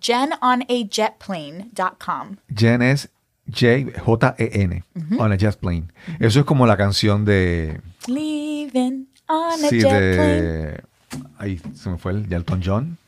JenOnAJetplane.com. 0.00 2.36
Jen 2.56 2.80
es 2.80 3.10
J, 3.46 4.00
J-E-N, 4.00 4.84
on 5.18 5.32
a 5.32 5.36
jet 5.36 5.58
plane. 5.58 5.88
Eso 6.18 6.40
es 6.40 6.46
como 6.46 6.66
la 6.66 6.78
canción 6.78 7.26
de... 7.26 7.78
Leaving 8.06 9.06
on 9.28 9.52
a 9.52 9.56
Sí, 9.68 9.80
jet 9.80 10.16
plane. 10.16 10.93
Ahí 11.38 11.60
se 11.74 11.90
me 11.90 11.98
fue 11.98 12.12
el 12.12 12.28
de 12.28 12.36
Elton 12.36 12.60
John. 12.64 12.98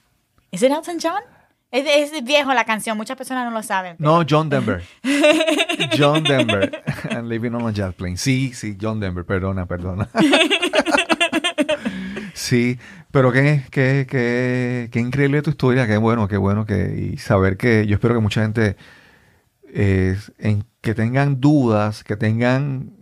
¿Es 0.51 0.63
it 0.63 0.71
Elton 0.71 0.99
John? 1.03 1.21
Es, 1.71 2.13
es 2.13 2.25
viejo 2.25 2.55
la 2.55 2.65
canción, 2.65 2.97
muchas 2.97 3.17
personas 3.17 3.45
no 3.45 3.51
lo 3.51 3.63
saben. 3.63 3.97
pero- 3.99 4.11
No, 4.11 4.25
John 4.29 4.49
Denver. 4.49 4.83
John 5.99 6.23
Denver. 6.23 6.83
And 7.11 7.29
living 7.29 7.53
on 7.53 7.67
a 7.67 7.73
jet 7.73 7.95
plane. 7.95 8.17
Sí, 8.17 8.53
sí, 8.55 8.77
John 8.81 9.01
Denver. 9.01 9.25
Perdona, 9.25 9.67
perdona. 9.67 10.09
Sí, 12.35 12.79
pero 13.11 13.33
qué, 13.33 13.63
qué, 13.71 14.07
qué, 14.09 14.89
qué 14.93 15.01
increíble 15.01 15.41
tu 15.41 15.51
historia, 15.51 15.87
qué 15.87 15.97
bueno, 15.97 16.29
qué 16.29 16.37
bueno 16.37 16.67
que 16.67 17.13
y 17.15 17.17
saber 17.17 17.57
que 17.57 17.87
yo 17.87 17.95
espero 17.95 18.15
que 18.15 18.21
mucha 18.21 18.43
gente 18.43 18.77
eh, 19.73 20.17
en, 20.39 20.65
que 20.83 20.95
tengan 20.95 21.41
dudas, 21.41 22.05
que 22.05 22.15
tengan 22.17 22.93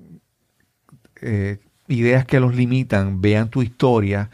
eh, 1.20 1.58
ideas 1.88 2.24
que 2.26 2.38
los 2.38 2.54
limitan, 2.54 3.20
vean 3.20 3.48
tu 3.50 3.62
historia, 3.62 4.30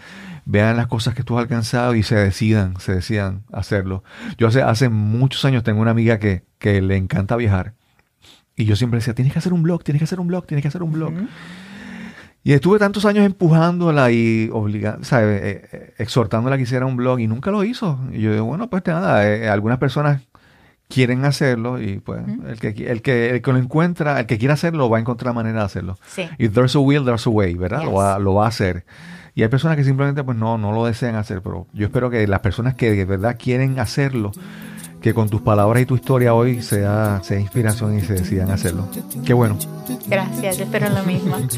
vean 0.51 0.77
las 0.77 0.89
cosas 0.89 1.15
que 1.15 1.23
tú 1.23 1.39
has 1.39 1.43
alcanzado 1.43 1.95
y 1.95 2.03
se 2.03 2.17
decidan, 2.17 2.75
se 2.81 2.95
decidan 2.95 3.45
hacerlo. 3.53 4.03
Yo 4.37 4.49
hace, 4.49 4.63
hace 4.63 4.89
muchos 4.89 5.45
años 5.45 5.63
tengo 5.63 5.81
una 5.81 5.93
amiga 5.93 6.19
que, 6.19 6.45
que 6.59 6.83
le 6.83 6.97
encanta 6.97 7.37
viajar 7.37 7.75
y 8.61 8.67
yo 8.67 8.77
siempre 8.77 8.99
decía, 8.99 9.15
tienes 9.15 9.33
que 9.33 9.39
hacer 9.39 9.53
un 9.53 9.63
blog, 9.63 9.83
tienes 9.85 10.01
que 10.01 10.05
hacer 10.05 10.21
un 10.21 10.27
blog, 10.27 10.47
tienes 10.47 10.63
que 10.63 10.69
hacer 10.69 10.83
un 10.83 10.93
blog. 10.93 11.13
Y 12.43 12.53
estuve 12.53 12.79
tantos 12.79 13.05
años 13.05 13.25
empujándola 13.25 14.11
y 14.11 14.51
obligando, 14.53 15.05
¿sabes? 15.05 15.43
Eh, 15.43 15.69
eh, 15.73 15.95
exhortándola 15.99 16.55
a 16.55 16.59
que 16.59 16.65
hiciera 16.65 16.87
un 16.87 16.97
blog 16.97 17.21
y 17.21 17.27
nunca 17.27 17.51
lo 17.51 17.65
hizo. 17.65 17.99
Y 18.13 18.21
yo 18.21 18.33
digo, 18.33 18.45
bueno, 18.45 18.69
pues 18.69 18.83
nada, 18.87 19.27
eh, 19.27 19.49
algunas 19.49 19.79
personas 19.79 20.23
quieren 20.89 21.25
hacerlo 21.25 21.81
y 21.81 22.01
pues 22.01 22.23
el, 22.47 22.59
que, 22.59 22.69
el, 22.69 23.01
que, 23.01 23.31
el 23.31 23.43
que 23.43 23.53
lo 23.53 23.59
encuentra, 23.59 24.21
el 24.21 24.27
que 24.27 24.39
quiera 24.39 24.55
hacerlo 24.55 24.91
va 24.91 24.99
a 24.99 25.01
encontrar 25.01 25.35
manera 25.35 25.61
de 25.61 25.65
hacerlo. 25.65 25.99
Sí. 26.07 26.29
Y 26.39 26.49
there's 26.49 26.75
a 26.75 26.81
will, 26.81 27.05
there's 27.05 27.27
a 27.27 27.31
way, 27.31 27.55
¿verdad? 27.55 27.85
Lo, 27.85 27.95
va, 27.95 28.19
lo 28.19 28.35
va 28.35 28.47
a 28.47 28.49
hacer. 28.49 28.85
Y 29.35 29.43
hay 29.43 29.49
personas 29.49 29.77
que 29.77 29.85
simplemente 29.85 30.23
pues 30.25 30.37
no, 30.37 30.59
no 30.59 30.73
lo 30.73 30.87
desean 30.87 31.15
hacer, 31.15 31.43
pero 31.43 31.67
yo 31.73 31.87
espero 31.87 32.11
que 32.11 32.27
las 32.27 32.41
personas 32.41 32.75
que 32.75 32.91
de 32.91 33.05
verdad 33.05 33.37
quieren 33.39 33.79
hacerlo, 33.79 34.33
que 35.01 35.15
con 35.15 35.29
tus 35.29 35.41
palabras 35.41 35.83
y 35.83 35.87
tu 35.87 35.95
historia 35.95 36.35
hoy 36.35 36.63
sea, 36.63 37.21
sea 37.23 37.41
inspiración 37.41 37.97
y 37.97 38.03
se 38.03 38.15
decidan 38.15 38.51
hacerlo. 38.51 38.89
Qué 39.25 39.33
bueno. 39.33 39.57
Gracias, 40.09 40.59
yo 40.59 40.65
espero 40.65 40.89
lo 40.91 41.03
mismo. 41.05 41.37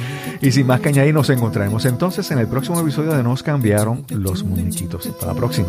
Y 0.41 0.51
sin 0.51 0.67
más 0.67 0.81
que 0.81 0.89
añadir, 0.89 1.15
nos 1.15 1.31
encontraremos 1.31 1.85
entonces 1.85 2.29
en 2.33 2.39
el 2.39 2.49
próximo 2.49 2.81
episodio 2.81 3.13
de 3.13 3.23
Nos 3.23 3.45
cambiaron 3.45 4.05
los 4.09 4.43
muñequitos. 4.43 5.07
Hasta 5.07 5.27
la 5.27 5.35
próxima. 5.35 5.69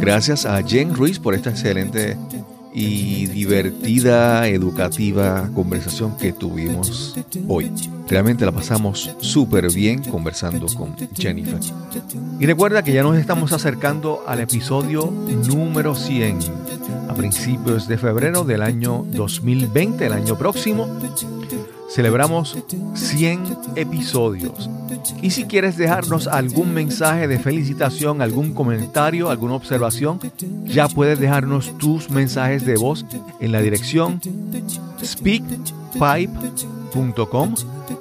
Gracias 0.00 0.46
a 0.46 0.62
Jen 0.62 0.94
Ruiz 0.94 1.18
por 1.18 1.34
esta 1.34 1.50
excelente 1.50 2.16
y 2.74 3.26
divertida, 3.26 4.48
educativa 4.48 5.48
conversación 5.54 6.16
que 6.16 6.32
tuvimos 6.32 7.14
hoy. 7.48 7.70
Realmente 8.08 8.44
la 8.44 8.52
pasamos 8.52 9.10
súper 9.20 9.72
bien 9.72 10.02
conversando 10.02 10.66
con 10.74 10.96
Jennifer. 11.14 11.60
Y 12.40 12.46
recuerda 12.46 12.82
que 12.82 12.92
ya 12.92 13.02
nos 13.02 13.16
estamos 13.18 13.52
acercando 13.52 14.22
al 14.26 14.40
episodio 14.40 15.10
número 15.46 15.94
100 15.94 16.38
a 17.08 17.14
principios 17.14 17.88
de 17.88 17.98
febrero 17.98 18.44
del 18.44 18.62
año 18.62 19.04
2020, 19.06 20.06
el 20.06 20.12
año 20.12 20.38
próximo. 20.38 20.88
Celebramos 21.94 22.56
100 22.94 23.56
episodios. 23.76 24.70
Y 25.20 25.30
si 25.30 25.44
quieres 25.44 25.76
dejarnos 25.76 26.26
algún 26.26 26.72
mensaje 26.72 27.28
de 27.28 27.38
felicitación, 27.38 28.22
algún 28.22 28.54
comentario, 28.54 29.28
alguna 29.28 29.54
observación, 29.54 30.18
ya 30.64 30.88
puedes 30.88 31.20
dejarnos 31.20 31.76
tus 31.76 32.08
mensajes 32.08 32.64
de 32.64 32.76
voz 32.76 33.04
en 33.40 33.52
la 33.52 33.60
dirección 33.60 34.22
speakpipe.com 35.04 35.84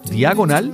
diagonal 0.10 0.74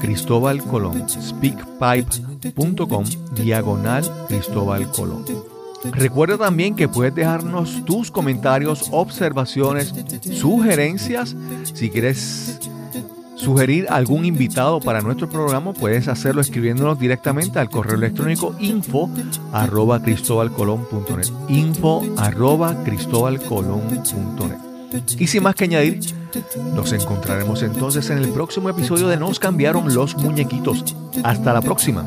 Cristóbal 0.00 0.62
Colón. 0.62 1.08
speakpipe.com 1.08 3.04
diagonal 3.34 4.04
Cristóbal 4.28 4.88
Colón. 4.92 5.51
Recuerda 5.90 6.38
también 6.38 6.76
que 6.76 6.88
puedes 6.88 7.14
dejarnos 7.14 7.84
tus 7.84 8.10
comentarios, 8.10 8.88
observaciones, 8.90 9.92
sugerencias. 10.32 11.34
Si 11.74 11.90
quieres 11.90 12.60
sugerir 13.34 13.86
algún 13.90 14.24
invitado 14.24 14.80
para 14.80 15.00
nuestro 15.00 15.28
programa, 15.28 15.72
puedes 15.72 16.06
hacerlo 16.08 16.40
escribiéndonos 16.40 16.98
directamente 16.98 17.58
al 17.58 17.68
correo 17.68 17.96
electrónico 17.96 18.54
info 18.60 19.10
arroba 19.52 20.00
cristobalcolón.net. 20.00 21.28
Info 21.48 22.02
arroba 22.16 22.82
cristobalcolón.net. 22.84 24.72
Y 25.18 25.26
sin 25.26 25.42
más 25.42 25.54
que 25.54 25.64
añadir, 25.64 26.00
nos 26.74 26.92
encontraremos 26.92 27.62
entonces 27.62 28.08
en 28.10 28.18
el 28.18 28.28
próximo 28.28 28.68
episodio 28.68 29.08
de 29.08 29.16
Nos 29.16 29.38
cambiaron 29.38 29.92
los 29.94 30.16
muñequitos. 30.16 30.84
Hasta 31.24 31.52
la 31.52 31.60
próxima. 31.60 32.06